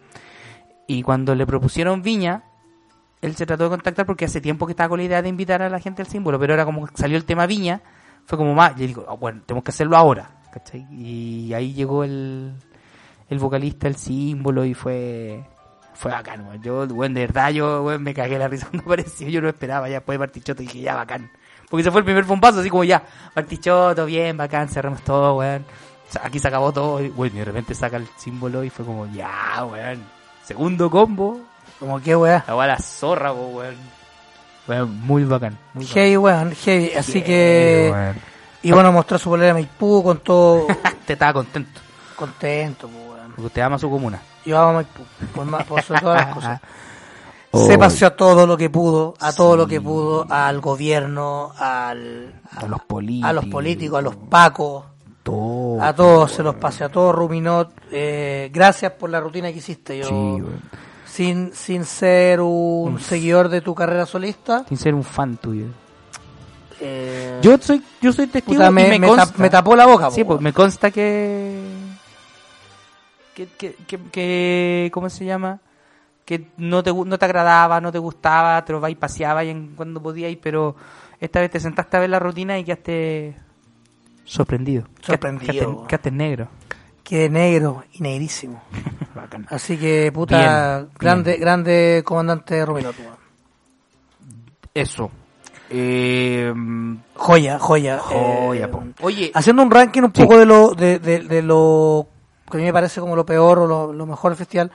Y 0.87 1.03
cuando 1.03 1.35
le 1.35 1.47
propusieron 1.47 2.01
Viña, 2.03 2.45
él 3.21 3.35
se 3.35 3.45
trató 3.45 3.65
de 3.65 3.71
contactar 3.71 4.07
porque 4.07 4.27
hace 4.27 4.41
tiempo 4.41 4.67
que 4.67 4.73
estaba 4.73 4.89
con 4.91 4.99
la 5.01 5.05
idea 5.05 5.21
de 5.21 5.29
invitar 5.29 5.63
a 5.63 5.69
la 5.69 5.81
gente 5.81 6.01
al 6.03 6.07
símbolo, 6.07 6.39
pero 6.39 6.53
ahora 6.53 6.65
como 6.65 6.87
salió 6.95 7.17
el 7.17 7.25
tema 7.25 7.45
Viña, 7.47 7.81
fue 8.25 8.39
como 8.39 8.55
más, 8.55 8.79
y 8.81 8.87
digo, 8.87 9.05
"Ah, 9.09 9.15
bueno, 9.15 9.43
tenemos 9.45 9.65
que 9.65 9.71
hacerlo 9.71 9.97
ahora, 9.97 10.31
¿cachai? 10.57 10.87
Y 10.91 11.53
ahí 11.53 11.75
llegó 11.75 12.03
el, 12.03 12.55
el 13.29 13.39
vocalista, 13.39 13.89
el 13.89 13.97
símbolo 13.97 14.65
y 14.65 14.73
fue 14.73 15.45
fue 15.93 16.11
bacán, 16.13 16.47
weón. 16.47 16.63
Yo, 16.63 16.85
weón, 16.85 17.13
de 17.15 17.21
verdad, 17.23 17.51
yo, 17.51 17.83
weón, 17.83 18.03
me 18.03 18.15
cagué 18.15 18.39
la 18.39 18.49
risa 18.49 18.67
cuando 18.71 18.85
apareció. 18.85 19.29
Yo 19.29 19.41
no 19.43 19.49
esperaba, 19.49 19.89
ya 19.89 19.97
después 19.97 20.15
de 20.15 20.19
Bartichotto 20.19 20.63
dije, 20.63 20.81
ya, 20.81 20.95
bacán. 20.95 21.31
Porque 21.69 21.83
ese 21.83 21.91
fue 21.91 22.01
el 22.01 22.05
primer 22.05 22.25
bombazo, 22.25 22.61
así 22.61 22.71
como 22.71 22.85
ya, 22.85 23.03
Bartichotto, 23.35 24.07
bien, 24.07 24.37
bacán, 24.37 24.69
cerramos 24.69 25.03
todo, 25.03 25.37
weón. 25.37 25.65
O 26.09 26.13
sea, 26.13 26.23
aquí 26.25 26.39
se 26.39 26.49
acabó 26.49 26.73
todo, 26.73 27.03
y, 27.03 27.09
weón, 27.11 27.35
y 27.35 27.39
de 27.39 27.45
repente 27.45 27.75
saca 27.75 27.99
el 27.99 28.07
símbolo 28.17 28.65
y 28.65 28.71
fue 28.71 28.85
como, 28.87 29.07
ya, 29.13 29.65
weón. 29.71 30.03
Segundo 30.43 30.89
combo, 30.89 31.41
Como 31.79 32.01
que 32.01 32.17
weá. 32.17 32.45
la 32.47 32.67
la 32.67 32.79
zorra, 32.79 33.33
weón. 33.33 33.75
Weón, 34.69 35.01
muy 35.01 35.25
bacán. 35.25 35.59
Muy 35.75 35.85
bacán. 35.85 35.95
Heavy, 35.95 36.17
weón, 36.17 36.53
heavy. 36.53 36.93
Así 36.93 37.21
que. 37.23 37.91
weón. 37.93 38.36
Y 38.69 38.73
bueno, 38.73 38.91
mostró 38.93 39.19
su 39.19 39.31
polera 39.31 39.53
Maipú 39.55 40.03
con 40.03 40.19
todo 40.19 40.67
Te 41.07 41.13
estaba 41.13 41.33
contento, 41.35 41.81
contento, 42.17 42.89
pues, 42.89 43.05
weón. 43.11 43.29
porque 43.31 43.47
usted 43.47 43.63
ama 43.63 43.79
su 43.79 43.89
comuna. 43.91 44.21
Yo 44.45 44.59
amo 44.59 44.71
a 44.71 44.73
Maipú, 44.75 45.03
por, 45.35 45.45
más, 45.47 45.65
por 45.65 45.83
sobre 45.83 46.01
todas 46.01 46.27
las 46.27 46.35
cosas. 46.35 46.61
Oh. 47.53 47.65
Se 47.65 47.79
paseó 47.79 48.09
a 48.09 48.17
todo 48.17 48.47
lo 48.47 48.57
que 48.57 48.69
pudo, 48.69 49.15
a 49.21 49.33
todo 49.33 49.57
lo 49.57 49.67
que 49.67 49.81
pudo, 49.81 50.27
al 50.29 50.61
gobierno, 50.61 51.53
al, 51.57 52.35
A 52.55 52.67
los 52.67 52.83
políticos. 52.83 53.31
a 53.31 53.33
los 53.33 53.45
políticos, 53.47 53.99
a 53.99 54.03
los 54.03 54.17
pacos, 54.17 54.85
Todo. 55.23 55.81
a 55.81 55.95
todos, 55.95 56.33
se 56.33 56.43
los 56.43 56.57
paseó 56.57 56.89
a 56.89 56.91
todos, 56.91 57.15
Ruminot. 57.15 57.71
Eh, 57.93 58.51
gracias 58.53 58.93
por 58.93 59.09
la 59.09 59.21
rutina 59.21 59.51
que 59.53 59.59
hiciste. 59.59 59.97
Yo, 59.97 60.07
Sí, 60.07 60.13
weón. 60.13 60.61
sin, 61.07 61.53
sin 61.55 61.85
ser 61.85 62.41
un 62.43 62.99
seguidor 63.01 63.49
de 63.49 63.63
tu 63.63 63.75
carrera 63.75 64.05
solista, 64.05 64.65
Sin 64.69 64.77
ser 64.77 64.95
un 64.95 65.05
fan 65.05 65.37
tuyo. 65.39 65.67
Eh, 66.81 67.41
Yo 67.43 67.57
soy, 67.59 67.83
yo 68.01 68.13
soy 68.13 68.27
testigo 68.27 68.57
puta, 68.57 68.71
y 68.71 68.73
me, 68.73 68.89
me, 68.91 68.99
me 68.99 69.07
consta. 69.09 69.33
me 69.39 69.51
tapó 69.51 69.75
la 69.77 69.87
boca. 69.87 70.11
Sí, 70.11 70.23
po, 70.25 70.31
pues 70.31 70.41
me 70.41 70.53
consta 70.53 70.91
que, 70.91 71.63
que, 73.35 73.47
que, 73.59 73.75
que, 73.87 73.99
que- 74.11 74.91
¿cómo 74.93 75.09
se 75.11 75.25
llama? 75.25 75.61
Que 76.25 76.49
no 76.57 76.83
te, 76.83 76.93
no 76.93 77.19
te 77.19 77.25
agradaba, 77.25 77.81
no 77.81 77.93
te 77.93 77.99
gustaba, 77.99 78.65
te 78.65 78.73
lo 78.73 78.89
y 78.89 78.95
paseabas 78.95 79.45
y 79.45 79.51
en 79.51 79.75
cuando 79.77 80.03
podíais, 80.03 80.39
pero 80.43 80.75
esta 81.21 81.41
vez 81.41 81.51
te 81.51 81.61
sentaste 81.61 81.97
a 81.97 82.01
ver 82.01 82.11
la 82.11 82.19
rutina 82.19 82.59
y 82.59 82.65
quedaste 82.65 83.37
sorprendido. 84.25 84.87
Sorprendido, 85.01 85.53
Quedaste, 85.53 85.87
quedaste 85.89 86.11
negro. 86.11 86.49
Quedé 87.05 87.29
negro 87.31 87.85
y 87.93 88.03
negrísimo. 88.03 88.61
Bacán. 89.15 89.47
Así 89.49 89.79
que, 89.79 90.11
puta, 90.13 90.37
Bien, 90.81 90.89
grande, 90.99 91.31
bien. 91.33 91.41
grande 91.41 92.03
comandante 92.05 92.65
weón. 92.65 92.85
Eso. 94.75 95.11
Eh, 95.71 96.53
Joya, 97.15 97.59
joya. 97.59 97.99
joya, 97.99 98.65
eh, 98.65 98.69
po. 98.69 98.83
Oye, 99.03 99.31
Haciendo 99.35 99.63
un 99.63 99.71
ranking 99.71 100.03
un 100.03 100.13
Sí. 100.15 100.23
poco 100.23 100.39
de 100.39 100.47
lo 100.47 100.75
de, 100.75 100.99
de, 100.99 101.21
de 101.21 101.43
lo 101.43 102.07
que 102.51 102.59
a 102.59 102.61
mí 102.61 102.67
me 102.67 102.73
parece 102.73 103.01
como 103.01 103.17
lo 103.17 103.27
peor 103.27 103.59
o 103.61 103.67
lo, 103.67 103.93
lo 103.93 104.07
mejor 104.07 104.31
del 104.33 104.39
festival, 104.39 104.71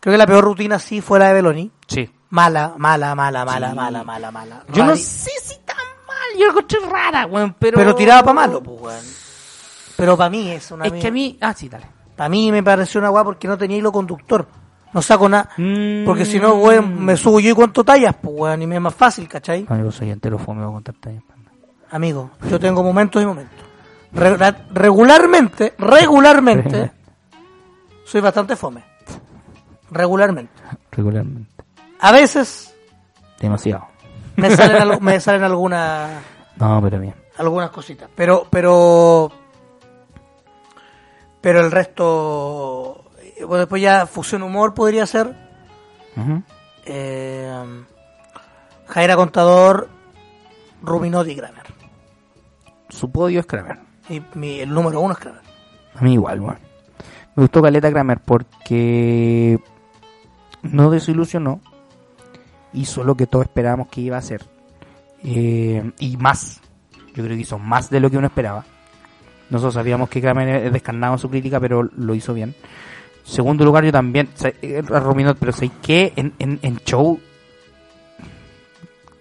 creo 0.00 0.12
que 0.12 0.18
la 0.18 0.26
peor 0.26 0.44
rutina 0.44 0.78
sí 0.78 1.00
fue 1.00 1.18
la 1.18 1.28
de 1.28 1.34
Beloni. 1.34 1.70
sí. 1.86 2.10
Mala, 2.30 2.74
mala, 2.78 3.14
mala, 3.14 3.44
mala, 3.44 3.70
Sí. 3.70 3.76
mala, 3.76 4.02
mala, 4.02 4.30
mala. 4.32 4.64
Yo 4.72 4.84
no 4.84 4.96
sé 4.96 5.30
si 5.40 5.54
tan 5.64 5.76
mal, 6.04 6.36
yo 6.36 6.46
lo 6.46 6.50
encontré 6.50 6.80
rara, 6.80 7.26
weón, 7.26 7.54
pero... 7.56 7.76
Pero 7.76 7.94
tiraba 7.94 8.22
para 8.22 8.32
malo, 8.34 8.60
pues, 8.60 8.80
weón. 8.80 9.04
Pero 9.96 10.16
para 10.16 10.30
mí 10.30 10.50
es 10.50 10.68
una 10.72 10.84
Es 10.86 10.92
que 10.94 11.06
a 11.06 11.10
mí... 11.12 11.38
Ah, 11.40 11.54
sí, 11.54 11.68
dale. 11.68 11.86
Para 12.16 12.28
mí 12.28 12.50
me 12.50 12.60
pareció 12.64 12.98
una 13.00 13.12
weá 13.12 13.22
porque 13.22 13.46
no 13.46 13.56
tenía 13.56 13.76
hilo 13.76 13.92
conductor. 13.92 14.48
No 14.94 15.02
saco 15.02 15.28
nada. 15.28 15.50
Mm. 15.56 16.04
Porque 16.06 16.24
si 16.24 16.38
no, 16.40 16.54
weón, 16.54 17.04
me 17.04 17.16
subo 17.16 17.40
yo 17.40 17.50
y 17.50 17.54
cuento 17.54 17.82
tallas, 17.84 18.14
pues, 18.22 18.34
weón, 18.36 18.62
y 18.62 18.66
me 18.66 18.76
es 18.76 18.80
más 18.80 18.94
fácil, 18.94 19.28
¿cachai? 19.28 19.66
Amigo, 19.68 19.90
soy 19.92 20.10
entero 20.10 20.38
fome, 20.38 20.62
voy 20.62 20.70
a 20.70 20.74
contarte 20.74 21.08
ahí. 21.10 21.20
Amigo, 21.90 22.30
yo 22.48 22.58
tengo 22.58 22.82
momentos 22.82 23.22
y 23.22 23.26
momentos. 23.26 23.58
Re- 24.12 24.36
regularmente, 24.72 25.74
regularmente, 25.78 26.92
soy 28.04 28.20
bastante 28.20 28.54
fome. 28.56 28.82
Regularmente. 29.90 30.52
Regularmente. 30.92 31.50
A 32.00 32.12
veces 32.12 32.74
Demasiado. 33.40 33.86
me 34.36 34.54
salen, 34.56 34.76
al- 34.82 35.00
me 35.00 35.20
salen 35.20 35.42
algunas 35.44 36.10
No, 36.56 36.80
pero 36.82 37.00
bien. 37.00 37.14
algunas 37.36 37.70
cositas. 37.70 38.08
Pero, 38.14 38.46
pero, 38.50 39.30
pero 41.40 41.60
el 41.60 41.70
resto, 41.70 43.03
bueno, 43.44 43.60
después 43.60 43.80
ya 43.82 44.06
fusión 44.06 44.42
humor 44.42 44.74
podría 44.74 45.06
ser. 45.06 45.34
Eh, 46.86 47.64
Jaira 48.86 49.16
Contador, 49.16 49.88
Rubinotti 50.82 51.32
y 51.32 51.36
Kramer. 51.36 51.64
Su 52.88 53.10
podio 53.10 53.40
es 53.40 53.46
Kramer. 53.46 53.78
Y 54.08 54.22
mi- 54.34 54.60
el 54.60 54.70
número 54.70 55.00
uno 55.00 55.14
es 55.14 55.18
Kramer. 55.18 55.40
A 55.94 56.02
mí 56.02 56.14
igual, 56.14 56.40
weón. 56.40 56.58
Me 57.36 57.42
gustó 57.42 57.62
Caleta 57.62 57.90
Kramer 57.90 58.20
porque 58.20 59.58
no 60.62 60.90
desilusionó. 60.90 61.60
Hizo 62.72 63.02
lo 63.04 63.16
que 63.16 63.26
todos 63.26 63.46
esperábamos 63.46 63.88
que 63.88 64.00
iba 64.02 64.16
a 64.16 64.20
hacer. 64.20 64.44
Eh, 65.22 65.90
y 65.98 66.16
más. 66.16 66.60
Yo 67.14 67.22
creo 67.24 67.28
que 67.36 67.42
hizo 67.42 67.58
más 67.58 67.88
de 67.90 68.00
lo 68.00 68.10
que 68.10 68.18
uno 68.18 68.26
esperaba. 68.26 68.64
Nosotros 69.50 69.74
sabíamos 69.74 70.08
que 70.08 70.20
Kramer 70.20 70.66
es 70.66 70.72
descarnado 70.72 71.14
en 71.14 71.18
su 71.18 71.30
crítica, 71.30 71.60
pero 71.60 71.82
lo 71.82 72.14
hizo 72.14 72.34
bien. 72.34 72.54
Segundo 73.24 73.64
lugar, 73.64 73.84
yo 73.84 73.90
también. 73.92 74.28
eh, 74.62 74.82
Ruminot, 74.82 75.38
pero 75.38 75.50
sé 75.52 75.70
que 75.82 76.12
en, 76.14 76.34
en, 76.38 76.58
en 76.62 76.76
show. 76.84 77.18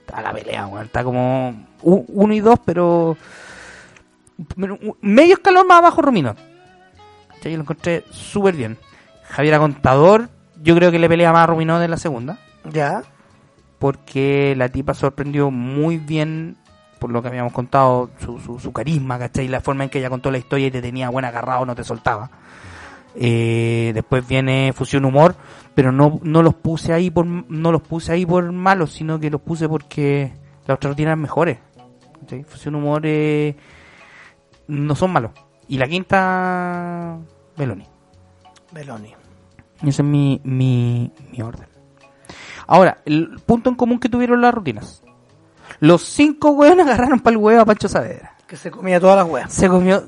Está 0.05 0.21
la 0.21 0.33
pelea, 0.33 0.67
weón. 0.67 0.85
Está 0.85 1.03
como 1.03 1.65
uno 1.81 2.33
y 2.33 2.39
dos, 2.39 2.59
pero. 2.63 3.17
Medio 5.01 5.33
escalón 5.35 5.67
más 5.67 5.79
abajo, 5.79 6.01
Ruminot. 6.01 6.37
Yo 7.43 7.49
lo 7.51 7.61
encontré 7.61 8.03
súper 8.11 8.55
bien. 8.55 8.77
Javiera 9.29 9.59
Contador, 9.59 10.29
yo 10.61 10.75
creo 10.75 10.91
que 10.91 10.99
le 10.99 11.09
pelea 11.09 11.31
más 11.31 11.43
a 11.43 11.47
Ruminot 11.47 11.81
en 11.81 11.91
la 11.91 11.97
segunda. 11.97 12.37
Ya. 12.71 13.03
Porque 13.79 14.53
la 14.55 14.69
tipa 14.69 14.93
sorprendió 14.93 15.51
muy 15.51 15.97
bien, 15.97 16.55
por 16.99 17.09
lo 17.09 17.21
que 17.21 17.27
habíamos 17.29 17.51
contado, 17.51 18.11
su, 18.19 18.39
su, 18.39 18.59
su 18.59 18.71
carisma, 18.71 19.19
¿cachai? 19.19 19.47
La 19.49 19.59
forma 19.59 19.83
en 19.83 19.89
que 19.89 19.99
ella 19.99 20.09
contó 20.09 20.31
la 20.31 20.37
historia 20.37 20.67
y 20.67 20.71
te 20.71 20.81
tenía 20.81 21.09
buen 21.09 21.25
agarrado, 21.25 21.65
no 21.65 21.75
te 21.75 21.83
soltaba. 21.83 22.29
Eh, 23.15 23.91
después 23.93 24.27
viene 24.27 24.73
Fusión 24.73 25.05
Humor, 25.05 25.35
pero 25.75 25.91
no, 25.91 26.19
no 26.23 26.41
los 26.41 26.55
puse 26.55 26.93
ahí 26.93 27.11
por 27.11 27.25
no 27.25 27.71
los 27.71 27.81
puse 27.81 28.11
ahí 28.11 28.25
por 28.25 28.51
malos, 28.51 28.91
sino 28.91 29.19
que 29.19 29.29
los 29.29 29.41
puse 29.41 29.69
porque 29.69 30.33
las 30.65 30.75
otras 30.75 30.91
rutinas 30.91 31.17
mejores. 31.17 31.59
¿cachai? 32.21 32.43
Fusión 32.43 32.75
Humor 32.75 33.01
eh, 33.05 33.55
no 34.67 34.95
son 34.95 35.11
malos. 35.11 35.31
Y 35.67 35.77
la 35.77 35.87
quinta, 35.87 37.17
Meloni. 37.57 37.85
Beloni. 38.71 39.15
Y 39.81 39.89
ese 39.89 40.01
es 40.01 40.07
mi, 40.07 40.41
mi, 40.43 41.11
mi 41.31 41.41
orden. 41.41 41.67
Ahora, 42.67 43.01
el 43.05 43.39
punto 43.45 43.69
en 43.69 43.75
común 43.75 43.99
que 43.99 44.09
tuvieron 44.09 44.41
las 44.41 44.53
rutinas. 44.53 45.03
Los 45.79 46.03
cinco 46.03 46.51
hueones 46.51 46.85
agarraron 46.87 47.19
para 47.19 47.35
el 47.35 47.37
huevo 47.37 47.61
a 47.61 47.65
Pancho 47.65 47.87
Saavedra. 47.87 48.35
Que 48.47 48.55
se 48.55 48.71
comía 48.71 48.99
todas 48.99 49.17
las 49.17 49.27
weas. 49.27 49.53
Se 49.53 49.67
comió 49.67 50.03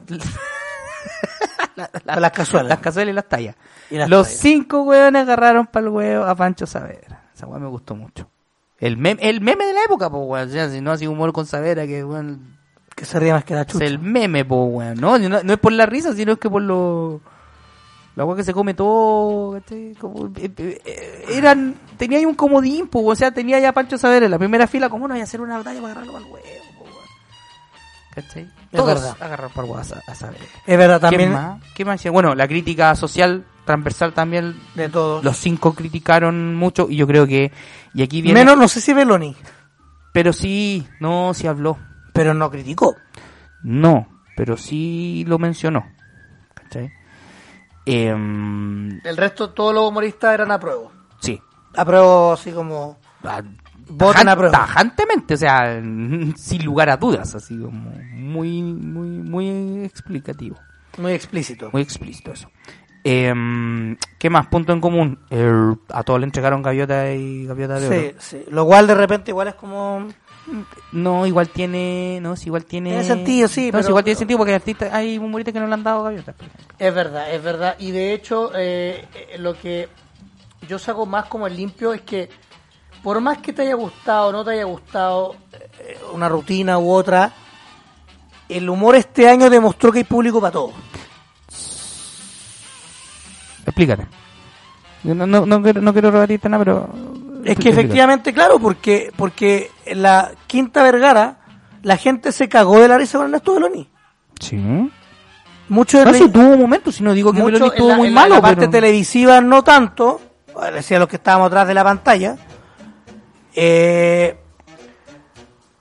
las 1.76 2.32
cazuelas. 2.32 2.70
las 2.70 2.80
cazuelas 2.80 3.12
y 3.12 3.16
las 3.16 3.28
tallas. 3.30 3.56
Y 3.90 3.98
las 3.98 4.10
Los 4.10 4.28
tallas. 4.28 4.40
cinco 4.42 4.82
hueones 4.84 5.22
agarraron 5.24 5.68
para 5.68 5.86
el 5.86 5.92
huevo 5.92 6.26
a 6.26 6.36
Pancho 6.36 6.66
Saavedra. 6.66 7.24
Esa 7.36 7.48
hueá 7.48 7.60
me 7.60 7.68
gustó 7.68 7.96
mucho. 7.96 8.30
El 8.78 8.98
meme, 8.98 9.22
el 9.22 9.42
meme 9.42 9.66
de 9.66 9.74
la 9.74 9.84
época, 9.84 10.10
pues, 10.10 10.24
weón. 10.26 10.50
O 10.50 10.52
sea, 10.52 10.70
si 10.70 10.82
no 10.82 10.92
ha 10.92 10.98
sido 10.98 11.12
humor 11.12 11.32
con 11.34 11.46
Saavedra, 11.46 11.86
que, 11.88 12.04
weón, 12.04 12.58
Que 12.96 13.06
se 13.06 13.20
ría 13.20 13.34
más 13.34 13.44
que 13.44 13.54
la 13.54 13.62
es 13.62 13.68
chucha. 13.68 13.86
el 13.86 14.00
meme, 14.00 14.46
po, 14.46 14.66
weón. 14.66 15.00
No, 15.00 15.18
no, 15.18 15.44
no 15.44 15.54
es 15.54 15.60
por 15.60 15.72
la 15.72 15.86
risa, 15.86 16.14
sino 16.14 16.34
es 16.34 16.40
que 16.40 16.50
por 16.50 16.62
lo. 16.62 17.22
La 18.16 18.26
que 18.36 18.44
se 18.44 18.54
come 18.54 18.74
todo. 18.74 19.62
Como, 20.00 20.28
eh, 20.38 20.50
eh, 20.58 20.82
eh, 20.86 21.26
eran, 21.32 21.76
tenía 21.98 22.18
ahí 22.18 22.26
un 22.26 22.36
comodín, 22.36 22.88
po, 22.88 23.04
o 23.06 23.16
sea, 23.16 23.32
tenía 23.32 23.60
ya 23.60 23.74
Pancho 23.74 23.98
Saavedra 23.98 24.26
en 24.26 24.32
la 24.32 24.40
primera 24.40 24.68
fila, 24.68 24.88
¿cómo 24.90 25.08
no 25.08 25.14
voy 25.14 25.22
a 25.22 25.26
hacer 25.26 25.42
una 25.42 25.58
batalla 25.58 25.82
para 25.82 25.92
agarrarlo 25.94 26.18
al 26.18 26.24
huevo? 26.24 26.65
¿Cachai? 28.16 28.50
Todos 28.72 29.16
agarrar. 29.20 29.52
Es 30.66 30.78
verdad, 30.78 31.02
¿Qué 31.02 31.02
también 31.02 31.34
más? 31.34 31.62
¿Qué 31.76 31.86
más? 31.86 32.04
Bueno, 32.10 32.34
la 32.34 32.48
crítica 32.48 32.96
social 32.96 33.44
transversal 33.66 34.14
también, 34.14 34.56
de 34.76 34.90
todos. 34.90 35.24
los 35.24 35.36
cinco 35.38 35.74
criticaron 35.74 36.56
mucho, 36.56 36.88
y 36.90 36.96
yo 36.96 37.08
creo 37.08 37.28
que, 37.28 37.52
y 37.94 38.04
aquí 38.04 38.22
viene, 38.22 38.40
Menos, 38.42 38.58
no 38.58 38.68
sé 38.68 38.80
si 38.80 38.94
Beloni, 38.94 39.36
pero 40.14 40.32
sí, 40.32 40.88
no, 41.00 41.34
sí 41.34 41.48
habló. 41.48 41.78
pero 42.14 42.34
no 42.34 42.50
criticó. 42.50 42.96
No, 43.64 44.08
pero 44.38 44.56
sí 44.56 45.26
lo 45.28 45.40
mencionó. 45.40 45.86
¿Cachai? 46.54 46.92
Em, 47.86 49.00
El 49.04 49.18
resto, 49.18 49.50
todos 49.50 49.74
los 49.74 49.90
humoristas 49.90 50.34
eran 50.34 50.52
a 50.52 50.60
prueba. 50.60 50.90
sí. 51.20 51.42
A 51.78 51.84
prueba 51.84 52.34
así 52.34 52.54
como... 52.54 52.98
A 53.88 54.36
prueba. 54.36 54.52
Tajantemente, 54.52 55.34
o 55.36 55.38
sea, 55.38 55.82
sin 56.36 56.66
lugar 56.66 56.90
a 56.90 56.98
dudas, 56.98 57.36
así 57.36 57.58
como 57.58 57.92
muy, 58.14 58.62
muy, 58.62 59.08
muy 59.10 59.84
explicativo. 59.86 60.58
Muy 60.98 61.14
explícito. 61.14 61.70
Muy 61.72 61.82
explícito 61.82 62.32
eso. 62.32 62.50
Em, 63.04 63.96
¿Qué 64.18 64.30
más? 64.32 64.48
Punto 64.48 64.74
en 64.74 64.82
común. 64.82 65.20
El- 65.30 65.78
a 65.90 66.04
todos 66.04 66.20
le 66.20 66.26
entregaron 66.26 66.64
gaviota 66.64 67.12
y 67.14 67.46
gaviota 67.46 67.80
de 67.80 67.88
oro. 67.88 68.00
Sí, 68.00 68.38
sí. 68.38 68.46
Lo 68.50 68.66
cual 68.66 68.88
de 68.88 68.96
repente 68.96 69.32
igual 69.32 69.50
es 69.50 69.56
como... 69.56 70.08
No, 70.92 71.26
igual 71.26 71.50
tiene. 71.50 72.20
No, 72.22 72.36
si 72.36 72.48
igual 72.48 72.66
tiene. 72.66 72.92
Tiene 72.92 73.04
sentido, 73.04 73.48
sí, 73.48 73.68
No, 73.68 73.72
pero- 73.74 73.84
si 73.84 73.90
igual 73.90 74.04
tiene 74.04 74.18
sentido 74.18 74.38
porque 74.38 74.52
hay, 74.52 74.56
artistas, 74.56 74.94
hay 74.94 75.18
humoristas 75.18 75.54
que 75.54 75.60
no 75.60 75.68
le 75.68 75.74
han 75.74 75.84
dado 75.84 76.04
gaviotas. 76.04 76.36
Es 76.80 76.94
verdad, 76.94 77.34
es 77.34 77.44
verdad. 77.44 77.76
Y 77.80 77.92
de 77.92 78.14
hecho, 78.14 78.52
eh, 78.56 79.06
eh, 79.14 79.38
lo 79.40 79.56
que 79.60 79.90
yo 80.68 80.78
saco 80.80 81.06
más 81.08 81.26
como 81.26 81.48
el 81.48 81.56
limpio 81.58 81.94
es 81.94 82.02
que 82.02 82.30
por 83.06 83.22
más 83.22 83.38
que 83.38 83.54
te 83.54 83.62
haya 83.62 83.76
gustado 83.76 84.30
o 84.30 84.32
no 84.32 84.44
te 84.44 84.50
haya 84.54 84.64
gustado 84.64 85.36
eh, 85.80 86.00
una 86.12 86.28
rutina 86.28 86.80
u 86.80 86.90
otra, 86.92 87.32
el 88.50 88.68
humor 88.68 88.96
este 88.96 89.30
año 89.30 89.48
demostró 89.48 89.92
que 89.92 90.00
hay 90.00 90.04
público 90.06 90.42
para 90.42 90.54
todo. 90.54 90.74
Explícate. 93.64 94.08
No, 95.04 95.28
no, 95.28 95.46
no, 95.46 95.62
quiero, 95.62 95.82
no 95.82 95.94
quiero 95.94 96.10
rebatirte 96.10 96.50
nada, 96.50 96.64
pero. 96.64 96.90
Es 97.44 97.60
que 97.60 97.70
efectivamente, 97.70 98.34
claro, 98.34 98.58
porque 98.60 99.12
porque 99.16 99.70
en 99.86 100.02
la 100.02 100.32
Quinta 100.48 100.82
Vergara 100.82 101.38
la 101.84 101.98
gente 101.98 102.32
se 102.32 102.50
cagó 102.50 102.80
de 102.80 102.88
la 102.88 102.98
risa 102.98 103.20
con 103.20 103.28
Ernesto 103.28 103.54
Beloni. 103.54 103.88
Sí. 104.40 104.58
Mucho 105.70 106.00
de 106.04 106.06
No, 106.20 106.32
tuvo 106.32 106.58
momentos, 106.58 106.96
si 106.96 107.04
no 107.04 107.14
digo 107.14 107.32
que 107.32 107.40
en 107.40 107.54
estuvo 107.56 107.90
la, 107.90 107.98
muy 107.98 108.08
en 108.08 108.16
la- 108.16 108.22
malo. 108.22 108.34
en 108.36 108.42
la 108.42 108.42
parte 108.42 108.60
pero- 108.62 108.72
televisiva 108.72 109.42
no 109.42 109.64
tanto, 109.64 110.20
bueno, 110.56 110.76
decía 110.78 110.98
los 110.98 111.08
que 111.08 111.18
estábamos 111.18 111.48
atrás 111.48 111.68
de 111.68 111.74
la 111.76 111.84
pantalla. 111.84 112.36
Eh, 113.56 114.38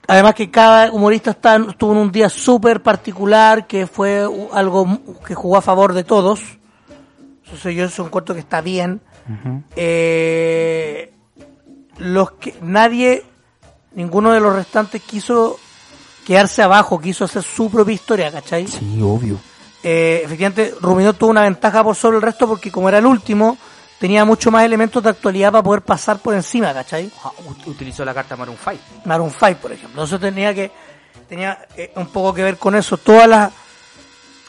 además 0.07 0.33
que 0.33 0.49
cada 0.49 0.91
humorista 0.91 1.31
está, 1.31 1.57
estuvo 1.57 1.91
en 1.91 1.97
un 1.97 2.11
día 2.11 2.29
súper 2.29 2.81
particular 2.81 3.67
que 3.67 3.85
fue 3.85 4.27
algo 4.53 4.99
que 5.25 5.35
jugó 5.35 5.57
a 5.57 5.61
favor 5.61 5.93
de 5.93 6.03
todos. 6.03 6.41
Entonces 7.43 7.75
yo 7.75 7.85
eso 7.85 8.05
encuentro 8.05 8.33
que 8.33 8.41
está 8.41 8.61
bien. 8.61 9.01
Eh, 9.75 11.11
los 11.97 12.31
que 12.31 12.55
nadie, 12.61 13.23
ninguno 13.93 14.31
de 14.31 14.39
los 14.39 14.55
restantes 14.55 15.01
quiso 15.01 15.57
quedarse 16.25 16.63
abajo, 16.63 16.99
quiso 16.99 17.25
hacer 17.25 17.43
su 17.43 17.69
propia 17.69 17.93
historia, 17.93 18.31
¿cachai? 18.31 18.67
Sí, 18.67 18.99
obvio. 19.01 19.39
Eh, 19.83 20.21
efectivamente, 20.25 20.73
Ruminot 20.81 21.17
tuvo 21.17 21.29
una 21.29 21.43
ventaja 21.43 21.83
por 21.83 21.95
sobre 21.95 22.17
el 22.17 22.23
resto 22.23 22.47
porque 22.47 22.71
como 22.71 22.89
era 22.89 22.97
el 22.97 23.05
último, 23.05 23.57
tenía 23.99 24.25
mucho 24.25 24.51
más 24.51 24.63
elementos 24.63 25.01
de 25.03 25.09
actualidad 25.09 25.51
para 25.51 25.63
poder 25.63 25.81
pasar 25.81 26.19
por 26.19 26.33
encima, 26.33 26.73
¿cachai? 26.73 27.11
Ah, 27.23 27.31
ut- 27.47 27.67
Utilizó 27.67 28.03
la 28.05 28.13
carta 28.13 28.35
Maroon 28.35 28.57
5. 28.63 28.77
Maroon 29.05 29.31
5, 29.31 29.59
por 29.61 29.71
ejemplo. 29.71 30.03
Entonces 30.03 30.19
tenía 30.19 30.53
que, 30.53 30.71
tenía 31.29 31.65
eh, 31.77 31.91
un 31.95 32.07
poco 32.07 32.33
que 32.33 32.43
ver 32.43 32.57
con 32.57 32.75
eso. 32.75 32.97
Todas 32.97 33.27
las, 33.27 33.51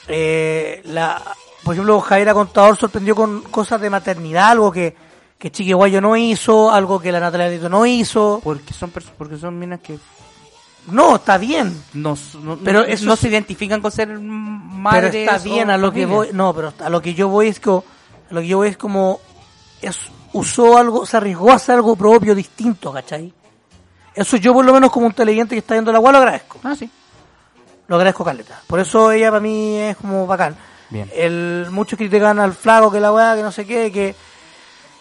eh, 0.08 0.82
la, 0.84 1.22
por 1.64 1.74
ejemplo, 1.74 2.00
Javiera 2.00 2.34
Contador 2.34 2.76
sorprendió 2.76 3.14
con 3.14 3.42
cosas 3.42 3.80
de 3.80 3.90
maternidad, 3.90 4.50
algo 4.50 4.70
que, 4.72 4.94
que 5.38 5.50
Chique 5.50 5.74
Guayo 5.74 6.00
no 6.00 6.16
hizo, 6.16 6.70
algo 6.70 7.00
que 7.00 7.12
la 7.12 7.20
Natalia 7.20 7.48
Lito 7.48 7.68
no 7.68 7.84
hizo. 7.86 8.40
Porque 8.42 8.72
son, 8.72 8.90
porque 9.18 9.36
son 9.36 9.58
minas 9.58 9.80
que 9.80 9.98
No, 10.88 11.16
está 11.16 11.38
bien. 11.38 11.82
no, 11.94 12.16
no, 12.42 12.56
Pero 12.58 12.80
no- 12.80 12.84
eso 12.86 13.16
se 13.16 13.28
identifican 13.28 13.80
con 13.80 13.90
ser 13.90 14.08
madres. 14.18 15.10
pero 15.12 15.18
está 15.24 15.38
bien 15.38 15.70
a 15.70 15.76
lo 15.76 15.92
que 15.92 16.06
voy 16.06 16.28
no 16.32 16.54
pero 16.54 16.72
a 16.78 16.88
lo 16.88 17.02
que 17.02 17.14
yo 17.14 17.28
voy 17.28 17.48
es 17.48 17.58
que 17.58 17.70
a 17.70 17.82
lo 18.34 18.40
que 18.40 18.46
yo 18.46 18.58
voy 18.58 18.68
es 18.68 18.76
como 18.76 19.20
usó 20.32 20.76
algo 20.78 21.06
se 21.06 21.16
arriesgó 21.16 21.50
a 21.50 21.54
hacer 21.56 21.76
algo 21.76 21.96
propio 21.96 22.34
distinto 22.34 22.92
¿cachai? 22.92 23.32
eso 24.14 24.36
yo 24.36 24.52
por 24.52 24.64
lo 24.64 24.72
menos 24.72 24.90
como 24.90 25.06
un 25.06 25.12
televidente 25.12 25.54
que 25.54 25.60
está 25.60 25.74
viendo 25.74 25.92
la 25.92 25.98
agua 25.98 26.12
lo 26.12 26.18
agradezco 26.18 26.58
Ah, 26.64 26.74
sí. 26.76 26.90
lo 27.88 27.96
agradezco 27.96 28.24
caleta 28.24 28.60
por 28.66 28.80
eso 28.80 29.10
ella 29.12 29.28
para 29.30 29.40
mí 29.40 29.76
es 29.76 29.96
como 29.96 30.26
bacán 30.26 30.56
Bien. 30.90 31.10
el 31.14 31.66
muchos 31.70 31.96
critican 31.98 32.38
al 32.38 32.52
flaco 32.54 32.90
que 32.90 33.00
la 33.00 33.12
weá 33.12 33.34
que 33.36 33.42
no 33.42 33.50
sé 33.52 33.66
qué 33.66 33.90
que 33.90 34.14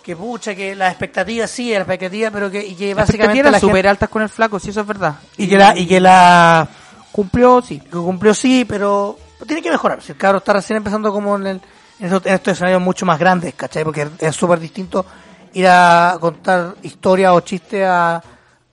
que 0.04 0.16
pucha 0.16 0.54
que 0.56 0.76
las 0.76 0.92
expectativas 0.92 1.50
sí 1.50 1.72
las 1.72 1.80
expectativas 1.82 2.32
pero 2.32 2.50
que 2.52 2.64
y 2.66 2.76
que 2.76 2.90
Las 2.94 2.98
básicamente 3.08 3.40
expectativas 3.40 3.44
la 3.44 3.50
eran 3.50 3.54
gente- 3.62 3.68
súper 3.72 3.88
altas 3.88 4.10
con 4.10 4.22
el 4.22 4.30
flaco, 4.30 4.60
sí, 4.60 4.70
eso 4.70 4.82
es 4.82 4.88
verdad. 4.88 5.16
y 5.38 5.48
que 5.48 5.58
la 5.58 5.78
y 5.78 5.88
que 5.88 6.00
la 6.00 6.68
Cumplió, 7.12 7.62
sí. 7.62 7.80
que 7.80 7.90
cumplió 7.92 8.34
sí, 8.34 8.66
pero 8.66 9.18
tiene 9.48 9.62
que 9.62 9.72
mejorar. 9.72 10.02
Si 10.04 10.12
el 10.12 10.18
cabro 10.18 10.40
está 10.40 10.52
recién 10.54 10.76
empezando 10.78 11.14
como 11.14 11.38
en, 11.38 11.48
el, 11.48 11.62
en, 12.00 12.06
estos, 12.06 12.26
en 12.26 12.34
estos 12.34 12.54
escenarios 12.54 12.82
mucho 12.82 13.06
más 13.06 13.18
grandes, 13.20 13.54
¿cachai? 13.56 13.84
Porque 13.84 14.08
es 14.20 14.36
súper 14.36 14.60
distinto 14.60 15.06
ir 15.54 15.68
a 15.68 16.18
contar 16.20 16.76
historias 16.84 17.32
o 17.34 17.40
chistes 17.42 17.86
a, 17.88 18.22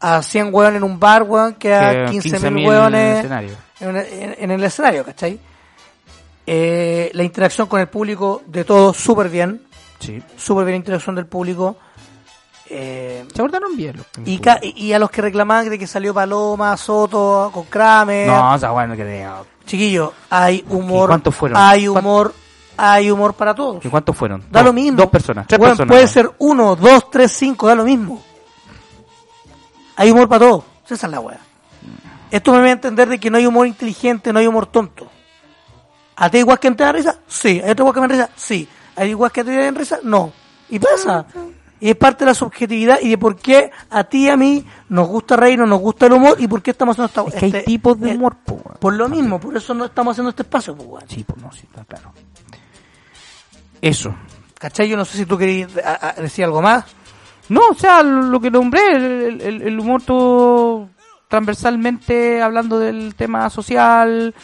a 0.01 0.23
100 0.23 0.49
hueones 0.53 0.79
en 0.79 0.85
un 0.85 0.99
bar, 0.99 1.23
weón, 1.23 1.55
que 1.55 1.73
a 1.75 2.07
Que 2.07 2.11
15 2.21 2.51
mil 2.51 2.65
15.000 2.65 2.69
hueones 2.69 3.01
en 3.01 3.07
el 3.11 3.17
escenario. 3.19 3.57
en, 3.81 3.97
en- 3.97 4.37
en 4.39 4.51
el 4.51 4.65
escenario, 4.65 5.05
¿cachai? 5.05 5.39
Eh, 6.47 7.11
la 7.15 7.23
interacción 7.23 7.69
con 7.69 7.81
el 7.81 7.89
público 7.89 8.43
de 8.47 8.65
todos 8.65 8.97
súper 8.97 9.29
bien, 9.29 9.63
Sí. 10.01 10.21
súper 10.37 10.65
bien 10.65 10.77
interacción 10.79 11.15
del 11.15 11.27
público. 11.27 11.77
Eh, 12.69 13.25
Se 13.33 13.41
abordaron 13.41 13.77
bien 13.77 13.97
los 13.99 14.07
y, 14.27 14.41
y 14.77 14.93
a 14.93 14.99
los 14.99 15.11
que 15.11 15.23
reclamaban 15.23 15.69
de 15.69 15.79
que 15.79 15.87
salió 15.87 16.13
Paloma, 16.15 16.77
Soto, 16.77 17.51
con 17.53 17.65
Kramer. 17.67 18.27
No, 18.27 18.55
o 18.55 18.59
sea, 18.59 18.71
bueno, 18.71 18.97
que. 18.97 19.29
Chiquillo, 19.67 20.13
hay 20.31 20.65
humor. 20.69 21.09
cuántos 21.11 21.35
fueron? 21.35 21.57
Hay 21.59 21.87
¿Cuán- 21.87 22.05
humor, 22.05 22.35
hay 22.85 23.11
humor 23.13 23.35
para 23.35 23.55
todos. 23.55 23.85
¿Y 23.85 23.89
cuántos 23.89 24.17
fueron? 24.17 24.41
Da 24.51 24.61
Dos- 24.61 24.65
lo 24.67 24.73
mismo. 24.73 24.97
Dos 24.99 25.11
personas, 25.11 25.47
tres 25.47 25.59
Bueno, 25.59 25.73
personas. 25.73 25.95
Puede 25.95 26.09
ser 26.09 26.31
uno, 26.39 26.75
dos, 26.75 27.11
tres, 27.11 27.31
cinco, 27.33 27.69
da 27.69 27.75
lo 27.77 27.85
mismo. 27.85 28.21
Hay 29.97 30.11
humor 30.11 30.29
para 30.29 30.47
todos. 30.47 30.65
Esa 30.89 31.07
es 31.07 31.13
la 31.13 31.21
weá. 31.21 31.39
Esto 32.31 32.53
me 32.53 32.61
va 32.61 32.67
a 32.67 32.71
entender 32.73 33.09
de 33.09 33.21
que 33.21 33.31
no 33.31 33.37
hay 33.39 33.47
humor 33.47 33.67
inteligente, 33.67 34.33
no 34.33 34.39
hay 34.39 34.47
humor 34.47 34.67
tonto. 34.67 35.09
¿A 36.17 36.31
ti 36.31 36.39
igual 36.39 36.59
que 36.59 36.71
te 36.73 36.83
da 36.83 36.93
risa? 36.93 37.19
Sí. 37.27 37.61
¿Hay 37.63 37.71
otro 37.71 37.85
igual 37.85 37.95
que 37.95 38.01
me 38.01 38.09
risa? 38.09 38.31
Sí. 38.37 38.69
¿Hay 38.97 39.11
igual 39.11 39.31
que 39.31 39.45
te 39.45 39.55
da 39.55 39.71
risa? 39.71 39.99
No. 40.03 40.33
Y 40.69 40.79
pasa. 40.79 41.27
Y 41.79 41.91
es 41.91 41.97
parte 41.97 42.25
de 42.25 42.31
la 42.31 42.35
subjetividad 42.35 42.99
y 43.03 43.11
de 43.11 43.19
por 43.19 43.37
qué 43.37 43.71
a 43.91 44.05
ti 44.05 44.27
y 44.27 44.29
a 44.29 44.37
mí 44.37 44.65
nos 44.89 45.09
gusta 45.09 45.37
reírnos, 45.37 45.69
nos 45.69 45.81
gusta 45.81 46.07
el 46.07 46.13
humor 46.13 46.37
y 46.39 46.47
por 46.47 46.63
qué 46.63 46.71
estamos 46.71 46.95
haciendo 46.99 47.09
esta 47.29 47.37
Es 47.37 47.41
que 47.41 47.45
hay 47.47 47.51
este- 47.61 47.63
tipos 47.65 47.99
de 48.01 48.13
eh, 48.13 48.15
humor, 48.17 48.37
po, 48.45 48.55
weón. 48.55 48.77
Por 48.79 48.95
lo 48.95 49.09
mismo, 49.09 49.39
por 49.41 49.57
eso 49.57 49.75
no 49.75 49.85
estamos 49.87 50.13
haciendo 50.13 50.31
este 50.31 50.43
espacio, 50.43 50.75
weón. 50.75 51.03
Sí, 51.09 51.25
pues 51.25 51.43
no, 51.43 51.51
sí, 51.53 51.63
está 51.69 51.85
claro. 51.85 52.13
Eso. 53.83 54.15
¿Cachai? 54.59 54.89
Yo 54.89 54.97
no 54.97 55.05
sé 55.05 55.19
si 55.19 55.27
tú 55.27 55.37
querías 55.37 55.71
decir 56.17 56.45
algo 56.47 56.63
más. 56.63 56.85
No, 57.51 57.61
o 57.71 57.75
sea, 57.75 58.03
lo, 58.03 58.41
que 58.41 58.51
nombré, 58.51 58.81
el, 58.97 59.41
el- 59.43 59.63
el 59.63 59.79
humor 59.81 60.03
todo 60.03 60.89
transversalmente 61.29 62.41
hablando 62.41 62.79
del 62.79 63.15
tema 63.17 63.51
social, 63.51 64.35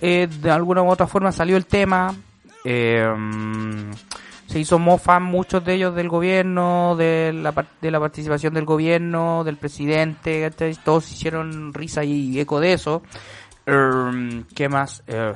eh, 0.00 0.26
de 0.40 0.50
alguna 0.50 0.82
u 0.82 0.88
otra 0.90 1.06
forma 1.06 1.30
salió 1.32 1.56
el 1.56 1.66
tema, 1.66 2.14
eh, 2.64 3.04
mm, 3.06 3.90
se 4.46 4.60
hizo 4.60 4.78
mofa 4.78 5.18
muchos 5.20 5.64
de 5.64 5.74
ellos 5.74 5.94
del 5.94 6.08
gobierno, 6.08 6.94
de 6.96 7.32
la, 7.34 7.52
de 7.82 7.90
la 7.90 8.00
participación 8.00 8.54
del 8.54 8.64
gobierno, 8.64 9.44
del 9.44 9.56
presidente, 9.58 10.40
¿cachai? 10.48 10.74
todos 10.82 11.10
hicieron 11.12 11.74
risa 11.74 12.02
y 12.04 12.38
eco 12.40 12.60
de 12.60 12.72
eso. 12.72 13.02
Em, 13.66 14.44
¿Qué 14.54 14.68
más? 14.68 15.02
Eh, 15.08 15.34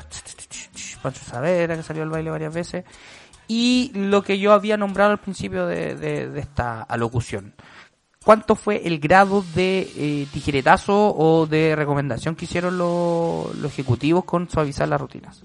Pancho 1.02 1.24
Savera, 1.24 1.76
que 1.76 1.82
salió 1.82 2.04
al 2.04 2.10
baile 2.10 2.30
varias 2.30 2.54
veces. 2.54 2.84
Y 3.52 3.90
lo 3.96 4.22
que 4.22 4.38
yo 4.38 4.52
había 4.52 4.76
nombrado 4.76 5.10
al 5.10 5.18
principio 5.18 5.66
de, 5.66 5.96
de- 5.96 6.28
de 6.30 6.38
esta 6.40 6.82
alocución. 6.82 7.52
¿Cuánto 8.24 8.54
fue 8.54 8.86
el 8.86 9.00
grado 9.00 9.42
de 9.56 9.90
eh, 9.96 10.26
tijeretazo 10.32 10.94
o 11.16 11.46
de 11.48 11.74
recomendación 11.74 12.36
que 12.36 12.44
hicieron 12.44 12.78
los, 12.78 13.52
los 13.56 13.72
ejecutivos 13.72 14.22
con 14.24 14.48
suavizar 14.48 14.86
las 14.86 15.00
rutinas? 15.00 15.42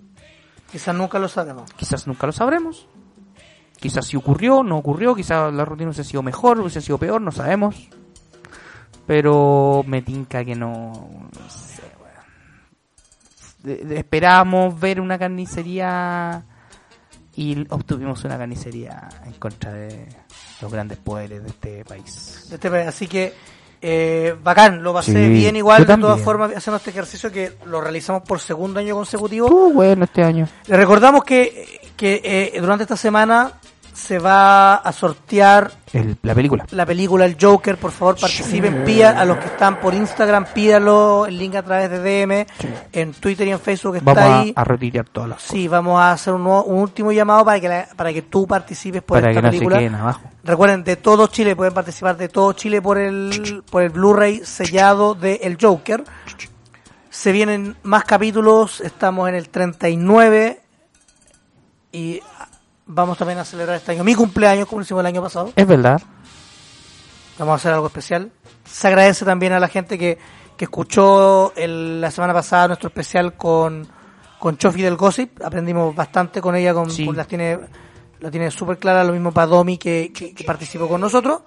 Quizás 0.71 0.93
nunca 0.93 1.17
lo 1.17 1.27
sabremos. 1.27 1.71
Quizás 1.73 2.05
nunca 2.05 2.27
lo 2.27 2.31
sabremos. 2.33 2.85
Quizás 3.79 4.05
si 4.05 4.17
ocurrió, 4.17 4.61
no 4.61 4.77
ocurrió. 4.77 5.15
Quizás 5.15 5.51
la 5.51 5.65
rutina 5.65 5.89
hubiese 5.89 6.03
sido 6.03 6.21
mejor, 6.21 6.59
hubiese 6.59 6.81
sido 6.81 6.99
peor, 6.99 7.21
no 7.21 7.31
sabemos. 7.31 7.89
Pero 9.07 9.83
me 9.87 10.03
tinca 10.03 10.45
que 10.45 10.53
no. 10.53 10.91
no 10.91 11.49
sé, 11.49 11.81
weón. 13.63 13.87
De- 13.89 13.97
Esperábamos 13.97 14.79
ver 14.79 15.01
una 15.01 15.17
carnicería 15.17 16.43
y 17.37 17.65
obtuvimos 17.69 18.23
una 18.23 18.37
carnicería 18.37 19.09
en 19.25 19.33
contra 19.33 19.73
de 19.73 20.07
los 20.61 20.71
grandes 20.71 20.97
poderes 20.97 21.43
de 21.43 21.49
este 21.49 21.85
país. 21.85 22.45
de 22.49 22.55
este 22.55 22.69
país. 22.69 22.87
Así 22.87 23.07
que, 23.07 23.33
eh, 23.81 24.35
bacán, 24.41 24.81
lo 24.81 24.93
pasé 24.93 25.11
Sí, 25.11 25.29
bien 25.29 25.55
igual, 25.55 25.85
de 25.85 25.97
todas 25.97 26.21
formas, 26.21 26.51
haciendo 26.55 26.77
este 26.77 26.91
ejercicio 26.91 27.31
que 27.31 27.53
lo 27.65 27.81
realizamos 27.81 28.23
por 28.23 28.39
segundo 28.39 28.79
año 28.79 28.95
consecutivo. 28.95 29.47
Estuvo 29.47 29.73
bueno 29.73 30.05
este 30.05 30.23
año. 30.23 30.47
Le 30.67 30.77
recordamos 30.77 31.23
que, 31.23 31.91
que 31.97 32.21
eh, 32.23 32.59
durante 32.59 32.83
esta 32.83 32.97
semana 32.97 33.51
se 33.95 34.19
va 34.19 34.75
a 34.75 34.91
sortear 34.91 35.71
El- 35.93 36.17
la 36.21 36.35
película. 36.35 36.65
la 36.71 36.85
película 36.85 37.25
El 37.25 37.37
Joker, 37.39 37.77
por 37.77 37.91
favor 37.91 38.19
participen, 38.19 38.83
pida 38.83 39.17
a 39.19 39.23
los 39.23 39.37
que 39.37 39.45
están 39.45 39.79
por 39.79 39.93
Instagram, 39.93 40.47
pídalo 40.53 41.25
el 41.25 41.37
link 41.37 41.55
a 41.55 41.63
través 41.63 41.89
de 41.89 41.99
DM, 41.99 42.45
en 42.91 43.13
Twitter 43.13 43.47
y 43.47 43.51
en 43.51 43.59
Facebook 43.59 43.95
está 43.95 44.13
Vamos 44.13 44.39
ahí. 44.41 44.53
a, 44.55 44.61
a 44.61 44.63
retirar 44.65 45.05
todas 45.05 45.29
las 45.29 45.41
Sí, 45.41 45.67
vamos 45.69 45.99
a 45.99 46.11
hacer 46.11 46.33
un, 46.33 46.43
nuevo- 46.43 46.63
un 46.65 46.79
último 46.79 47.11
llamado 47.13 47.45
para 47.45 47.59
que 47.61 47.69
la- 47.69 47.87
para 47.95 48.11
que 48.11 48.21
tú 48.23 48.45
participes 48.45 49.01
por 49.01 49.19
para 49.21 49.31
esta 49.31 49.41
que 49.41 49.45
no 49.47 49.51
película. 49.51 49.75
se 49.77 49.79
queden 49.83 49.95
abajo. 49.95 50.21
Recuerden, 50.43 50.83
de 50.83 50.95
todo 50.97 51.27
Chile 51.27 51.55
pueden 51.55 51.73
participar, 51.73 52.17
de 52.17 52.27
todo 52.27 52.51
Chile 52.53 52.81
por 52.81 52.97
el, 52.97 53.63
por 53.71 53.81
el 53.81 53.89
Blu-ray 53.91 54.41
sellado 54.45 55.15
de 55.15 55.35
El 55.41 55.57
Joker. 55.59 56.03
Se 57.09 57.31
vienen 57.31 57.77
más 57.83 58.03
capítulos, 58.03 58.81
estamos 58.81 59.29
en 59.29 59.35
el 59.35 59.47
39 59.47 60.61
y 61.93 62.19
vamos 62.85 63.17
también 63.17 63.39
a 63.39 63.45
celebrar 63.45 63.77
este 63.77 63.91
año 63.93 64.03
mi 64.03 64.15
cumpleaños, 64.15 64.67
como 64.67 64.81
hicimos 64.81 65.01
el 65.01 65.07
año 65.07 65.21
pasado. 65.21 65.51
Es 65.55 65.67
verdad. 65.67 66.01
Vamos 67.37 67.53
a 67.53 67.55
hacer 67.55 67.73
algo 67.73 67.87
especial. 67.87 68.31
Se 68.63 68.87
agradece 68.87 69.25
también 69.25 69.53
a 69.53 69.59
la 69.59 69.67
gente 69.67 69.97
que, 69.97 70.17
que 70.55 70.65
escuchó 70.65 71.53
el- 71.55 71.99
la 72.01 72.09
semana 72.11 72.33
pasada 72.33 72.67
nuestro 72.67 72.87
especial 72.87 73.35
con, 73.35 73.87
con 74.39 74.57
Chofi 74.57 74.81
del 74.81 74.95
Gossip. 74.95 75.41
Aprendimos 75.43 75.93
bastante 75.95 76.39
con 76.41 76.55
ella, 76.55 76.73
con, 76.73 76.89
Sí. 76.89 77.05
con 77.05 77.17
las 77.17 77.27
tiene, 77.27 77.59
la 78.21 78.31
tiene 78.31 78.49
súper 78.51 78.77
clara, 78.77 79.03
lo 79.03 79.11
mismo 79.13 79.31
para 79.33 79.47
Domi 79.47 79.77
que, 79.77 80.11
que, 80.15 80.33
que 80.33 80.43
participó 80.45 80.87
con 80.87 81.01
nosotros. 81.01 81.41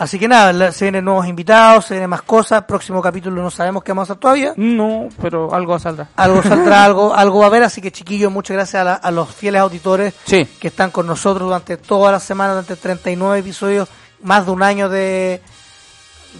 Así 0.00 0.18
que 0.18 0.26
nada, 0.28 0.72
se 0.72 0.86
vienen 0.86 1.04
nuevos 1.04 1.26
invitados, 1.26 1.84
se 1.84 1.94
vienen 1.94 2.08
más 2.08 2.22
cosas. 2.22 2.64
Próximo 2.64 3.02
capítulo 3.02 3.42
no 3.42 3.50
sabemos 3.50 3.82
qué 3.84 3.92
vamos 3.92 4.08
a 4.08 4.12
hacer 4.14 4.20
todavía. 4.20 4.54
No, 4.56 5.08
pero 5.20 5.52
algo 5.54 5.78
saldrá. 5.78 6.08
Algo 6.16 6.42
saldrá, 6.42 6.84
algo, 6.86 7.14
algo 7.14 7.40
va 7.40 7.44
a 7.44 7.48
haber. 7.48 7.62
Así 7.64 7.82
que 7.82 7.92
chiquillos, 7.92 8.32
muchas 8.32 8.56
gracias 8.56 8.80
a, 8.80 8.84
la- 8.84 8.94
a 8.94 9.10
los 9.10 9.28
fieles 9.34 9.60
auditores 9.60 10.14
Sí. 10.24 10.46
que 10.58 10.68
están 10.68 10.90
con 10.90 11.06
nosotros 11.06 11.46
durante 11.46 11.76
toda 11.76 12.10
la 12.12 12.18
semana, 12.18 12.52
durante 12.54 12.76
39 12.76 13.40
episodios, 13.40 13.88
más 14.22 14.46
de 14.46 14.52
un 14.52 14.62
año 14.62 14.88
de, 14.88 15.42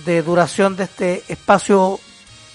de 0.07 0.23
duración 0.23 0.75
de 0.77 0.85
este 0.85 1.23
espacio 1.29 2.01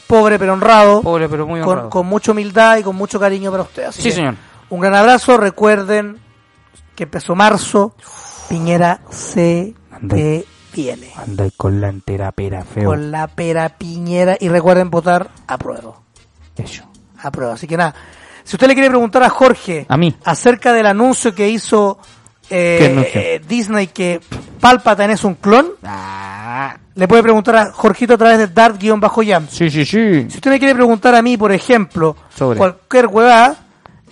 pobre 0.07 0.39
pero 0.39 0.53
honrado, 0.53 1.01
Pobre, 1.03 1.29
pero 1.29 1.45
muy 1.45 1.59
con, 1.61 1.69
honrado. 1.69 1.89
con 1.91 2.07
mucha 2.07 2.31
humildad 2.31 2.77
y 2.77 2.83
con 2.83 2.95
mucho 2.95 3.19
cariño 3.19 3.51
para 3.51 3.61
ustedes. 3.63 3.89
Así 3.89 4.01
Sí, 4.01 4.09
que 4.09 4.15
señor. 4.15 4.35
Un 4.69 4.79
gran 4.79 4.95
abrazo, 4.95 5.37
recuerden 5.37 6.19
que 6.95 7.03
empezó 7.03 7.35
marzo, 7.35 7.93
Piñera 8.49 9.01
se 9.11 9.73
Anda. 9.91 10.15
Te 10.75 10.81
viene. 10.81 11.11
Anda 11.15 11.47
con 11.55 11.79
la 11.81 11.89
entera 11.89 12.31
pera, 12.31 12.63
feo. 12.63 12.89
Con 12.89 13.11
la 13.11 13.27
pera 13.27 13.69
Piñera 13.69 14.37
y 14.39 14.49
recuerden 14.49 14.89
votar 14.89 15.29
a 15.47 15.57
prueba. 15.57 15.93
Eso. 16.57 16.83
A 17.21 17.31
prueba. 17.31 17.53
Así 17.53 17.67
que 17.67 17.77
nada, 17.77 17.95
si 18.43 18.55
usted 18.55 18.67
le 18.67 18.73
quiere 18.73 18.89
preguntar 18.89 19.23
a 19.23 19.29
Jorge 19.29 19.85
A 19.89 19.97
mí. 19.97 20.15
acerca 20.23 20.71
del 20.73 20.85
anuncio 20.85 21.33
que 21.33 21.49
hizo 21.49 21.97
eh, 22.49 23.11
eh, 23.15 23.41
Disney 23.47 23.87
que 23.87 24.21
Palpatine 24.59 25.13
es 25.13 25.23
un 25.23 25.35
clon, 25.35 25.67
Ah, 25.83 26.77
le 26.93 27.07
puede 27.07 27.23
preguntar 27.23 27.55
a 27.55 27.71
Jorgito 27.71 28.13
a 28.13 28.17
través 28.17 28.37
de 28.37 28.47
Dart-Jam. 28.47 29.47
sí, 29.49 29.69
sí, 29.69 29.83
sí. 29.85 30.27
Si 30.29 30.35
usted 30.37 30.51
me 30.51 30.59
quiere 30.59 30.75
preguntar 30.75 31.15
a 31.15 31.21
mí, 31.21 31.37
por 31.37 31.51
ejemplo, 31.51 32.15
Sobre. 32.33 32.57
cualquier 32.57 33.07
huevada, 33.07 33.64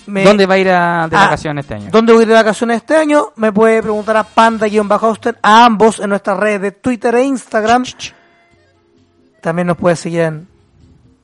me- 0.08 0.24
¿Dónde 0.24 0.46
va 0.46 0.54
a 0.56 0.58
ir 0.58 0.70
a, 0.70 1.08
de 1.08 1.16
Ah, 1.16 1.24
vacaciones 1.26 1.64
este 1.66 1.76
año? 1.76 1.90
¿Dónde 1.92 2.14
voy 2.14 2.22
a 2.22 2.24
ir 2.24 2.28
de 2.30 2.34
vacaciones 2.36 2.78
este 2.78 2.96
año? 2.96 3.28
Me 3.36 3.52
puede 3.52 3.82
preguntar 3.82 4.18
a 4.18 4.24
Panda-Auster, 4.24 5.38
a 5.42 5.66
ambos 5.66 6.00
en 6.00 6.10
nuestras 6.10 6.38
redes 6.38 6.62
de 6.62 6.72
Twitter 6.72 7.14
e 7.16 7.24
Instagram. 7.24 7.84
También 9.42 9.68
nos 9.68 9.78
puede 9.78 9.96
seguir 9.96 10.22
en 10.22 10.48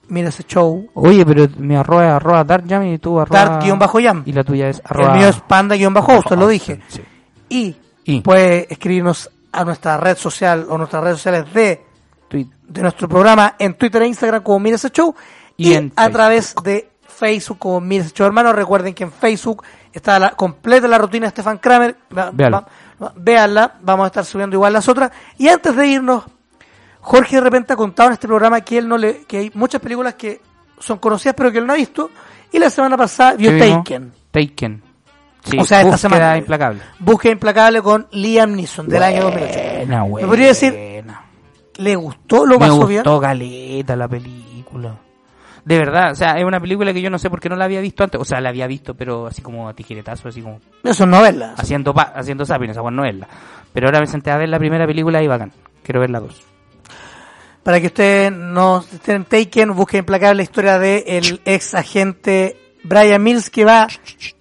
Mira 0.09 0.29
ese 0.29 0.43
show. 0.43 0.89
Oye, 0.95 1.23
pero 1.23 1.47
mi 1.57 1.75
arroba 1.75 2.05
es 2.07 2.11
arroba 2.13 2.43
darkjam 2.43 2.83
y 2.83 2.97
tú 2.97 3.19
arroba... 3.19 3.59
Dart-Jam. 3.59 4.23
Y 4.25 4.33
la 4.33 4.43
tuya 4.43 4.69
es 4.69 4.81
arroba... 4.83 5.11
El 5.13 5.19
mío 5.19 5.27
es 5.29 5.39
Panda-Auster, 5.41 6.35
lo 6.37 6.47
dije. 6.47 6.81
Sí. 6.87 7.01
Y, 7.49 7.75
Y. 8.05 8.21
puede 8.21 8.65
escribirnos 8.73 9.29
a 9.51 9.63
nuestra 9.63 9.97
red 9.97 10.17
social 10.17 10.65
o 10.67 10.77
nuestras 10.79 11.03
redes 11.03 11.17
sociales 11.17 11.53
de, 11.53 11.83
Tweet. 12.27 12.47
de 12.67 12.81
nuestro 12.81 13.07
programa 13.07 13.55
en 13.59 13.75
Twitter 13.75 14.01
e 14.01 14.07
Instagram 14.07 14.41
como 14.41 14.59
Mira 14.59 14.77
ese 14.77 14.89
show 14.89 15.13
Y 15.57 15.73
a 15.75 15.79
Facebook. 15.79 16.11
través 16.11 16.55
de 16.63 16.89
Facebook 17.19 17.59
como 17.59 17.81
Mira 17.81 18.03
ese 18.05 18.13
show. 18.13 18.25
Hermanos, 18.25 18.55
recuerden 18.55 18.93
que 18.93 19.03
en 19.03 19.11
Facebook 19.11 19.63
está 19.91 20.17
la 20.19 20.31
completa 20.31 20.87
la 20.87 20.97
rutina 20.97 21.25
de 21.27 21.31
Stefan 21.31 21.57
Kramer. 21.57 21.95
Va- 22.17 22.31
véanla, 23.15 23.75
vamos 23.81 24.05
a 24.05 24.07
estar 24.07 24.25
subiendo 24.25 24.55
igual 24.55 24.73
las 24.73 24.87
otras. 24.87 25.11
Y 25.37 25.47
antes 25.49 25.75
de 25.75 25.87
irnos, 25.87 26.23
Jorge 27.01 27.35
de 27.37 27.41
repente 27.41 27.73
ha 27.73 27.75
contado 27.75 28.09
en 28.09 28.13
este 28.13 28.27
programa 28.27 28.61
que 28.61 28.77
él 28.77 28.87
no 28.87 28.97
le, 28.97 29.23
que 29.25 29.37
hay 29.37 29.51
muchas 29.53 29.81
películas 29.81 30.15
que 30.15 30.41
son 30.79 30.97
conocidas 30.99 31.35
pero 31.37 31.51
que 31.51 31.57
él 31.59 31.67
no 31.67 31.73
ha 31.73 31.77
visto. 31.77 32.09
Y 32.51 32.59
la 32.59 32.69
semana 32.69 32.97
pasada 32.97 33.33
vio. 33.35 33.57
Taken. 33.57 34.11
Taken. 34.31 34.83
Sí, 35.43 35.57
O 35.57 35.63
sea, 35.63 35.79
esta 35.81 35.91
búsqueda 35.91 35.97
semana. 35.97 36.37
implacable. 36.37 36.81
Búsqueda 36.99 37.31
implacable 37.31 37.81
con 37.81 38.07
Liam 38.11 38.55
Neeson 38.55 38.87
del 38.89 39.03
año 39.03 39.23
2008. 39.23 39.59
Buena, 39.77 40.03
¿Me 40.05 40.27
podría 40.27 40.47
decir, 40.47 40.71
buena. 40.73 41.25
¿Le 41.77 41.95
gustó? 41.95 42.45
¿Lo 42.45 42.55
Me 42.55 42.59
pasó 42.59 42.75
gustó 42.75 42.87
bien? 42.87 43.03
caleta 43.21 43.95
la 43.95 44.07
película. 44.07 44.95
De 45.69 45.77
verdad, 45.77 46.13
o 46.13 46.15
sea, 46.15 46.31
es 46.39 46.43
una 46.43 46.59
película 46.59 46.91
que 46.93 46.99
yo 46.99 47.11
no 47.11 47.19
sé 47.19 47.29
por 47.29 47.39
qué 47.39 47.47
no 47.47 47.55
la 47.55 47.65
había 47.65 47.79
visto 47.79 48.03
antes. 48.03 48.19
O 48.19 48.25
sea, 48.25 48.41
la 48.41 48.49
había 48.49 48.65
visto, 48.65 48.95
pero 48.95 49.27
así 49.27 49.43
como 49.43 49.69
a 49.69 49.73
tijeretazo, 49.75 50.27
así 50.29 50.41
como 50.41 50.59
Eso 50.83 51.03
es 51.03 51.09
novelas. 51.09 51.59
haciendo 51.59 51.93
pa 51.93 52.11
haciendo 52.15 52.43
zapping, 52.43 52.71
esa 52.71 52.81
no 52.89 53.05
es 53.05 53.15
la. 53.15 53.27
Pero 53.71 53.85
ahora 53.87 53.99
me 53.99 54.07
senté 54.07 54.31
a 54.31 54.37
ver 54.37 54.49
la 54.49 54.57
primera 54.57 54.87
película 54.87 55.21
y 55.21 55.27
bacán. 55.27 55.51
Quiero 55.83 55.99
ver 55.99 56.09
la 56.09 56.21
dos. 56.21 56.41
Para 57.61 57.79
que 57.79 57.85
ustedes 57.85 58.31
no 58.31 58.79
estén 58.79 59.25
taken, 59.25 59.75
busquen 59.75 59.99
implacable 59.99 60.37
la 60.37 60.41
historia 60.43 60.79
de 60.79 61.03
el 61.07 61.39
ex 61.45 61.75
agente 61.75 62.57
Brian 62.83 63.21
Mills 63.21 63.51
que 63.51 63.63
va 63.63 63.87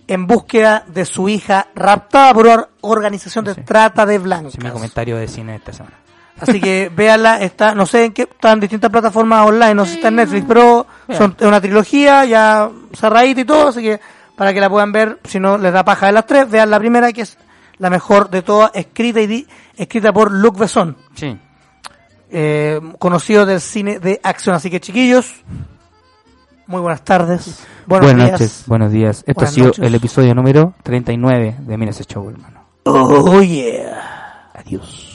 en 0.07 0.27
búsqueda 0.27 0.85
de 0.87 1.05
su 1.05 1.29
hija 1.29 1.67
raptada 1.75 2.33
por 2.33 2.47
una 2.47 2.69
organización 2.81 3.45
de 3.45 3.55
Sí. 3.55 3.61
trata 3.67 4.07
de 4.07 4.19
blancas. 4.19 4.55
Ese 4.55 4.59
es 4.61 4.65
mi 4.65 4.71
comentario 4.71 5.19
de 5.19 5.29
cine 5.29 5.53
de 5.53 5.59
esta 5.59 5.75
semana. 5.75 5.97
Así 6.41 6.61
que 6.61 6.91
véanla, 6.95 7.41
está, 7.43 7.75
no 7.75 7.85
sé 7.87 8.05
en 8.07 8.13
qué, 8.13 8.23
está 8.23 8.53
en 8.53 8.61
distintas 8.61 8.91
plataformas 8.91 9.47
online, 9.47 9.75
no 9.75 9.85
sé 9.85 9.91
si 9.93 9.97
está 9.97 10.09
en 10.09 10.17
Netflix, 10.17 10.45
pero 10.47 10.87
son, 11.17 11.35
es 11.39 11.47
una 11.47 11.61
trilogía 11.61 12.25
ya 12.25 12.71
cerradita 12.95 13.41
y 13.41 13.45
todo, 13.45 13.69
así 13.69 13.83
que 13.83 14.01
para 14.37 14.55
que 14.55 14.61
la 14.61 14.71
puedan 14.71 14.93
ver, 14.93 15.19
si 15.25 15.41
no 15.41 15.59
les 15.59 15.73
da 15.73 15.85
paja 15.85 16.07
de 16.07 16.13
las 16.13 16.27
tres, 16.27 16.49
vean 16.49 16.71
la 16.71 16.79
primera 16.79 17.13
que 17.13 17.23
es 17.23 17.37
la 17.79 17.91
mejor 17.91 18.31
de 18.31 18.43
todas, 18.43 18.71
escrita 18.75 19.21
y 19.21 19.27
di- 19.27 19.47
escrita 19.77 20.13
por 20.13 20.31
Luc 20.31 20.57
Besson, 20.59 20.97
Sí. 21.15 21.37
eh, 22.31 22.81
conocido 22.99 23.45
del 23.47 23.61
cine 23.61 23.99
de 23.99 24.21
acción. 24.23 24.55
Así 24.55 24.71
que 24.71 24.79
chiquillos, 24.81 25.33
muy 26.69 26.81
buenas 26.81 27.03
tardes, 27.03 27.65
buenos 27.87 28.07
Buenas 28.13 28.27
días. 28.27 28.33
noches, 28.41 28.65
buenos 28.67 28.93
días. 28.93 29.17
Esto 29.27 29.35
Buenas 29.35 29.51
ha 29.51 29.55
sido 29.55 29.67
noches. 29.69 29.85
el 29.85 29.95
episodio 29.97 30.35
número 30.35 30.75
39 30.85 31.57
de 31.61 31.77
Mira 31.79 31.91
ese 31.91 32.05
show, 32.05 32.29
hermano. 32.31 32.61
Oh 32.85 33.41
yeah. 33.43 34.51
Adiós. 34.55 35.15